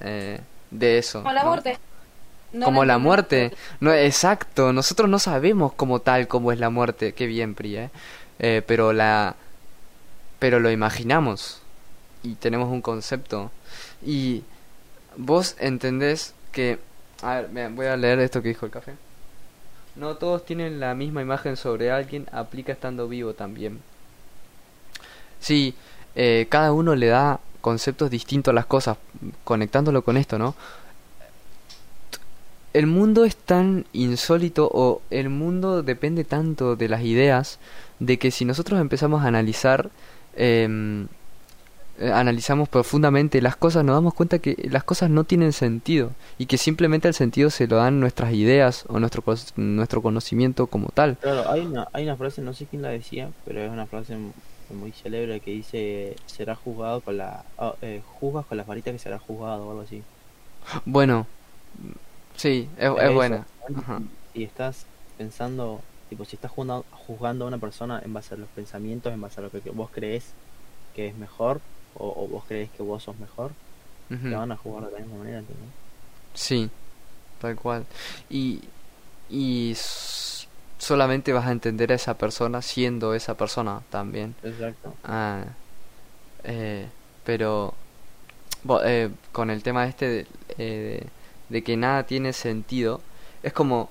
eh, 0.00 0.40
de 0.70 0.98
eso. 0.98 1.22
Como 1.22 1.32
la 1.32 1.42
¿no? 1.42 1.48
muerte. 1.50 1.78
No 2.52 2.64
como 2.64 2.84
la 2.84 2.94
entendemos. 2.94 3.02
muerte. 3.02 3.52
No, 3.80 3.92
exacto, 3.92 4.72
nosotros 4.72 5.08
no 5.10 5.18
sabemos 5.18 5.72
como 5.74 6.00
tal 6.00 6.28
cómo 6.28 6.52
es 6.52 6.58
la 6.58 6.70
muerte. 6.70 7.12
Qué 7.12 7.26
bien, 7.26 7.54
Pri, 7.54 7.76
¿eh? 7.76 7.90
Eh, 8.38 8.62
pero 8.66 8.92
la... 8.92 9.36
Pero 10.38 10.60
lo 10.60 10.70
imaginamos. 10.70 11.60
Y 12.22 12.34
tenemos 12.36 12.70
un 12.70 12.80
concepto. 12.82 13.50
Y 14.04 14.44
vos 15.16 15.56
entendés 15.58 16.34
que... 16.52 16.78
A 17.22 17.40
ver, 17.42 17.70
voy 17.70 17.86
a 17.86 17.96
leer 17.96 18.20
esto 18.20 18.42
que 18.42 18.48
dijo 18.48 18.66
el 18.66 18.72
café. 18.72 18.94
no 19.96 20.16
todos 20.16 20.44
tienen 20.44 20.78
la 20.78 20.94
misma 20.94 21.22
imagen 21.22 21.56
sobre 21.56 21.90
alguien, 21.90 22.26
aplica 22.30 22.72
estando 22.72 23.08
vivo 23.08 23.34
también. 23.34 23.80
Sí, 25.40 25.74
eh, 26.14 26.46
cada 26.48 26.72
uno 26.72 26.94
le 26.94 27.08
da 27.08 27.40
conceptos 27.60 28.10
distintos 28.10 28.52
a 28.52 28.54
las 28.54 28.66
cosas, 28.66 28.98
conectándolo 29.44 30.02
con 30.02 30.16
esto, 30.16 30.38
¿no? 30.38 30.54
El 32.72 32.86
mundo 32.86 33.24
es 33.24 33.34
tan 33.34 33.86
insólito 33.92 34.70
o 34.72 35.02
el 35.10 35.30
mundo 35.30 35.82
depende 35.82 36.24
tanto 36.24 36.76
de 36.76 36.88
las 36.88 37.02
ideas 37.02 37.58
de 37.98 38.18
que 38.18 38.30
si 38.30 38.44
nosotros 38.44 38.80
empezamos 38.80 39.24
a 39.24 39.28
analizar, 39.28 39.90
eh, 40.36 41.06
analizamos 42.00 42.68
profundamente 42.68 43.42
las 43.42 43.56
cosas, 43.56 43.84
nos 43.84 43.96
damos 43.96 44.14
cuenta 44.14 44.38
que 44.38 44.56
las 44.70 44.84
cosas 44.84 45.10
no 45.10 45.24
tienen 45.24 45.52
sentido 45.52 46.12
y 46.38 46.46
que 46.46 46.58
simplemente 46.58 47.08
el 47.08 47.14
sentido 47.14 47.50
se 47.50 47.66
lo 47.66 47.76
dan 47.76 48.00
nuestras 48.00 48.32
ideas 48.32 48.84
o 48.88 49.00
nuestro, 49.00 49.22
nuestro 49.56 50.02
conocimiento 50.02 50.66
como 50.66 50.88
tal. 50.88 51.16
Claro, 51.18 51.50
hay 51.50 51.60
una, 51.62 51.88
hay 51.92 52.04
una 52.04 52.16
frase, 52.16 52.42
no 52.42 52.54
sé 52.54 52.66
quién 52.66 52.82
la 52.82 52.90
decía, 52.90 53.30
pero 53.44 53.60
es 53.60 53.70
una 53.70 53.86
frase 53.86 54.16
muy 54.70 54.92
célebre 54.92 55.40
que 55.40 55.50
dice, 55.50 56.16
será 56.26 56.54
juzgado 56.54 57.00
con 57.00 57.16
la... 57.16 57.44
ah, 57.58 57.74
eh, 57.82 58.02
juzgas 58.20 58.46
con 58.46 58.58
las 58.58 58.66
varitas 58.66 58.92
que 58.92 58.98
será 58.98 59.18
juzgado 59.18 59.66
o 59.66 59.70
algo 59.70 59.82
así. 59.82 60.02
Bueno, 60.84 61.26
sí, 62.36 62.68
es, 62.78 62.90
es 63.00 63.14
buena. 63.14 63.46
Ajá. 63.74 64.00
Si 64.34 64.44
estás 64.44 64.86
pensando, 65.16 65.80
tipo, 66.10 66.24
si 66.24 66.36
estás 66.36 66.50
juzgando, 66.50 66.84
juzgando 67.06 67.44
a 67.44 67.48
una 67.48 67.58
persona 67.58 68.00
en 68.04 68.12
base 68.12 68.34
a 68.34 68.38
los 68.38 68.48
pensamientos, 68.50 69.12
en 69.12 69.20
base 69.20 69.40
a 69.40 69.44
lo 69.44 69.50
que 69.50 69.60
vos 69.70 69.90
crees 69.92 70.32
que 70.94 71.08
es 71.08 71.16
mejor, 71.16 71.60
o, 71.94 72.24
o 72.24 72.28
vos 72.28 72.44
crees 72.46 72.70
que 72.70 72.82
vos 72.82 73.02
sos 73.02 73.18
mejor, 73.18 73.52
te 74.08 74.34
van 74.34 74.52
a 74.52 74.56
juzgar 74.56 74.86
de 74.86 74.92
la 74.92 74.98
misma 75.00 75.18
manera, 75.18 75.38
¿entendés? 75.38 75.68
Sí, 76.34 76.70
tal 77.40 77.56
cual. 77.56 77.84
Y, 78.30 78.60
y 79.30 79.74
solamente 80.78 81.32
vas 81.32 81.46
a 81.46 81.52
entender 81.52 81.92
a 81.92 81.96
esa 81.96 82.14
persona 82.14 82.62
siendo 82.62 83.14
esa 83.14 83.34
persona 83.36 83.82
también. 83.90 84.34
Exacto. 84.42 84.94
Ah, 85.04 85.44
eh, 86.44 86.86
pero 87.24 87.74
bo- 88.64 88.82
eh, 88.84 89.10
con 89.32 89.50
el 89.50 89.62
tema 89.62 89.86
este 89.86 90.08
de, 90.08 90.26
eh, 90.58 91.06
de 91.48 91.62
que 91.62 91.76
nada 91.76 92.04
tiene 92.04 92.32
sentido, 92.32 93.00
es 93.42 93.52
como, 93.52 93.90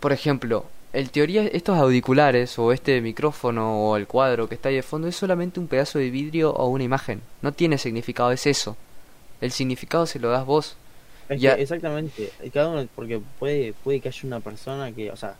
por 0.00 0.12
ejemplo, 0.12 0.64
el 0.92 1.10
teoría, 1.10 1.44
estos 1.46 1.78
auriculares 1.78 2.58
o 2.58 2.72
este 2.72 3.00
micrófono 3.00 3.88
o 3.90 3.96
el 3.96 4.06
cuadro 4.06 4.48
que 4.48 4.54
está 4.56 4.68
ahí 4.70 4.76
de 4.76 4.82
fondo 4.82 5.08
es 5.08 5.16
solamente 5.16 5.60
un 5.60 5.68
pedazo 5.68 5.98
de 5.98 6.10
vidrio 6.10 6.52
o 6.52 6.68
una 6.68 6.84
imagen. 6.84 7.22
No 7.42 7.52
tiene 7.52 7.78
significado, 7.78 8.32
es 8.32 8.46
eso. 8.46 8.76
El 9.40 9.52
significado 9.52 10.06
se 10.06 10.18
lo 10.18 10.30
das 10.30 10.44
vos. 10.46 10.76
Es 11.28 11.40
Ya- 11.40 11.54
que 11.56 11.62
exactamente, 11.62 12.32
cada 12.52 12.68
uno, 12.70 12.88
porque 12.94 13.20
puede, 13.38 13.72
puede 13.74 14.00
que 14.00 14.08
haya 14.08 14.20
una 14.26 14.40
persona 14.40 14.92
que, 14.92 15.10
o 15.10 15.16
sea, 15.16 15.36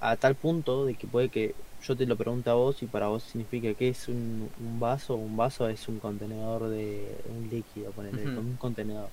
a 0.00 0.16
tal 0.16 0.36
punto 0.36 0.84
de 0.86 0.94
que 0.94 1.06
puede 1.08 1.28
que 1.30 1.54
yo 1.80 1.96
te 1.96 2.06
lo 2.06 2.16
pregunte 2.16 2.50
a 2.50 2.54
vos 2.54 2.82
y 2.82 2.86
para 2.86 3.08
vos 3.08 3.24
significa 3.24 3.74
que 3.74 3.88
es 3.88 4.08
un, 4.08 4.52
un 4.58 4.80
vaso, 4.80 5.16
un 5.16 5.36
vaso 5.36 5.68
es 5.68 5.88
un 5.88 5.98
contenedor 6.00 6.68
de 6.68 7.20
un 7.24 7.48
líquido, 7.48 7.92
ponerle, 7.92 8.28
Ujú. 8.28 8.40
un 8.40 8.56
contenedor. 8.56 9.12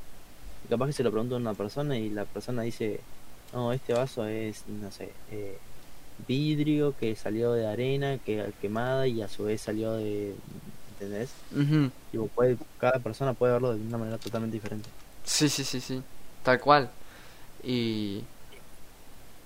Y 0.63 0.67
capaz 0.67 0.87
que 0.87 0.93
se 0.93 1.03
lo 1.03 1.11
pregunto 1.11 1.35
a 1.35 1.39
una 1.39 1.55
persona 1.55 1.97
y 1.97 2.09
la 2.09 2.25
persona 2.25 2.63
dice, 2.63 3.07
no, 3.55 3.71
este 3.73 3.93
vaso 3.93 4.27
es, 4.27 4.63
no 4.67 4.91
sé, 4.91 5.09
eh, 5.31 5.57
vidrio 6.27 6.93
que 6.99 7.15
salió 7.15 7.53
de 7.53 7.65
arena, 7.65 8.17
que 8.25 8.51
quemada 8.61 9.07
y 9.07 9.21
a 9.21 9.27
su 9.29 9.45
vez 9.45 9.61
salió 9.61 9.93
de, 9.93 10.35
¿entendés? 10.93 11.29
Ujú. 11.51 11.89
Tipo, 12.11 12.27
puede, 12.27 12.57
cada 12.79 12.99
persona 12.99 13.33
puede 13.33 13.53
verlo 13.53 13.73
de 13.73 13.81
una 13.81 13.97
manera 13.97 14.17
totalmente 14.17 14.55
diferente. 14.55 14.89
Sí, 15.23 15.47
sí, 15.49 15.63
sí, 15.63 15.79
sí. 15.79 16.01
Tal 16.43 16.59
cual. 16.59 16.89
Y... 17.63 18.21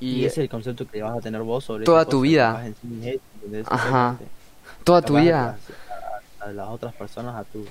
Y, 0.02 0.22
Y, 0.22 0.26
ese 0.26 0.36
es 0.41 0.44
el 0.45 0.49
concepto 0.49 0.88
que 0.88 1.02
vas 1.02 1.18
a 1.18 1.22
tener 1.22 1.41
vos 1.41 1.64
sobre 1.65 1.84
toda 1.86 2.06
tu 2.06 2.22
vida. 2.22 2.65
Ajá. 3.68 4.18
Toda 4.86 5.02
tu 5.02 5.15
vida. 5.18 5.57
A, 6.40 6.45
a- 6.45 6.49
a 6.49 6.53
las 6.53 6.69
otras 6.69 6.94
personas, 6.95 7.36
a 7.36 7.44
tus 7.44 7.68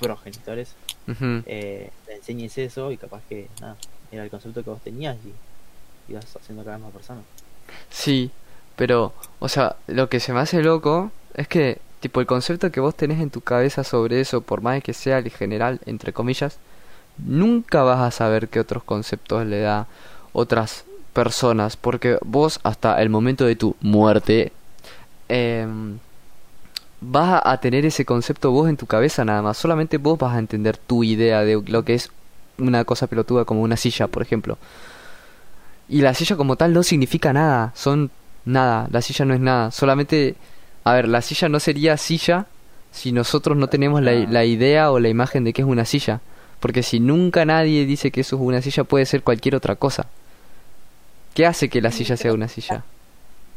progenitores, 0.00 0.74
Ujú. 1.06 1.42
eh, 1.46 1.90
le 2.08 2.14
enseñes 2.16 2.58
eso 2.58 2.90
y 2.90 2.96
capaz 2.96 3.22
que, 3.28 3.48
nada, 3.60 3.76
era 4.10 4.24
el 4.24 4.30
concepto 4.30 4.64
que 4.64 4.70
vos 4.70 4.80
tenías 4.82 5.16
y 5.24 5.32
Sí, 7.90 8.30
pero, 8.76 9.12
o 9.38 9.48
sea, 9.48 9.76
lo 9.86 10.08
que 10.08 10.20
se 10.20 10.32
me 10.32 10.40
hace 10.40 10.62
loco 10.62 11.10
es 11.34 11.48
que, 11.48 11.78
tipo, 12.00 12.20
el 12.20 12.26
concepto 12.26 12.70
que 12.70 12.80
vos 12.80 12.94
tenés 12.94 13.20
en 13.20 13.30
tu 13.30 13.40
cabeza 13.40 13.84
sobre 13.84 14.20
eso, 14.20 14.40
por 14.40 14.62
más 14.62 14.82
que 14.82 14.92
sea 14.92 15.18
el 15.18 15.30
general, 15.30 15.80
entre 15.86 16.12
comillas, 16.12 16.58
nunca 17.18 17.82
vas 17.82 18.00
a 18.00 18.10
saber 18.10 18.48
qué 18.48 18.60
otros 18.60 18.82
conceptos 18.82 19.46
le 19.46 19.60
da 19.60 19.86
otras 20.32 20.84
personas, 21.12 21.76
porque 21.76 22.18
vos 22.24 22.60
hasta 22.62 23.00
el 23.02 23.10
momento 23.10 23.44
de 23.44 23.56
tu 23.56 23.76
muerte 23.80 24.52
em, 25.28 25.98
vas 27.00 27.42
a 27.44 27.60
tener 27.60 27.84
ese 27.84 28.04
concepto 28.04 28.50
vos 28.50 28.68
en 28.68 28.76
tu 28.76 28.86
cabeza 28.86 29.24
nada 29.24 29.42
más, 29.42 29.56
solamente 29.58 29.98
vos 29.98 30.18
vas 30.18 30.34
a 30.34 30.38
entender 30.38 30.76
tu 30.76 31.02
idea 31.04 31.42
de 31.42 31.62
lo 31.66 31.84
que 31.84 31.94
es 31.94 32.10
una 32.58 32.84
cosa 32.84 33.06
pelotuda 33.06 33.44
como 33.44 33.62
una 33.62 33.76
silla, 33.76 34.06
por 34.06 34.22
ejemplo. 34.22 34.58
Y 35.90 36.00
la 36.02 36.14
silla 36.14 36.36
como 36.36 36.54
tal 36.56 36.72
no 36.72 36.82
significa 36.84 37.32
nada, 37.32 37.72
son 37.74 38.10
nada, 38.44 38.86
la 38.92 39.02
silla 39.02 39.24
no 39.24 39.34
es 39.34 39.40
nada, 39.40 39.70
solamente, 39.72 40.36
a 40.84 40.94
ver, 40.94 41.08
la 41.08 41.20
silla 41.20 41.48
no 41.48 41.58
sería 41.58 41.96
silla 41.96 42.46
si 42.92 43.10
nosotros 43.12 43.56
no 43.58 43.66
tenemos 43.68 44.00
la, 44.00 44.12
la 44.12 44.44
idea 44.44 44.92
o 44.92 45.00
la 45.00 45.08
imagen 45.08 45.42
de 45.44 45.52
que 45.52 45.62
es 45.62 45.68
una 45.68 45.84
silla, 45.84 46.20
porque 46.60 46.84
si 46.84 47.00
nunca 47.00 47.44
nadie 47.44 47.86
dice 47.86 48.12
que 48.12 48.20
eso 48.20 48.36
es 48.36 48.42
una 48.42 48.62
silla, 48.62 48.84
puede 48.84 49.04
ser 49.04 49.22
cualquier 49.24 49.56
otra 49.56 49.74
cosa. 49.74 50.06
¿Qué 51.34 51.44
hace 51.44 51.68
que 51.68 51.80
la 51.80 51.90
silla 51.90 52.16
sea 52.16 52.32
una 52.32 52.48
silla? 52.48 52.84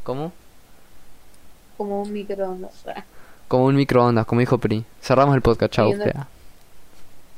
¿Cómo? 0.04 0.34
Como 1.78 2.02
un 2.02 2.14
microondas. 2.14 2.72
Ah, 2.88 3.04
Como 3.48 3.66
un 3.66 3.76
microondas, 3.76 4.26
como 4.26 4.40
dijo 4.40 4.58
Pri. 4.58 4.84
Cerramos 5.02 5.36
el 5.36 5.42
podcast, 5.42 5.72
chao. 5.74 5.92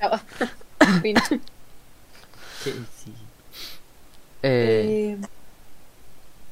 Ah, 0.02 0.20
fin. 1.02 1.16
Sí. 2.64 2.74
Eh, 4.48 5.18
Eh, 5.22 5.28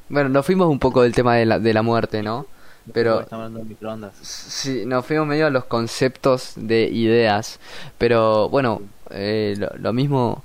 bueno, 0.08 0.28
nos 0.28 0.44
fuimos 0.44 0.68
un 0.68 0.78
poco 0.78 1.02
del 1.02 1.14
tema 1.14 1.36
de 1.36 1.46
la, 1.46 1.58
de 1.58 1.72
la 1.72 1.82
muerte, 1.82 2.22
¿no? 2.22 2.46
Pero- 2.92 3.20
Estamos 3.20 3.44
hablando 3.46 3.60
de 3.60 3.64
microondas. 3.66 4.14
Sí, 4.20 4.84
nos 4.84 5.06
fuimos 5.06 5.26
medio 5.26 5.46
a 5.46 5.50
los 5.50 5.64
conceptos 5.64 6.52
de 6.56 6.82
ideas, 6.84 7.58
pero 7.96 8.48
bueno, 8.50 8.82
eh, 9.10 9.54
lo, 9.58 9.70
lo 9.78 9.92
mismo 9.92 10.42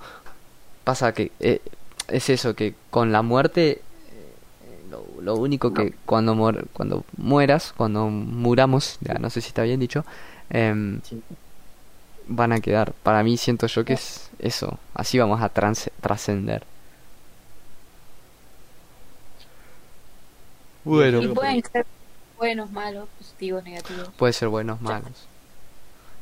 pasa 0.85 1.11
que 1.13 1.31
eh, 1.39 1.61
es 2.07 2.29
eso, 2.29 2.55
que 2.55 2.75
con 2.89 3.11
la 3.11 3.21
muerte, 3.21 3.71
eh, 3.71 3.81
lo, 4.89 5.03
lo 5.21 5.35
único 5.35 5.73
que 5.73 5.93
cuando, 6.05 6.33
muer- 6.35 6.65
cuando 6.71 7.03
mueras, 7.17 7.73
cuando 7.75 8.07
muramos, 8.07 8.97
ya 9.01 9.15
no 9.15 9.29
sé 9.29 9.41
si 9.41 9.49
está 9.49 9.63
bien 9.63 9.79
dicho, 9.81 10.05
em, 10.49 11.01
Sí. 11.03 11.21
van 12.27 12.53
a 12.53 12.61
quedar. 12.61 12.93
Para 13.03 13.21
mí 13.23 13.35
siento 13.35 13.67
yo 13.67 13.83
que 13.83 13.93
es 13.93 14.29
eso, 14.39 14.79
así 14.93 15.19
vamos 15.19 15.41
a 15.41 15.49
trascender. 15.49 16.63
Bueno, 20.83 21.21
y 21.21 21.27
pueden 21.27 21.63
ser 21.63 21.85
buenos, 22.37 22.71
malos, 22.71 23.07
positivos, 23.17 23.63
negativos. 23.63 24.09
Puede 24.17 24.33
ser 24.33 24.47
buenos, 24.47 24.81
malos. 24.81 25.27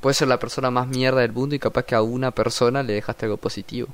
Puede 0.01 0.13
ser 0.13 0.27
la 0.27 0.39
persona 0.39 0.71
más 0.71 0.87
mierda 0.87 1.21
del 1.21 1.31
mundo 1.31 1.55
y 1.55 1.59
capaz 1.59 1.83
que 1.83 1.95
a 1.95 2.01
una 2.01 2.31
persona 2.31 2.83
le 2.83 2.93
dejaste 2.93 3.25
algo 3.25 3.37
positivo. 3.37 3.87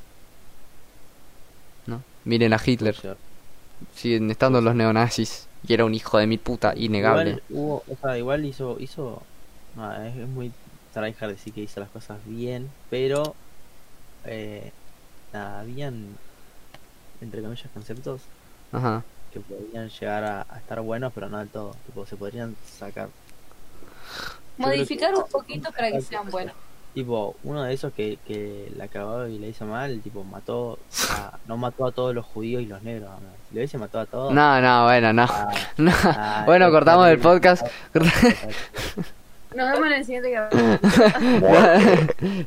¿No? 1.85 2.01
Miren 2.25 2.53
a 2.53 2.61
Hitler. 2.63 2.95
Siguen 3.95 4.29
estando 4.31 4.61
los 4.61 4.75
neonazis. 4.75 5.47
Y 5.65 5.73
era 5.73 5.85
un 5.85 5.93
hijo 5.93 6.17
de 6.17 6.27
mi 6.27 6.37
puta, 6.37 6.73
innegable. 6.75 7.29
Igual, 7.29 7.43
hubo, 7.51 7.83
o 7.87 7.97
sea, 8.01 8.17
igual 8.17 8.43
hizo, 8.43 8.77
hizo, 8.79 9.21
no, 9.77 9.93
es, 10.03 10.15
es 10.15 10.27
muy 10.27 10.51
tryhard 10.93 11.29
decir 11.31 11.53
que 11.53 11.61
hizo 11.61 11.79
las 11.79 11.89
cosas 11.89 12.19
bien, 12.25 12.69
pero, 12.89 13.33
eh, 14.25 14.71
nada, 15.31 15.61
habían, 15.61 16.05
entre 17.21 17.41
comillas, 17.41 17.69
conceptos 17.73 18.21
Ajá. 18.73 19.03
Que 19.33 19.39
podrían 19.39 19.89
llegar 19.89 20.23
a, 20.23 20.45
a 20.49 20.57
estar 20.59 20.79
buenos, 20.81 21.11
pero 21.13 21.27
no 21.29 21.39
del 21.39 21.49
todo, 21.49 21.75
tipo, 21.87 22.05
se 22.05 22.15
podrían 22.15 22.55
sacar. 22.77 23.09
Modificar 24.57 25.11
que- 25.13 25.19
un 25.19 25.27
poquito 25.29 25.71
para 25.71 25.91
que 25.91 26.01
sean 26.01 26.29
buenos. 26.29 26.53
Tipo, 26.93 27.35
uno 27.43 27.63
de 27.63 27.73
esos 27.73 27.91
que, 27.91 28.19
que 28.27 28.71
la 28.77 28.87
cagó 28.87 29.25
y 29.27 29.39
le 29.39 29.49
hizo 29.49 29.65
mal, 29.65 29.99
tipo, 30.01 30.23
mató, 30.23 30.77
a, 31.09 31.39
no 31.47 31.57
mató 31.57 31.87
a 31.87 31.91
todos 31.91 32.13
los 32.13 32.23
judíos 32.23 32.61
y 32.61 32.67
los 32.67 32.83
negros, 32.83 33.09
¿no? 33.09 33.29
si 33.49 33.55
le 33.55 33.61
hubiese 33.61 33.79
matado 33.79 34.03
a 34.03 34.05
todos, 34.05 34.31
No, 34.33 34.61
no, 34.61 34.83
bueno, 34.83 35.11
no. 35.11 35.23
ah, 35.27 35.49
No. 35.77 35.91
ah, 36.03 36.43
Bueno, 36.45 36.69
cortamos 36.69 37.07
el 37.07 37.17
podcast. 37.17 37.65
Nos 39.55 39.71
vemos 39.71 39.87
en 39.87 39.93
el 39.93 40.05
siguiente 40.05 40.33
capítulo. 40.33 40.79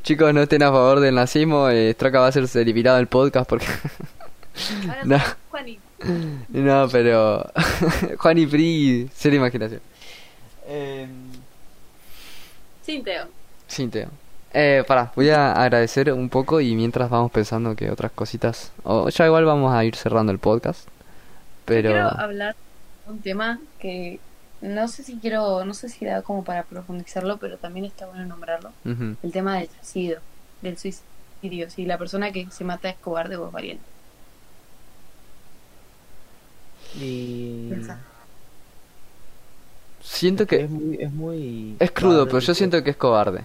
Chicos, 0.04 0.32
no 0.32 0.42
estén 0.42 0.62
a 0.62 0.70
favor 0.70 1.00
del 1.00 1.14
nazismo. 1.16 1.68
Eh, 1.68 1.92
Straka 1.94 2.20
va 2.20 2.28
a 2.28 2.32
ser 2.32 2.46
eliminado 2.54 2.96
del 2.98 3.06
podcast 3.08 3.48
porque. 3.48 3.66
Ahora 4.88 5.00
No. 5.04 5.18
somos 5.18 5.36
Juani. 5.50 5.78
No, 6.48 6.88
pero. 6.90 7.50
Juan 8.18 8.38
y 8.38 8.46
Pri, 8.46 9.10
cero 9.14 9.36
imaginación. 9.36 9.80
Sin 12.82 13.02
Teo. 13.02 13.26
Sin 13.66 13.90
Teo. 13.90 14.08
Eh, 14.52 14.84
pará, 14.86 15.12
voy 15.14 15.28
a 15.30 15.52
agradecer 15.52 16.12
un 16.12 16.28
poco 16.28 16.60
y 16.60 16.74
mientras 16.76 17.10
vamos 17.10 17.30
pensando 17.30 17.76
que 17.76 17.90
otras 17.90 18.12
cositas. 18.12 18.72
O 18.84 19.08
ya 19.08 19.26
igual 19.26 19.44
vamos 19.44 19.74
a 19.74 19.84
ir 19.84 19.96
cerrando 19.96 20.32
el 20.32 20.38
podcast. 20.38 20.88
Pero. 21.64 21.90
Quiero 21.90 22.20
hablar 22.20 22.56
de 23.04 23.12
un 23.12 23.20
tema 23.20 23.60
que 23.78 24.18
no 24.60 24.88
sé 24.88 25.02
si 25.02 25.16
quiero, 25.18 25.64
no 25.64 25.74
sé 25.74 25.88
si 25.88 26.04
da 26.04 26.22
como 26.22 26.44
para 26.44 26.62
profundizarlo, 26.62 27.36
pero 27.36 27.58
también 27.58 27.84
está 27.86 28.06
bueno 28.06 28.24
nombrarlo. 28.24 28.72
El 28.84 29.32
tema 29.32 29.58
del 29.58 29.68
suicidio, 29.68 30.20
del 30.62 30.78
suicidio. 30.78 31.70
Si 31.70 31.84
la 31.84 31.98
persona 31.98 32.32
que 32.32 32.48
se 32.50 32.64
mata 32.64 32.88
es 32.88 32.96
cobarde 32.96 33.36
o 33.36 33.46
es 33.46 33.52
valiente. 33.52 33.84
Y. 36.94 37.72
Siento 40.02 40.46
que 40.46 40.62
es 40.62 40.70
muy, 40.70 40.96
es 41.00 41.12
muy 41.12 41.76
es 41.80 41.90
crudo, 41.90 42.26
pero 42.26 42.38
yo 42.38 42.54
siento 42.54 42.82
que 42.82 42.90
es 42.90 42.96
cobarde. 42.96 43.44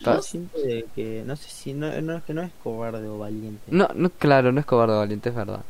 yo 0.00 0.22
siento 0.22 0.58
de 0.58 0.84
que 0.94 1.22
no 1.24 1.36
sé 1.36 1.48
si 1.48 1.72
no, 1.72 2.00
no 2.02 2.16
es 2.16 2.24
que 2.24 2.34
no 2.34 2.42
es 2.42 2.52
cobarde 2.62 3.08
o 3.08 3.18
valiente. 3.18 3.62
No, 3.70 3.88
no, 3.94 4.10
claro, 4.10 4.52
no 4.52 4.60
es 4.60 4.66
cobarde 4.66 4.94
o 4.94 4.98
valiente, 4.98 5.30
es 5.30 5.34
verdad. 5.34 5.64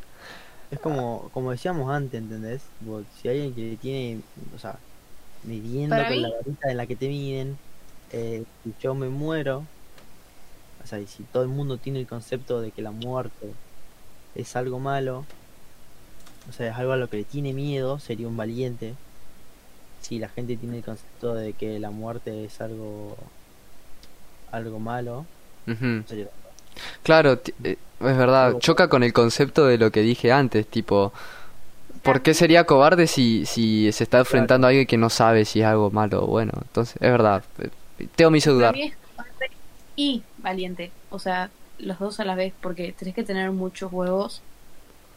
Es 0.71 0.81
como, 0.81 1.31
como 1.33 1.51
decíamos 1.53 1.91
antes, 1.93 2.21
¿entendés? 2.21 2.63
Vos, 2.81 3.05
si 3.21 3.29
alguien 3.29 3.55
que 3.55 3.77
tiene, 3.81 4.23
o 4.55 4.59
sea, 4.59 4.79
midiendo 5.45 6.07
con 6.09 6.17
mí- 6.17 6.21
la 6.21 6.31
varita 6.31 6.71
en 6.71 6.77
la 6.77 6.87
que 6.87 6.97
te 6.97 7.09
miden, 7.09 7.59
eh, 8.11 8.45
si 8.63 8.75
yo 8.81 8.95
me 8.95 9.09
muero, 9.09 9.65
o 10.83 10.87
sea, 10.87 11.01
y 11.01 11.07
si 11.07 11.25
todo 11.25 11.43
el 11.43 11.49
mundo 11.49 11.79
tiene 11.79 12.01
el 12.01 12.07
concepto 12.07 12.61
de 12.61 12.73
que 12.73 12.83
la 12.83 12.91
muerte 12.91 13.57
es 14.35 14.56
algo 14.56 14.78
malo, 14.81 15.24
o 16.48 16.52
sea, 16.52 16.70
es 16.70 16.77
algo 16.77 16.93
a 16.93 16.97
lo 16.97 17.09
que 17.09 17.19
le 17.19 17.24
tiene 17.24 17.52
miedo, 17.52 17.98
sería 17.98 18.28
un 18.28 18.36
valiente. 18.36 18.94
Si 20.02 20.19
la 20.19 20.28
gente 20.28 20.56
tiene 20.56 20.78
el 20.78 20.85
concepto 20.85 21.35
de 21.35 21.55
que 21.55 21.78
la 21.81 21.90
muerte 21.90 22.44
es 22.44 22.61
algo 22.61 23.16
algo 24.52 24.78
malo, 24.78 25.27
sería 26.06 26.27
Claro, 27.02 27.40
eh, 27.65 27.77
es 28.01 28.16
verdad, 28.16 28.47
Algo- 28.48 28.59
choca 28.61 28.89
con 28.89 29.02
el 29.02 29.12
concepto 29.12 29.66
de 29.66 29.78
lo 29.78 29.90
que 29.90 30.01
dije 30.02 30.31
antes, 30.32 30.66
tipo, 30.66 31.12
¿por 32.02 32.20
qué 32.23 32.35
sería 32.35 32.65
cobarde 32.65 33.06
si, 33.06 33.47
si 33.47 33.90
se 33.93 34.05
está 34.05 34.19
enfrentando 34.19 34.66
a 34.66 34.70
alguien 34.70 34.86
que 34.86 34.97
no 34.98 35.09
sabe 35.11 35.44
si 35.44 35.61
es 35.61 35.66
algo 35.66 35.90
malo 35.90 36.24
o 36.24 36.27
bueno? 36.27 36.52
Entonces, 36.61 36.97
es 36.97 37.11
verdad, 37.11 37.43
eh, 37.61 37.70
Teo 38.16 38.31
me 38.31 38.39
hizo 38.39 38.52
dudar. 38.52 38.74
mí 38.74 38.82
es 38.82 38.94
cobarde 38.97 39.51
y 39.97 40.23
valiente. 40.39 40.90
O 41.11 41.19
sea, 41.19 41.48
los 41.85 41.98
dos 41.98 42.20
a 42.20 42.24
la 42.24 42.35
vez, 42.36 42.55
porque 42.61 42.93
tenés 42.94 43.15
que 43.15 43.24
tener 43.24 43.51
muchos 43.52 43.93
huevos 43.93 44.43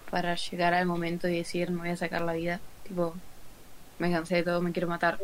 para 0.10 0.35
llegar 0.35 0.73
al 0.73 0.85
momento 0.88 1.27
y 1.27 1.38
decir, 1.38 1.72
me 1.72 1.80
voy 1.81 1.89
a 1.91 1.98
sacar 1.98 2.22
la 2.23 2.34
vida. 2.34 2.64
Tipo, 2.84 3.15
me 3.99 4.11
cansé 4.11 4.38
de 4.38 4.44
todo, 4.44 4.61
me 4.61 4.72
quiero 4.73 4.88
matar. 4.88 5.19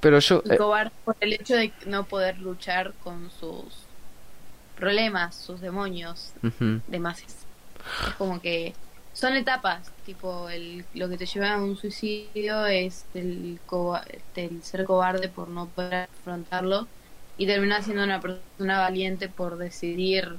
Pero 0.00 0.18
yo, 0.18 0.42
Y 0.44 0.52
eh, 0.52 0.56
cobarde 0.56 0.92
por 1.04 1.16
el 1.20 1.32
hecho 1.34 1.56
de 1.56 1.72
no 1.86 2.08
poder 2.08 2.38
luchar 2.38 2.94
con 2.98 3.30
sus 3.30 3.90
problemas, 4.74 5.36
sus 5.36 5.60
demonios, 5.60 6.32
ujú, 6.42 6.80
demás. 6.86 7.22
Es 7.22 8.14
como 8.14 8.40
que 8.40 8.78
son 9.12 9.34
etapas, 9.36 9.94
tipo 10.02 10.48
el, 10.48 10.86
lo 10.94 11.08
que 11.08 11.18
te 11.18 11.26
lleva 11.26 11.54
a 11.54 11.62
un 11.62 11.76
suicidio 11.76 12.66
es 12.66 13.08
el, 13.14 13.60
coba- 13.66 14.04
el 14.34 14.62
ser 14.62 14.84
cobarde 14.84 15.28
por 15.28 15.48
no 15.48 15.72
poder 15.72 16.08
afrontarlo 16.12 16.90
y 17.36 17.46
terminar 17.46 17.82
siendo 17.82 18.04
una 18.04 18.20
persona 18.20 18.78
valiente 18.78 19.28
por 19.28 19.56
decidir 19.56 20.36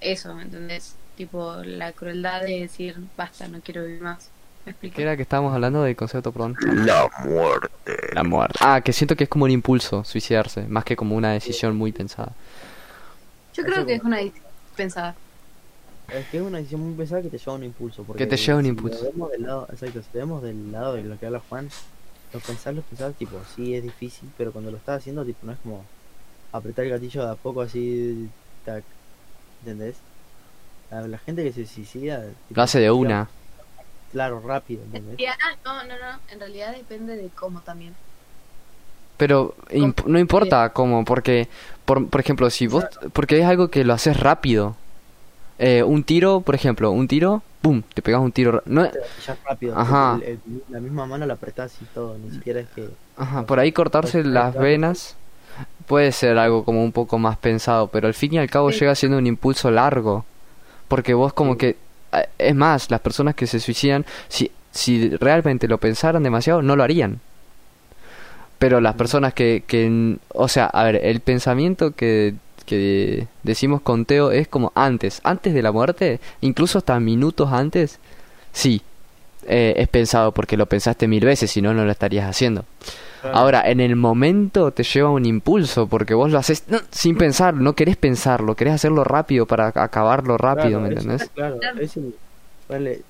eso, 0.00 0.34
¿me 0.34 0.42
entendés? 0.42 0.96
Tipo 1.16 1.56
la 1.64 1.92
crueldad 1.92 2.42
de 2.42 2.60
decir 2.60 2.96
basta, 3.16 3.48
no 3.48 3.60
quiero 3.60 3.84
vivir 3.84 4.02
más. 4.02 4.30
¿Me 4.64 4.72
explico? 4.72 4.96
¿qué 4.96 5.02
era 5.02 5.16
que 5.16 5.22
estábamos 5.22 5.52
hablando 5.54 5.82
del 5.82 5.96
concepto, 5.96 6.32
perdón? 6.32 6.56
La 6.60 7.10
muerte. 7.24 7.96
La 8.12 8.22
muerte. 8.22 8.58
Ah, 8.60 8.80
que 8.80 8.92
siento 8.92 9.16
que 9.16 9.24
es 9.24 9.30
como 9.30 9.44
un 9.44 9.50
impulso 9.50 10.04
suicidarse, 10.04 10.62
más 10.68 10.84
que 10.84 10.96
como 10.96 11.16
una 11.16 11.32
decisión 11.32 11.76
muy 11.76 11.92
pensada. 11.92 12.32
Yo 13.54 13.64
creo 13.64 13.84
que 13.84 13.94
es 13.94 14.02
una 14.02 14.18
decisión 14.18 14.44
pensada. 14.76 15.14
Es 16.08 16.26
que 16.28 16.36
es 16.38 16.42
una 16.42 16.58
decisión 16.58 16.80
muy 16.80 16.94
pesada 16.94 17.22
que 17.22 17.28
te 17.28 17.38
lleva 17.38 17.52
a 17.52 17.56
un 17.56 17.64
impulso. 17.64 18.04
Porque 18.04 18.22
Que 18.24 18.30
te 18.30 18.36
lleva 18.36 18.54
a 18.54 18.58
un 18.58 18.64
si 18.64 18.68
impulso. 18.68 19.04
Lo 19.04 19.10
vemos 19.10 19.30
del 19.32 19.42
lado, 19.42 19.68
exacto, 19.70 20.00
si 20.00 20.08
lo 20.12 20.20
vemos 20.20 20.42
del 20.42 20.72
lado 20.72 20.94
de 20.94 21.02
lo 21.02 21.18
que 21.18 21.26
habla 21.26 21.42
Juan, 21.48 21.68
lo 22.32 22.40
pensás, 22.40 22.74
lo 22.74 22.82
pensás, 22.82 23.14
tipo, 23.14 23.40
sí 23.54 23.74
es 23.74 23.82
difícil, 23.82 24.30
pero 24.38 24.52
cuando 24.52 24.70
lo 24.70 24.76
estás 24.76 24.98
haciendo, 24.98 25.24
tipo, 25.24 25.44
no 25.44 25.52
es 25.52 25.58
como 25.58 25.84
apretar 26.52 26.84
el 26.84 26.90
gatillo 26.92 27.24
de 27.24 27.32
a 27.32 27.34
poco 27.34 27.62
así, 27.62 28.28
tac, 28.64 28.84
¿entendés? 29.60 29.96
La, 30.90 31.06
la 31.08 31.18
gente 31.18 31.42
que 31.42 31.52
se 31.52 31.66
suicida... 31.66 32.20
tipo, 32.48 32.54
Lo 32.56 32.62
hace 32.62 32.80
de 32.80 32.90
una. 32.90 33.28
Claro, 34.12 34.40
rápido, 34.46 34.82
En 34.82 34.86
¿entendés? 34.96 35.16
realidad, 35.18 35.34
no, 35.64 35.84
no, 35.84 35.94
no, 35.98 36.18
en 36.30 36.38
realidad 36.40 36.74
depende 36.76 37.16
de 37.16 37.28
cómo 37.30 37.60
también. 37.60 37.94
Pero 39.16 39.54
imp- 39.70 40.04
no 40.04 40.18
importa 40.18 40.70
cómo, 40.70 41.04
porque, 41.04 41.48
por, 41.84 42.06
por 42.08 42.20
ejemplo, 42.20 42.50
si 42.50 42.66
vos, 42.66 42.84
porque 43.12 43.38
es 43.40 43.46
algo 43.46 43.68
que 43.68 43.84
lo 43.84 43.94
haces 43.94 44.18
rápido. 44.18 44.76
Eh, 45.58 45.82
un 45.82 46.02
tiro, 46.02 46.40
por 46.40 46.54
ejemplo, 46.54 46.90
un 46.90 47.06
tiro, 47.06 47.40
¡pum! 47.60 47.82
Te 47.94 48.02
pegas 48.02 48.20
un 48.20 48.32
tiro. 48.32 48.62
No, 48.66 48.82
gatillás 48.82 49.38
rápido, 49.44 49.78
Ajá. 49.78 50.18
el- 50.22 50.24
el- 50.24 50.62
la 50.70 50.80
misma 50.80 51.06
mano 51.06 51.24
la 51.24 51.34
apretás 51.34 51.74
y 51.80 51.84
todo, 51.86 52.18
ni 52.18 52.30
siquiera 52.32 52.60
es 52.60 52.68
que... 52.74 52.88
ajá, 53.16 53.46
por 53.46 53.60
ahí 53.60 53.70
cortarse 53.70 54.24
las 54.24 54.54
venas 54.56 55.14
puede 55.86 56.12
ser 56.12 56.38
algo 56.38 56.64
como 56.64 56.82
un 56.82 56.92
poco 56.92 57.18
más 57.18 57.36
pensado, 57.36 57.88
pero 57.88 58.06
al 58.06 58.14
fin 58.14 58.34
y 58.34 58.38
al 58.38 58.48
cabo 58.50 58.70
Sí. 58.72 58.80
llega 58.80 58.94
siendo 58.94 59.18
un 59.18 59.26
impulso 59.26 59.70
largo. 59.70 60.24
Porque 60.88 61.14
vos 61.14 61.32
como 61.32 61.52
Sí. 61.52 61.58
que... 61.58 61.76
Es 62.38 62.54
más, 62.54 62.90
las 62.90 63.00
personas 63.00 63.34
que 63.34 63.46
se 63.46 63.58
suicidan, 63.60 64.04
si, 64.28 64.50
si 64.70 65.08
realmente 65.16 65.66
lo 65.68 65.78
pensaran 65.78 66.22
demasiado, 66.22 66.60
no 66.62 66.76
lo 66.76 66.82
harían. 66.82 67.20
Pero 68.58 68.80
las 68.80 68.94
personas 68.94 69.34
que, 69.34 69.64
que... 69.66 70.16
O 70.28 70.48
sea, 70.48 70.66
a 70.66 70.84
ver, 70.84 71.00
el 71.04 71.20
pensamiento 71.20 71.92
que, 71.92 72.34
que 72.66 73.26
decimos 73.42 73.80
con 73.80 74.04
Teo 74.04 74.30
es 74.30 74.46
como 74.48 74.72
antes, 74.74 75.20
antes 75.24 75.52
de 75.54 75.62
la 75.62 75.72
muerte, 75.72 76.20
incluso 76.42 76.78
hasta 76.78 77.00
minutos 77.00 77.50
antes, 77.52 77.98
sí, 78.52 78.82
eh, 79.46 79.74
es 79.78 79.88
pensado 79.88 80.32
porque 80.32 80.56
lo 80.56 80.66
pensaste 80.66 81.08
mil 81.08 81.24
veces, 81.24 81.50
si 81.50 81.60
no, 81.62 81.74
no 81.74 81.84
lo 81.84 81.90
estarías 81.90 82.28
haciendo. 82.28 82.64
Ahora, 83.30 83.70
en 83.70 83.80
el 83.80 83.96
momento 83.96 84.72
te 84.72 84.82
lleva 84.82 85.10
un 85.10 85.24
impulso 85.26 85.88
porque 85.88 86.14
vos 86.14 86.30
lo 86.30 86.38
haces 86.38 86.68
no, 86.68 86.78
sin 86.90 87.16
pensar, 87.16 87.54
no 87.54 87.74
querés 87.74 87.96
pensarlo, 87.96 88.56
querés 88.56 88.74
hacerlo 88.74 89.04
rápido 89.04 89.46
para 89.46 89.68
acabarlo 89.74 90.36
rápido, 90.38 90.80
¿me 90.80 90.88
Claro, 90.88 90.94
es- 90.94 91.04
entendés? 91.04 91.30
Claro, 91.34 91.60
es 91.80 91.96
el- 91.96 92.20
vale, 92.68 93.06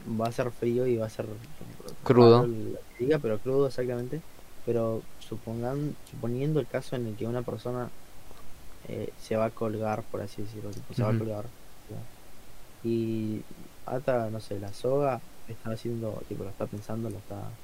va 0.00 0.28
a 0.28 0.32
ser 0.32 0.52
frío 0.52 0.86
y 0.86 0.96
va 0.98 1.06
a 1.06 1.10
ser 1.10 1.26
Crudo. 2.04 2.48
diga, 2.98 3.18
pero 3.18 3.40
crudo 3.40 3.66
exactamente. 3.66 4.24
Pero 4.64 5.06
supongan, 5.18 5.96
suponiendo 6.04 6.60
el 6.60 6.68
caso 6.68 6.96
en 6.96 7.06
el 7.06 7.16
que 7.16 7.26
una 7.26 7.42
persona 7.42 7.92
eh, 8.82 9.12
se 9.16 9.36
va 9.36 9.46
a 9.46 9.50
colgar, 9.52 10.04
por 10.06 10.22
así 10.22 10.42
decirlo, 10.42 10.70
tipo, 10.72 10.94
se 10.94 11.04
va 11.04 11.10
a 11.10 11.14
colgar 11.14 11.50
¿no? 11.88 12.08
y 12.82 13.46
ata, 13.86 14.30
no 14.30 14.40
sé, 14.40 14.60
la 14.60 14.72
soga, 14.72 15.22
está 15.46 15.70
haciendo, 15.72 16.22
tipo, 16.28 16.44
lo 16.44 16.50
está 16.50 16.66
pensando, 16.68 17.10
lo 17.10 17.18
está, 17.20 17.58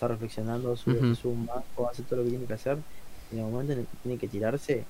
está 0.00 0.08
reflexionando, 0.08 0.76
sube, 0.76 1.02
Ujú. 1.02 1.14
sube 1.14 1.32
un 1.34 1.46
banco, 1.46 1.88
hace 1.90 2.04
todo 2.04 2.20
lo 2.20 2.24
que 2.24 2.30
tiene 2.30 2.46
que 2.46 2.54
hacer. 2.54 2.82
Y 3.30 3.34
en 3.38 3.44
el 3.44 3.50
momento 3.50 3.72
en 3.74 3.80
el 3.80 3.88
que 3.88 3.96
tiene 3.98 4.18
que 4.18 4.28
tirarse, 4.28 4.88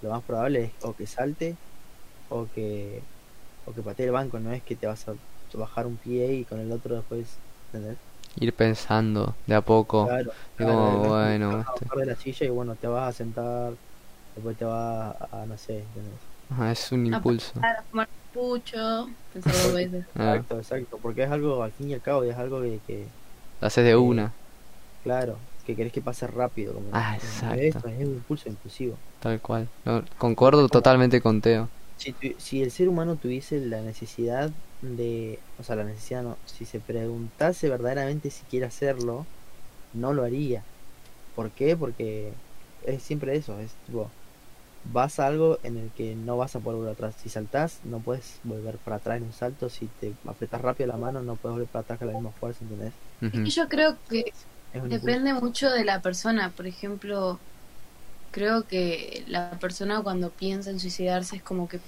lo 0.00 0.10
más 0.10 0.24
probable 0.24 0.64
es 0.64 0.74
o 0.82 0.94
que 0.94 1.06
salte 1.06 1.58
o 2.28 2.48
que 2.48 3.08
o 3.66 3.74
que 3.74 3.82
patee 3.82 4.06
el 4.06 4.12
banco, 4.12 4.40
no 4.40 4.52
es 4.52 4.64
que 4.64 4.76
te 4.76 4.86
vas 4.86 5.08
a 5.08 5.16
bajar 5.54 5.86
un 5.86 5.98
pie 5.98 6.34
y 6.34 6.44
con 6.46 6.60
el 6.60 6.72
otro 6.72 6.96
después, 6.96 7.40
¿entendés? 7.72 7.98
Ir 8.36 8.54
pensando 8.54 9.36
de 9.46 9.54
a 9.54 9.62
poco. 9.62 10.04
Claro, 10.06 10.32
claro, 10.56 11.08
bueno, 11.08 11.50
te 11.50 11.56
vas 11.56 11.66
a 11.68 11.72
este- 11.72 11.84
bajar 11.86 11.98
de 12.00 12.06
la 12.06 12.16
silla 12.16 12.46
y 12.46 12.50
bueno, 12.50 12.76
te 12.76 12.86
vas 12.88 13.08
a 13.08 13.12
sentar, 13.12 13.76
después 14.34 14.56
te 14.56 14.64
vas 14.64 15.16
a, 15.20 15.42
a, 15.42 15.46
no 15.46 15.56
sé, 15.56 15.78
¿entendés? 15.84 16.20
Ajá, 16.50 16.72
es 16.72 16.92
un 16.92 17.06
impulso. 17.06 17.52
Fumar 17.90 18.08
pucho, 18.32 19.06
pensar 19.32 19.54
dos 19.54 19.74
veces. 19.74 20.04
Ah, 20.16 20.36
Exacto, 20.36 20.58
exacto, 20.58 20.98
porque 21.00 21.22
es 21.24 21.30
algo, 21.30 21.62
al 21.62 21.72
fin 21.72 21.88
y 21.90 21.94
al 21.94 22.02
cabo, 22.02 22.24
es 22.24 22.36
algo 22.36 22.60
que, 22.62 22.80
que 22.86 23.12
lo 23.64 23.68
haces 23.68 23.84
de 23.84 23.96
una, 23.96 24.32
claro, 25.02 25.38
que 25.64 25.74
querés 25.76 25.92
que 25.92 26.02
pase 26.02 26.26
rápido. 26.26 26.74
Como, 26.74 26.88
Ah, 26.92 27.16
exacto. 27.16 27.60
esto, 27.60 27.88
es 27.88 27.98
un 28.06 28.14
impulso 28.14 28.48
impulsivo. 28.48 28.96
tal 29.20 29.40
cual. 29.40 29.68
No, 29.84 30.04
concuerdo 30.18 30.68
totalmente 30.68 31.20
con 31.20 31.40
Teo. 31.40 31.68
Si, 31.96 32.12
tu- 32.12 32.34
si 32.38 32.62
el 32.62 32.70
ser 32.70 32.88
humano 32.88 33.16
tuviese 33.16 33.60
la 33.60 33.80
necesidad 33.80 34.50
de, 34.82 35.38
o 35.58 35.62
sea, 35.62 35.76
la 35.76 35.84
necesidad 35.84 36.22
no, 36.22 36.36
si 36.44 36.66
se 36.66 36.80
preguntase 36.80 37.68
verdaderamente 37.68 38.30
si 38.30 38.44
quiere 38.46 38.66
hacerlo, 38.66 39.26
no 39.92 40.12
lo 40.12 40.24
haría. 40.24 40.62
¿Por 41.34 41.52
qué? 41.52 41.76
Porque 41.76 42.42
es 42.82 43.02
siempre 43.02 43.36
eso, 43.36 43.58
es 43.60 43.76
tipo, 43.86 44.10
vas 44.84 45.18
a 45.20 45.26
algo 45.26 45.58
en 45.62 45.76
el 45.78 45.92
que 45.92 46.14
no 46.16 46.36
vas 46.36 46.56
a 46.56 46.60
poder 46.60 46.78
volver 46.78 46.92
atrás. 46.92 47.16
Si 47.18 47.28
saltás, 47.30 47.80
no 47.84 48.00
puedes 48.00 48.40
volver 48.44 48.78
para 48.78 48.96
atrás 48.96 49.18
en 49.18 49.24
un 49.24 49.32
salto. 49.32 49.68
Si 49.70 49.88
te 49.88 50.18
apretas 50.26 50.60
rápido 50.62 50.88
la 50.88 50.98
mano, 50.98 51.22
no 51.22 51.36
puedes 51.36 51.54
volver 51.54 51.68
para 51.68 51.82
atrás 51.82 51.98
con 51.98 52.08
la 52.08 52.14
misma 52.14 52.32
fuerza, 52.32 52.64
¿entendés? 52.64 52.94
Y 53.42 53.50
yo 53.50 53.68
creo 53.68 53.98
que 54.08 54.34
Depende 54.88 55.34
mucho 55.34 55.70
de 55.70 55.84
la 55.84 56.02
persona. 56.02 56.50
Por 56.52 56.66
ejemplo, 56.66 57.40
creo 58.30 58.66
que 58.66 59.24
la 59.28 59.58
persona 59.60 60.02
cuando 60.02 60.30
piensa 60.32 60.70
en 60.70 60.80
suicidarse 60.80 61.36
es 61.36 61.42
como 61.42 61.68
que 61.68 61.80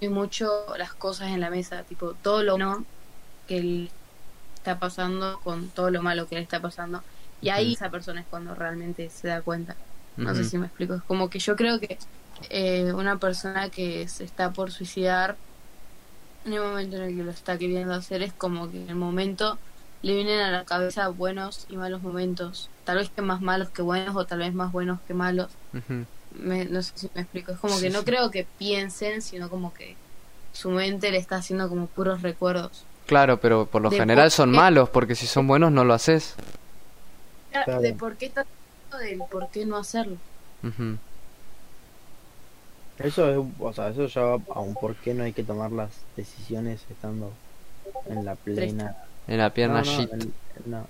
hay 0.00 0.08
mucho 0.08 0.76
las 0.76 0.94
cosas 0.94 1.28
en 1.28 1.40
la 1.40 1.50
mesa, 1.50 1.84
tipo 1.84 2.14
todo 2.14 2.42
lo 2.42 2.52
bueno 2.54 2.86
que 3.46 3.58
él 3.58 3.90
está 4.56 4.78
pasando 4.78 5.40
con 5.42 5.70
todo 5.70 5.90
lo 5.90 6.02
malo 6.02 6.28
que 6.28 6.36
le 6.36 6.42
está 6.42 6.60
pasando 6.60 7.04
Y 7.40 7.50
ahí 7.50 7.74
esa 7.74 7.90
persona 7.90 8.20
es 8.22 8.26
cuando 8.28 8.54
realmente 8.54 9.10
se 9.10 9.28
da 9.28 9.42
cuenta. 9.42 9.76
No 10.16 10.34
sé 10.34 10.44
si 10.44 10.58
me 10.58 10.66
explico. 10.66 10.94
Es 10.94 11.02
como 11.02 11.28
que 11.30 11.38
yo 11.38 11.56
creo 11.56 11.78
que 11.80 11.98
eh, 12.50 12.92
una 12.92 13.18
persona 13.18 13.68
que 13.70 14.08
se 14.08 14.24
está 14.24 14.52
por 14.52 14.70
suicidar, 14.70 15.36
en 16.44 16.52
el 16.54 16.60
momento 16.60 16.96
en 16.96 17.02
el 17.02 17.16
que 17.16 17.22
lo 17.22 17.30
está 17.30 17.58
queriendo 17.58 17.92
hacer, 17.94 18.22
es 18.22 18.32
como 18.32 18.70
que 18.70 18.82
en 18.82 18.88
el 18.90 18.94
momento 18.96 19.58
le 20.02 20.14
vienen 20.14 20.40
a 20.40 20.50
la 20.50 20.64
cabeza 20.64 21.08
buenos 21.08 21.66
y 21.68 21.76
malos 21.76 22.02
momentos. 22.02 22.68
Tal 22.84 22.98
vez 22.98 23.10
que 23.10 23.22
más 23.22 23.40
malos 23.40 23.68
que 23.70 23.82
buenos 23.82 24.14
o 24.14 24.24
tal 24.26 24.38
vez 24.38 24.54
más 24.54 24.70
buenos 24.72 25.00
que 25.08 25.14
malos. 25.14 25.48
Me- 26.38 26.64
no 26.66 26.82
sé 26.82 26.92
si 26.94 27.10
me 27.14 27.22
explico. 27.22 27.52
Es 27.52 27.58
como 27.58 27.74
Sí, 27.76 27.84
que 27.84 27.90
no 27.90 28.00
sí. 28.00 28.04
creo 28.04 28.30
que 28.30 28.46
piensen, 28.58 29.22
sino 29.22 29.48
como 29.50 29.72
que 29.74 29.96
su 30.52 30.70
mente 30.70 31.10
le 31.10 31.18
está 31.18 31.36
haciendo 31.36 31.68
como 31.68 31.86
puros 31.86 32.22
recuerdos. 32.22 32.84
Claro, 33.06 33.38
pero 33.40 33.66
por 33.66 33.82
lo 33.82 33.90
De 33.90 33.96
general 33.98 34.26
por 34.26 34.32
son 34.32 34.50
qué- 34.52 34.56
malos, 34.56 34.88
porque 34.90 35.14
si 35.14 35.26
son 35.26 35.46
buenos 35.48 35.72
no 35.72 35.84
lo 35.84 35.94
haces. 35.94 36.34
Claro. 37.52 37.80
De 37.80 37.92
por 37.94 38.16
qué 38.16 38.30
del 38.98 39.24
por 39.24 39.50
qué 39.50 39.66
no 39.66 39.76
hacerlo. 39.76 40.16
Ujú. 40.62 40.98
Eso 42.98 43.30
es, 43.30 43.38
o 43.58 43.72
sea, 43.72 43.88
eso 43.90 44.06
ya 44.06 44.22
va 44.22 44.40
a 44.54 44.60
un 44.60 44.76
por 44.76 44.96
qué 44.96 45.12
no 45.14 45.24
hay 45.24 45.32
que 45.32 45.44
tomar 45.44 45.70
las 45.72 45.90
decisiones 46.16 46.86
estando 46.90 47.30
en 48.06 48.24
la 48.24 48.36
plena 48.36 48.96
En 49.26 49.38
la 49.38 49.52
pierna 49.52 49.82
no, 49.82 49.84
no, 49.84 50.02
shit. 50.02 50.12
en, 50.12 50.34
no, 50.64 50.88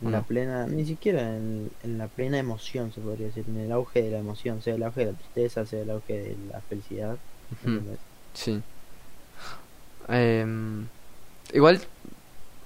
en 0.00 0.08
¿O 0.08 0.10
la 0.10 0.22
plena, 0.22 0.66
ni 0.66 0.84
siquiera 0.86 1.36
en, 1.36 1.70
en 1.82 1.98
la 1.98 2.08
plena 2.08 2.38
emoción 2.38 2.92
se 2.92 3.00
podría 3.00 3.26
decir, 3.28 3.44
en 3.48 3.58
el 3.58 3.72
auge 3.72 4.02
de 4.02 4.10
la 4.12 4.18
emoción, 4.18 4.62
sea 4.62 4.74
el 4.76 4.82
auge 4.84 5.00
de 5.06 5.12
la 5.12 5.18
tristeza, 5.18 5.66
sea 5.66 5.82
el 5.82 5.90
auge 5.90 6.12
de 6.14 6.36
la 6.52 6.60
felicidad. 6.62 7.16
Sí. 8.34 8.62
Em, 10.08 10.86
igual 11.52 11.80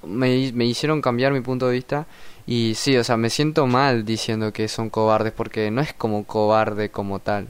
me, 0.05 0.53
me 0.53 0.65
hicieron 0.67 1.01
cambiar 1.01 1.33
mi 1.33 1.41
punto 1.41 1.69
de 1.69 1.75
vista 1.75 2.07
y 2.49 2.75
sí, 2.75 2.97
o 2.97 3.05
sea, 3.05 3.17
me 3.19 3.31
siento 3.31 3.67
mal 3.69 4.05
diciendo 4.05 4.53
que 4.53 4.69
son 4.69 4.91
cobardes 4.91 5.33
porque 5.33 5.71
no 5.71 5.83
es 5.83 5.93
como 5.95 6.25
cobarde 6.25 6.91
como 6.91 7.21
tal. 7.21 7.47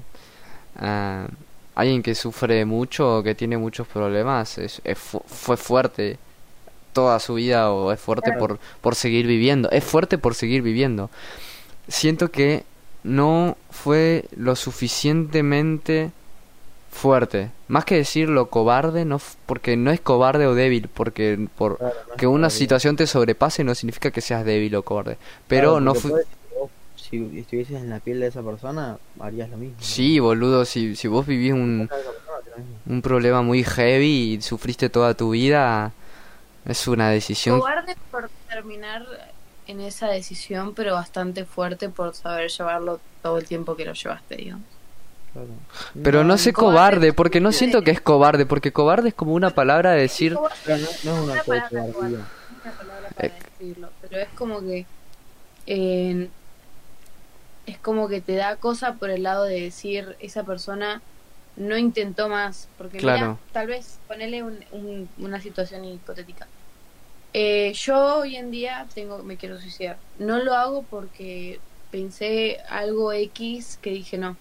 Ah, 0.77 1.29
alguien 1.77 2.03
que 2.03 2.15
sufre 2.17 2.65
mucho 2.65 3.19
o 3.19 3.23
que 3.23 3.35
tiene 3.37 3.57
muchos 3.59 3.87
problemas 3.89 4.59
es, 4.59 4.81
es 4.85 4.99
fu- 4.99 5.23
fue 5.27 5.57
fuerte 5.57 6.19
toda 6.93 7.21
su 7.21 7.35
vida 7.35 7.71
o 7.73 7.93
es 7.93 8.01
fuerte 8.01 8.31
Claro. 8.33 8.39
por, 8.41 8.59
por 8.81 8.95
seguir 8.97 9.27
viviendo. 9.29 9.71
Es 9.71 9.85
fuerte 9.85 10.19
por 10.19 10.35
seguir 10.35 10.63
viviendo. 10.63 11.11
Siento 11.89 12.31
que 12.33 12.65
no 13.05 13.57
fue 13.71 14.27
lo 14.37 14.57
suficientemente 14.57 16.11
fuerte. 16.99 17.51
Más 17.69 17.85
que 17.85 17.95
decir 17.97 18.29
lo 18.29 18.51
cobarde, 18.51 19.05
no 19.05 19.21
porque 19.47 19.77
no 19.77 19.91
es 19.91 20.01
cobarde 20.01 20.47
o 20.47 20.55
débil, 20.55 20.89
porque 20.89 21.49
por 21.57 21.79
Claro, 21.79 21.95
no 22.09 22.15
es 22.15 22.17
que 22.19 22.27
una 22.27 22.49
cobarde. 22.49 22.57
situación 22.59 22.97
te 22.97 23.07
sobrepase 23.07 23.65
no 23.65 23.75
significa 23.75 24.11
que 24.11 24.21
seas 24.21 24.45
débil 24.45 24.75
o 24.77 24.83
cobarde. 24.83 25.17
Pero 25.47 25.71
Claro, 25.73 25.81
no 25.81 25.95
porque 25.95 26.01
fue... 26.01 26.11
puede 26.11 26.25
que 26.25 26.59
vos, 26.59 26.71
si 26.97 27.39
estuvieses 27.41 27.77
en 27.77 27.91
la 27.91 28.01
piel 28.01 28.21
de 28.21 28.27
esa 28.27 28.43
persona, 28.43 28.99
harías 29.21 29.49
lo 29.51 29.57
mismo. 29.57 29.77
Sí, 29.81 30.19
boludo, 30.19 30.65
si, 30.65 30.95
si 30.97 31.09
vos 31.09 31.27
vivís 31.27 31.53
un, 31.53 31.89
un 32.87 33.03
problema 33.03 33.43
muy 33.43 33.65
heavy 33.65 34.35
y 34.35 34.43
sufriste 34.43 34.91
toda 34.91 35.15
tu 35.15 35.31
vida, 35.31 35.93
es 36.67 36.87
una 36.89 37.11
decisión... 37.11 37.61
Cobarde 37.61 37.97
por 38.11 38.29
terminar 38.49 39.07
en 39.67 39.81
esa 39.81 40.09
decisión, 40.09 40.75
pero 40.75 40.95
bastante 40.95 41.45
fuerte 41.45 41.89
por 41.89 42.15
saber 42.15 42.51
llevarlo 42.51 43.01
todo 43.23 43.39
el 43.39 43.45
tiempo 43.47 43.77
que 43.77 43.85
lo 43.85 43.93
llevaste, 43.93 44.37
digamos. 44.37 44.65
Pero 46.03 46.25
no 46.25 46.39
sé 46.39 46.53
cobarde 46.53 46.75
cobarde, 46.79 47.13
porque 47.13 47.41
no 47.41 47.53
siento 47.53 47.83
que 47.83 47.91
es 47.91 48.01
cobarde, 48.01 48.47
porque 48.47 48.73
cobarde 48.73 49.11
es 49.11 49.15
como 49.15 49.35
una 49.35 49.51
palabra 49.51 49.93
de 49.93 50.03
decir... 50.03 50.37
Pero 50.65 50.79
no, 50.79 50.85
no 50.85 50.89
es 50.89 51.05
una 51.05 51.33
Una 51.33 51.43
palabra 51.43 51.69
cobardía. 51.69 51.93
cobarde, 51.93 52.17
una 52.63 52.73
palabra 52.73 53.09
para 53.11 53.29
Eh. 53.29 53.33
pero 54.01 54.21
es 54.21 54.29
como 54.37 54.61
que 54.61 54.87
eh, 55.67 56.29
es 57.67 57.79
como 57.79 58.09
que 58.09 58.21
te 58.21 58.35
da 58.35 58.57
cosa 58.57 58.95
por 58.95 59.11
el 59.11 59.23
lado 59.23 59.45
de 59.45 59.61
decir 59.61 60.17
esa 60.21 60.45
persona 60.45 61.03
no 61.57 61.77
intentó 61.77 62.29
más, 62.29 62.69
porque 62.79 62.99
mira, 62.99 63.37
tal 63.53 63.67
vez 63.67 63.99
ponerle 64.07 64.43
un, 64.43 64.59
un- 64.73 65.09
una 65.19 65.41
situación 65.41 65.85
hipotética. 65.85 66.47
Eh, 67.35 67.73
yo 67.75 68.21
hoy 68.21 68.37
en 68.37 68.51
día 68.51 68.87
tengo 68.95 69.23
me 69.23 69.37
quiero 69.37 69.61
suicidar. 69.61 69.99
No 70.19 70.39
lo 70.39 70.55
hago 70.55 70.83
porque 70.85 71.61
pensé 71.91 72.59
algo 72.71 73.13
X 73.13 73.79
que 73.83 73.91
dije 73.91 74.17
no. 74.19 74.37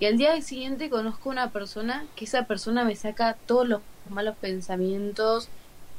Y 0.00 0.06
al 0.06 0.16
día 0.16 0.40
siguiente 0.40 0.88
conozco 0.88 1.28
una 1.28 1.50
persona 1.50 2.06
que 2.16 2.24
esa 2.24 2.46
persona 2.46 2.84
me 2.84 2.96
saca 2.96 3.36
todos 3.46 3.68
los 3.68 3.82
malos 4.08 4.34
pensamientos, 4.40 5.48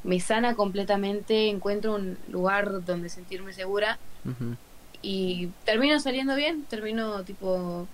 me 0.02 0.18
sana 0.18 0.56
completamente, 0.56 1.48
encuentro 1.48 1.94
un 1.94 2.18
lugar 2.28 2.84
donde 2.84 3.08
sentirme 3.08 3.52
segura 3.52 3.98
y 5.02 5.50
termino 5.64 6.00
saliendo 6.00 6.34
bien, 6.34 6.64
termino 6.64 7.22
tipo 7.22 7.86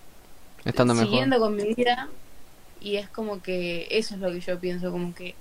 Estando 0.64 0.94
mejor. 0.94 1.08
siguiendo 1.08 1.38
con 1.38 1.54
mi 1.54 1.74
vida 1.74 2.08
y 2.80 2.96
es 2.96 3.08
como 3.10 3.42
que 3.42 3.86
eso 3.90 4.14
es 4.14 4.20
lo 4.20 4.30
que 4.30 4.40
yo 4.40 4.58
pienso, 4.58 4.90
como 4.90 5.14
que 5.14 5.34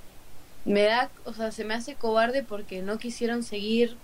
me 0.66 0.84
da, 0.84 1.10
o 1.24 1.34
sea, 1.34 1.52
se 1.54 1.64
me 1.64 1.76
hace 1.76 1.96
cobarde 1.96 2.44
porque 2.44 2.82
no 2.82 2.98
quisieron 2.98 3.44
seguir 3.44 3.96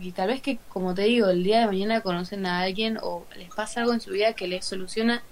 y 0.00 0.10
tal 0.10 0.28
vez 0.28 0.42
que, 0.42 0.58
como 0.68 0.94
te 0.94 1.02
digo, 1.02 1.28
el 1.28 1.44
día 1.44 1.60
de 1.60 1.66
mañana 1.66 2.00
conocen 2.00 2.44
a 2.46 2.60
alguien 2.60 2.98
o 3.00 3.24
les 3.36 3.54
pasa 3.54 3.80
algo 3.82 3.92
en 3.92 4.00
su 4.00 4.10
vida 4.10 4.32
que 4.32 4.48
les 4.48 4.64
soluciona 4.64 5.22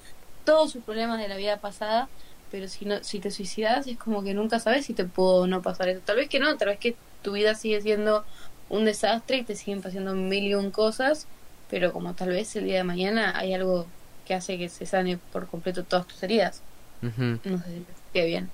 todos 0.44 0.72
sus 0.72 0.82
problemas 0.82 1.18
de 1.18 1.28
la 1.28 1.36
vida 1.36 1.58
pasada, 1.58 2.08
pero 2.50 2.68
si 2.68 2.84
no, 2.84 3.02
si 3.02 3.20
te 3.20 3.30
suicidas 3.30 3.86
es 3.86 3.96
como 3.96 4.22
que 4.22 4.34
nunca 4.34 4.58
sabes 4.58 4.86
si 4.86 4.94
te 4.94 5.04
pudo 5.04 5.42
o 5.42 5.46
no 5.46 5.62
pasar 5.62 5.88
eso. 5.88 6.00
Tal 6.04 6.16
vez 6.16 6.28
que 6.28 6.40
no, 6.40 6.56
tal 6.56 6.68
vez 6.68 6.78
que 6.78 6.96
tu 7.22 7.32
vida 7.32 7.54
sigue 7.54 7.80
siendo 7.80 8.24
un 8.68 8.84
desastre 8.84 9.38
y 9.38 9.42
te 9.42 9.56
siguen 9.56 9.82
pasando 9.82 10.14
mil 10.14 10.44
y 10.44 10.54
un 10.54 10.70
cosas, 10.70 11.26
pero 11.70 11.92
como 11.92 12.14
tal 12.14 12.30
vez 12.30 12.54
el 12.56 12.64
día 12.64 12.78
de 12.78 12.84
mañana 12.84 13.36
hay 13.36 13.54
algo 13.54 13.86
que 14.26 14.34
hace 14.34 14.58
que 14.58 14.68
se 14.68 14.86
sane 14.86 15.18
por 15.32 15.48
completo 15.48 15.84
todas 15.84 16.06
tus 16.06 16.22
heridas. 16.22 16.62
No 17.02 17.58
sé 17.58 17.64
si 17.64 17.78
expliqué 17.78 18.26
bien. 18.26 18.50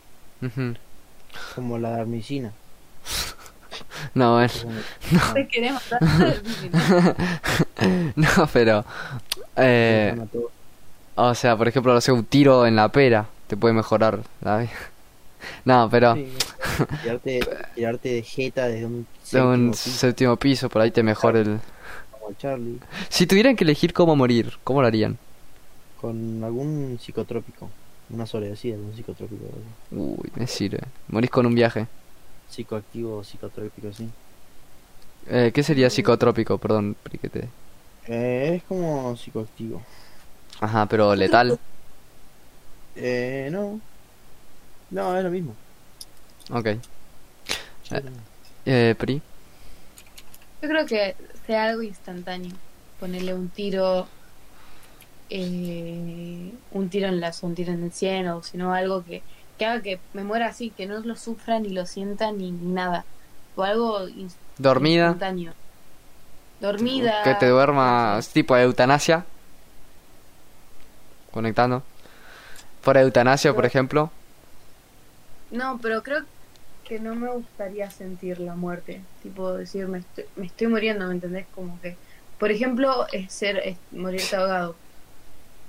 Como 1.54 1.78
la 1.78 1.90
darmicina. 1.90 2.52
No, 4.14 4.34
bueno, 4.34 4.52
Te 5.34 5.70
matar. 5.70 6.00
no, 8.16 8.48
pero... 8.52 8.84
Eh. 9.56 10.14
O 11.16 11.34
sea, 11.34 11.56
por 11.56 11.68
ejemplo, 11.68 11.93
no 11.94 12.01
sé, 12.01 12.12
un 12.12 12.24
tiro 12.24 12.66
en 12.66 12.76
la 12.76 12.90
pera 12.90 13.28
te 13.48 13.56
puede 13.56 13.74
mejorar 13.74 14.20
la 14.40 14.59
vida. 14.59 14.70
No, 15.64 15.88
pero... 15.90 16.14
Sí, 16.14 16.48
tirarte, 17.02 17.51
tirarte 17.74 18.09
de 18.10 18.22
jeta 18.22 18.68
desde 18.68 18.86
un 18.86 19.06
de 19.30 19.43
un 19.43 19.72
piso, 19.72 19.90
séptimo 19.90 20.36
piso, 20.36 20.68
por 20.68 20.82
ahí 20.82 20.90
te 20.90 21.02
mejora 21.02 21.40
el... 21.40 21.60
como 22.10 22.30
el 22.30 22.36
Charlie, 22.36 22.82
Si 23.09 23.26
tuvieran 23.26 23.56
que 23.56 23.64
elegir 23.64 23.93
cómo 23.93 24.16
morir, 24.16 24.59
¿cómo 24.64 24.80
lo 24.82 24.86
harían? 24.88 25.18
con 25.97 26.43
algún 26.44 26.98
psicotrópico, 27.01 27.70
una 28.10 28.26
sobredosis 28.26 28.72
de 28.72 28.74
algún 28.78 28.94
psicotrópico, 28.94 29.44
Uy, 29.90 30.30
me 30.36 30.47
sirve. 30.47 30.80
Morís 31.09 31.30
con 31.30 31.47
un 31.47 31.55
viaje. 31.55 31.88
psicoactivo 32.48 33.18
o 33.18 33.24
psicotrópico, 33.24 33.93
sí. 33.93 34.12
Eh, 35.26 35.51
¿Qué 35.55 35.62
sería 35.62 35.90
psicotrópico? 35.90 36.59
Perdón, 36.59 36.97
Priquete. 37.02 37.52
Eh, 38.05 38.55
es 38.56 38.64
como 38.64 39.16
psicoactivo. 39.16 39.86
Ajá, 40.60 40.86
pero 40.86 41.14
letal. 41.14 41.58
Eh, 42.94 43.48
no. 43.52 43.80
No, 44.90 45.16
es 45.16 45.24
lo 45.24 45.30
mismo. 45.30 45.54
Ok. 46.50 46.66
Eh. 46.66 46.80
Eh, 48.64 48.94
Pri. 48.98 49.20
Yo 50.62 50.68
creo 50.68 50.86
que 50.86 51.16
sea 51.46 51.64
algo 51.66 51.82
instantáneo. 51.82 52.52
Ponerle 52.98 53.34
un 53.34 53.48
tiro, 53.50 54.06
eh, 55.28 56.52
un 56.72 56.88
tiro 56.88 57.08
en 57.08 57.20
la 57.20 57.32
un 57.42 57.54
tiro 57.54 57.72
en 57.72 57.84
el 57.84 57.92
100 57.92 58.28
o 58.28 58.42
si 58.42 58.56
no 58.56 58.72
algo 58.72 59.04
que, 59.04 59.22
que 59.58 59.66
haga 59.66 59.82
que 59.82 60.00
me 60.14 60.24
muera 60.24 60.46
así, 60.46 60.70
que 60.70 60.86
no 60.86 60.98
lo 61.00 61.14
sufra 61.16 61.60
ni 61.60 61.68
lo 61.68 61.84
sienta 61.84 62.32
ni 62.32 62.50
nada. 62.50 63.04
O 63.54 63.62
algo 63.62 64.06
Dormida. 64.58 65.06
instantáneo. 65.08 65.52
Dormida. 66.60 67.22
Que 67.22 67.34
te 67.34 67.48
duermas 67.48 68.28
tipo 68.30 68.54
de 68.56 68.62
eutanasia. 68.62 69.26
Conectando. 71.36 71.82
Por 72.82 72.96
eutanasia, 72.96 73.52
por 73.52 73.66
ejemplo. 73.66 74.10
No, 75.50 75.78
pero 75.82 76.02
creo 76.02 76.24
que 76.88 76.98
no 76.98 77.14
me 77.14 77.28
gustaría 77.28 77.90
sentir 77.90 78.40
la 78.40 78.54
muerte. 78.54 79.02
Tipo, 79.22 79.52
decir, 79.52 79.86
me 79.86 79.98
estoy, 79.98 80.24
me 80.36 80.46
estoy 80.46 80.68
muriendo, 80.68 81.06
¿me 81.06 81.12
entendés? 81.12 81.44
Como 81.54 81.78
que, 81.82 81.94
por 82.38 82.50
ejemplo, 82.50 83.06
es 83.12 83.30
ser, 83.30 83.58
es 83.58 83.76
morirte 83.92 84.34
ahogado. 84.34 84.76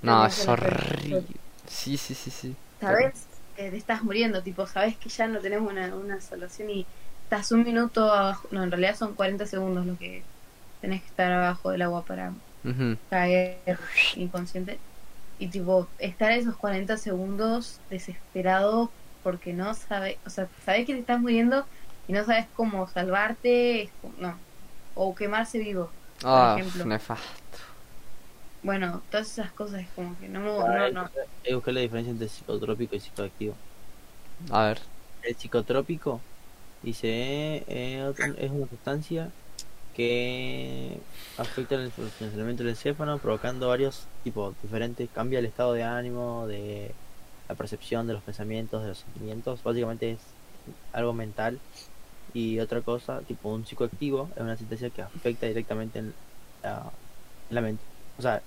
No, 0.03 0.26
es 0.26 0.48
horrible. 0.48 1.26
Sí, 1.68 1.98
sí, 1.98 2.15
sí, 2.15 2.31
sí. 2.31 2.56
Sabes 2.80 3.26
que 3.57 3.69
te 3.69 3.76
estás 3.76 4.03
muriendo, 4.03 4.41
tipo, 4.41 4.65
sabes 4.68 4.95
que 4.95 5.10
ya 5.10 5.27
no 5.27 5.39
tenemos 5.39 5.69
una, 5.69 5.94
una 5.94 6.22
solución 6.22 6.69
y 6.69 6.85
estás 7.23 7.52
un 7.52 7.65
minuto 7.65 8.10
abajo. 8.10 8.48
No, 8.52 8.64
en 8.64 8.72
realidad 8.72 8.95
son 8.95 9.15
40 9.15 9.45
segundos 9.45 9.85
lo 9.85 9.98
que 9.98 10.23
tenés 10.80 11.02
que 11.02 11.07
estar 11.10 11.30
abajo 11.30 11.72
del 11.72 11.81
agua 11.81 12.06
para 12.06 12.31
caer 13.10 13.57
inconsciente. 14.15 14.80
Y 15.39 15.47
tipo, 15.49 15.88
estar 15.99 16.31
esos 16.31 16.55
40 16.57 16.97
segundos 16.97 17.80
desesperado 17.89 18.89
porque 19.23 19.53
no 19.53 19.73
sabes, 19.73 20.18
o 20.26 20.30
sea, 20.30 20.47
sabes 20.65 20.85
que 20.85 20.93
te 20.93 20.99
estás 21.01 21.19
muriendo 21.19 21.65
y 22.07 22.14
no 22.14 22.23
sabes 22.26 22.47
cómo 22.55 22.88
salvarte, 22.88 23.84
es 23.84 23.91
como- 24.01 24.14
no, 24.19 24.39
o 24.95 25.14
quemarse 25.14 25.59
vivo. 25.59 25.91
Ah, 26.23 26.55
ejemplo. 26.57 26.85
nefasto. 26.85 27.57
Bueno, 28.64 29.01
todas 29.11 29.30
esas 29.31 29.51
cosas 29.51 29.81
es 29.81 29.88
como 29.95 30.18
que 30.19 30.27
no, 30.27 30.39
no, 30.39 30.65
Hay 30.84 30.91
no. 30.93 31.09
que 31.43 31.53
buscar 31.55 31.73
la 31.73 31.81
diferencia 31.81 32.11
entre 32.11 32.27
psicotrópico 32.27 32.95
y 32.95 32.99
psicoactivo. 32.99 33.55
A 34.51 34.64
ver. 34.68 34.80
El 35.23 35.35
psicotrópico 35.35 36.22
dice 36.81 37.07
eh, 37.07 37.64
eh, 37.68 38.14
es 38.38 38.51
una 38.51 38.68
sustancia 38.68 39.30
que 39.98 40.99
afecta 41.40 41.74
el 41.74 41.91
funcionamiento 41.91 42.61
del 42.61 42.74
encéfalo 42.74 43.18
provocando 43.18 43.68
varios 43.68 44.06
tipos 44.24 44.53
diferentes, 44.61 45.10
cambia 45.11 45.40
el 45.40 45.45
estado 45.45 45.74
de 45.74 45.82
ánimo, 45.82 46.45
de 46.45 46.91
la 47.49 47.56
percepción 47.56 48.06
de 48.06 48.14
los 48.14 48.22
pensamientos, 48.22 48.84
de 48.84 48.90
los 48.90 48.99
sentimientos, 48.99 49.64
básicamente 49.64 50.11
es 50.11 50.19
algo 50.94 51.14
mental 51.14 51.60
y 52.32 52.60
otra 52.60 52.82
cosa, 52.82 53.22
tipo 53.22 53.49
un 53.49 53.65
psicoactivo, 53.65 54.30
es 54.36 54.41
una 54.41 54.56
sustancia 54.56 54.91
que 54.91 55.02
afecta 55.02 55.48
directamente 55.48 55.98
en 55.98 56.14
la, 56.61 56.91
en 57.49 57.56
la 57.56 57.61
mente. 57.61 57.84
O 58.19 58.22
sea, 58.22 58.44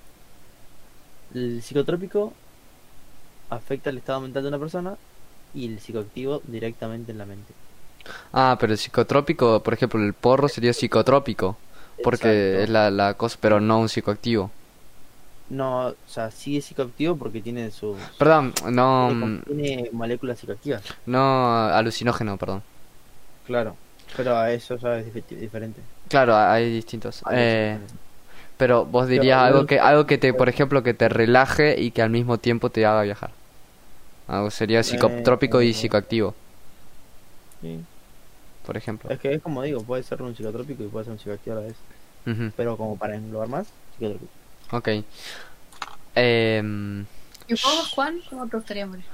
el 1.33 1.61
psicotrópico 1.61 2.31
afecta 3.49 3.89
el 3.89 3.97
estado 3.97 4.21
mental 4.21 4.43
de 4.43 4.49
una 4.49 4.59
persona 4.59 4.95
y 5.53 5.67
el 5.67 5.81
psicoactivo 5.81 6.41
directamente 6.47 7.11
en 7.11 7.17
la 7.17 7.25
mente. 7.25 7.53
Ah, 8.33 8.57
pero 8.59 8.73
el 8.73 8.79
psicotrópico, 8.79 9.63
por 9.63 9.73
ejemplo, 9.73 10.01
el 10.03 10.13
porro 10.13 10.47
sería 10.49 10.73
psicotrópico. 10.73 11.61
Porque 12.01 12.63
Exacto. 12.63 12.63
es 12.63 12.69
la, 12.69 12.89
la 12.91 13.13
cosa, 13.15 13.37
pero 13.39 13.59
no 13.61 13.79
un 13.79 13.89
psicoactivo. 13.89 14.51
No, 15.49 15.89
o 15.89 15.95
sea, 16.07 16.31
sí 16.31 16.57
es 16.57 16.65
psicoactivo 16.65 17.17
porque 17.17 17.41
tiene 17.41 17.69
sus... 17.71 18.11
Perdón, 18.17 18.53
no, 18.71 19.11
tiene, 19.11 19.11
mm, 19.11 19.41
moléculas 19.91 20.39
psicoactivas, 20.39 20.83
no 21.05 21.65
alucinógeno, 21.67 22.37
perdón. 22.37 22.63
claro. 23.43 23.79
Pero 24.15 24.35
a 24.37 24.51
eso 24.51 24.77
ya 24.77 24.97
es 24.99 25.13
dif- 25.13 25.25
diferente. 25.37 25.87
Claro, 26.09 26.35
hay 26.35 26.71
distintos. 26.73 27.23
Eh, 27.29 27.79
pero 28.57 28.85
vos 28.85 29.07
dirías 29.07 29.39
Pero 29.43 29.43
algo 29.43 29.65
que, 29.65 29.79
algo 29.79 30.07
que 30.07 30.17
te, 30.19 30.33
por 30.33 30.49
ejemplo, 30.49 30.83
que 30.83 30.93
te 30.93 31.09
relaje 31.09 31.81
y 31.81 31.91
que 31.91 32.01
al 32.03 32.09
mismo 32.11 32.39
tiempo 32.39 32.71
te 32.71 32.85
haga 32.85 33.03
viajar. 33.03 33.35
Algo 34.27 34.51
sería 34.51 34.83
psicotrópico 34.83 35.61
y 35.61 35.73
Eh, 35.73 35.75
psicoactivo, 35.75 36.40
Sí. 37.61 37.79
por 38.65 38.77
ejemplo. 38.77 39.09
Es 39.09 39.19
que 39.19 39.33
es 39.33 39.41
como 39.41 39.61
digo, 39.63 39.83
puede 39.83 40.03
ser 40.03 40.21
un 40.21 40.35
psicotrópico 40.35 40.83
y 40.83 40.87
puede 40.87 41.05
ser 41.05 41.13
un 41.13 41.19
psicoactivo 41.19 41.57
a 41.57 41.61
la 41.61 41.67
vez. 41.67 41.75
Pero 42.55 42.77
como 42.77 42.97
para 42.97 43.15
englobar 43.15 43.47
más, 43.47 43.67
psicotrópico. 43.97 44.31
Ok. 44.71 44.89
Em, 46.15 47.05
¿Y 47.47 47.53
vos, 47.53 47.91
Juan, 47.95 48.19
cómo 48.29 48.47
te 48.47 48.57
gustaría 48.57 48.85
morir? 48.85 49.05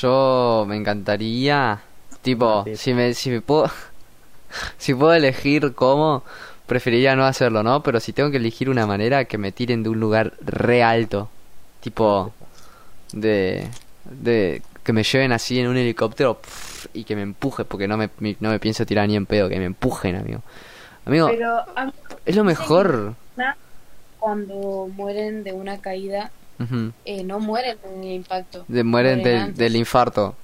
Yo 0.00 0.64
me 0.68 0.76
encantaría, 0.76 1.82
tipo, 2.22 2.60
Ah, 2.60 2.64
sí. 2.64 2.76
si 2.76 2.94
me, 2.94 3.14
si 3.14 3.30
me 3.30 3.40
puedo, 3.40 3.70
si 4.78 4.94
puedo 4.94 5.12
elegir 5.14 5.74
cómo, 5.74 6.22
preferiría 6.66 7.16
no 7.16 7.24
hacerlo, 7.24 7.62
¿no? 7.62 7.82
Pero 7.82 8.00
si 8.00 8.12
tengo 8.12 8.30
que 8.30 8.36
elegir 8.38 8.70
una 8.70 8.86
manera, 8.86 9.24
que 9.26 9.38
me 9.38 9.52
tiren 9.52 9.82
de 9.82 9.90
un 9.90 10.00
lugar 10.00 10.34
re 10.40 10.82
alto, 10.82 11.28
tipo, 11.80 12.32
de, 13.12 13.68
de, 14.04 14.62
que 14.82 14.92
me 14.92 15.02
lleven 15.02 15.32
así 15.32 15.58
en 15.58 15.68
un 15.68 15.76
helicóptero 15.76 16.40
pf, 16.40 16.73
y 16.92 17.04
que 17.04 17.16
me 17.16 17.22
empuje, 17.22 17.64
porque 17.64 17.88
no 17.88 17.96
me, 17.96 18.10
no 18.40 18.50
me 18.50 18.58
pienso 18.60 18.84
tirar 18.86 19.08
ni 19.08 19.16
en 19.16 19.26
pedo, 19.26 19.48
que 19.48 19.58
me 19.58 19.64
empujen, 19.64 20.16
amigo. 20.16 20.42
Amigo, 21.06 21.28
Pero 21.30 21.58
a 21.76 21.86
mí 21.86 21.92
es 22.24 22.36
lo 22.36 22.44
mejor. 22.44 23.14
cuando 24.18 24.88
mueren 24.94 25.44
de 25.44 25.52
una 25.52 25.78
caída, 25.78 26.30
Ujú. 26.58 26.92
eh, 27.04 27.22
no 27.24 27.40
mueren 27.40 27.76
en 27.84 28.04
el 28.04 28.12
impacto. 28.12 28.64
De, 28.68 28.82
mueren 28.84 29.22
del, 29.22 29.36
antes. 29.38 29.58
del 29.58 29.76
infarto, 29.76 30.34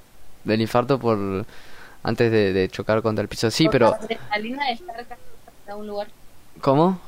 del 0.44 0.60
infarto 0.60 0.98
por, 0.98 1.46
antes 2.02 2.30
de, 2.30 2.52
de 2.52 2.68
chocar 2.68 3.00
contra 3.02 3.22
el 3.22 3.28
piso. 3.28 3.50
Sí, 3.50 3.64
Por 3.64 3.72
pero, 3.72 3.90
La 3.90 3.96
adrenalina 3.96 4.66
de 4.66 4.72
estar 4.72 4.96
cayendo 4.96 5.18
a 5.68 5.76
un 5.76 5.86
lugar. 5.86 6.08
¿cómo? 6.60 7.00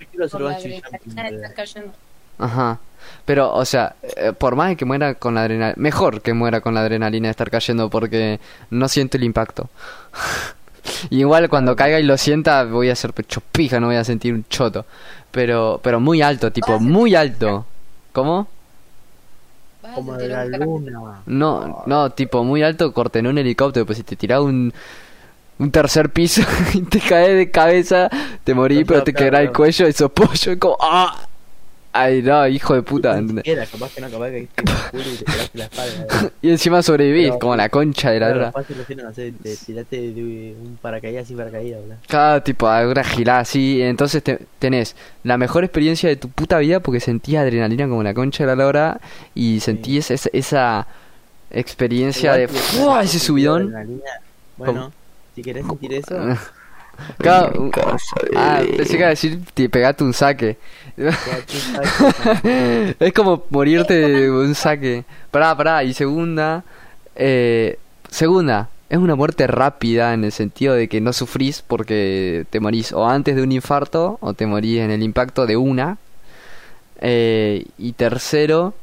Yo 0.00 0.06
quiero 0.10 0.24
hacer 0.24 0.40
Por 0.40 0.50
la 0.50 0.56
bungee 0.58 0.82
jumping, 0.82 0.84
adrenalina 0.84 1.22
de 1.22 1.28
en 1.28 1.34
estar 1.34 1.40
realidad. 1.40 1.54
cayendo. 1.56 1.92
Ajá. 2.38 2.78
Pero, 3.24 3.52
o 3.52 3.64
sea, 3.64 3.96
eh, 4.16 4.32
por 4.36 4.54
más 4.54 4.76
que 4.76 4.84
muera 4.84 5.14
con 5.14 5.34
la 5.34 5.42
adrenalina, 5.42 5.74
mejor 5.76 6.20
que 6.20 6.34
muera 6.34 6.60
con 6.60 6.74
la 6.74 6.80
adrenalina 6.80 7.28
de 7.28 7.30
estar 7.30 7.50
cayendo 7.50 7.88
porque 7.88 8.38
no 8.70 8.88
siento 8.88 9.16
el 9.16 9.24
impacto. 9.24 9.68
Y 11.10 11.20
Igual 11.20 11.48
cuando 11.48 11.74
caiga 11.74 11.98
y 11.98 12.02
lo 12.02 12.18
sienta 12.18 12.64
voy 12.64 12.90
a 12.90 12.96
ser 12.96 13.12
pecho 13.12 13.40
pija, 13.52 13.80
no 13.80 13.86
voy 13.86 13.96
a 13.96 14.04
sentir 14.04 14.34
un 14.34 14.44
choto. 14.48 14.84
Pero, 15.30 15.80
pero 15.82 16.00
muy 16.00 16.22
alto, 16.22 16.52
tipo, 16.52 16.78
muy 16.78 17.14
alto. 17.14 17.66
¿Cómo? 18.12 18.46
Como 19.94 20.14
de 20.16 20.28
la 20.28 20.44
luna. 20.44 21.22
No, 21.26 21.82
no, 21.86 22.10
tipo, 22.10 22.44
muy 22.44 22.62
alto, 22.62 22.92
corte 22.92 23.18
en 23.18 23.26
un 23.26 23.38
helicóptero, 23.38 23.84
pues 23.84 23.98
si 23.98 24.04
te 24.04 24.16
tira 24.16 24.40
un, 24.40 24.72
un 25.58 25.70
tercer 25.70 26.10
piso 26.10 26.42
y 26.74 26.82
te 26.82 27.00
caes 27.00 27.36
de 27.36 27.50
cabeza, 27.50 28.08
te 28.44 28.54
morí, 28.54 28.84
pero 28.84 29.02
te 29.02 29.12
claro, 29.12 29.22
quedará 29.22 29.40
el 29.40 29.48
claro. 29.48 29.58
cuello, 29.58 29.86
esos 29.86 30.10
pollo, 30.10 30.58
como, 30.58 30.76
¡ah! 30.80 31.26
Ay, 31.96 32.22
no, 32.22 32.48
hijo 32.48 32.74
de 32.74 32.82
puta. 32.82 33.20
Ni 33.20 33.36
siquiera, 33.36 33.64
capaz 33.66 33.94
que 33.94 34.00
no, 34.00 34.10
capaz 34.10 34.30
que 34.30 34.48
culo 34.90 35.04
y 35.04 35.16
te 35.16 35.24
pegaste 35.24 35.58
la 35.58 35.64
espalda. 35.64 36.30
Y 36.42 36.50
encima 36.50 36.82
sobrevivís, 36.82 37.26
Pero- 37.28 37.38
como 37.38 37.54
la 37.54 37.68
concha 37.68 38.10
de 38.10 38.18
la 38.18 38.52
tienen, 38.84 39.04
no 39.06 39.14
sé, 39.14 39.32
te 39.40 39.56
tiraste 39.56 39.96
de 40.12 40.56
un 40.60 40.76
paracaídas 40.82 41.30
y 41.30 41.34
paracaídas, 41.36 41.80
boludo. 41.82 41.96
Cada 42.08 42.42
tipo, 42.42 42.66
alguna 42.66 43.04
gilada 43.04 43.38
así. 43.38 43.80
Entonces 43.80 44.24
te- 44.24 44.40
tenés 44.58 44.96
la 45.22 45.38
mejor 45.38 45.62
experiencia 45.62 46.08
de 46.08 46.16
tu 46.16 46.28
puta 46.28 46.58
vida 46.58 46.80
porque 46.80 46.98
sentís 46.98 47.36
adrenalina 47.36 47.86
como 47.88 48.02
la 48.02 48.12
concha 48.12 48.42
de 48.42 48.48
la 48.48 48.56
lora. 48.56 49.00
Y 49.32 49.60
sentís 49.60 50.10
esa, 50.10 50.28
esa 50.32 50.86
experiencia 51.50 52.32
de 52.34 52.48
¡fua! 52.48 53.04
ese 53.04 53.20
subidón. 53.20 53.68
adrenalina, 53.68 54.02
Bueno, 54.56 54.92
si 55.36 55.42
querés 55.42 55.64
sentir 55.64 55.94
eso, 55.94 56.16
Ah, 58.36 58.62
pensé 58.76 58.92
que 58.92 58.98
iba 58.98 59.06
a 59.06 59.10
decir, 59.10 59.40
te 59.54 59.68
pegaste 59.68 60.04
un 60.04 60.12
saque. 60.12 60.58
es 63.00 63.12
como 63.12 63.44
morirte 63.50 63.94
de 63.94 64.30
un 64.30 64.54
saque. 64.54 65.04
Pará, 65.30 65.56
pará. 65.56 65.84
Y 65.84 65.94
segunda, 65.94 66.64
eh, 67.16 67.78
segunda, 68.10 68.68
es 68.88 68.98
una 68.98 69.14
muerte 69.14 69.46
rápida 69.46 70.14
en 70.14 70.24
el 70.24 70.32
sentido 70.32 70.74
de 70.74 70.88
que 70.88 71.00
no 71.00 71.12
sufrís 71.12 71.62
porque 71.62 72.46
te 72.50 72.60
morís 72.60 72.92
o 72.92 73.08
antes 73.08 73.36
de 73.36 73.42
un 73.42 73.52
infarto 73.52 74.18
o 74.20 74.34
te 74.34 74.46
morís 74.46 74.80
en 74.80 74.90
el 74.90 75.02
impacto 75.02 75.46
de 75.46 75.56
una. 75.56 75.98
Eh, 77.00 77.66
y 77.76 77.92
tercero, 77.92 78.74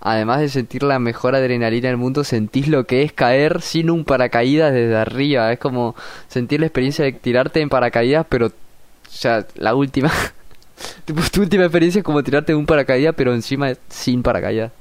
además 0.00 0.40
de 0.40 0.48
sentir 0.48 0.82
la 0.82 0.98
mejor 0.98 1.34
adrenalina 1.34 1.88
del 1.88 1.96
mundo, 1.96 2.24
sentís 2.24 2.68
lo 2.68 2.84
que 2.86 3.02
es 3.02 3.12
caer 3.12 3.62
sin 3.62 3.90
un 3.90 4.04
paracaídas 4.04 4.72
desde 4.72 4.96
arriba. 4.96 5.52
Es 5.52 5.58
como 5.58 5.94
sentir 6.28 6.60
la 6.60 6.66
experiencia 6.66 7.04
de 7.04 7.12
tirarte 7.12 7.60
en 7.60 7.68
paracaídas, 7.68 8.26
pero 8.28 8.46
o 8.46 8.52
sea, 9.10 9.46
la 9.56 9.74
última. 9.74 10.10
Tu 11.04 11.42
última 11.42 11.64
experiencia 11.64 11.98
es 11.98 12.04
como 12.04 12.22
tirarte 12.22 12.52
de 12.52 12.56
un 12.56 12.64
paracaídas, 12.64 13.14
pero 13.14 13.34
encima 13.34 13.72
sin 13.90 14.22
paracaídas. 14.22 14.72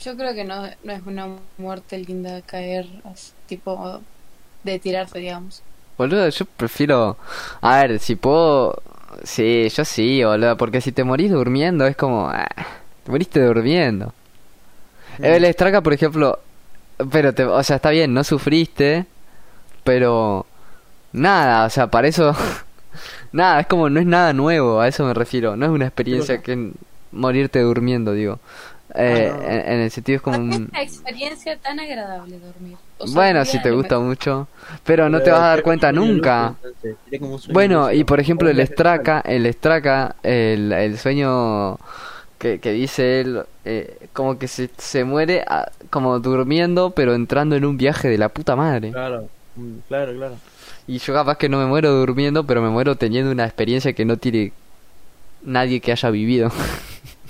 Yo 0.00 0.16
creo 0.16 0.34
que 0.34 0.44
no, 0.44 0.62
no 0.82 0.92
es 0.92 1.02
una 1.04 1.28
muerte 1.58 1.98
linda 1.98 2.40
caer 2.42 2.86
así, 3.04 3.32
tipo 3.46 4.00
de 4.62 4.78
tirarse, 4.78 5.18
digamos. 5.18 5.62
Boludo, 5.96 6.28
yo 6.28 6.44
prefiero. 6.44 7.16
A 7.60 7.82
ver, 7.82 7.98
si 7.98 8.16
puedo. 8.16 8.82
Sí, 9.22 9.68
yo 9.68 9.84
sí, 9.84 10.24
boludo. 10.24 10.56
Porque 10.56 10.80
si 10.80 10.92
te 10.92 11.04
morís 11.04 11.30
durmiendo 11.30 11.86
es 11.86 11.96
como. 11.96 12.32
Te 13.04 13.10
moriste 13.10 13.40
durmiendo. 13.40 14.12
El 15.18 15.44
Estraca, 15.44 15.80
por 15.80 15.92
ejemplo. 15.92 16.38
Pero, 17.10 17.32
te, 17.34 17.44
o 17.44 17.62
sea, 17.62 17.76
está 17.76 17.90
bien, 17.90 18.12
no 18.14 18.24
sufriste. 18.24 19.06
Pero. 19.84 20.46
Nada, 21.12 21.66
o 21.66 21.70
sea, 21.70 21.86
para 21.88 22.08
eso. 22.08 22.34
nada, 23.32 23.60
es 23.60 23.66
como. 23.66 23.88
No 23.88 24.00
es 24.00 24.06
nada 24.06 24.32
nuevo, 24.32 24.80
a 24.80 24.88
eso 24.88 25.04
me 25.04 25.14
refiero. 25.14 25.56
No 25.56 25.66
es 25.66 25.72
una 25.72 25.86
experiencia 25.86 26.40
que. 26.42 26.72
Morirte 27.12 27.60
durmiendo, 27.60 28.12
digo. 28.12 28.40
Eh, 28.96 29.32
Ah, 29.32 29.38
en, 29.52 29.72
en 29.74 29.80
el 29.80 29.90
sentido 29.90 30.16
es 30.16 30.22
como 30.22 30.38
un. 30.38 30.68
una 30.70 30.82
experiencia 30.82 31.56
tan 31.58 31.78
agradable 31.80 32.38
dormir. 32.38 32.76
O 32.98 33.06
sea, 33.06 33.14
Bueno, 33.14 33.44
si 33.44 33.60
te 33.62 33.70
gusta 33.70 33.96
mejor. 33.96 34.08
mucho. 34.08 34.48
Pero 34.84 35.08
no 35.08 35.20
te 35.20 35.30
vas 35.30 35.40
a 35.40 35.46
dar 35.48 35.62
cuenta 35.62 35.92
nunca. 35.92 36.54
Bueno, 37.50 37.90
y 37.92 38.04
por 38.04 38.20
ejemplo 38.20 38.48
el 38.48 38.64
Straka, 38.66 39.20
el 39.20 39.52
Straka, 39.52 40.16
el, 40.22 40.72
el 40.72 40.98
sueño 40.98 41.78
que, 42.44 42.58
que 42.58 42.72
dice 42.72 43.22
él, 43.22 43.42
eh, 43.64 43.96
como 44.12 44.38
que 44.38 44.48
se, 44.48 44.68
se 44.76 45.04
muere 45.04 45.46
ah, 45.48 45.70
como 45.88 46.20
durmiendo, 46.20 46.90
pero 46.90 47.14
entrando 47.14 47.56
en 47.56 47.64
un 47.64 47.78
viaje 47.78 48.08
de 48.08 48.18
la 48.18 48.28
puta 48.28 48.54
madre. 48.54 48.90
Claro, 48.90 49.30
mm, 49.56 49.76
claro, 49.88 50.14
claro. 50.14 50.36
Y 50.86 50.98
yo 50.98 51.14
capaz 51.14 51.38
que 51.38 51.48
no 51.48 51.56
me 51.56 51.64
muero 51.64 51.90
durmiendo, 51.92 52.44
pero 52.44 52.60
me 52.60 52.68
muero 52.68 52.96
teniendo 52.96 53.30
una 53.30 53.46
experiencia 53.46 53.94
que 53.94 54.04
no 54.04 54.18
tiene 54.18 54.52
nadie 55.42 55.80
que 55.80 55.92
haya 55.92 56.10
vivido. 56.10 56.50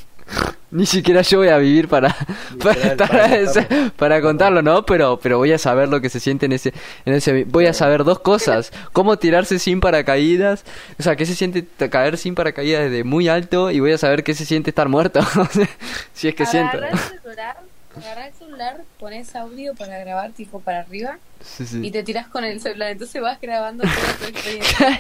Ni 0.75 0.87
siquiera 0.87 1.23
yo 1.23 1.39
voy 1.39 1.49
a 1.49 1.59
vivir 1.59 1.87
para, 1.87 2.17
para, 2.63 2.97
para 2.97 3.29
contarlo. 3.29 3.93
para 3.97 4.21
contarlo, 4.21 4.61
¿no? 4.63 4.85
Pero, 4.85 5.21
pero 5.23 5.39
voy 5.39 5.53
a 5.53 5.59
saber 5.59 5.89
lo 5.89 6.01
que 6.01 6.11
se 6.11 6.19
siente 6.19 6.47
en 6.47 6.53
ese, 6.53 6.75
en 7.05 7.15
ese, 7.15 7.45
voy 7.45 7.67
a 7.67 7.73
saber 7.73 8.03
dos 8.03 8.19
cosas, 8.19 8.73
cómo 8.93 9.17
tirarse 9.17 9.61
sin 9.61 9.79
paracaídas, 9.79 10.65
o 10.99 11.03
sea, 11.05 11.15
qué 11.15 11.27
se 11.27 11.37
siente 11.37 11.65
caer 11.89 12.19
sin 12.19 12.35
paracaídas 12.35 12.91
desde 12.91 13.05
muy 13.05 13.29
alto 13.29 13.71
y 13.71 13.79
voy 13.79 13.93
a 13.93 13.99
saber 13.99 14.25
qué 14.25 14.35
se 14.35 14.45
siente 14.45 14.71
estar 14.71 14.89
muerto, 14.89 15.21
si 16.13 16.27
es 16.27 16.35
que 16.35 16.45
siento. 16.45 16.79
Agarrarse 16.79 17.15
a 17.15 17.23
llorar 17.25 17.57
agarrás 17.97 18.27
el 18.27 18.35
celular, 18.35 18.81
pones 18.99 19.37
audio 19.37 19.75
para 19.75 19.99
grabar 20.01 20.33
tipo 20.33 20.59
para 20.61 20.81
arriba 20.81 21.19
Sí, 21.41 21.63
y 21.63 21.67
sí. 21.67 21.91
te 21.91 22.03
tiras 22.03 22.27
con 22.27 22.43
el 22.45 22.61
celular. 22.61 22.91
Entonces 22.91 23.21
vas 23.21 23.41
grabando 23.41 23.85
toda 23.85 24.17
tu 24.19 24.25
experiencia. 24.29 24.99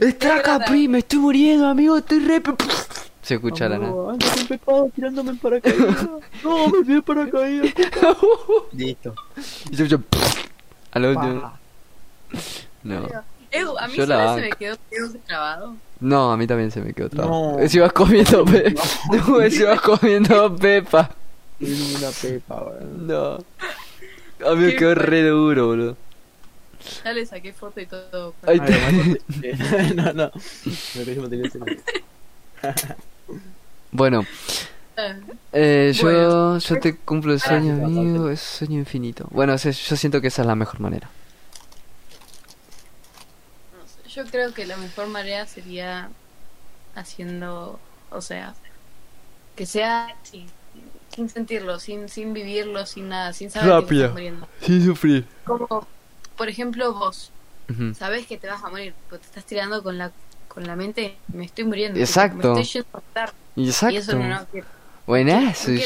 ¡Está 0.00 0.42
Capri! 0.42 0.88
¡Me 0.88 0.98
estoy 0.98 1.18
muriendo, 1.18 1.66
amigo! 1.66 1.98
¡Estoy 1.98 2.20
re... 2.20 2.42
Se 3.28 3.34
escucha 3.34 3.68
la 3.68 3.76
nada. 3.76 3.90
No, 3.90 4.08
ando 4.08 4.26
con 4.26 4.46
pecado 4.46 4.90
tirándome 4.94 5.30
en 5.32 5.36
paracaídas. 5.36 6.08
No, 6.42 6.68
me 6.68 6.82
tiré 6.82 6.94
en 6.94 7.02
paracaídas. 7.02 7.74
Listo. 8.72 9.14
Y 9.70 9.76
se 9.76 9.84
escucha... 9.84 10.02
A 10.92 10.98
lo 10.98 11.10
último. 11.10 11.42
Pa. 11.42 11.60
No. 12.84 13.06
Ew, 13.50 13.78
a 13.78 13.86
mí 13.86 13.96
solo 13.96 14.34
se 14.34 14.40
me 14.40 14.50
quedó 14.52 14.76
grabado. 15.26 15.76
No, 16.00 16.32
a 16.32 16.38
mí 16.38 16.46
también 16.46 16.70
se 16.70 16.80
me 16.80 16.94
quedó 16.94 17.10
trabado. 17.10 17.58
No. 17.58 17.68
Si 17.68 17.78
vas 17.78 17.92
comiendo 17.92 18.46
pe... 18.46 18.74
No, 19.12 19.50
si 19.50 19.62
vas 19.62 19.80
comiendo 19.82 20.56
pepa. 20.56 21.10
Tiene 21.58 21.96
una 21.96 22.10
pepa, 22.10 22.62
weón. 22.62 23.06
No. 23.06 23.34
A 24.42 24.54
mí 24.54 24.64
me 24.64 24.74
quedó 24.74 24.94
re 24.94 25.22
duro, 25.28 25.66
boludo. 25.66 25.96
Ya 27.04 27.12
le 27.12 27.26
saqué 27.26 27.52
foto 27.52 27.78
y 27.78 27.84
todo. 27.84 28.32
Ay, 28.46 28.58
Ay, 28.62 28.72
además, 28.72 29.94
no, 29.96 30.12
no. 30.14 30.30
Me 30.94 31.04
parece 31.04 31.20
que 31.20 31.28
tenía 31.28 31.44
el 31.44 31.52
celular. 31.52 31.76
Bueno, 33.92 34.26
Ah, 34.96 35.14
eh, 35.52 35.92
yo, 35.94 36.02
Bueno. 36.04 36.58
yo 36.58 36.80
te 36.80 36.96
cumplo 36.96 37.32
el 37.32 37.40
sueño, 37.40 37.74
amigo. 37.74 38.28
Es 38.28 38.40
sueño 38.40 38.78
infinito. 38.78 39.26
Bueno, 39.30 39.56
yo 39.56 39.72
siento 39.96 40.20
que 40.20 40.28
esa 40.28 40.42
es 40.42 40.48
la 40.48 40.54
mejor 40.54 40.80
manera. 40.80 41.08
Yo 44.08 44.24
creo 44.26 44.52
que 44.52 44.66
la 44.66 44.76
mejor 44.76 45.06
manera 45.08 45.46
sería 45.46 46.10
haciendo, 46.94 47.78
o 48.10 48.20
sea, 48.20 48.54
que 49.54 49.66
sea 49.66 50.16
sin 50.24 51.28
sentirlo, 51.28 51.78
sin, 51.78 52.08
sin 52.08 52.32
vivirlo, 52.32 52.86
sin 52.86 53.08
nada, 53.08 53.32
sin 53.32 53.50
saber 53.50 53.84
que 53.86 53.94
estás 53.94 54.12
muriendo. 54.12 54.48
Sin 54.60 54.84
sufrir. 54.84 55.26
Como, 55.44 55.66
por 56.36 56.48
ejemplo, 56.48 56.92
vos, 56.94 57.32
Ujú. 57.68 57.94
sabes 57.94 58.26
que 58.26 58.38
te 58.38 58.48
vas 58.48 58.62
a 58.64 58.70
morir, 58.70 58.94
pero 59.08 59.20
te 59.20 59.26
estás 59.26 59.44
tirando 59.44 59.82
con 59.82 59.98
la 59.98 60.12
con 60.48 60.66
la 60.66 60.74
mente, 60.76 61.18
me 61.28 61.44
estoy 61.44 61.64
muriendo. 61.64 62.00
Exacto. 62.00 62.54
Me 62.54 62.62
estoy 62.62 62.82
yendo 62.82 62.88
a 62.94 62.96
matar. 62.98 63.34
Exacto. 63.66 63.94
Y 63.94 63.98
eso 63.98 64.16
no, 64.16 64.28
No 64.28 64.46
quiero. 64.50 64.66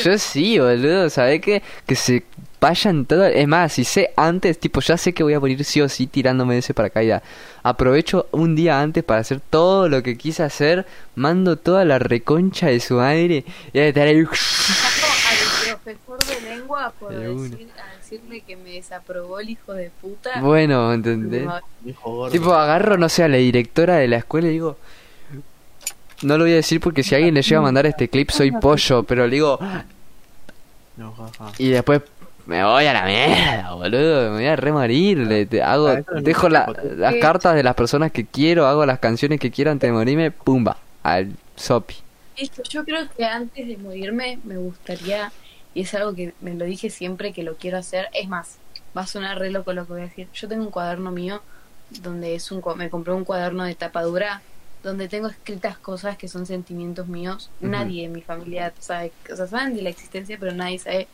yo 0.02 0.18
sí, 0.18 0.58
boludo, 0.58 1.08
¿sabés 1.10 1.40
qué? 1.40 1.62
Que 1.86 1.94
se 1.94 2.24
vayan 2.60 3.06
todas... 3.06 3.32
Es 3.34 3.46
más, 3.48 3.72
si 3.72 3.84
sé 3.84 4.12
antes, 4.16 4.58
tipo, 4.58 4.80
ya 4.80 4.96
sé 4.96 5.12
que 5.12 5.22
voy 5.22 5.34
a 5.34 5.40
morir 5.40 5.64
sí 5.64 5.80
o 5.80 5.88
sí 5.88 6.06
tirándome 6.06 6.54
de 6.54 6.60
ese 6.60 6.74
paracaídas. 6.74 7.22
Aprovecho 7.62 8.26
un 8.32 8.56
día 8.56 8.80
antes 8.80 9.04
para 9.04 9.20
hacer 9.20 9.40
todo 9.40 9.88
lo 9.88 10.02
que 10.02 10.16
quise 10.18 10.42
hacer, 10.42 10.86
mando 11.14 11.56
toda 11.56 11.84
la 11.84 11.98
reconcha 12.00 12.66
de 12.66 12.80
su 12.80 12.94
madre 12.94 13.44
y 13.72 13.78
a 13.78 13.86
estar 13.86 14.08
ahí... 14.08 14.18
Al 14.18 14.26
profesor 15.84 16.18
de 16.24 16.40
lengua 16.56 16.92
por 16.98 17.14
De 17.14 17.30
una. 17.30 17.48
decir, 17.48 17.68
a 17.78 17.96
decirle 17.96 18.40
que 18.40 18.56
me 18.56 18.70
desaprobó 18.72 19.38
el 19.40 19.50
hijo 19.50 19.72
de 19.72 19.90
puta. 20.00 20.40
Bueno, 20.40 20.92
¿entendés? 20.92 21.48
Tipo, 22.32 22.54
agarro, 22.54 22.96
no 22.98 23.08
sé, 23.08 23.22
a 23.22 23.28
la 23.28 23.36
directora 23.36 23.96
de 23.96 24.08
la 24.08 24.16
escuela 24.16 24.48
y 24.48 24.52
digo... 24.52 24.76
No 26.22 26.38
lo 26.38 26.44
voy 26.44 26.52
a 26.52 26.56
decir 26.56 26.80
porque 26.80 27.02
si 27.02 27.14
alguien 27.14 27.34
le 27.34 27.42
llega 27.42 27.58
a 27.58 27.62
mandar 27.62 27.86
este 27.86 28.08
clip 28.08 28.30
soy 28.30 28.50
pollo, 28.52 29.02
pero 29.02 29.26
le 29.26 29.34
digo... 29.34 29.58
No, 30.96 31.12
jaja. 31.12 31.52
Y 31.58 31.68
después 31.70 32.02
me 32.46 32.62
voy 32.64 32.84
a 32.86 32.92
la 32.92 33.04
mierda, 33.06 33.72
boludo. 33.74 34.30
Me 34.30 34.36
voy 34.36 34.46
a 34.46 34.56
remorir. 34.56 35.18
Le, 35.18 35.46
te- 35.46 35.62
hago, 35.62 35.88
Ah, 35.88 35.98
es 36.16 36.24
dejo 36.24 36.48
la- 36.48 36.72
las 36.96 37.14
cartas 37.16 37.54
de 37.54 37.62
las 37.62 37.74
personas 37.74 38.12
que 38.12 38.26
quiero, 38.26 38.66
hago 38.66 38.84
las 38.86 38.98
canciones 38.98 39.40
que 39.40 39.50
quiero 39.50 39.70
antes 39.70 39.88
de 39.88 39.92
morirme, 39.92 40.30
pumba, 40.30 40.76
al 41.02 41.32
sopi. 41.56 41.94
Yo 42.68 42.84
creo 42.84 43.08
que 43.16 43.24
antes 43.24 43.66
de 43.66 43.76
morirme 43.78 44.38
me 44.44 44.56
gustaría, 44.56 45.32
y 45.74 45.82
es 45.82 45.94
algo 45.94 46.14
que 46.14 46.34
me 46.40 46.54
lo 46.54 46.64
dije 46.64 46.90
siempre 46.90 47.32
que 47.32 47.42
lo 47.42 47.56
quiero 47.56 47.78
hacer, 47.78 48.08
es 48.12 48.28
más, 48.28 48.56
va 48.96 49.02
a 49.02 49.06
sonar 49.06 49.38
re 49.38 49.50
loco 49.50 49.72
lo 49.72 49.86
que 49.86 49.92
voy 49.92 50.02
a 50.02 50.04
decir. 50.04 50.28
Yo 50.34 50.48
tengo 50.48 50.64
un 50.64 50.70
cuaderno 50.70 51.10
mío 51.10 51.42
donde 52.02 52.34
es 52.34 52.50
un, 52.50 52.62
me 52.76 52.90
compré 52.90 53.12
un 53.12 53.24
cuaderno 53.24 53.64
de 53.64 53.74
tapa 53.74 54.02
dura 54.02 54.42
donde 54.82 55.08
tengo 55.08 55.28
escritas 55.28 55.78
cosas 55.78 56.16
que 56.16 56.28
son 56.28 56.46
sentimientos 56.46 57.06
míos. 57.08 57.50
Nadie 57.60 58.04
en 58.04 58.12
mi 58.12 58.22
familia 58.22 58.72
sabe, 58.80 59.12
o 59.32 59.36
sea, 59.36 59.46
saben 59.46 59.74
de 59.76 59.82
la 59.82 59.90
existencia, 59.90 60.36
pero 60.38 60.52
nadie 60.52 60.78
sabe 60.78 61.08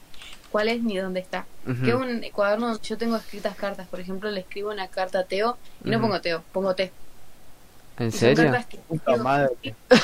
cuál 0.51 0.69
es 0.69 0.82
ni 0.82 0.97
dónde 0.97 1.20
está. 1.20 1.47
Ujú. 1.66 1.82
Que 1.82 1.89
es 1.90 1.95
un 1.95 2.20
cuaderno 2.32 2.69
donde 2.69 2.82
yo 2.82 2.97
tengo 2.99 3.16
escritas 3.16 3.55
cartas, 3.57 3.86
por 3.89 4.01
ejemplo, 4.01 4.31
le 4.31 4.40
escribo 4.40 4.70
una 4.70 4.89
carta 4.89 5.20
a 5.20 5.24
Teo 5.24 5.59
y 5.85 5.90
no 5.90 6.01
pongo 6.01 6.20
Teo, 6.20 6.43
pongo 6.53 6.74
T. 6.74 6.90
¿En 7.99 8.09
Y 8.09 8.12
serio? 8.12 8.53
que 8.69 8.78
Puta 8.78 9.16
madre. 9.16 9.74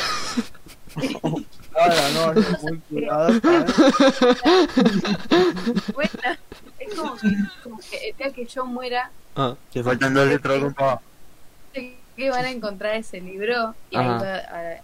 Ahora 1.77 2.11
no, 2.11 2.35
no, 2.35 2.41
muy 2.63 3.07
¿sabes? 3.07 3.43
Bueno, 5.93 6.39
es 6.79 6.95
como 6.95 7.17
que, 7.17 7.37
como 7.63 7.79
que 7.79 8.33
que 8.33 8.47
yo 8.47 8.65
muera, 8.65 9.11
Ah, 9.37 9.57
Te 9.73 9.83
faltan 9.83 10.15
dos 10.15 10.29
letras, 10.29 10.61
compa. 10.61 11.01
Que 12.17 12.31
van 12.31 12.45
a 12.45 12.51
encontrar 12.51 12.95
ese 12.97 13.21
libro 13.21 13.75
y 13.91 13.97
ahí 13.97 14.07
Ajá. 14.07 14.19
va 14.25 14.35
a, 14.37 14.77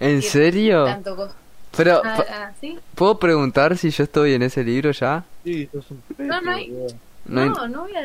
¿En 0.00 0.22
serio? 0.22 0.84
tanto. 0.84 1.30
Pero, 1.76 2.02
Ah, 2.04 2.24
ah. 2.30 2.50
¿puedo 2.94 3.18
preguntar 3.18 3.76
si 3.78 3.90
yo 3.90 4.04
estoy 4.04 4.34
en 4.34 4.42
ese 4.42 4.62
libro 4.64 4.90
ya? 4.90 5.24
Sí, 5.44 5.68
sos 5.72 5.90
un 5.90 6.02
No, 6.18 6.40
no 6.40 6.50
hay-. 6.52 6.68
No 6.68 6.86
No, 7.24 7.40
hay- 7.62 7.70
no, 7.70 7.82
voy 7.82 7.96
a. 7.96 8.02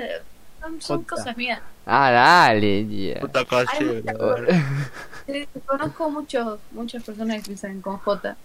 Son, 0.62 0.82
son 0.82 1.04
cosas 1.04 1.36
mías. 1.38 1.60
Ah, 1.86 2.12
dale, 2.12 2.86
yeah. 2.88 3.20
Puta 3.22 3.46
calle, 3.46 4.04
Ay, 5.28 5.48
Conozco 5.66 6.10
muchos, 6.10 6.60
muchas 6.72 7.04
personas 7.04 7.38
que 7.38 7.44
piensan 7.44 7.82
con 7.82 7.98
J. 7.98 8.36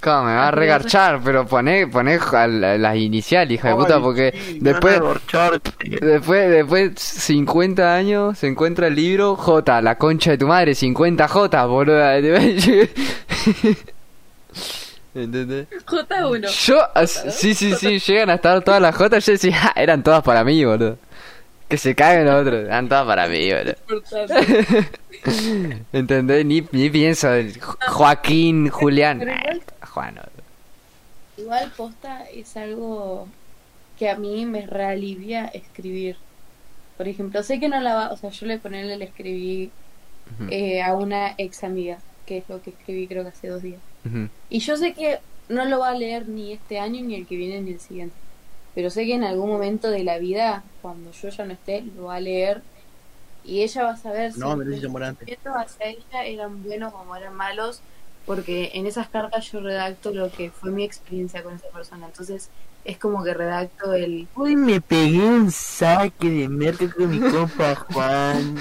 ¿Cómo 0.00 0.24
me 0.24 0.34
va 0.34 0.44
a 0.44 0.46
Ah, 0.46 0.50
pero- 0.50 0.60
regarchar? 0.60 1.20
Pero 1.24 1.46
poné, 1.46 1.86
poné 1.88 2.18
la- 2.32 2.78
las 2.78 2.96
iniciales, 2.96 3.54
hija 3.58 3.70
de 3.70 3.74
puta, 3.74 4.00
porque 4.00 4.32
sí, 4.32 4.58
después... 4.60 5.00
Después, 6.00 6.50
después 6.50 6.92
50 6.98 7.94
años 7.94 8.38
se 8.38 8.46
encuentra 8.46 8.86
el 8.86 8.94
libro 8.94 9.34
J, 9.36 9.82
la 9.82 9.96
concha 9.96 10.30
de 10.32 10.38
tu 10.38 10.46
madre, 10.46 10.74
50 10.74 11.26
J, 11.26 11.66
boluda. 11.66 12.16
¿Entendés? 15.14 15.66
J1. 15.86 16.66
Yo, 16.66 16.80
sí, 17.30 17.54
sí, 17.54 17.74
sí, 17.74 17.98
llegan 17.98 18.30
a 18.30 18.34
estar 18.34 18.62
todas 18.62 18.80
las 18.80 18.94
J, 18.94 19.18
yo 19.18 19.32
decía, 19.32 19.56
"Ja, 19.56 19.72
eran 19.74 20.02
todas 20.02 20.22
para 20.22 20.44
mí, 20.44 20.64
boludo. 20.64 20.98
Que 21.68 21.76
se 21.76 21.94
caguen 21.94 22.26
los 22.26 22.40
otros, 22.42 22.64
eran 22.66 22.88
todas 22.88 23.06
para 23.06 23.26
mí, 23.26 23.50
boludo. 23.52 23.74
¿Entendés? 25.92 26.44
Ni, 26.46 26.64
ni 26.72 26.90
pienso 26.90 27.34
en 27.34 27.58
Jo- 27.58 27.76
Joaquín, 27.88 28.68
Julián. 28.68 29.20
Igual- 31.36 31.70
Juan, 31.70 31.70
posta 31.76 32.24
es 32.30 32.56
algo 32.56 33.28
que 33.98 34.08
a 34.10 34.16
mí 34.16 34.44
me 34.46 34.66
realivia 34.66 35.46
escribir. 35.46 36.16
Por 36.96 37.06
ejemplo, 37.08 37.42
sé 37.42 37.60
que 37.60 37.68
no 37.68 37.80
la 37.80 37.94
va, 37.94 38.12
o 38.12 38.16
sea, 38.16 38.30
yo 38.30 38.46
le 38.46 38.58
ponerle 38.58 38.96
le 38.96 39.04
escribí 39.04 39.70
eh, 40.50 40.82
a 40.82 40.94
una 40.94 41.34
ex 41.38 41.64
amiga, 41.64 41.98
que 42.26 42.38
es 42.38 42.48
lo 42.48 42.60
que 42.60 42.70
escribí 42.70 43.06
creo 43.06 43.22
que 43.22 43.30
hace 43.30 43.48
dos 43.48 43.62
días. 43.62 43.80
Y 44.50 44.60
yo 44.60 44.76
sé 44.76 44.94
que 44.94 45.18
no 45.48 45.64
lo 45.64 45.78
va 45.80 45.90
a 45.90 45.94
leer 45.94 46.28
ni 46.28 46.52
este 46.52 46.78
año, 46.78 47.02
ni 47.02 47.14
el 47.14 47.26
que 47.26 47.36
viene, 47.36 47.60
ni 47.60 47.72
el 47.72 47.80
siguiente. 47.80 48.14
Pero 48.74 48.90
sé 48.90 49.04
que 49.06 49.14
en 49.14 49.24
algún 49.24 49.48
momento 49.48 49.90
de 49.90 50.02
la 50.04 50.18
vida, 50.18 50.62
cuando 50.82 51.10
yo 51.12 51.28
ya 51.28 51.44
no 51.44 51.52
esté, 51.52 51.82
lo 51.96 52.04
va 52.04 52.16
a 52.16 52.20
leer. 52.20 52.62
Y 53.44 53.62
ella 53.62 53.84
va 53.84 53.90
a 53.92 53.96
saber 53.96 54.36
No, 54.36 54.52
si 54.52 54.56
me 54.58 54.64
lo 54.64 54.70
mis 54.70 54.78
hice 54.78 54.88
morar 54.88 55.10
antes. 55.10 55.26
sentimientos 55.28 55.62
hacia 55.72 55.86
ella 55.88 56.24
eran 56.24 56.62
buenos 56.62 56.92
o 56.94 57.16
eran 57.16 57.34
malos. 57.34 57.80
Porque 58.28 58.70
en 58.74 58.86
esas 58.86 59.08
cartas 59.08 59.50
yo 59.50 59.60
redacto 59.60 60.12
lo 60.12 60.30
que 60.30 60.50
fue 60.50 60.70
mi 60.70 60.84
experiencia 60.84 61.42
con 61.42 61.56
esa 61.56 61.66
persona. 61.68 62.06
Entonces 62.06 62.50
es 62.84 62.98
como 62.98 63.24
que 63.24 63.34
redacto 63.34 63.94
el... 63.94 64.28
Uy, 64.36 64.54
me 64.54 64.80
pegué 64.80 65.24
un 65.24 65.50
saque 65.50 66.28
de 66.28 66.48
merca 66.48 66.88
con 66.90 67.10
mi 67.10 67.18
compa 67.18 67.74
Juan. 67.74 68.54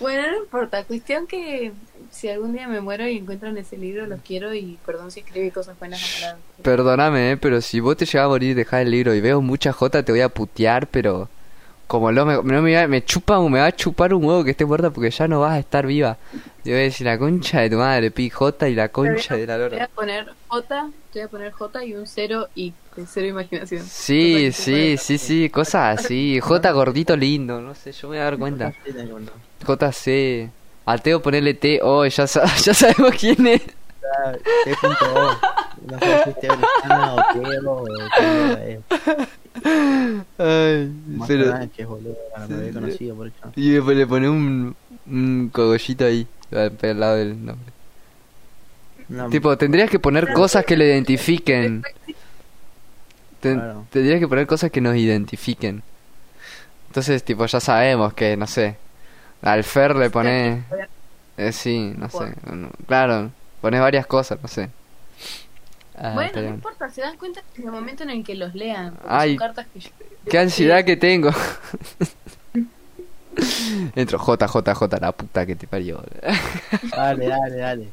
Bueno, 0.00 0.30
no 0.30 0.38
importa. 0.38 0.84
Cuestión 0.84 1.26
que 1.26 1.72
si 2.10 2.28
algún 2.28 2.52
día 2.52 2.68
me 2.68 2.80
muero 2.80 3.08
y 3.08 3.16
encuentran 3.16 3.56
ese 3.56 3.76
libro, 3.76 4.06
los 4.06 4.20
quiero 4.20 4.54
y 4.54 4.78
perdón 4.84 5.10
si 5.10 5.20
escribí 5.20 5.50
cosas 5.50 5.78
buenas. 5.78 6.00
Perdóname, 6.62 7.32
eh, 7.32 7.36
pero 7.36 7.60
si 7.60 7.80
vos 7.80 7.96
te 7.96 8.06
llegas 8.06 8.26
a 8.26 8.28
morir 8.28 8.50
y 8.50 8.54
dejás 8.54 8.82
el 8.82 8.90
libro 8.90 9.14
y 9.14 9.20
veo 9.20 9.40
mucha 9.40 9.72
J, 9.72 10.02
te 10.02 10.12
voy 10.12 10.20
a 10.20 10.28
putear, 10.28 10.86
pero 10.86 11.28
como 11.90 12.12
lo 12.12 12.24
me, 12.24 12.34
no 12.54 12.62
me, 12.62 12.74
va- 12.74 12.86
me 12.86 13.04
chupa, 13.04 13.40
me 13.40 13.58
va 13.58 13.66
a 13.66 13.72
chupar 13.72 14.14
un 14.14 14.24
huevo 14.24 14.44
que 14.44 14.52
esté 14.52 14.64
muerta 14.64 14.90
porque 14.90 15.10
ya 15.10 15.26
no 15.26 15.40
vas 15.40 15.52
a 15.54 15.58
estar 15.58 15.86
viva. 15.86 16.16
Yo 16.64 16.72
voy 16.72 16.80
a 16.82 16.84
decir 16.84 17.06
la 17.06 17.18
concha 17.18 17.60
de 17.62 17.70
tu 17.70 17.76
madre, 17.76 18.10
pi 18.10 18.30
J 18.30 18.68
y 18.68 18.74
la 18.74 18.88
concha 18.90 19.34
de 19.34 19.46
la 19.46 19.54
Te 19.54 19.58
voy 19.58 19.78
a 19.78 19.80
lora. 19.80 19.88
poner 19.94 20.26
J, 20.48 20.90
te 21.12 21.18
voy 21.18 21.26
a 21.26 21.28
poner 21.28 21.52
J 21.52 21.84
y 21.84 21.94
un 21.94 22.06
cero 22.06 22.48
y 22.54 22.72
de 22.96 23.06
cero 23.06 23.26
imaginación. 23.26 23.82
Sí, 23.86 24.50
sí, 24.52 24.96
sí, 24.98 25.18
sí, 25.18 25.50
cosas 25.50 25.98
así. 26.04 26.38
J 26.40 26.70
gordito 26.72 27.16
lindo, 27.16 27.60
no 27.60 27.74
sé, 27.74 27.92
yo 27.92 28.08
me 28.08 28.16
voy 28.16 28.18
a 28.18 28.24
dar 28.24 28.38
cuenta. 28.38 28.72
JC. 29.66 30.48
A 30.86 30.98
Teo 30.98 31.20
ponerle 31.22 31.54
T, 31.54 31.80
oh, 31.82 32.04
ya, 32.06 32.26
sa- 32.26 32.44
ya 32.64 32.74
sabemos 32.74 33.14
quién 33.18 33.46
es. 33.46 33.62
T.O. 34.64 35.38
No 35.86 35.98
sé 35.98 36.34
si 36.40 36.46
o 37.66 37.72
o 37.72 37.86
qué. 38.14 38.80
Ay, 40.38 40.92
Más. 41.06 41.28
Sánchez, 41.28 41.86
boludo. 41.86 42.16
Me 42.48 42.54
había 42.56 42.72
conocido 42.72 43.16
por 43.16 43.26
eso. 43.28 43.36
Y 43.56 43.70
después 43.70 43.96
le 43.96 44.06
pone 44.06 44.28
un, 44.28 44.74
un 45.06 45.50
cogollito 45.52 46.04
ahí, 46.04 46.26
al 46.52 46.76
al 46.82 47.00
lado 47.00 47.16
del 47.16 47.44
nombre. 47.44 47.72
Tipo, 49.30 49.56
tendrías 49.58 49.90
que 49.90 49.98
poner 49.98 50.32
cosas 50.32 50.64
que 50.64 50.76
lo 50.76 50.84
identifiquen. 50.84 51.82
Ten- 53.40 53.58
Claro. 53.58 53.86
Tendrías 53.90 54.20
que 54.20 54.28
poner 54.28 54.46
cosas 54.46 54.70
que 54.70 54.80
nos 54.80 54.94
identifiquen. 54.96 55.82
Entonces, 56.88 57.22
tipo, 57.24 57.46
ya 57.46 57.58
sabemos 57.60 58.12
que, 58.14 58.36
no 58.36 58.46
sé, 58.46 58.76
al 59.42 59.64
Fer 59.64 59.96
le 59.96 60.10
pone... 60.10 60.64
Eh, 61.38 61.52
sí, 61.52 61.92
no 61.96 62.10
sé. 62.10 62.34
claro, 62.86 63.30
pones 63.60 63.80
varias 63.80 64.06
cosas, 64.06 64.38
no 64.42 64.48
sé. 64.48 64.70
Ah, 65.96 66.12
bueno, 66.14 66.40
no 66.40 66.48
importa, 66.48 66.88
se 66.88 67.02
dan 67.02 67.16
cuenta 67.18 67.42
en 67.56 67.64
el 67.64 67.70
momento 67.70 68.02
en 68.04 68.10
el 68.10 68.24
que 68.24 68.34
los 68.34 68.54
lean. 68.54 68.94
Ay. 69.06 69.30
Son 69.30 69.38
cartas 69.38 69.66
que 69.72 69.80
yo... 69.80 69.90
Qué 70.28 70.38
ansiedad 70.38 70.84
que 70.84 70.96
tengo. 70.96 71.30
Entro, 73.94 74.18
JJJ, 74.18 75.00
la 75.00 75.12
puta 75.12 75.46
que 75.46 75.56
te 75.56 75.66
parió. 75.66 76.02
Dale, 76.90 77.28
dale, 77.28 77.56
dale. 77.56 77.88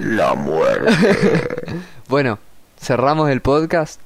La 0.00 0.34
muerte. 0.34 0.92
Bueno, 2.08 2.38
cerramos 2.78 3.30
el 3.30 3.40
podcast. 3.40 3.98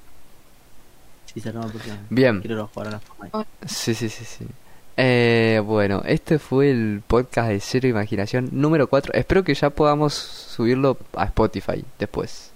Sí, 1.27 1.41
cerramos 1.41 1.73
porque 1.73 1.91
Bien. 2.11 2.41
quiero 2.41 2.69
jugar 2.69 2.89
a 2.89 2.91
la 2.93 3.01
forma. 3.01 3.45
Sí, 3.67 3.93
sí, 3.93 4.09
sí, 4.09 4.25
sí. 4.25 4.47
Eh, 5.01 5.63
bueno, 5.65 6.03
este 6.07 6.41
fue 6.41 6.71
el 6.73 7.03
podcast 7.07 7.51
de 7.51 7.61
Cero 7.61 7.87
Imaginación 7.87 8.49
número 8.51 8.89
4. 8.89 9.13
Espero 9.15 9.45
que 9.45 9.55
ya 9.55 9.71
podamos 9.71 10.13
subirlo 10.13 10.99
a 11.15 11.25
Spotify 11.27 11.85
después. 12.01 12.51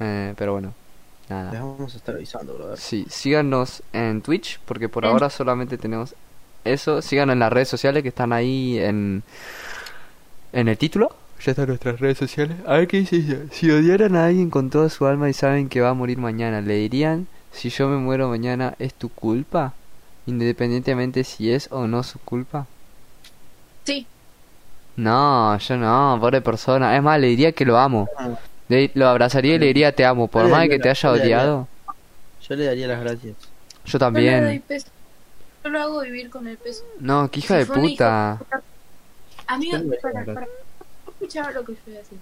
Eh, 0.00 0.34
pero 0.36 0.52
bueno, 0.52 0.74
Les 1.22 1.30
nada. 1.30 1.52
vamos 1.62 1.94
a 1.94 1.96
estar 1.96 2.14
avisando, 2.14 2.52
brother. 2.54 2.76
Sí, 2.78 3.06
síganos 3.08 3.82
en 3.94 4.20
Twitch, 4.20 4.60
porque 4.66 4.90
por 4.90 5.06
ahora 5.06 5.30
solamente 5.30 5.78
tenemos 5.78 6.14
eso. 6.64 7.00
Síganos 7.00 7.32
en 7.32 7.38
las 7.38 7.50
redes 7.52 7.68
sociales 7.68 8.02
que 8.02 8.10
están 8.10 8.34
ahí 8.34 8.78
en, 8.78 9.22
en 10.52 10.68
el 10.68 10.76
título. 10.76 11.16
Ya 11.42 11.52
están 11.52 11.68
nuestras 11.68 11.98
redes 11.98 12.18
sociales. 12.18 12.58
A 12.66 12.74
ver 12.74 12.88
qué 12.88 12.98
dice 12.98 13.16
ella. 13.16 13.38
Si 13.52 13.70
odiaran 13.70 14.16
a 14.16 14.26
alguien 14.26 14.50
con 14.50 14.68
toda 14.68 14.90
su 14.90 15.06
alma 15.06 15.30
y 15.30 15.32
saben 15.32 15.70
que 15.70 15.80
va 15.80 15.88
a 15.90 15.94
morir 15.94 16.18
mañana, 16.18 16.60
¿le 16.60 16.74
dirían, 16.74 17.26
si 17.52 17.70
yo 17.70 17.88
me 17.88 17.96
muero 17.96 18.28
mañana, 18.28 18.74
es 18.78 18.92
tu 18.92 19.08
culpa? 19.08 19.72
Independientemente 20.26 21.24
si 21.24 21.52
es 21.52 21.68
o 21.70 21.86
no 21.86 22.02
su 22.02 22.18
culpa. 22.20 22.66
Sí, 23.84 24.06
No, 24.96 25.58
yo 25.58 25.76
no, 25.76 26.16
pobre 26.20 26.40
persona. 26.40 26.96
Es 26.96 27.02
más, 27.02 27.20
le 27.20 27.26
diría 27.28 27.52
que 27.52 27.64
lo 27.64 27.78
amo. 27.78 28.08
Le- 28.68 28.90
lo 28.94 29.08
abrazaría 29.08 29.56
y 29.56 29.58
le 29.58 29.66
diría 29.66 29.94
te 29.94 30.04
amo. 30.04 30.28
Por 30.28 30.48
más 30.48 30.62
de 30.62 30.68
que 30.70 30.78
te 30.78 30.88
haya 30.88 31.10
odiado. 31.10 31.68
Yo 32.48 32.56
le 32.56 32.64
daría 32.64 32.86
las 32.88 33.00
gracias. 33.00 33.34
Yo 33.84 33.98
yo 33.98 33.98
le 33.98 33.98
doy 33.98 33.98
también. 33.98 34.62
peso. 34.66 34.86
Yo 35.62 35.70
lo 35.70 35.80
hago 35.80 36.00
vivir 36.00 36.30
con 36.30 36.46
el 36.46 36.56
peso. 36.56 36.84
No, 37.00 37.30
que 37.30 37.40
hija 37.40 37.54
Si 37.54 37.60
de 37.60 37.66
puta. 37.80 38.38
Amigo, 39.46 39.78
para. 40.00 40.46
Escuchaba 41.08 41.50
lo 41.52 41.64
que 41.64 41.72
yo 41.74 41.78
a 41.86 41.98
decir. 41.98 42.18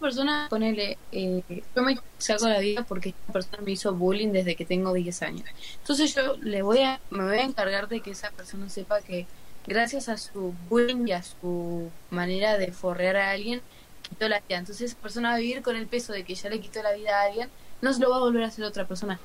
Persona, 0.00 0.46
ponele, 0.48 0.96
eh, 1.10 1.42
yo 1.74 1.82
me 1.82 1.98
saco 2.18 2.46
la 2.48 2.60
vida 2.60 2.84
porque 2.84 3.08
esta 3.08 3.32
persona 3.32 3.58
me 3.64 3.72
hizo 3.72 3.92
bullying 3.94 4.28
desde 4.28 4.54
que 4.54 4.64
tengo 4.64 4.92
10 4.92 5.22
años. 5.22 5.44
Entonces 5.80 6.14
yo 6.14 6.36
le 6.36 6.62
voy 6.62 6.80
a, 6.80 7.00
me 7.10 7.24
voy 7.24 7.38
a 7.38 7.42
encargar 7.42 7.88
de 7.88 8.00
que 8.00 8.12
esa 8.12 8.30
persona 8.30 8.68
sepa 8.68 9.00
que 9.00 9.26
gracias 9.66 10.08
a 10.08 10.16
su 10.16 10.54
bullying 10.68 11.06
y 11.08 11.12
a 11.12 11.22
su 11.22 11.90
manera 12.10 12.58
de 12.58 12.70
forrear 12.72 13.16
a 13.16 13.30
alguien, 13.30 13.60
quitó 14.08 14.28
la 14.28 14.40
vida. 14.40 14.58
Entonces 14.58 14.92
esa 14.92 15.00
persona 15.00 15.30
va 15.30 15.34
a 15.34 15.38
vivir 15.38 15.62
con 15.62 15.76
el 15.76 15.86
peso 15.86 16.12
de 16.12 16.24
que 16.24 16.34
ya 16.34 16.48
le 16.48 16.60
quitó 16.60 16.82
la 16.82 16.92
vida 16.92 17.20
a 17.20 17.24
alguien, 17.24 17.48
no 17.82 17.92
se 17.92 18.00
lo 18.00 18.10
va 18.10 18.16
a 18.16 18.20
volver 18.20 18.44
a 18.44 18.46
hacer 18.46 18.64
a 18.64 18.68
otra 18.68 18.86
persona. 18.86 19.18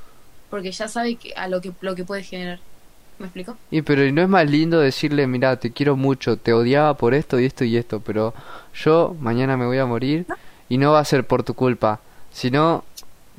Porque 0.49 0.71
ya 0.71 0.87
sabe 0.87 1.15
que, 1.15 1.33
a 1.33 1.47
lo 1.47 1.61
que, 1.61 1.71
lo 1.81 1.95
que 1.95 2.03
puede 2.03 2.23
generar. 2.23 2.59
¿Me 3.19 3.27
explico? 3.27 3.57
Y 3.69 3.83
pero 3.83 4.03
¿y 4.05 4.11
no 4.11 4.23
es 4.23 4.27
más 4.27 4.49
lindo 4.49 4.79
decirle, 4.79 5.27
mira, 5.27 5.55
te 5.57 5.71
quiero 5.71 5.95
mucho, 5.95 6.37
te 6.37 6.51
odiaba 6.51 6.97
por 6.97 7.13
esto 7.13 7.39
y 7.39 7.45
esto 7.45 7.63
y 7.63 7.77
esto, 7.77 7.99
pero 7.99 8.33
yo 8.73 9.15
mañana 9.19 9.55
me 9.55 9.67
voy 9.67 9.77
a 9.77 9.85
morir 9.85 10.25
y 10.73 10.77
no 10.77 10.91
va 10.93 10.99
a 10.99 11.05
ser 11.05 11.23
por 11.25 11.43
tu 11.43 11.53
culpa, 11.53 11.99
sino, 12.31 12.83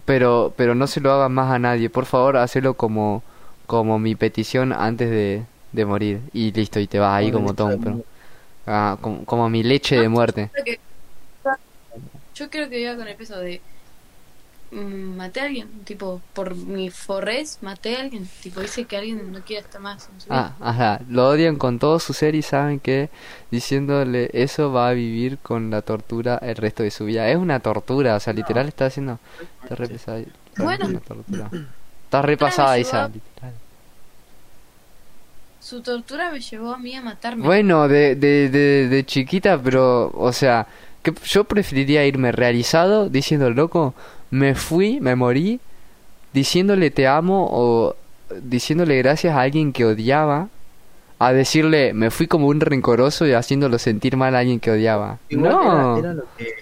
pero, 0.05 0.53
pero 0.57 0.75
no 0.75 0.87
se 0.87 1.01
lo 1.01 1.13
hagas 1.13 1.31
más 1.31 1.51
a 1.53 1.59
nadie, 1.59 1.91
por 1.91 2.07
favor, 2.07 2.37
hacelo 2.37 2.75
como, 2.75 3.23
como 3.67 3.99
mi 3.99 4.15
petición 4.15 4.73
antes 4.73 5.11
de, 5.11 5.43
de 5.73 5.85
morir 5.85 6.21
y 6.33 6.53
listo 6.53 6.79
y 6.81 6.87
te 6.87 6.99
vas 7.01 7.15
ahí 7.15 7.33
como 7.33 7.55
perro. 7.55 8.03
Ah, 8.67 8.97
como, 9.01 9.25
como 9.25 9.49
mi 9.51 9.63
leche 9.63 9.97
de 9.97 10.09
muerte. 10.09 10.51
Creo 10.53 10.65
que- 10.65 10.81
yo 12.35 12.51
creo 12.51 12.69
que 12.69 12.81
iba 12.81 12.97
con 12.97 13.09
el 13.09 13.17
peso 13.17 13.39
de 13.39 13.61
maté 14.75 15.41
a 15.41 15.45
alguien, 15.45 15.69
tipo, 15.85 16.21
por 16.33 16.55
mi 16.55 16.91
forres 16.91 17.59
maté 17.63 17.97
a 17.97 18.01
alguien, 18.03 18.29
tipo, 18.43 18.61
dice 18.61 18.85
que 18.85 18.97
alguien 18.97 19.33
no 19.33 19.41
quiere 19.41 19.63
estar 19.63 19.81
más 19.81 20.09
en 20.13 20.21
su 20.21 20.27
vida. 20.29 20.55
Ah, 20.61 20.71
ajá, 20.71 21.01
lo 21.09 21.29
odian 21.29 21.57
con 21.57 21.79
todo 21.79 21.99
su 22.01 22.13
ser 22.13 22.35
y 22.35 22.43
saben 22.43 22.81
que 22.81 23.09
diciéndole 23.51 24.31
eso 24.33 24.73
va 24.73 24.89
a 24.89 24.93
vivir 24.93 25.39
con 25.39 25.71
la 25.71 25.83
tortura 25.83 26.39
el 26.43 26.57
resto 26.57 26.83
de 26.83 26.91
su 26.91 27.05
vida. 27.05 27.29
Es 27.29 27.37
una 27.37 27.61
tortura, 27.61 28.17
o 28.17 28.21
sea, 28.21 28.33
literal 28.33 28.69
está 28.69 28.87
haciendo... 28.87 29.19
Está 29.63 29.75
re 29.77 29.89
pesada. 29.89 30.21
Bueno. 30.59 30.87
Una 30.87 31.01
tortura. 31.01 31.51
Está 32.05 32.23
re 32.23 32.37
Claro, 32.37 32.51
pasada 32.51 32.77
llevó- 32.77 32.89
esa, 32.89 33.09
literal. 33.09 33.53
Su 35.61 35.81
tortura 35.81 36.31
me 36.31 36.41
llevó 36.41 36.73
a 36.75 36.79
mí 36.79 36.95
a 36.95 37.01
matarme. 37.03 37.45
Bueno, 37.45 37.89
de, 37.89 38.15
de, 38.17 38.51
de, 38.51 38.89
de 38.89 39.07
chiquita, 39.07 39.59
pero, 39.61 40.11
o 40.15 40.33
sea, 40.33 40.67
que 41.03 41.13
yo 41.25 41.45
preferiría 41.45 42.05
irme 42.07 42.33
realizado 42.33 43.09
diciendo, 43.09 43.49
loco, 43.51 43.95
me 44.35 44.55
fui, 44.57 44.99
me 45.01 45.15
morí, 45.15 45.61
diciéndole 46.33 46.91
te 46.91 47.07
amo 47.07 47.47
o 47.51 47.95
diciéndole 48.43 48.99
gracias 48.99 49.35
a 49.37 49.43
alguien 49.43 49.73
que 49.73 49.85
odiaba, 49.85 50.49
a 51.21 51.33
decirle 51.33 51.95
me 51.95 52.11
fui 52.11 52.27
como 52.27 52.49
un 52.49 52.61
rencoroso 52.61 53.27
y 53.27 53.33
haciéndolo 53.33 53.79
sentir 53.79 54.17
mal 54.17 54.35
a 54.35 54.41
alguien 54.41 54.59
que 54.59 54.73
odiaba. 54.73 55.19
Igual 55.29 55.53
no. 55.53 55.97
era, 55.99 55.99
era 56.01 56.15
lo 56.15 56.25
que. 56.37 56.53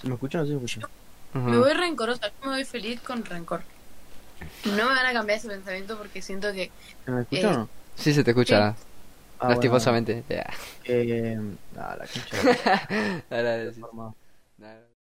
¿Se 0.00 0.06
me 0.06 0.14
escucha 0.14 0.38
o 0.38 0.42
no 0.42 0.46
se 0.46 0.52
me 0.54 0.64
escucha? 0.64 0.88
Ujú. 1.34 1.48
Me 1.50 1.58
voy 1.58 1.72
rencorosa, 1.72 2.30
me 2.42 2.48
voy 2.50 2.64
feliz 2.64 3.00
con 3.00 3.24
rencor. 3.24 3.62
No 4.64 4.72
me 4.88 4.94
van 4.94 5.06
a 5.06 5.12
cambiar 5.12 5.38
ese 5.40 5.48
pensamiento 5.48 5.98
porque 5.98 6.22
siento 6.22 6.52
que 6.52 6.70
¿Se 7.04 7.10
me 7.10 7.22
escucha 7.22 7.40
Eh, 7.42 7.46
o 7.46 7.58
no? 7.58 7.68
Sí, 7.96 8.14
se 8.14 8.22
te 8.22 8.30
escucha, 8.30 8.76
Ah, 9.40 9.48
lastimosamente. 9.50 10.22
Ya. 10.28 10.46
bueno, 10.86 11.02
que- 11.04 11.38
ah, 11.78 11.96
la 11.98 12.06
concha 12.06 12.36
la- 13.30 13.54